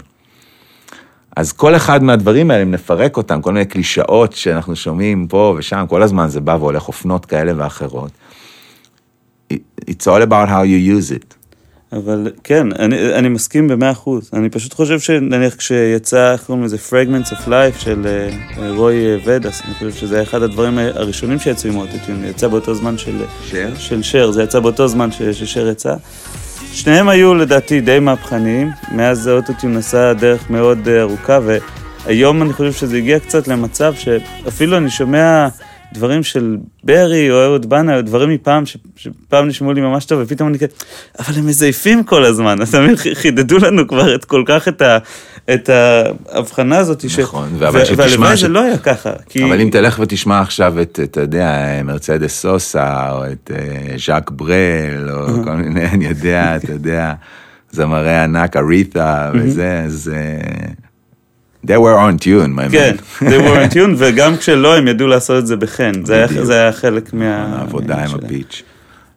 אז 1.36 1.52
כל 1.52 1.76
אחד 1.76 2.04
מהדברים 2.04 2.52
האלה, 2.52 2.64
אם 2.64 2.72
נפרק 2.72 3.18
אותם, 3.18 3.42
כל 3.42 3.54
מיני 3.54 3.66
קלישאות 3.66 4.34
שאנחנו 4.34 4.76
שומעים 4.76 5.28
פה 5.28 5.56
ושם, 5.58 5.86
כל 5.90 6.04
הזמן 6.04 6.28
זה 6.28 6.42
בא 6.42 6.58
והולך 6.60 6.88
אופנות 6.88 7.26
כאלה 7.26 7.54
ואחרות. 7.58 8.12
It's 9.90 10.08
all 10.08 10.22
about 10.28 10.48
how 10.48 10.64
you 10.64 10.80
use 10.98 11.12
it. 11.12 11.41
אבל 11.94 12.32
כן, 12.44 12.68
אני, 12.80 13.16
אני 13.16 13.30
מסכים 13.30 13.68
במאה 13.68 13.92
אחוז. 13.92 14.30
אני 14.34 14.50
פשוט 14.50 14.74
חושב 14.74 15.00
שנניח 15.00 15.56
כשיצא, 15.56 16.32
איך 16.32 16.44
קוראים 16.44 16.64
לזה, 16.64 16.78
Fragments 16.90 17.28
of 17.28 17.48
Life 17.48 17.80
של 17.80 18.06
uh, 18.06 18.60
רוי 18.68 18.96
ודס, 19.26 19.62
אני 19.66 19.74
חושב 19.74 19.92
שזה 19.92 20.22
אחד 20.22 20.44
הדברים 20.44 20.78
הראשונים 20.78 21.40
שיצאו 21.40 21.70
עם 21.70 21.78
אוטוטיון, 21.78 22.24
יצא 22.26 22.48
באותו 22.48 22.76
זמן 22.76 22.98
של 22.98 23.24
שר, 23.46 23.70
של 23.78 24.04
שר 24.04 24.32
זה 24.32 24.44
יצא 24.44 24.60
באותו 24.60 24.88
זמן 24.88 25.12
ש, 25.12 25.22
ששר 25.22 25.68
יצא. 25.68 25.96
שניהם 26.74 27.10
היו 27.10 27.36
לדעתי 27.36 27.82
די 27.82 28.00
מהפכניים, 28.00 28.70
מאז 28.92 29.28
האוטוטיון 29.28 29.78
עשה 29.78 30.14
דרך 30.14 30.50
מאוד 30.50 30.88
ארוכה, 30.88 31.40
והיום 32.06 32.42
אני 32.42 32.54
חושב 32.54 32.72
שזה 32.72 32.98
הגיע 32.98 33.20
קצת 33.20 33.48
למצב 33.48 33.94
שאפילו 33.96 34.78
אני 34.78 34.90
שומע... 34.90 35.48
דברים 35.94 36.24
של 36.24 36.58
ברי 36.84 37.32
או 37.32 37.44
אהוד 37.44 37.70
בנה, 37.70 37.96
או 37.96 38.02
דברים 38.02 38.30
מפעם, 38.30 38.66
ש, 38.66 38.78
שפעם 38.96 39.48
נשמעו 39.48 39.74
לי 39.74 39.82
ממש 39.82 40.06
טוב, 40.06 40.20
ופתאום 40.24 40.50
אני 40.50 40.58
כזה, 40.58 40.68
אבל 41.20 41.38
הם 41.38 41.48
מזייפים 41.48 42.04
כל 42.04 42.26
הזמן, 42.26 42.62
אתה 42.62 42.80
מבין, 42.80 42.96
חידדו 43.14 43.58
לנו 43.58 43.88
כבר 43.88 44.16
את 44.16 44.26
כל 44.26 44.44
כך 44.46 44.68
את, 44.68 44.82
ה, 44.82 44.98
את 45.54 45.70
ההבחנה 45.70 46.78
הזאת, 46.78 47.06
נכון, 47.20 47.50
ש... 47.50 47.64
שתשמע... 47.64 47.96
והלוואי 47.98 48.38
ש... 48.38 48.42
זה 48.42 48.48
לא 48.48 48.64
היה 48.64 48.78
ככה, 48.78 49.12
כי... 49.30 49.44
אבל 49.44 49.62
אם 49.62 49.70
תלך 49.72 50.00
ותשמע 50.00 50.42
עכשיו 50.42 50.82
את, 50.82 51.00
אתה 51.04 51.22
יודע, 51.22 51.82
מרצדס 51.84 52.42
סוסה, 52.42 53.12
או 53.12 53.26
את 53.26 53.52
uh, 53.54 54.06
ז'אק 54.06 54.32
ברל, 54.32 55.10
או 55.10 55.44
כל 55.44 55.52
מיני, 55.52 55.86
אני 55.86 56.06
יודע, 56.06 56.56
אתה 56.56 56.72
יודע, 56.72 57.14
זמרי 57.72 58.16
ענק, 58.16 58.58
אריתה, 58.58 59.32
וזה, 59.34 59.84
אז... 59.86 60.12
They 61.66 61.78
were 61.78 61.98
on 61.98 62.18
tune, 62.24 62.54
my 62.56 62.68
man. 62.68 62.72
כן, 62.72 62.96
they 63.20 63.40
were 63.40 63.72
on 63.72 63.74
tune, 63.76 63.96
וגם 63.98 64.38
כשלא, 64.38 64.78
הם 64.78 64.88
ידעו 64.88 65.08
לעשות 65.08 65.40
את 65.40 65.48
זה 65.48 65.56
בחן. 65.56 65.92
זה 66.06 66.16
היה, 66.16 66.46
זה 66.46 66.62
היה 66.62 66.72
חלק 66.72 67.14
מה... 67.14 67.58
העבודה 67.58 68.04
עם 68.06 68.16
הפיץ'. 68.16 68.64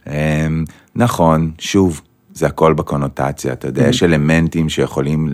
אמ, 0.07 0.65
נכון, 0.97 1.51
שוב, 1.59 2.01
זה 2.35 2.47
הכל 2.47 2.73
בקונוטציה, 2.73 3.53
אתה 3.53 3.69
יודע, 3.69 3.89
יש 3.89 4.03
אלמנטים 4.03 4.69
שיכולים 4.69 5.33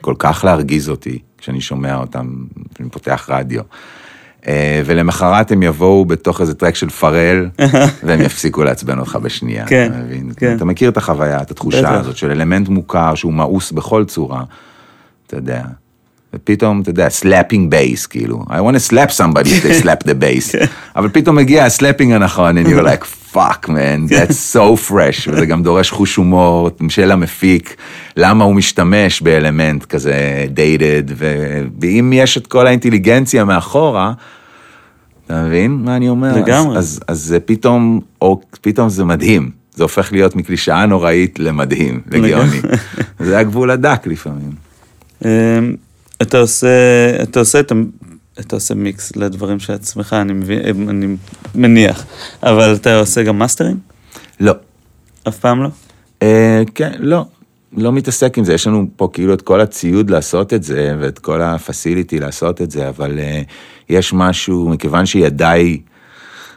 כל 0.00 0.14
כך 0.18 0.44
להרגיז 0.44 0.88
אותי 0.88 1.18
כשאני 1.38 1.60
שומע 1.60 1.96
אותם, 1.96 2.26
כשאני 2.74 2.90
פותח 2.90 3.26
רדיו. 3.32 3.62
אה, 4.48 4.82
ולמחרת 4.84 5.52
הם 5.52 5.62
יבואו 5.62 6.04
בתוך 6.04 6.40
איזה 6.40 6.54
טרק 6.54 6.74
של 6.74 6.88
פרל, 6.88 7.48
והם 8.04 8.20
יפסיקו 8.20 8.64
לעצבן 8.64 8.98
אותך 8.98 9.18
בשנייה, 9.22 9.66
כן, 9.66 9.90
אתה 9.92 10.02
מבין? 10.02 10.30
כן. 10.36 10.56
אתה 10.56 10.64
מכיר 10.64 10.90
את 10.90 10.96
החוויה, 10.96 11.42
את 11.42 11.50
התחושה 11.50 11.90
הזאת 11.94 12.16
של 12.16 12.30
אלמנט 12.30 12.68
מוכר 12.68 13.14
שהוא 13.14 13.32
מאוס 13.32 13.72
בכל 13.72 14.04
צורה, 14.04 14.44
אתה 15.26 15.36
יודע. 15.36 15.62
ופתאום, 16.34 16.80
אתה 16.80 16.90
יודע, 16.90 17.08
slapping 17.08 17.70
bass, 17.70 18.06
כאילו, 18.06 18.44
I 18.48 18.52
want 18.52 18.76
to 18.76 18.92
slap 18.92 19.10
somebody 19.10 19.48
if 19.48 19.64
they 19.64 19.82
slap 19.84 20.04
the 20.04 20.14
bass, 20.22 20.52
כן. 20.52 20.64
אבל 20.96 21.08
פתאום 21.08 21.36
מגיע 21.36 21.64
ה 21.64 21.69
slapping 21.69 22.12
הנכון, 22.12 22.58
and 22.58 22.66
you're 22.66 22.84
like, 22.84 23.04
fuck 23.34 23.66
man, 23.66 24.08
כן. 24.08 24.24
that's 24.26 24.56
so 24.56 24.90
fresh, 24.90 25.30
וזה 25.32 25.46
גם 25.46 25.62
דורש 25.62 25.90
חוש 25.90 26.16
הומור 26.16 26.70
של 26.88 27.10
המפיק, 27.10 27.76
למה 28.16 28.44
הוא 28.44 28.54
משתמש 28.54 29.20
באלמנט 29.20 29.84
כזה 29.84 30.46
dated, 30.56 31.12
ואם 31.80 32.12
יש 32.14 32.36
את 32.36 32.46
כל 32.46 32.66
האינטליגנציה 32.66 33.44
מאחורה, 33.44 34.12
אתה 35.26 35.42
מבין 35.42 35.70
מה 35.70 35.96
אני 35.96 36.08
אומר? 36.08 36.36
לגמרי. 36.36 36.78
אז, 36.78 36.84
אז, 36.84 37.00
אז 37.08 37.20
זה 37.20 37.40
פתאום, 37.40 38.00
או 38.22 38.40
פתאום 38.60 38.88
זה 38.88 39.04
מדהים. 39.04 39.50
זה 39.74 39.82
הופך 39.82 40.12
להיות 40.12 40.36
מקלישאה 40.36 40.86
נוראית 40.86 41.38
למדהים, 41.38 42.00
לגאוני. 42.10 42.60
זה 43.18 43.38
הגבול 43.38 43.70
הדק 43.70 44.06
לפעמים. 44.06 44.50
אתה 46.22 46.38
עושה, 46.38 46.68
אתה 47.22 47.40
עושה 47.40 47.60
את, 47.60 47.72
אתה 48.40 48.56
עושה 48.56 48.74
מיקס 48.74 49.16
לדברים 49.16 49.58
שעצמך, 49.58 50.16
אני, 50.20 50.32
מבין, 50.32 50.88
אני 50.88 51.16
מניח, 51.54 52.04
אבל 52.42 52.74
אתה 52.74 52.98
עושה 52.98 53.22
גם 53.22 53.38
מאסטרים? 53.38 53.76
לא. 54.40 54.52
אף 55.28 55.38
פעם 55.38 55.62
לא? 55.62 55.68
Uh, 56.20 56.24
כן, 56.74 56.92
לא. 56.98 57.24
לא 57.76 57.92
מתעסק 57.92 58.38
עם 58.38 58.44
זה, 58.44 58.54
יש 58.54 58.66
לנו 58.66 58.86
פה 58.96 59.08
כאילו 59.12 59.34
את 59.34 59.42
כל 59.42 59.60
הציוד 59.60 60.10
לעשות 60.10 60.54
את 60.54 60.62
זה, 60.62 60.96
ואת 61.00 61.18
כל 61.18 61.42
הפסיליטי 61.42 62.18
לעשות 62.18 62.62
את 62.62 62.70
זה, 62.70 62.88
אבל 62.88 63.18
uh, 63.18 63.50
יש 63.88 64.12
משהו, 64.12 64.68
מכיוון 64.68 65.06
שידיי 65.06 65.80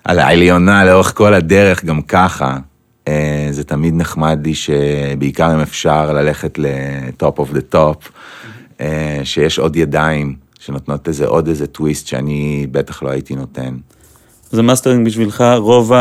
על 0.03 0.19
העליונה 0.19 0.85
לאורך 0.85 1.17
כל 1.17 1.33
הדרך, 1.33 1.85
גם 1.85 2.01
ככה, 2.01 2.57
uh, 3.05 3.09
זה 3.51 3.63
תמיד 3.63 3.93
נחמד 3.95 4.39
לי 4.43 4.55
שבעיקר 4.55 5.53
אם 5.53 5.59
אפשר 5.59 6.13
ללכת 6.13 6.59
ל 6.59 6.79
top 6.79 7.39
of 7.39 7.51
the 7.51 7.61
top, 7.61 7.97
אה, 8.05 8.11
שיש 9.23 9.59
עוד 9.59 9.75
ידיים 9.75 10.35
שנותנות 10.59 11.07
לזה 11.07 11.27
עוד 11.27 11.47
איזה 11.47 11.67
טוויסט 11.67 12.07
שאני 12.07 12.67
בטח 12.71 13.03
לא 13.03 13.09
הייתי 13.09 13.35
נותן. 13.35 13.75
זה 14.51 14.61
מאסטרינג 14.61 15.05
בשבילך, 15.05 15.43
רוב 15.57 15.91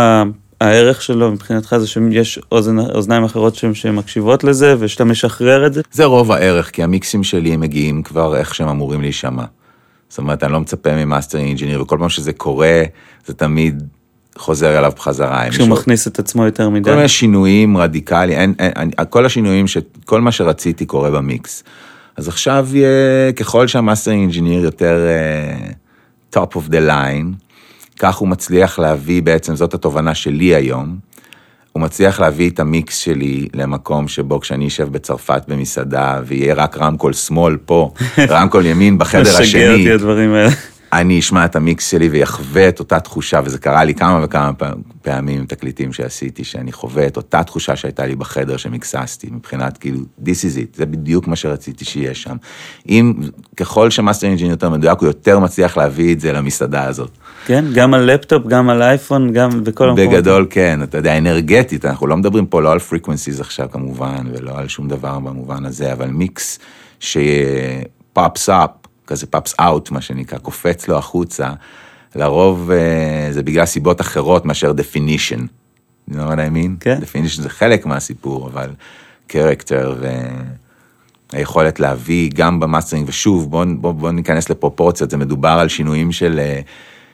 הערך 0.60 1.02
שלו 1.02 1.32
מבחינתך 1.32 1.76
זה 1.78 1.86
שיש 1.86 2.38
אוזן, 2.52 2.78
אוזניים 2.78 3.24
אחרות 3.24 3.54
שמקשיבות 3.54 4.44
לזה 4.44 4.74
ושאתה 4.78 5.04
משחרר 5.04 5.66
את 5.66 5.74
זה? 5.74 5.82
זה 5.92 6.04
רוב 6.04 6.32
הערך, 6.32 6.70
כי 6.70 6.82
המיקסים 6.82 7.24
שלי 7.24 7.56
מגיעים 7.56 8.02
כבר 8.02 8.36
איך 8.36 8.54
שהם 8.54 8.68
אמורים 8.68 9.00
להישמע. 9.00 9.44
זאת 10.08 10.18
אומרת, 10.18 10.44
אני 10.44 10.52
לא 10.52 10.60
מצפה 10.60 11.04
מ 11.04 11.09
mastering 11.09 11.48
engineer, 11.48 11.82
וכל 11.82 11.96
פעם 12.00 12.08
שזה 12.08 12.32
קורה, 12.32 12.82
זה 13.26 13.34
תמיד 13.34 13.82
חוזר 14.38 14.78
אליו 14.78 14.92
בחזרה. 14.96 15.50
כשהוא 15.50 15.66
מישהו... 15.66 15.66
מכניס 15.66 16.06
את 16.06 16.18
עצמו 16.18 16.44
יותר 16.44 16.68
מדי. 16.68 16.90
כל 16.90 16.96
מיני 16.96 17.08
שינויים 17.08 17.76
רדיקליים, 17.76 18.38
אין, 18.38 18.54
אין, 18.58 18.72
אין, 18.76 18.90
כל 19.10 19.26
השינויים, 19.26 19.66
ש, 19.66 19.76
כל 20.04 20.20
מה 20.20 20.32
שרציתי 20.32 20.86
קורה 20.86 21.10
במיקס. 21.10 21.64
אז 22.16 22.28
עכשיו, 22.28 22.68
ככל 23.36 23.66
שה 23.66 23.81
master 23.81 24.10
engineer 24.10 24.64
יותר 24.64 25.06
uh, 26.32 26.36
top 26.36 26.56
of 26.56 26.70
the 26.70 26.88
line, 26.88 27.44
כך 27.98 28.16
הוא 28.16 28.28
מצליח 28.28 28.78
להביא, 28.78 29.22
בעצם 29.22 29.56
זאת 29.56 29.74
התובנה 29.74 30.14
שלי 30.14 30.54
היום, 30.54 30.98
הוא 31.72 31.82
מצליח 31.82 32.20
להביא 32.20 32.50
את 32.50 32.60
המיקס 32.60 32.96
שלי 32.96 33.48
למקום 33.54 34.08
שבו 34.08 34.40
כשאני 34.40 34.68
אשב 34.68 34.88
בצרפת 34.92 35.42
במסעדה, 35.48 36.20
ויהיה 36.26 36.54
רק 36.54 36.78
רמקול 36.78 37.12
שמאל 37.12 37.56
פה, 37.56 37.92
רמקול 38.30 38.66
ימין 38.66 38.98
בחדר 38.98 39.30
השני. 39.30 39.42
משגע 39.42 39.72
אותי 39.72 39.92
הדברים 39.92 40.34
האלה. 40.34 40.50
אני 40.92 41.18
אשמע 41.18 41.44
את 41.44 41.56
המיקס 41.56 41.90
שלי 41.90 42.08
ויחווה 42.08 42.68
את 42.68 42.78
אותה 42.78 43.00
תחושה, 43.00 43.40
וזה 43.44 43.58
קרה 43.58 43.84
לי 43.84 43.94
כמה 43.94 44.20
וכמה 44.24 44.50
פעמים 45.02 45.38
עם 45.38 45.46
תקליטים 45.46 45.92
שעשיתי, 45.92 46.44
שאני 46.44 46.72
חווה 46.72 47.06
את 47.06 47.16
אותה 47.16 47.42
תחושה 47.42 47.76
שהייתה 47.76 48.06
לי 48.06 48.16
בחדר 48.16 48.56
שמיקססתי, 48.56 49.28
מבחינת 49.32 49.78
כאילו, 49.78 50.00
this 50.22 50.42
is 50.42 50.56
it, 50.56 50.76
זה 50.76 50.86
בדיוק 50.86 51.26
מה 51.26 51.36
שרציתי 51.36 51.84
שיהיה 51.84 52.14
שם. 52.14 52.36
אם, 52.88 53.14
ככל 53.56 53.90
ש 53.90 53.99
master 53.99 54.26
engineer 54.26 54.50
יותר 54.50 54.70
מדויק, 54.70 54.98
הוא 54.98 55.06
יותר 55.06 55.38
מצליח 55.38 55.76
להביא 55.76 56.14
את 56.14 56.20
זה 56.20 56.32
למסעדה 56.32 56.84
הזאת. 56.84 57.10
כן, 57.46 57.64
גם 57.74 57.94
על 57.94 58.14
לפטופ, 58.14 58.46
גם 58.46 58.70
על 58.70 58.82
אייפון, 58.82 59.32
גם 59.32 59.64
בכל 59.64 59.88
המקומות. 59.88 60.10
בגדול 60.12 60.46
כן, 60.50 60.82
אתה 60.82 60.98
יודע, 60.98 61.18
אנרגטית, 61.18 61.84
אנחנו 61.84 62.06
לא 62.06 62.16
מדברים 62.16 62.46
פה 62.46 62.62
לא 62.62 62.72
על 62.72 62.78
frequencies 62.78 63.40
עכשיו 63.40 63.68
כמובן, 63.72 64.26
ולא 64.32 64.58
על 64.58 64.68
שום 64.68 64.88
דבר 64.88 65.18
במובן 65.18 65.64
הזה, 65.64 65.92
אבל 65.92 66.08
מיקס 66.08 66.58
ש 67.00 67.49
pops 67.49 68.48
up, 68.48 68.70
כזה 69.10 69.26
pops 69.26 69.54
out, 69.60 69.90
מה 69.90 70.00
שנקרא, 70.00 70.38
קופץ 70.38 70.88
לו 70.88 70.98
החוצה, 70.98 71.50
לרוב 72.16 72.70
אה, 72.70 73.28
זה 73.30 73.42
בגלל 73.42 73.66
סיבות 73.66 74.00
אחרות 74.00 74.46
מאשר 74.46 74.72
definition. 74.72 75.40
you 76.10 76.12
know 76.12 76.16
what 76.16 76.38
I 76.38 76.54
mean? 76.54 76.80
כן. 76.80 76.98
definition 77.02 77.42
זה 77.42 77.48
חלק 77.48 77.86
מהסיפור, 77.86 78.48
אבל 78.48 78.70
character 79.26 79.94
והיכולת 81.32 81.80
להביא 81.80 82.30
גם 82.34 82.60
במאסטרינג, 82.60 83.08
ושוב, 83.08 83.50
בואו 83.50 83.66
בוא, 83.76 83.92
בוא 83.92 84.10
ניכנס 84.10 84.50
לפרופורציות, 84.50 85.10
זה 85.10 85.16
מדובר 85.16 85.48
על 85.48 85.68
שינויים 85.68 86.12
של... 86.12 86.38
אה, 86.38 86.60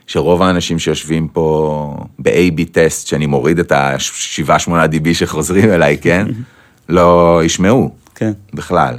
שרוב 0.07 0.43
האנשים 0.43 0.79
שיושבים 0.79 1.29
פה 1.29 1.97
ב-AB 2.19 2.65
טסט, 2.73 3.07
שאני 3.07 3.27
מוריד 3.27 3.59
את 3.59 3.73
ה-7-8 3.73 4.71
DB 4.71 5.15
שחוזרים 5.15 5.71
אליי, 5.71 5.99
כן? 5.99 6.27
לא 6.89 7.41
ישמעו. 7.45 7.91
כן. 8.15 8.33
בכלל. 8.55 8.97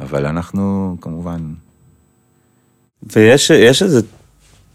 אבל 0.00 0.26
אנחנו 0.26 0.96
כמובן 1.00 1.40
ויש 3.02 3.82
איזה 3.82 4.00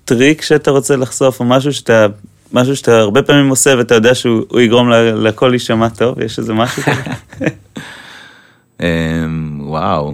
טריק 0.06 0.42
שאתה 0.42 0.72
רוצה 0.72 0.96
לחשוף, 0.96 1.40
או 1.40 1.46
משהו 1.46 1.74
שאתה, 1.74 2.08
משהו 2.54 2.76
שאתה 2.76 3.00
הרבה 3.00 3.22
פעמים 3.22 3.50
עושה 3.50 3.74
ואתה 3.78 3.96
יודע 3.96 4.16
שהוא 4.16 4.62
יגרום 4.62 4.90
לכל 5.16 5.48
להישמע 5.48 5.90
טוב, 5.90 6.22
יש 6.22 6.40
איזה 6.40 6.54
משהו 6.54 6.84
כזה? 6.84 7.02
אמ, 8.82 9.62
וואו. 9.62 10.14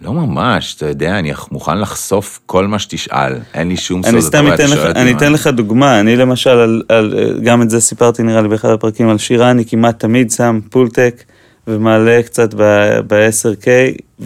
לא 0.00 0.12
ממש, 0.12 0.74
אתה 0.74 0.86
יודע, 0.86 1.18
אני 1.18 1.32
מוכן 1.52 1.78
לחשוף 1.78 2.40
כל 2.46 2.66
מה 2.66 2.78
שתשאל, 2.78 3.32
אין 3.54 3.68
לי 3.68 3.76
שום 3.76 4.02
סוד. 4.02 4.14
אני 4.14 4.22
סתם 4.22 4.52
אתן 4.54 4.70
לך, 4.70 4.78
אני 4.96 5.12
אתן 5.12 5.32
לך 5.32 5.46
דוגמה, 5.46 6.00
אני 6.00 6.16
למשל, 6.16 6.50
על, 6.50 6.82
על, 6.88 7.40
גם 7.42 7.62
את 7.62 7.70
זה 7.70 7.80
סיפרתי 7.80 8.22
נראה 8.22 8.42
לי 8.42 8.48
באחד 8.48 8.68
הפרקים 8.70 9.08
על 9.08 9.18
שירה, 9.18 9.50
אני 9.50 9.64
כמעט 9.64 10.00
תמיד 10.00 10.30
שם 10.30 10.60
פולטק 10.70 11.24
ומעלה 11.66 12.20
קצת 12.22 12.54
ב-10K, 12.54 13.66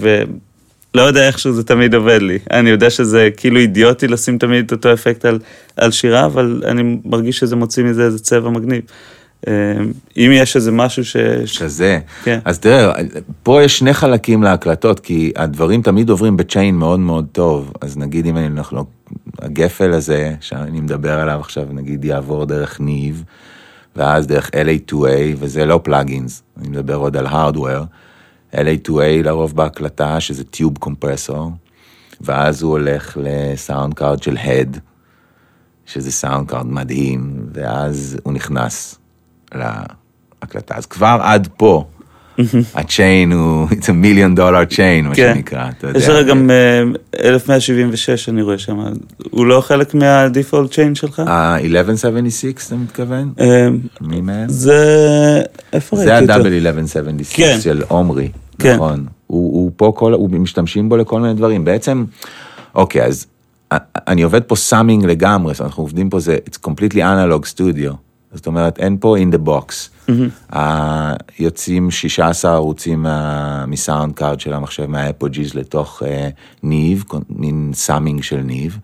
ב 0.01 0.23
לא 0.99 1.03
יודע 1.03 1.27
איכשהו 1.27 1.53
זה 1.53 1.65
תמיד 1.65 1.95
עובד 1.95 2.23
לי. 2.23 2.39
אני 2.51 2.71
יודע 2.71 2.91
שזה 2.91 3.29
כאילו 3.37 3.59
אידיוטי 3.59 4.09
לשים 4.09 4.39
תמיד 4.39 4.65
את 4.65 4.73
אותו 4.73 4.93
אפקט 4.93 5.25
על, 5.25 5.39
על 5.77 5.91
שירה, 5.91 6.25
אבל 6.25 6.63
אני 6.67 6.99
מרגיש 7.05 7.39
שזה 7.39 7.57
מוציא 7.57 7.85
מזה 7.85 8.03
איזה 8.05 8.19
צבע 8.19 8.51
מגניב. 8.51 8.83
אה, 9.49 9.53
אם 10.17 10.31
יש 10.35 10.57
איזה 10.57 10.73
משהו 10.73 11.05
ש... 11.05 11.17
כזה. 11.61 11.99
כן. 12.25 12.39
אז 12.45 12.59
תראה, 12.59 12.93
פה 13.43 13.63
יש 13.63 13.79
שני 13.79 13.95
חלקים 13.95 14.43
להקלטות, 14.43 15.01
כי 15.01 15.33
הדברים 15.37 15.83
תמיד 15.83 16.11
עוברים 16.11 16.37
בצ'יין 16.37 16.75
מאוד 16.75 17.01
מאוד 17.01 17.27
טוב. 17.33 17.73
אז 17.81 17.97
נגיד 17.97 18.27
אם 18.27 18.37
אני, 18.37 18.47
אנחנו, 18.47 18.85
הגפל 19.39 19.93
הזה, 19.93 20.35
שאני 20.41 20.81
מדבר 20.81 21.19
עליו 21.19 21.41
עכשיו, 21.41 21.67
נגיד 21.73 22.05
יעבור 22.05 22.45
דרך 22.45 22.81
Neve, 22.81 23.25
ואז 23.97 24.27
דרך 24.27 24.51
LA2A, 24.51 25.37
וזה 25.39 25.67
לא 25.67 25.81
plugins, 25.83 26.43
אני 26.61 26.69
מדבר 26.69 26.95
עוד 26.95 27.17
על 27.17 27.27
hardware. 27.27 27.85
LA2A 28.55 29.23
לרוב 29.25 29.57
בהקלטה, 29.57 30.21
שזה 30.21 30.45
tube 30.45 30.79
compressor, 30.79 31.51
ואז 32.21 32.63
הוא 32.63 32.71
הולך 32.71 33.19
ל 33.21 33.33
sound 33.33 33.95
card 33.95 34.23
של 34.23 34.37
הד, 34.37 34.79
שזה 35.87 36.13
sound 36.13 36.49
card 36.49 36.67
מדהים, 36.67 37.47
ואז 37.53 38.19
הוא 38.23 38.33
נכנס 38.33 38.99
להקלטה. 39.55 40.77
אז 40.77 40.87
כבר 40.87 41.19
עד 41.23 41.49
פה, 41.57 41.85
ה 42.75 42.85
chain 42.85 43.33
הוא, 43.33 43.69
it's 43.71 43.85
a 43.85 44.05
million 44.05 44.39
dollar 44.39 44.75
chain, 44.75 45.09
מה 45.09 45.15
כן. 45.15 45.35
שנקרא, 45.35 45.69
אתה 45.79 45.87
יודע. 45.87 45.99
יש 45.99 46.09
לך 46.09 46.27
גם 46.27 46.51
1176, 47.19 48.29
אה, 48.29 48.35
אני 48.35 48.43
רואה 48.43 48.59
שם, 48.59 48.79
הוא 49.31 49.47
לא 49.47 49.61
חלק 49.61 49.95
מה 49.95 50.12
default 50.12 50.73
chain 50.75 50.95
שלך? 50.95 51.23
ה-1176, 51.27 52.67
אתה 52.67 52.77
מתכוון? 52.77 53.33
אה, 53.41 53.69
מי 54.01 54.21
מהם? 54.21 54.49
זה, 54.49 55.43
איפה 55.73 55.97
ראיתי 55.97 56.33
אותו? 56.33 56.43
זה 56.43 56.71
ה-1176 56.71 57.37
כן. 57.37 57.59
של 57.61 57.83
עומרי, 57.89 58.29
כן. 58.59 58.75
נכון. 58.75 59.07
הוא 59.27 59.71
פה 59.77 59.93
כל, 59.97 60.13
הוא 60.13 60.31
משתמשים 60.31 60.89
בו 60.89 60.97
לכל 60.97 61.21
מיני 61.21 61.35
דברים. 61.35 61.65
בעצם, 61.65 62.05
אוקיי, 62.75 63.05
אז 63.05 63.27
אני 64.09 64.23
עובד 64.23 64.43
פה 64.43 64.57
summing 64.57 65.05
לגמרי, 65.05 65.55
אנחנו 65.61 65.83
עובדים 65.83 66.11
פה, 66.11 66.21
זה, 66.21 66.39
it's 66.51 66.69
completely 66.69 66.97
analog 66.97 67.55
studio. 67.55 68.08
זאת 68.33 68.47
אומרת, 68.47 68.79
אין 68.79 68.97
פה 69.01 69.17
in 69.19 69.35
the 69.35 69.49
box. 69.49 69.73
Mm-hmm. 70.09 70.57
יוצאים 71.39 71.91
16 71.91 72.55
ערוצים 72.55 73.07
מ 73.67 73.75
sound 73.75 74.15
card 74.15 74.41
של 74.41 74.53
המחשב 74.53 74.87
מה 74.87 75.02
Apogees 75.02 75.55
לתוך 75.55 76.03
uh, 76.03 76.07
Neve, 76.63 77.05
מין 77.31 77.71
summing 77.75 78.23
של 78.23 78.41
Neve, 78.41 78.79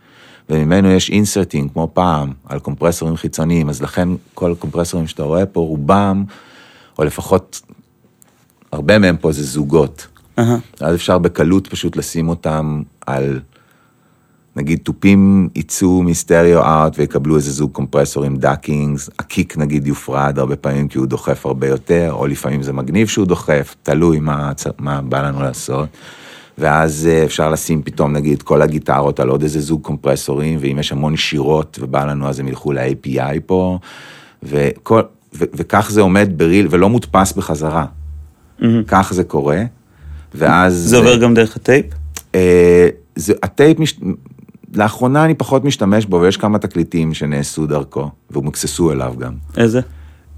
וממנו 0.51 0.91
יש 0.91 1.11
inserting 1.11 1.73
כמו 1.73 1.91
פעם 1.93 2.33
על 2.47 2.59
קומפרסורים 2.59 3.17
חיצוניים, 3.17 3.69
אז 3.69 3.83
לכן 3.83 4.09
כל 4.35 4.53
הקומפרסורים 4.53 5.07
שאתה 5.07 5.23
רואה 5.23 5.47
פה, 5.47 5.61
רובם, 5.61 6.25
או 6.99 7.05
לפחות 7.05 7.63
הרבה 8.73 8.99
מהם 8.99 9.17
פה 9.17 9.33
זה 9.33 9.43
זוגות. 9.43 10.07
Uh-huh. 10.41 10.43
אז 10.81 10.95
אפשר 10.95 11.19
בקלות 11.19 11.67
פשוט 11.67 11.97
לשים 11.97 12.29
אותם 12.29 12.83
על 13.07 13.41
נגיד 14.57 14.79
תופים 14.83 15.49
יצאו 15.55 16.03
מ 16.03 16.11
stereo 16.11 16.61
out 16.61 16.99
ויקבלו 16.99 17.37
איזה 17.37 17.51
זוג 17.51 17.73
קומפרסורים 17.73 18.37
Dakings, 18.37 19.11
ה 19.19 19.26
kick 19.26 19.57
נגיד 19.59 19.87
יופרד 19.87 20.39
הרבה 20.39 20.57
פעמים 20.57 20.89
כי 20.89 20.99
הוא 20.99 21.07
דוחף 21.07 21.47
הרבה 21.47 21.69
יותר, 21.69 22.13
או 22.13 22.27
לפעמים 22.27 22.63
זה 22.63 22.73
מגניב 22.73 23.09
שהוא 23.09 23.27
דוחף, 23.27 23.75
תלוי 23.83 24.21
מה, 24.21 24.53
מה 24.79 25.03
בא 25.03 25.23
לנו 25.23 25.43
לעשות. 25.43 25.89
ואז 26.59 27.09
אה, 27.13 27.25
אפשר 27.25 27.51
לשים 27.51 27.83
פתאום 27.83 28.13
נגיד 28.13 28.43
כל 28.43 28.63
הגיטרות 28.63 29.21
על 29.21 29.29
עוד 29.29 29.43
איזה 29.43 29.61
זוג 29.61 29.83
קומפרסורים, 29.83 30.59
ואם 30.61 30.79
יש 30.79 30.93
המון 30.93 31.17
שירות 31.17 31.79
ובא 31.83 32.05
לנו 32.05 32.29
אז 32.29 32.41
הם 32.41 32.49
ילכו 32.49 32.73
ל-API 32.73 33.41
פה, 33.47 33.79
וכל, 34.43 35.03
ו, 35.35 35.45
וכך 35.55 35.89
זה 35.91 36.01
עומד 36.01 36.31
בריל 36.37 36.67
ולא 36.71 36.89
מודפס 36.89 37.33
בחזרה. 37.33 37.85
Mm-hmm. 38.61 38.65
כך 38.87 39.13
זה 39.15 39.25
קורה, 39.25 39.63
ואז... 40.35 40.75
זה 40.75 40.97
עובר 40.97 41.17
גם 41.17 41.35
דרך 41.35 41.57
הטייפ? 41.57 41.87
אה, 42.35 42.89
זה, 43.17 43.33
הטייפ 43.43 43.79
מש... 43.79 44.01
לאחרונה 44.75 45.25
אני 45.25 45.35
פחות 45.35 45.65
משתמש 45.65 46.07
בו, 46.07 46.21
ויש 46.21 46.37
כמה 46.37 46.59
תקליטים 46.59 47.15
שנעשו 47.15 47.67
דרכו, 47.67 48.11
והומקססו 48.31 48.93
אליו 48.93 49.15
גם. 49.19 49.33
איזה? 49.57 49.81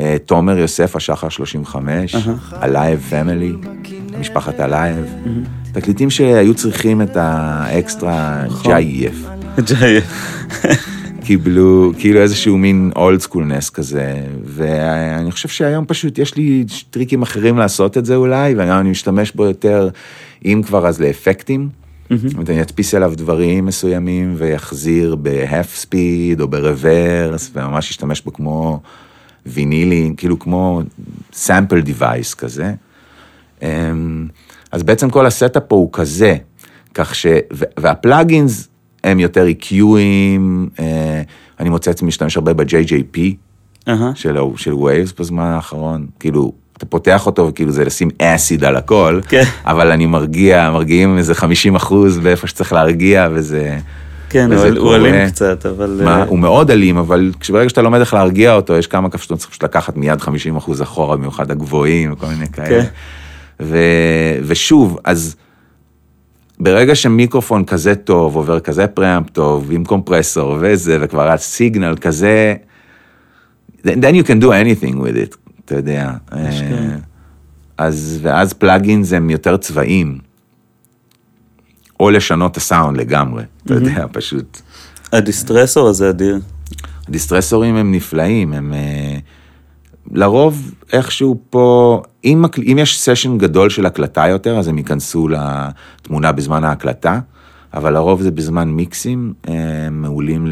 אה, 0.00 0.16
תומר 0.26 0.58
יוסף, 0.58 0.96
השחר 0.96 1.28
35, 1.28 2.16
Alaev 2.62 3.00
Family, 3.00 3.52
משפחת 4.20 4.60
אלייב. 4.60 5.04
תקליטים 5.72 6.10
שהיו 6.10 6.54
צריכים 6.54 7.02
את 7.02 7.16
האקסטרה 7.16 8.42
נכון. 8.46 8.72
ג'ייף. 8.72 9.26
ג'ייף. 9.60 10.04
קיבלו 11.24 11.92
כאילו 11.98 12.20
איזשהו 12.20 12.58
מין 12.58 12.90
old 12.96 13.20
schoolness 13.20 13.70
כזה, 13.70 14.14
ואני 14.44 15.30
חושב 15.30 15.48
שהיום 15.48 15.84
פשוט 15.88 16.18
יש 16.18 16.36
לי 16.36 16.64
טריקים 16.90 17.22
אחרים 17.22 17.58
לעשות 17.58 17.98
את 17.98 18.04
זה 18.04 18.16
אולי, 18.16 18.54
וגם 18.58 18.80
אני 18.80 18.90
משתמש 18.90 19.32
בו 19.32 19.44
יותר, 19.44 19.88
אם 20.44 20.62
כבר 20.66 20.86
אז 20.86 21.00
לאפקטים. 21.00 21.68
Mm-hmm. 22.10 22.40
אני 22.48 22.62
אדפיס 22.62 22.94
אליו 22.94 23.12
דברים 23.16 23.66
מסוימים 23.66 24.34
ויחזיר 24.38 25.16
ב-half 25.22 25.84
speed 25.84 26.40
או 26.40 26.48
ב 26.48 26.61
reverse 26.61 27.50
וממש 27.54 27.90
ישתמש 27.90 28.20
בו 28.20 28.32
כמו 28.32 28.80
וינילים, 29.46 30.16
כאילו 30.16 30.38
כמו 30.38 30.82
sample 31.32 31.86
device 31.86 32.34
כזה. 32.38 32.74
אמ, 33.62 34.28
אז 34.72 34.82
בעצם 34.82 35.10
כל 35.10 35.26
ה 35.26 35.32
setup 35.32 35.62
פה 35.68 35.76
הוא 35.76 35.88
כזה, 35.92 36.36
כך 36.94 37.14
ש... 37.14 37.26
וה 37.76 37.96
plugins 37.96 38.68
הם 39.04 39.20
יותר 39.20 39.46
EQים, 39.60 40.80
אה, 40.80 41.22
אני 41.60 41.70
מוצא 41.70 41.90
את 41.90 41.96
עצמי 41.96 42.08
משתמש 42.08 42.36
הרבה 42.36 42.54
ב-JJP 42.54 43.18
uh-huh. 43.86 43.90
של, 44.14 44.36
של 44.56 44.72
Waves 44.72 45.12
בזמן 45.18 45.44
האחרון, 45.44 46.06
כאילו 46.20 46.52
אתה 46.76 46.86
פותח 46.86 47.26
אותו 47.26 47.48
וכאילו 47.48 47.72
זה 47.72 47.84
לשים 47.84 48.08
acid 48.18 48.64
על 48.64 48.76
הכל, 48.76 49.20
כן. 49.28 49.42
אבל 49.64 49.90
אני 49.90 50.06
מרגיע, 50.06 50.70
מרגיעים 50.70 51.18
איזה 51.18 51.34
50 51.34 51.74
אחוז 51.74 52.18
באיפה 52.18 52.46
שצריך 52.46 52.72
להרגיע 52.72 53.28
וזה... 53.32 53.78
כן, 54.30 54.52
הוא, 54.52 54.66
הוא 54.78 54.94
אלים 54.94 55.28
קצת, 55.28 55.66
אבל... 55.66 56.00
מה, 56.04 56.24
הוא 56.24 56.38
מאוד 56.38 56.70
אלים, 56.70 56.96
אבל 56.96 57.32
ברגע 57.48 57.68
שאתה 57.68 57.82
לומד 57.82 58.00
איך 58.00 58.14
להרגיע 58.14 58.54
אותו, 58.54 58.76
יש 58.76 58.86
כמה 58.86 59.10
כפתורים 59.10 59.38
צריכים 59.38 59.58
לקחת 59.62 59.96
מיד 59.96 60.20
50 60.20 60.56
אחוז 60.56 60.82
אחורה, 60.82 61.16
במיוחד 61.16 61.50
הגבוהים 61.50 62.12
וכל 62.12 62.26
מיני 62.26 62.46
כאלה. 62.48 62.68
כן. 62.68 62.88
ו, 63.60 63.78
ושוב, 64.42 64.98
אז 65.04 65.36
ברגע 66.60 66.94
שמיקרופון 66.94 67.64
כזה 67.64 67.94
טוב, 67.94 68.36
עובר 68.36 68.60
כזה 68.60 68.86
פראמפ 68.86 69.30
טוב, 69.30 69.70
עם 69.72 69.84
קומפרסור 69.84 70.56
וזה, 70.60 70.98
וכבר 71.00 71.28
הסיגנל 71.28 71.96
כזה, 72.00 72.54
then 73.84 74.14
you 74.14 74.26
can 74.26 74.42
do 74.42 74.48
anything 74.50 74.94
with 74.94 75.16
it. 75.16 75.45
אתה 75.66 75.74
יודע. 75.74 76.12
אה, 76.32 76.96
אז, 77.78 78.18
ואז 78.22 78.52
פלאגינס 78.52 79.12
הם 79.12 79.30
יותר 79.30 79.56
צבעים. 79.56 80.18
או 82.00 82.10
לשנות 82.10 82.52
את 82.52 82.56
הסאונד 82.56 82.96
לגמרי, 82.96 83.44
אתה 83.64 83.74
יודע, 83.74 84.06
פשוט. 84.12 84.60
הדיסטרסור 85.12 85.88
הזה 85.88 86.10
אדיר. 86.10 86.40
הדיסטרסורים 87.08 87.76
הם 87.76 87.92
נפלאים, 87.92 88.52
הם 88.52 88.72
אה, 88.72 89.18
לרוב 90.12 90.74
איכשהו 90.92 91.40
פה, 91.50 92.02
אם, 92.24 92.44
אם 92.72 92.78
יש 92.80 93.00
סשן 93.00 93.38
גדול 93.38 93.70
של 93.70 93.86
הקלטה 93.86 94.26
יותר, 94.28 94.58
אז 94.58 94.68
הם 94.68 94.78
ייכנסו 94.78 95.28
לתמונה 95.28 96.32
בזמן 96.32 96.64
ההקלטה, 96.64 97.20
אבל 97.74 97.92
לרוב 97.92 98.22
זה 98.22 98.30
בזמן 98.30 98.68
מיקסים, 98.68 99.34
הם 99.44 100.02
מעולים 100.02 100.46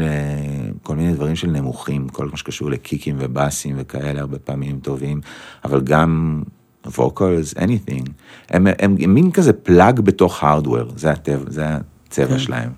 לכל 0.85 0.95
מיני 0.95 1.13
דברים 1.13 1.35
של 1.35 1.47
נמוכים, 1.47 2.09
כל 2.09 2.27
מה 2.31 2.37
שקשור 2.37 2.69
לקיקים 2.69 3.15
ובאסים 3.19 3.75
וכאלה, 3.79 4.19
הרבה 4.19 4.39
פעמים 4.39 4.79
טובים, 4.79 5.21
אבל 5.65 5.81
גם 5.81 6.43
vocals, 6.87 7.55
anything. 7.55 8.09
הם, 8.49 8.67
הם, 8.67 8.73
הם, 8.79 8.95
הם 8.99 9.13
מין 9.13 9.31
כזה 9.31 9.53
פלאג 9.53 9.99
בתוך 9.99 10.43
הארדוור, 10.43 10.91
זה 10.95 11.11
הטבע, 11.11 11.51
זה 11.51 11.65
הצבע 12.07 12.27
כן. 12.27 12.39
שלהם. 12.39 12.69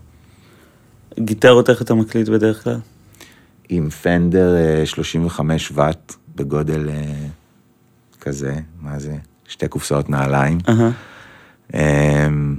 גיטרות 1.19 1.69
איך 1.69 1.81
אתה 1.81 1.93
מקליט 1.93 2.29
בדרך 2.29 2.63
כלל? 2.63 2.79
עם 3.69 3.89
פנדר 3.89 4.55
אה, 4.55 4.85
35 4.85 5.71
ואט 5.73 6.15
בגודל 6.35 6.89
אה, 6.89 7.27
כזה, 8.21 8.55
מה 8.81 8.99
זה? 8.99 9.17
שתי 9.47 9.67
קופסאות 9.67 10.09
נעליים. 10.09 10.57
אמ, 11.73 12.55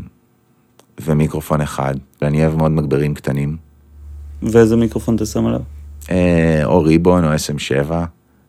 ומיקרופון 1.00 1.60
אחד, 1.60 1.94
ואני 2.22 2.42
אוהב 2.44 2.56
מאוד 2.56 2.70
מגברים 2.70 3.14
קטנים, 3.14 3.67
ואיזה 4.42 4.76
מיקרופון 4.76 5.16
אתה 5.16 5.26
שם 5.26 5.46
עליו? 5.46 5.60
אה, 6.10 6.60
או 6.64 6.82
ריבון 6.82 7.24
או 7.24 7.30
SM7, 7.34 7.92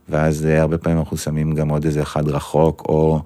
ואז 0.09 0.45
אה, 0.45 0.61
הרבה 0.61 0.77
פעמים 0.77 0.99
אנחנו 0.99 1.17
שמים 1.17 1.55
גם 1.55 1.69
עוד 1.69 1.85
איזה 1.85 2.01
אחד 2.01 2.27
רחוק, 2.27 2.85
או 2.89 3.21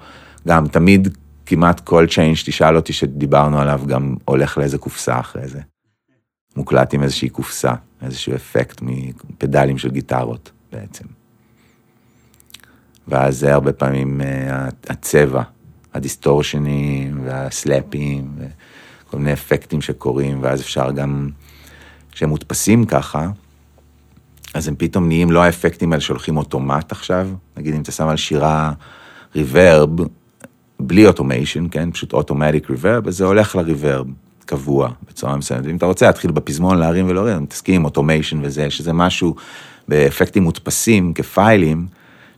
גם 0.47 0.67
תמיד 0.67 1.17
כמעט 1.45 1.79
כל 1.79 2.07
צ'יינג' 2.09 2.35
תשאל 2.45 2.75
אותי 2.75 2.93
שדיברנו 2.93 3.59
עליו, 3.59 3.81
גם 3.87 4.15
הולך 4.25 4.57
לאיזה 4.57 4.77
קופסה 4.77 5.19
אחרי 5.19 5.47
זה. 5.47 5.59
מוקלט 6.55 6.93
עם 6.93 7.03
איזושהי 7.03 7.29
קופסה, 7.29 7.73
איזשהו 8.01 8.35
אפקט 8.35 8.81
מפדלים 8.81 9.77
של 9.77 9.91
גיטרות 9.91 10.51
בעצם. 10.71 11.05
ואז 13.07 13.39
זה 13.39 13.53
הרבה 13.53 13.73
פעמים 13.73 14.21
אה, 14.21 14.67
הצבע, 14.89 15.43
הדיסטורשנים 15.93 17.21
והסלאפים 17.25 18.35
וכל 18.37 19.17
מיני 19.17 19.33
אפקטים 19.33 19.81
שקורים, 19.81 20.37
ואז 20.41 20.61
אפשר 20.61 20.91
גם, 20.91 21.29
כשהם 22.13 22.29
מודפסים 22.29 22.85
ככה, 22.85 23.29
אז 24.53 24.67
הם 24.67 24.75
פתאום 24.77 25.07
נהיים 25.07 25.31
לא 25.31 25.43
האפקטים 25.43 25.93
האלה 25.93 26.01
שהולכים 26.01 26.37
אוטומט 26.37 26.91
עכשיו, 26.91 27.27
נגיד 27.57 27.73
אם 27.73 27.81
אתה 27.81 27.91
שם 27.91 28.07
על 28.07 28.17
שירה 28.17 28.71
reverb, 29.35 29.89
בלי 30.79 31.07
automation, 31.07 31.65
כן? 31.71 31.91
פשוט 31.91 32.13
אוטומטיק 32.13 32.69
reverb, 32.69 33.07
אז 33.07 33.17
זה 33.17 33.25
הולך 33.25 33.55
ל 33.55 33.62
reverb 33.62 34.05
קבוע 34.45 34.89
בצורה 35.07 35.35
מסוימת. 35.37 35.65
אם 35.65 35.75
אתה 35.75 35.85
רוצה 35.85 36.05
להתחיל 36.05 36.31
בפזמון 36.31 36.77
להרים 36.77 37.05
ולהוריד, 37.09 37.37
מתעסקים 37.37 37.75
עם 37.75 37.85
automation 37.85 38.39
וזה, 38.43 38.69
שזה 38.69 38.93
משהו 38.93 39.35
באפקטים 39.87 40.43
מודפסים 40.43 41.13
כפיילים, 41.13 41.87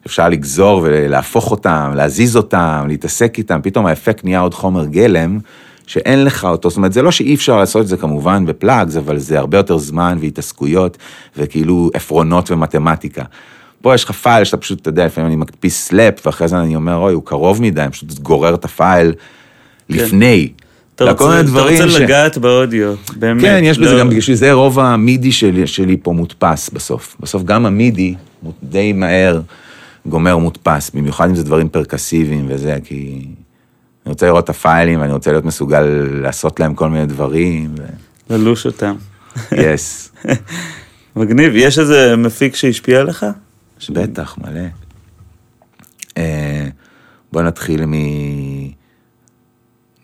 אפשר 0.05 0.29
לגזור 0.29 0.81
ולהפוך 0.83 1.51
אותם, 1.51 1.91
להזיז 1.95 2.37
אותם, 2.37 2.85
להתעסק 2.87 3.37
איתם, 3.37 3.59
פתאום 3.63 3.85
האפקט 3.85 4.23
נהיה 4.23 4.39
עוד 4.39 4.53
חומר 4.53 4.85
גלם, 4.85 5.39
שאין 5.87 6.23
לך 6.23 6.45
אותו, 6.45 6.69
זאת 6.69 6.77
אומרת, 6.77 6.93
זה 6.93 7.01
לא 7.01 7.11
שאי 7.11 7.35
אפשר 7.35 7.57
לעשות 7.57 7.81
את 7.81 7.87
זה 7.87 7.97
כמובן 7.97 8.45
ב 8.45 8.53
plugs, 8.53 8.97
אבל 8.97 9.17
זה 9.19 9.39
הרבה 9.39 9.57
יותר 9.57 9.77
זמן 9.77 10.17
והתעסקויות, 10.21 10.97
וכאילו 11.37 11.89
עפרונות 11.93 12.51
ומתמטיקה. 12.51 13.23
פה 13.81 13.95
יש 13.95 14.03
לך 14.03 14.11
file 14.11 14.43
שאתה 14.43 14.57
פשוט, 14.57 14.81
אתה 14.81 14.89
יודע, 14.89 15.05
לפעמים 15.05 15.27
אני 15.27 15.35
מקפיץ 15.35 15.73
slap, 15.73 16.25
ואחרי 16.25 16.47
זה 16.47 16.57
אני 16.59 16.75
אומר, 16.75 16.95
אוי, 16.95 17.13
הוא 17.13 17.25
קרוב 17.25 17.61
מדי, 17.61 17.81
אני 17.81 17.91
פשוט 17.91 18.19
גורר 18.19 18.53
את 18.55 18.65
ה 18.65 18.75
file 18.75 19.13
לפני. 19.89 20.49
אתה 20.95 21.11
רוצה, 21.11 21.41
אתה 21.41 21.61
רוצה 21.61 21.89
ש- 21.89 21.95
לגעת 21.95 22.37
באודיו, 22.37 22.93
באמת. 23.15 23.41
כן, 23.41 23.59
יש 23.63 23.77
בזה 23.79 23.93
לא- 23.93 23.99
גם, 23.99 24.09
בשביל 24.09 24.35
זה 24.37 24.53
רוב 24.53 24.79
ה 24.79 24.90
MIDI 24.90 25.31
שלי, 25.31 25.67
שלי 25.67 25.97
פה 26.03 26.11
מודפס 26.13 26.69
בסוף. 26.69 27.15
בסוף 27.19 27.43
גם 27.43 27.65
ה 27.65 27.75
MIDI 27.75 28.15
די 28.63 28.93
מהר 28.93 29.41
גומר 30.05 30.37
מודפס, 30.37 30.91
במיוחד 30.93 31.29
אם 31.29 31.35
זה 31.35 31.43
דברים 31.43 31.69
פרקוסיביים 31.69 32.45
וזה, 32.49 32.77
כי 32.83 33.21
אני 34.05 34.11
רוצה 34.11 34.25
לראות 34.25 34.43
את 34.43 34.49
הפיילים 34.49 35.01
ואני 35.01 35.13
רוצה 35.13 35.31
להיות 35.31 35.45
מסוגל 35.45 35.81
לעשות 36.21 36.59
להם 36.59 36.75
כל 36.75 36.89
מיני 36.89 37.05
דברים, 37.05 37.75
ו... 37.77 37.83
ללוש 38.29 38.65
אותם. 38.65 38.95
yes, 39.51 40.11
מגניב, 41.15 41.55
יש 41.55 41.79
איזה 41.79 42.15
מפיק 42.15 42.55
שהשפיע 42.55 42.99
עליך? 42.99 43.25
בטח, 43.89 44.37
מלא. 44.37 44.61
אה, 46.17 46.67
בוא 47.31 47.41
נתחיל 47.41 47.85
מ... 47.85 47.93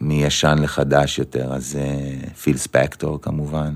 מישן 0.01 0.55
לחדש 0.61 1.19
יותר, 1.19 1.53
אז 1.53 1.77
אה, 1.81 2.29
פיל 2.41 2.57
ספקטור 2.57 3.21
כמובן, 3.21 3.75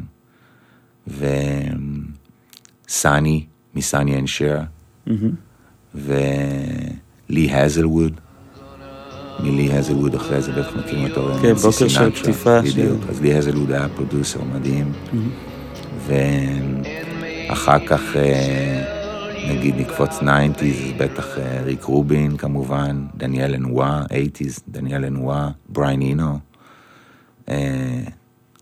וסאני, 2.88 3.46
מ 3.76 3.83
Sonny 3.83 4.20
and 4.20 4.28
Cher, 4.28 4.60
ולי 5.96 7.54
הזלווד, 7.54 8.20
מלי 9.40 9.74
הזלווד 9.74 10.16
אחרי 10.16 10.42
זה 10.42 10.52
בטח 10.52 10.76
מכירים 10.76 11.10
אותו. 11.10 11.30
כן, 11.42 11.54
בוקר 11.54 11.88
של 11.88 12.12
קטיפה 12.12 12.62
בדיוק, 12.62 13.00
אז 13.10 13.22
לי 13.22 13.34
הזלווד 13.34 13.72
היה 13.72 13.88
producer 13.96 14.40
מדהים, 14.44 14.92
ואחר 16.08 17.86
כך 17.88 18.16
אה, 18.16 18.84
נגיד 19.50 19.76
נקפוץ 19.78 20.10
90's, 20.10 20.26
אז 20.62 20.92
בטח 20.98 21.38
אה, 21.38 21.62
ריק 21.62 21.84
רובין 21.84 22.38
כמובן, 22.38 23.06
דניאל 23.18 23.54
לנואה, 23.54 24.02
80's, 24.02 24.62
דניאל 24.68 25.06
לנואה, 25.06 25.50
בריאן 25.70 26.02
אינו, 26.02 26.40
אה, 27.50 28.02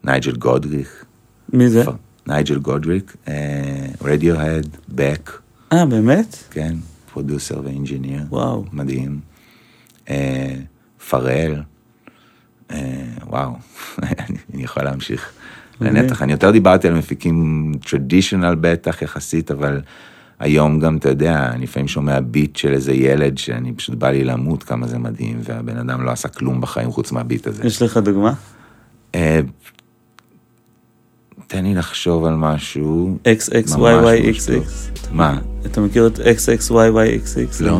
נייג'ל 0.03 0.35
גודריץ', 0.35 1.05
מי 1.53 1.69
זה? 1.69 1.83
נייג'ל 2.27 2.59
גודריץ', 2.59 3.15
רדיוהד, 4.01 4.77
בק, 4.89 5.31
אה, 5.73 5.85
באמת? 5.85 6.37
כן, 6.51 6.75
producer 7.13 7.61
ו 7.63 7.69
engineer, 7.69 8.21
וואו. 8.29 8.65
מדהים, 8.73 9.19
אה, 10.09 10.55
פארל, 11.09 11.61
אה, 12.71 12.77
וואו, 13.27 13.51
אני 14.53 14.63
יכול 14.63 14.83
להמשיך 14.83 15.31
מדהים. 15.81 15.95
לנתח. 15.95 16.21
אני 16.21 16.31
יותר 16.31 16.51
דיברתי 16.51 16.87
על 16.87 16.93
מפיקים 16.93 17.71
traditional 17.89 18.55
בטח 18.61 19.01
יחסית, 19.01 19.51
אבל 19.51 19.81
היום 20.39 20.79
גם, 20.79 20.97
אתה 20.97 21.09
יודע, 21.09 21.49
אני 21.51 21.63
לפעמים 21.63 21.87
שומע 21.87 22.19
ביט 22.19 22.55
של 22.55 22.73
איזה 22.73 22.93
ילד 22.93 23.37
שאני 23.37 23.73
פשוט 23.73 23.95
בא 23.95 24.09
לי 24.09 24.23
למות 24.23 24.63
כמה 24.63 24.87
זה 24.87 24.97
מדהים, 24.97 25.39
והבן 25.43 25.77
אדם 25.77 26.03
לא 26.03 26.11
עשה 26.11 26.27
כלום 26.27 26.61
בחיים 26.61 26.91
חוץ 26.91 27.11
מהביט 27.11 27.47
הזה. 27.47 27.67
יש 27.67 27.81
לך 27.81 27.97
דוגמה? 27.97 28.33
אה, 29.15 29.39
תן 31.47 31.63
לי 31.63 31.75
לחשוב 31.75 32.25
על 32.25 32.35
משהו. 32.35 33.17
XXYYXX. 33.23 35.01
מה? 35.11 35.39
אתה 35.65 35.81
מכיר 35.81 36.07
את 36.07 36.19
XXYYXX? 36.19 37.63
לא. 37.63 37.79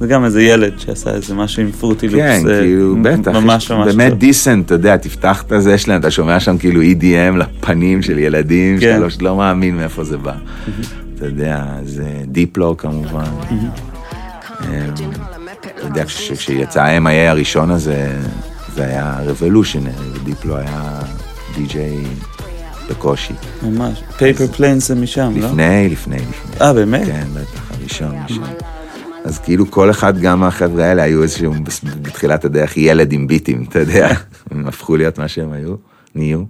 זה 0.00 0.06
גם 0.06 0.24
איזה 0.24 0.42
ילד 0.42 0.72
שעשה 0.78 1.10
איזה 1.10 1.34
משהו 1.34 1.62
עם 1.62 1.72
פרוטי 1.72 2.08
לופס. 2.08 2.18
כן, 2.20 2.48
אה, 2.50 2.60
כאילו, 2.60 2.96
בטח, 3.02 3.30
ממש 3.30 3.70
ממש 3.70 3.94
באמת 3.94 4.10
טוב. 4.10 4.18
דיסנט, 4.18 4.66
אתה 4.66 4.74
יודע, 4.74 4.96
תפתח 4.96 5.42
את 5.46 5.52
הזה 5.52 5.78
שלהם, 5.78 6.00
אתה 6.00 6.10
שומע 6.10 6.40
שם 6.40 6.58
כאילו 6.58 6.82
EDM 6.82 7.36
לפנים 7.36 8.02
של 8.02 8.18
ילדים, 8.18 8.74
כן. 8.74 8.80
שאתה 8.80 8.98
לא- 8.98 9.30
לא 9.30 9.36
מאמין 9.36 9.76
מאיפה 9.76 10.04
זה 10.04 10.16
בא. 10.18 10.32
אתה 11.14 11.26
יודע, 11.26 11.64
זה 11.84 12.04
דיפלו 12.26 12.76
כמובן. 12.76 13.24
אה, 14.64 14.84
אתה 15.78 15.86
יודע, 15.86 16.04
כש- 16.04 16.32
כשיצא 16.32 16.82
ה-MIA 16.82 17.30
הראשון 17.30 17.70
הזה, 17.70 18.08
זה 18.76 18.84
היה 18.84 19.16
revolutionary, 19.24 19.92
ודיפלו 20.14 20.56
היה 20.56 20.98
די.ג'יי 21.56 21.96
בקושי. 22.90 23.32
ממש. 23.62 24.02
Paper 24.18 24.46
Planes 24.46 24.88
זה 24.88 24.94
משם, 24.94 25.32
לא? 25.36 25.46
לפני, 25.48 25.88
לפני, 25.90 26.16
לפני. 26.16 26.60
אה, 26.66 26.72
באמת? 26.72 27.06
כן, 27.06 27.24
בטח, 27.34 27.70
הראשון, 27.80 28.12
ראשון. 28.28 28.44
אז 29.24 29.38
כאילו 29.38 29.70
כל 29.70 29.90
אחד, 29.90 30.18
גם 30.18 30.40
מהחבר'ה 30.40 30.84
האלה, 30.84 31.02
היו 31.02 31.22
איזשהו, 31.22 31.54
בתחילת 32.02 32.44
הדרך, 32.44 32.76
ילד 32.76 33.12
עם 33.12 33.26
ביטים, 33.26 33.64
אתה 33.68 33.78
יודע, 33.78 34.08
הם 34.50 34.66
הפכו 34.66 34.96
להיות 34.96 35.18
מה 35.18 35.28
שהם 35.28 35.52
היו, 35.52 35.74
נהיו. 36.14 36.44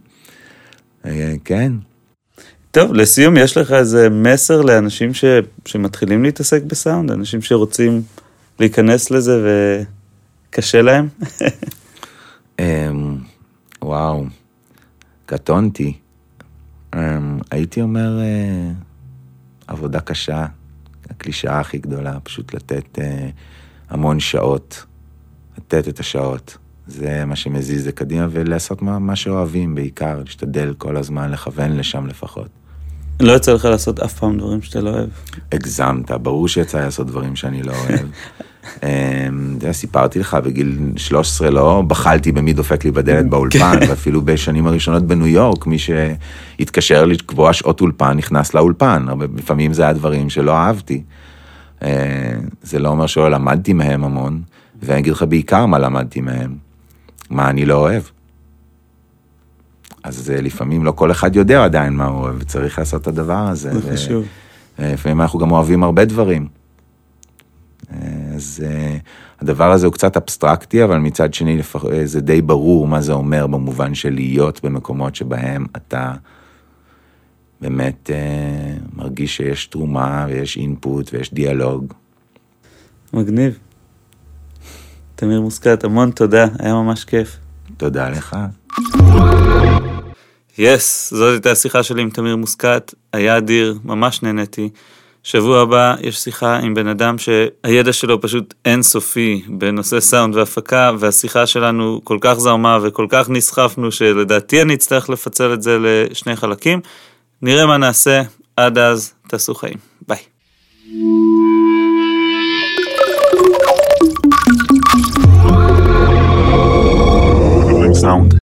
אה, 1.06 1.34
כן, 1.44 1.72
טוב, 2.70 2.94
לסיום, 2.94 3.36
יש 3.36 3.56
לך 3.56 3.72
איזה 3.72 4.08
מסר 4.10 4.62
לאנשים 4.62 5.14
ש... 5.14 5.24
שמתחילים 5.66 6.22
להתעסק 6.22 6.62
בסאונד? 6.62 7.10
אנשים 7.10 7.42
שרוצים 7.42 8.02
להיכנס 8.60 9.10
לזה 9.10 9.42
וקשה 10.50 10.82
להם? 10.82 11.08
אמ, 12.60 13.16
וואו, 13.82 14.24
קטונתי. 15.26 15.92
אמ, 16.94 17.38
הייתי 17.50 17.80
אומר, 17.80 18.20
אה, 18.20 18.72
עבודה 19.66 20.00
קשה, 20.00 20.46
הקלישאה 21.20 21.60
הכי 21.60 21.78
גדולה, 21.78 22.20
פשוט 22.22 22.54
לתת 22.54 22.98
אה, 22.98 23.28
המון 23.90 24.20
שעות, 24.20 24.84
לתת 25.58 25.88
את 25.88 26.00
השעות. 26.00 26.56
זה 26.86 27.24
מה 27.24 27.36
שמזיז 27.36 27.84
זה 27.84 27.92
קדימה, 27.92 28.26
ולעשות 28.30 28.82
מה, 28.82 28.98
מה 28.98 29.16
שאוהבים 29.16 29.74
בעיקר, 29.74 30.20
להשתדל 30.24 30.74
כל 30.78 30.96
הזמן 30.96 31.30
לכוון 31.30 31.76
לשם 31.76 32.06
לפחות. 32.06 32.48
לא 33.20 33.32
יוצא 33.32 33.52
לך 33.52 33.64
לעשות 33.64 34.00
אף 34.00 34.18
פעם 34.18 34.38
דברים 34.38 34.62
שאתה 34.62 34.80
לא 34.80 34.90
אוהב. 34.90 35.08
הגזמת, 35.52 36.10
ברור 36.10 36.48
שיצא 36.48 36.80
לעשות 36.80 37.06
דברים 37.06 37.36
שאני 37.36 37.62
לא 37.62 37.72
אוהב. 37.72 38.06
אמ, 38.82 39.58
סיפרתי 39.72 40.18
לך, 40.18 40.34
בגיל 40.44 40.78
13 40.96 41.50
לא 41.50 41.82
בחלתי 41.86 42.32
במי 42.32 42.52
דופק 42.52 42.84
לי 42.84 42.90
בדלת 42.90 43.28
באולפן, 43.28 43.80
כן. 43.80 43.90
ואפילו 43.90 44.22
בשנים 44.22 44.66
הראשונות 44.66 45.02
בניו 45.02 45.26
יורק, 45.26 45.66
מי 45.66 45.76
שהתקשר 45.78 47.04
לקבוע 47.04 47.52
שעות 47.52 47.80
אולפן 47.80 48.16
נכנס 48.16 48.54
לאולפן, 48.54 49.06
לפעמים 49.36 49.72
זה 49.72 49.82
היה 49.82 49.92
דברים 49.92 50.30
שלא 50.30 50.56
אהבתי. 50.56 51.02
אה, 51.82 52.32
זה 52.62 52.78
לא 52.78 52.88
אומר 52.88 53.06
שלא 53.06 53.30
למדתי 53.30 53.72
מהם 53.72 54.04
המון, 54.04 54.40
ואני 54.82 55.00
אגיד 55.00 55.12
לך 55.12 55.22
בעיקר 55.22 55.66
מה 55.66 55.78
למדתי 55.78 56.20
מהם, 56.20 56.54
מה 57.30 57.50
אני 57.50 57.64
לא 57.64 57.74
אוהב. 57.74 58.02
אז 60.04 60.30
אה, 60.30 60.40
לפעמים 60.40 60.84
לא 60.84 60.92
כל 60.92 61.10
אחד 61.10 61.36
יודע 61.36 61.64
עדיין 61.64 61.92
מה 61.92 62.06
הוא 62.06 62.22
אוהב, 62.22 62.36
וצריך 62.38 62.78
לעשות 62.78 63.02
את 63.02 63.06
הדבר 63.06 63.46
הזה. 63.48 63.80
זה 63.80 63.92
חשוב. 63.92 64.24
אה, 64.78 64.92
לפעמים 64.92 65.20
אנחנו 65.20 65.38
גם 65.38 65.50
אוהבים 65.50 65.82
הרבה 65.82 66.04
דברים. 66.04 66.59
אז 68.34 68.64
הדבר 69.40 69.72
הזה 69.72 69.86
הוא 69.86 69.94
קצת 69.94 70.16
אבסטרקטי, 70.16 70.84
אבל 70.84 70.98
מצד 70.98 71.34
שני 71.34 71.60
זה 72.04 72.20
די 72.20 72.42
ברור 72.42 72.86
מה 72.86 73.00
זה 73.00 73.12
אומר 73.12 73.46
במובן 73.46 73.94
של 73.94 74.14
להיות 74.14 74.64
במקומות 74.64 75.14
שבהם 75.14 75.66
אתה 75.76 76.12
באמת 77.60 78.10
אה, 78.10 78.74
מרגיש 78.96 79.36
שיש 79.36 79.66
תרומה 79.66 80.26
ויש 80.28 80.56
אינפוט 80.56 81.10
ויש 81.12 81.34
דיאלוג. 81.34 81.92
מגניב. 83.12 83.58
תמיר 85.14 85.40
מוסקת, 85.40 85.84
המון 85.84 86.10
תודה, 86.10 86.46
היה 86.58 86.74
ממש 86.74 87.04
כיף. 87.04 87.36
תודה 87.76 88.10
לך. 88.10 88.36
יס, 90.58 91.12
yes, 91.12 91.16
זאת 91.16 91.32
הייתה 91.32 91.50
השיחה 91.50 91.82
שלי 91.82 92.02
עם 92.02 92.10
תמיר 92.10 92.36
מוסקת, 92.36 92.94
היה 93.12 93.38
אדיר, 93.38 93.78
ממש 93.84 94.22
נהניתי. 94.22 94.68
שבוע 95.22 95.60
הבא 95.60 95.94
יש 96.00 96.18
שיחה 96.18 96.56
עם 96.56 96.74
בן 96.74 96.86
אדם 96.88 97.16
שהידע 97.18 97.92
שלו 97.92 98.20
פשוט 98.20 98.54
אינסופי 98.64 99.42
בנושא 99.48 100.00
סאונד 100.00 100.36
והפקה, 100.36 100.90
והשיחה 100.98 101.46
שלנו 101.46 102.00
כל 102.04 102.18
כך 102.20 102.34
זרמה 102.34 102.78
וכל 102.82 103.06
כך 103.08 103.30
נסחפנו, 103.30 103.92
שלדעתי 103.92 104.62
אני 104.62 104.74
אצטרך 104.74 105.10
לפצל 105.10 105.52
את 105.52 105.62
זה 105.62 105.78
לשני 105.80 106.36
חלקים. 106.36 106.80
נראה 107.42 107.66
מה 107.66 107.76
נעשה, 107.76 108.22
עד 108.56 108.78
אז 108.78 109.12
תעשו 109.28 109.54
חיים. 109.54 109.76
ביי. 110.08 110.18
Sound. 118.02 118.39